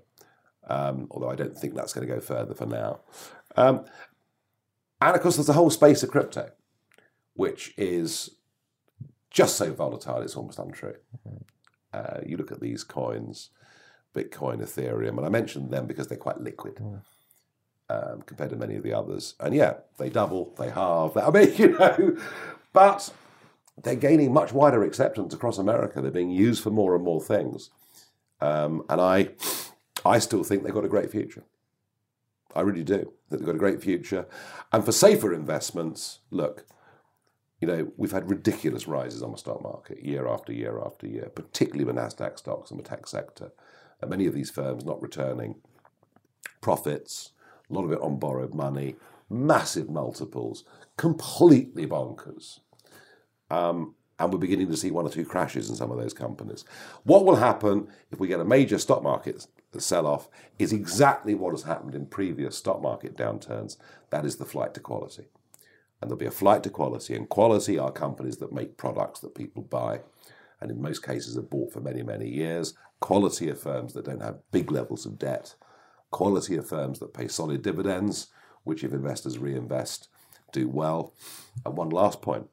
Um, 0.69 1.09
although 1.11 1.31
I 1.31 1.37
don't 1.37 1.57
think 1.57 1.75
that's 1.75 1.93
going 1.93 2.07
to 2.07 2.15
go 2.15 2.21
further 2.21 2.55
for 2.55 2.67
now. 2.67 3.01
Um, 3.57 3.85
and 5.01 5.17
of 5.17 5.23
course, 5.23 5.37
there's 5.37 5.49
a 5.49 5.55
whole 5.55 5.71
space 5.71 6.03
of 6.03 6.11
crypto, 6.11 6.51
which 7.35 7.75
is 7.77 8.31
just 9.31 9.57
so 9.57 9.73
volatile, 9.73 10.21
it's 10.21 10.37
almost 10.37 10.59
untrue. 10.59 10.97
Uh, 11.93 12.21
you 12.27 12.37
look 12.37 12.53
at 12.53 12.61
these 12.61 12.85
coins, 12.85 13.51
Bitcoin, 14.15 14.61
Ethereum, 14.61 15.17
and 15.17 15.27
I 15.27 15.29
mentioned 15.29 15.71
them 15.71 15.87
because 15.87 16.09
they're 16.09 16.19
quite 16.19 16.41
liquid. 16.41 16.81
Um, 17.89 18.23
compared 18.23 18.51
to 18.51 18.57
many 18.57 18.77
of 18.77 18.85
the 18.85 18.93
others, 18.93 19.35
and 19.41 19.53
yeah, 19.53 19.75
they 19.99 20.11
double, 20.11 20.55
they 20.57 20.71
halve. 20.71 21.17
I 21.17 21.31
mean, 21.31 21.53
you 21.57 21.77
know, 21.77 22.17
but 22.73 23.13
they're 23.83 23.97
gaining 23.97 24.33
much 24.33 24.53
wider 24.53 24.85
acceptance 24.85 25.35
across 25.35 25.59
America. 25.59 26.01
They're 26.01 26.13
being 26.13 26.31
used 26.31 26.63
for 26.63 26.71
more 26.71 26.95
and 26.95 27.03
more 27.03 27.21
things, 27.21 27.71
um, 28.41 28.85
and 28.89 29.01
I, 29.01 29.31
I 30.05 30.21
still 30.21 30.45
think 30.45 30.63
they've 30.63 30.73
got 30.75 30.85
a 30.85 30.89
great 30.89 31.11
future. 31.11 31.43
I 32.55 32.61
really 32.61 32.85
do. 32.85 33.13
That 33.31 33.39
they've 33.39 33.47
got 33.47 33.55
a 33.55 33.59
great 33.59 33.83
future, 33.83 34.27
and 34.73 34.85
for 34.85 34.93
safer 34.93 35.33
investments, 35.33 36.19
look, 36.31 36.67
you 37.61 37.69
know, 37.69 37.93
we've 37.97 38.13
had 38.13 38.29
ridiculous 38.29 38.89
rises 38.89 39.23
on 39.23 39.33
the 39.33 39.39
stock 39.39 39.63
market 39.63 40.03
year 40.03 40.27
after 40.27 40.53
year 40.53 40.81
after 40.85 41.07
year, 41.07 41.31
particularly 41.35 41.85
the 41.85 41.99
Nasdaq 41.99 42.39
stocks 42.39 42.71
and 42.71 42.81
the 42.81 42.85
tech 42.85 43.07
sector, 43.07 43.53
and 44.01 44.11
many 44.11 44.27
of 44.27 44.35
these 44.35 44.51
firms 44.51 44.85
not 44.85 45.01
returning 45.01 45.57
profits, 46.61 47.33
a 47.71 47.75
lot 47.75 47.85
of 47.85 47.93
it 47.93 48.01
on 48.01 48.19
borrowed 48.19 48.55
money, 48.55 48.97
massive 49.29 49.89
multiples, 49.89 50.65
completely 50.97 51.87
bonkers. 51.87 52.61
Um, 53.51 53.95
and 54.19 54.33
we're 54.33 54.39
beginning 54.39 54.69
to 54.69 54.77
see 54.77 54.91
one 54.91 55.07
or 55.07 55.11
two 55.11 55.25
crashes 55.25 55.71
in 55.71 55.77
some 55.77 55.91
of 55.91 55.99
those 55.99 56.13
companies. 56.13 56.65
What 57.05 57.25
will 57.25 57.37
happen 57.37 57.89
if 58.11 58.21
we 58.21 58.29
get 58.29 58.41
a 58.41 58.45
major 58.45 58.79
stock 58.79 59.03
market 59.03 59.47
sell 59.79 60.07
off 60.07 60.29
is 60.59 60.73
exactly 60.73 61.35
what 61.35 61.53
has 61.53 61.63
happened 61.63 61.95
in 61.95 62.07
previous 62.07 62.57
stock 62.57 62.83
market 62.83 63.17
downturns. 63.17 63.77
That 64.11 64.25
is 64.25 64.37
the 64.37 64.45
flight 64.45 64.75
to 64.75 64.81
quality. 64.81 65.29
And 66.01 66.11
there'll 66.11 66.19
be 66.19 66.27
a 66.27 66.31
flight 66.31 66.63
to 66.65 66.71
quality, 66.71 67.15
and 67.15 67.29
quality 67.29 67.79
are 67.79 67.93
companies 67.93 68.39
that 68.39 68.53
make 68.53 68.77
products 68.77 69.21
that 69.21 69.35
people 69.35 69.63
buy, 69.63 70.01
and 70.61 70.71
in 70.71 70.81
most 70.81 71.05
cases 71.05 71.37
are 71.37 71.43
bought 71.43 71.73
for 71.73 71.81
many, 71.81 72.03
many 72.03 72.29
years. 72.29 72.75
Quality 73.01 73.49
of 73.49 73.61
firms 73.61 73.93
that 73.93 74.07
don't 74.07 74.23
have 74.23 74.41
big 74.51 74.71
levels 74.73 75.07
of 75.07 75.19
debt. 75.19 75.55
Quality 76.11 76.57
of 76.57 76.69
firms 76.69 76.99
that 76.99 77.15
pay 77.15 77.29
solid 77.29 77.63
dividends, 77.63 78.29
which 78.65 78.83
if 78.83 78.93
investors 78.93 79.39
reinvest, 79.39 80.09
do 80.53 80.69
well. 80.69 81.15
And 81.65 81.77
one 81.77 81.91
last 81.91 82.23
point 82.23 82.49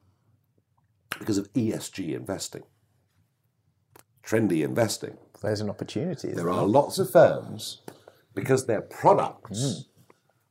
because 1.18 1.38
of 1.38 1.52
ESG 1.52 2.14
investing, 2.14 2.62
trendy 4.22 4.62
investing. 4.62 5.16
There's 5.42 5.60
an 5.60 5.70
opportunity. 5.70 6.32
There 6.32 6.50
are 6.50 6.64
lots 6.64 6.98
of 6.98 7.10
firms 7.10 7.82
because 8.34 8.66
their 8.66 8.82
products 8.82 9.60
mm. 9.60 9.84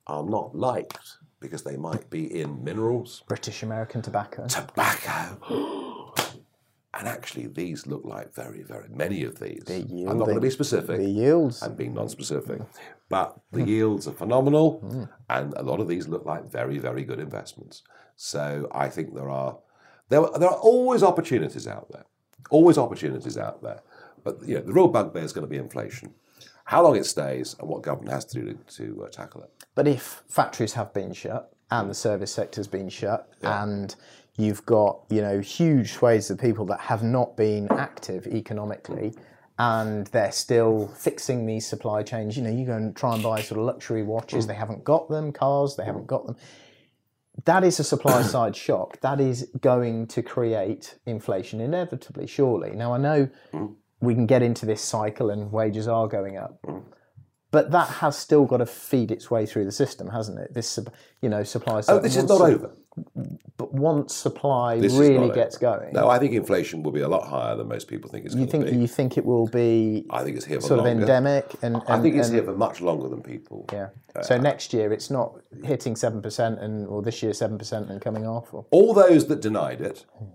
are 0.07 0.23
not 0.23 0.55
liked 0.55 1.17
because 1.39 1.63
they 1.63 1.77
might 1.77 2.09
be 2.09 2.39
in 2.41 2.63
minerals, 2.63 3.23
British 3.27 3.63
American 3.63 4.01
tobacco. 4.01 4.47
tobacco. 4.47 6.13
And 6.93 7.07
actually, 7.07 7.45
these 7.45 7.85
look 7.85 8.03
like 8.05 8.33
very, 8.33 8.63
very 8.63 8.89
many 8.89 9.23
of 9.23 9.39
these. 9.39 9.61
They're 9.67 9.81
I'm 9.81 10.17
not 10.17 10.25
going 10.25 10.33
to 10.33 10.41
be 10.41 10.49
specific. 10.49 10.97
The 10.97 11.07
yields. 11.07 11.61
I'm 11.61 11.75
being 11.75 11.93
non-specific, 11.93 12.57
mm. 12.59 12.67
but 13.07 13.39
the 13.51 13.61
yields 13.61 14.07
are 14.07 14.13
phenomenal, 14.13 14.81
mm. 14.83 15.07
and 15.29 15.53
a 15.57 15.61
lot 15.61 15.79
of 15.79 15.87
these 15.87 16.07
look 16.07 16.25
like 16.25 16.51
very, 16.51 16.79
very 16.79 17.03
good 17.03 17.19
investments. 17.19 17.83
So 18.15 18.67
I 18.71 18.89
think 18.89 19.13
there 19.13 19.29
are 19.29 19.59
there 20.09 20.21
there 20.39 20.49
are 20.49 20.57
always 20.57 21.03
opportunities 21.03 21.67
out 21.67 21.91
there, 21.91 22.05
always 22.49 22.79
opportunities 22.79 23.37
out 23.37 23.61
there. 23.61 23.81
But 24.27 24.45
you 24.45 24.55
know, 24.55 24.61
the 24.61 24.73
real 24.73 24.89
bugbear 24.89 25.23
is 25.23 25.31
going 25.31 25.47
to 25.47 25.49
be 25.49 25.57
inflation. 25.57 26.13
How 26.65 26.83
long 26.83 26.97
it 26.97 27.05
stays, 27.05 27.55
and 27.59 27.69
what 27.69 27.81
government 27.81 28.11
has 28.11 28.25
to 28.25 28.41
do 28.41 28.57
to, 28.67 28.75
to 28.75 29.05
uh, 29.05 29.09
tackle 29.09 29.41
it. 29.43 29.51
But 29.73 29.87
if 29.87 30.23
factories 30.27 30.73
have 30.73 30.93
been 30.93 31.13
shut 31.13 31.53
and 31.71 31.89
the 31.89 31.93
service 31.93 32.31
sector's 32.31 32.67
been 32.67 32.89
shut 32.89 33.31
and 33.41 33.95
you've 34.35 34.65
got, 34.65 34.99
you 35.09 35.21
know, 35.21 35.39
huge 35.39 35.93
swathes 35.93 36.29
of 36.29 36.39
people 36.39 36.65
that 36.65 36.81
have 36.81 37.03
not 37.03 37.37
been 37.37 37.71
active 37.71 38.27
economically 38.27 39.13
and 39.59 40.07
they're 40.07 40.31
still 40.31 40.87
fixing 40.89 41.45
these 41.45 41.65
supply 41.65 42.03
chains, 42.03 42.35
you 42.35 42.43
know, 42.43 42.49
you 42.49 42.65
go 42.65 42.75
and 42.75 42.97
try 42.97 43.13
and 43.13 43.23
buy 43.23 43.41
sort 43.41 43.59
of 43.59 43.65
luxury 43.65 44.03
watches, 44.03 44.45
they 44.45 44.53
haven't 44.53 44.83
got 44.83 45.09
them, 45.09 45.31
cars, 45.31 45.77
they 45.77 45.85
haven't 45.85 46.07
got 46.07 46.25
them. 46.25 46.35
That 47.45 47.63
is 47.63 47.79
a 47.79 47.83
supply 47.85 48.21
side 48.33 48.57
shock. 48.57 48.99
That 48.99 49.21
is 49.21 49.49
going 49.61 50.07
to 50.07 50.21
create 50.21 50.95
inflation 51.05 51.61
inevitably, 51.61 52.27
surely. 52.27 52.71
Now 52.71 52.93
I 52.93 52.97
know 52.97 53.29
we 54.01 54.13
can 54.13 54.25
get 54.25 54.41
into 54.41 54.65
this 54.65 54.81
cycle 54.81 55.29
and 55.29 55.51
wages 55.51 55.87
are 55.87 56.07
going 56.07 56.37
up 56.37 56.61
mm. 56.63 56.83
but 57.51 57.71
that 57.71 57.87
has 57.87 58.17
still 58.17 58.45
got 58.45 58.57
to 58.57 58.65
feed 58.65 59.11
its 59.11 59.31
way 59.31 59.45
through 59.45 59.65
the 59.65 59.71
system, 59.71 60.09
hasn't 60.09 60.37
it? 60.37 60.53
This, 60.53 60.77
you 61.21 61.29
know, 61.29 61.43
supply. 61.43 61.81
Oh, 61.87 61.99
this 61.99 62.15
is 62.15 62.25
not 62.25 62.41
over. 62.41 62.75
But 63.57 63.73
once 63.73 64.13
supply 64.15 64.79
This 64.79 64.93
really 64.93 65.33
gets 65.33 65.57
going, 65.57 65.93
No, 65.93 66.09
I 66.09 66.17
think 66.19 66.33
inflation 66.33 66.81
will 66.83 66.91
be 66.91 67.01
a 67.01 67.07
lot 67.07 67.27
higher 67.27 67.55
than 67.55 67.67
most 67.67 67.87
people 67.87 68.09
think 68.09 68.25
it's 68.25 68.33
you 68.33 68.41
going 68.41 68.49
think 68.49 68.65
to 68.65 68.71
be. 68.71 68.77
you 68.77 68.87
think 68.87 69.17
it 69.17 69.25
will 69.25 69.47
be 69.47 70.05
I 70.09 70.23
think 70.23 70.35
it's 70.35 70.45
here 70.45 70.59
for 70.59 70.67
sort 70.67 70.79
of 70.79 70.87
endemic, 70.87 71.53
and, 71.61 71.75
and 71.75 71.83
I 71.87 72.01
think 72.01 72.15
it's 72.15 72.27
and- 72.27 72.35
here 72.35 72.43
for 72.43 72.55
much 72.55 72.81
longer 72.81 73.07
than 73.07 73.21
people. 73.21 73.67
Yeah. 73.71 73.89
Uh, 74.15 74.23
so 74.23 74.37
next 74.37 74.73
year 74.73 74.91
it's 74.91 75.11
not 75.11 75.39
hitting 75.63 75.95
seven 75.95 76.21
percent, 76.21 76.59
and 76.59 76.87
or 76.87 77.01
this 77.01 77.21
year 77.21 77.33
seven 77.33 77.57
percent 77.57 77.89
and 77.89 78.01
coming 78.01 78.25
off. 78.25 78.53
Or, 78.53 78.65
All 78.71 78.93
those 78.93 79.27
that 79.27 79.41
denied 79.41 79.81
it, 79.81 80.05
hmm. 80.17 80.25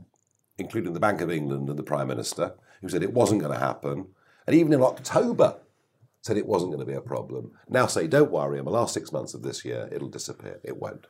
Including 0.59 0.93
the 0.93 1.01
Bank 1.01 1.21
of 1.21 1.31
England 1.31 1.69
and 1.69 1.79
the 1.79 1.83
Prime 1.83 2.09
Minister, 2.09 2.55
who 2.81 2.89
said 2.89 3.03
it 3.03 3.13
wasn't 3.15 3.41
going 3.41 3.53
to 3.53 3.59
happen, 3.59 4.09
and 4.47 4.57
even 4.57 4.73
in 4.73 4.83
October 4.83 5.57
said 6.21 6.37
it 6.37 6.47
wasn't 6.47 6.71
going 6.71 6.85
to 6.85 6.91
be 6.91 6.97
a 6.97 7.01
problem, 7.01 7.53
now 7.69 7.87
say, 7.87 8.07
don't 8.07 8.31
worry, 8.31 8.59
in 8.59 8.65
the 8.65 8.71
last 8.71 8.95
six 8.95 9.13
months 9.13 9.35
of 9.35 9.43
this 9.43 9.65
year, 9.65 9.89
it'll 9.93 10.09
disappear. 10.09 10.61
It 10.63 10.77
won't. 10.77 11.07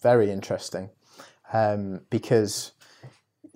very 0.00 0.30
interesting, 0.30 0.90
um, 1.52 2.02
because 2.10 2.72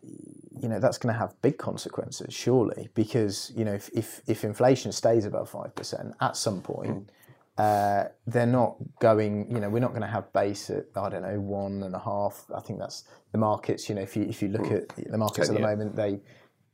you 0.02 0.68
know 0.68 0.80
that's 0.80 0.98
going 0.98 1.12
to 1.12 1.18
have 1.18 1.40
big 1.42 1.58
consequences, 1.58 2.34
surely. 2.34 2.88
Because 2.94 3.52
you 3.54 3.64
know 3.64 3.74
if 3.74 3.90
if, 3.94 4.22
if 4.26 4.44
inflation 4.44 4.92
stays 4.92 5.24
above 5.24 5.50
five 5.50 5.74
percent 5.74 6.14
at 6.20 6.36
some 6.36 6.60
point. 6.60 7.10
Uh, 7.58 8.04
they're 8.26 8.46
not 8.46 8.76
going. 9.00 9.50
You 9.50 9.60
know, 9.60 9.68
we're 9.68 9.80
not 9.80 9.90
going 9.90 10.02
to 10.02 10.08
have 10.08 10.32
base 10.32 10.70
at 10.70 10.86
I 10.96 11.08
don't 11.10 11.22
know 11.22 11.40
one 11.40 11.82
and 11.82 11.94
a 11.94 11.98
half. 11.98 12.44
I 12.54 12.60
think 12.60 12.78
that's 12.78 13.04
the 13.32 13.38
markets. 13.38 13.88
You 13.88 13.94
know, 13.94 14.02
if 14.02 14.16
you 14.16 14.24
if 14.24 14.40
you 14.42 14.48
look 14.48 14.70
at 14.70 14.88
the 14.88 15.18
markets 15.18 15.48
at 15.48 15.54
the 15.54 15.60
moment, 15.60 15.94
they 15.94 16.20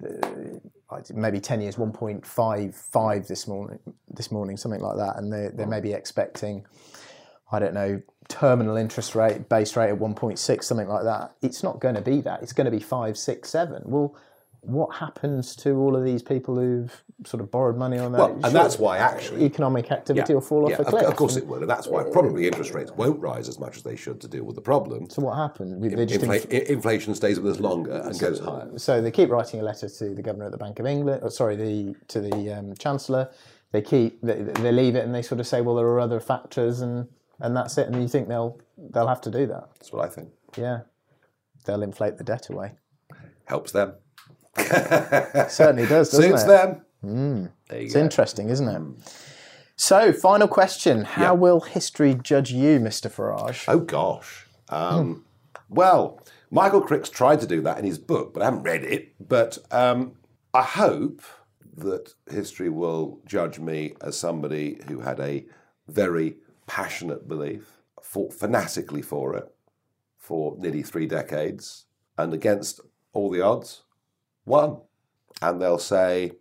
uh, 0.06 1.00
maybe 1.14 1.40
ten 1.40 1.60
years 1.60 1.76
one 1.76 1.92
point 1.92 2.24
five 2.24 2.76
five 2.76 3.26
this 3.26 3.48
morning. 3.48 3.80
This 4.08 4.30
morning, 4.30 4.56
something 4.56 4.80
like 4.80 4.96
that, 4.96 5.16
and 5.16 5.32
they 5.32 5.48
they 5.52 5.66
may 5.66 5.80
be 5.80 5.92
expecting. 5.92 6.64
I 7.50 7.58
don't 7.58 7.72
know, 7.72 8.02
terminal 8.28 8.76
interest 8.76 9.14
rate, 9.14 9.48
base 9.48 9.74
rate 9.74 9.88
at 9.88 9.98
1.6, 9.98 10.62
something 10.62 10.86
like 10.86 11.04
that. 11.04 11.32
It's 11.40 11.62
not 11.62 11.80
going 11.80 11.94
to 11.94 12.02
be 12.02 12.20
that. 12.20 12.42
It's 12.42 12.52
going 12.52 12.66
to 12.66 12.70
be 12.70 12.78
five, 12.78 13.16
six, 13.16 13.48
seven. 13.48 13.82
Well, 13.86 14.14
what 14.68 14.94
happens 14.94 15.56
to 15.56 15.70
all 15.76 15.96
of 15.96 16.04
these 16.04 16.22
people 16.22 16.54
who've 16.56 17.02
sort 17.24 17.40
of 17.42 17.50
borrowed 17.50 17.76
money 17.76 17.98
on 17.98 18.12
that? 18.12 18.18
Well, 18.18 18.32
and 18.34 18.42
Sure, 18.42 18.50
that's 18.52 18.78
why 18.78 18.98
actually. 18.98 19.44
economic 19.44 19.90
activity 19.90 20.34
will 20.34 20.42
fall 20.42 20.64
off 20.64 20.70
yeah, 20.72 20.82
a 20.82 20.84
cliff. 20.84 21.02
Of 21.04 21.16
course 21.16 21.36
And 21.36 21.44
it 21.44 21.48
will, 21.48 21.60
and 21.62 21.70
that's 21.70 21.86
why 21.86 22.04
probably 22.04 22.46
interest 22.46 22.74
rates 22.74 22.90
won't 22.92 23.18
rise 23.18 23.48
as 23.48 23.58
much 23.58 23.78
as 23.78 23.82
they 23.82 23.96
should 23.96 24.20
to 24.20 24.28
deal 24.28 24.44
with 24.44 24.56
the 24.56 24.60
problem. 24.62 25.08
So 25.08 25.22
what 25.22 25.36
happens? 25.36 25.80
They 25.94 26.04
just 26.06 26.20
Infla- 26.24 26.44
inf- 26.50 26.68
inflation 26.68 27.14
stays 27.14 27.40
with 27.40 27.54
us 27.54 27.60
longer 27.60 28.02
and 28.04 28.18
goes 28.18 28.40
higher. 28.40 28.70
so 28.78 29.00
they 29.00 29.10
keep 29.10 29.30
writing 29.30 29.60
a 29.60 29.62
letter 29.62 29.88
to 29.88 30.14
the 30.14 30.22
governor 30.22 30.46
of 30.46 30.52
the 30.52 30.58
Bank 30.58 30.78
of 30.78 30.86
England, 30.86 31.22
or 31.22 31.30
sorry, 31.30 31.56
the 31.56 31.94
to 32.08 32.20
the 32.20 32.52
um, 32.52 32.74
chancellor. 32.74 33.30
They 33.72 33.82
keep 33.82 34.20
they, 34.22 34.34
they 34.42 34.72
leave 34.72 34.94
it 34.94 35.04
and 35.04 35.14
they 35.14 35.22
sort 35.22 35.40
of 35.40 35.46
say, 35.46 35.60
well, 35.62 35.74
there 35.76 35.86
are 35.86 36.00
other 36.00 36.20
factors, 36.20 36.80
and 36.80 37.08
and 37.40 37.56
that's 37.56 37.78
it. 37.78 37.86
And 37.88 38.00
you 38.02 38.08
think 38.08 38.28
they'll 38.28 38.60
they'll 38.76 39.08
have 39.08 39.20
to 39.22 39.30
do 39.30 39.46
that? 39.46 39.70
That's 39.74 39.92
what 39.92 40.04
I 40.04 40.08
think. 40.08 40.28
Yeah, 40.56 40.80
they'll 41.64 41.82
inflate 41.82 42.18
the 42.18 42.24
debt 42.24 42.48
away. 42.50 42.72
Helps 43.46 43.72
them. 43.72 43.94
Certainly 45.48 45.86
does, 45.86 46.10
doesn't 46.10 46.22
Suits 46.30 46.42
it? 46.44 46.46
them. 46.46 47.50
There 47.68 47.78
you 47.80 47.84
It's 47.86 47.94
go. 47.94 48.00
interesting, 48.00 48.48
isn't 48.48 48.68
it? 48.68 49.12
So, 49.76 50.12
final 50.12 50.48
question: 50.48 51.04
How 51.04 51.22
Yeah. 51.34 51.38
will 51.40 51.60
history 51.60 52.14
judge 52.20 52.50
you, 52.52 52.80
Mr. 52.80 53.10
Farage? 53.10 53.64
Oh 53.68 53.78
gosh. 53.80 54.46
Um, 54.68 55.24
Well, 55.70 56.20
Michael 56.50 56.80
Crick's 56.80 57.10
tried 57.10 57.40
to 57.40 57.46
do 57.46 57.60
that 57.62 57.78
in 57.78 57.84
his 57.84 57.98
book, 57.98 58.32
but 58.34 58.42
I 58.42 58.46
haven't 58.46 58.62
read 58.62 58.82
it. 58.84 59.14
But 59.20 59.58
um, 59.70 60.12
I 60.54 60.62
hope 60.62 61.20
that 61.76 62.14
history 62.30 62.70
will 62.70 63.20
judge 63.26 63.58
me 63.60 63.94
as 64.00 64.16
somebody 64.18 64.80
who 64.88 65.00
had 65.00 65.20
a 65.20 65.44
very 65.86 66.36
passionate 66.66 67.28
belief, 67.28 67.78
fought 68.02 68.32
fanatically 68.32 69.02
for 69.02 69.36
it 69.36 69.54
for 70.16 70.56
nearly 70.58 70.82
three 70.82 71.06
decades, 71.06 71.84
and 72.16 72.34
against 72.34 72.80
all 73.12 73.30
the 73.30 73.40
odds, 73.40 73.82
won. 74.48 74.80
And 75.40 75.60
they'll 75.60 75.78
say 75.78 76.32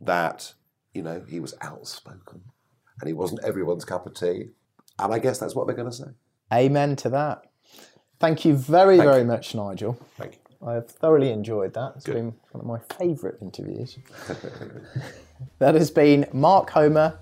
that, 0.00 0.54
you 0.92 1.02
know, 1.02 1.24
he 1.28 1.38
was 1.38 1.54
outspoken 1.60 2.42
and 3.00 3.08
he 3.08 3.12
wasn't 3.14 3.44
everyone's 3.44 3.84
cup 3.84 4.06
of 4.06 4.14
tea. 4.14 4.50
And 4.98 5.14
I 5.14 5.18
guess 5.18 5.38
that's 5.38 5.54
what 5.54 5.66
they're 5.66 5.76
going 5.76 5.90
to 5.90 5.96
say. 5.96 6.10
Amen 6.52 6.96
to 6.96 7.08
that. 7.10 7.44
Thank 8.18 8.44
you 8.44 8.54
very, 8.54 8.98
very 8.98 9.24
much, 9.24 9.54
Nigel. 9.54 9.98
Thank 10.16 10.34
you. 10.34 10.66
I've 10.66 10.88
thoroughly 10.88 11.30
enjoyed 11.30 11.74
that. 11.74 11.94
It's 11.96 12.04
Good. 12.04 12.14
been 12.14 12.34
one 12.52 12.60
of 12.60 12.66
my 12.66 12.78
favourite 12.96 13.36
interviews. 13.42 13.98
that 15.58 15.74
has 15.74 15.90
been 15.90 16.26
Mark 16.32 16.70
Homer, 16.70 17.18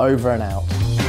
over 0.00 0.30
and 0.30 0.42
out. 0.42 1.01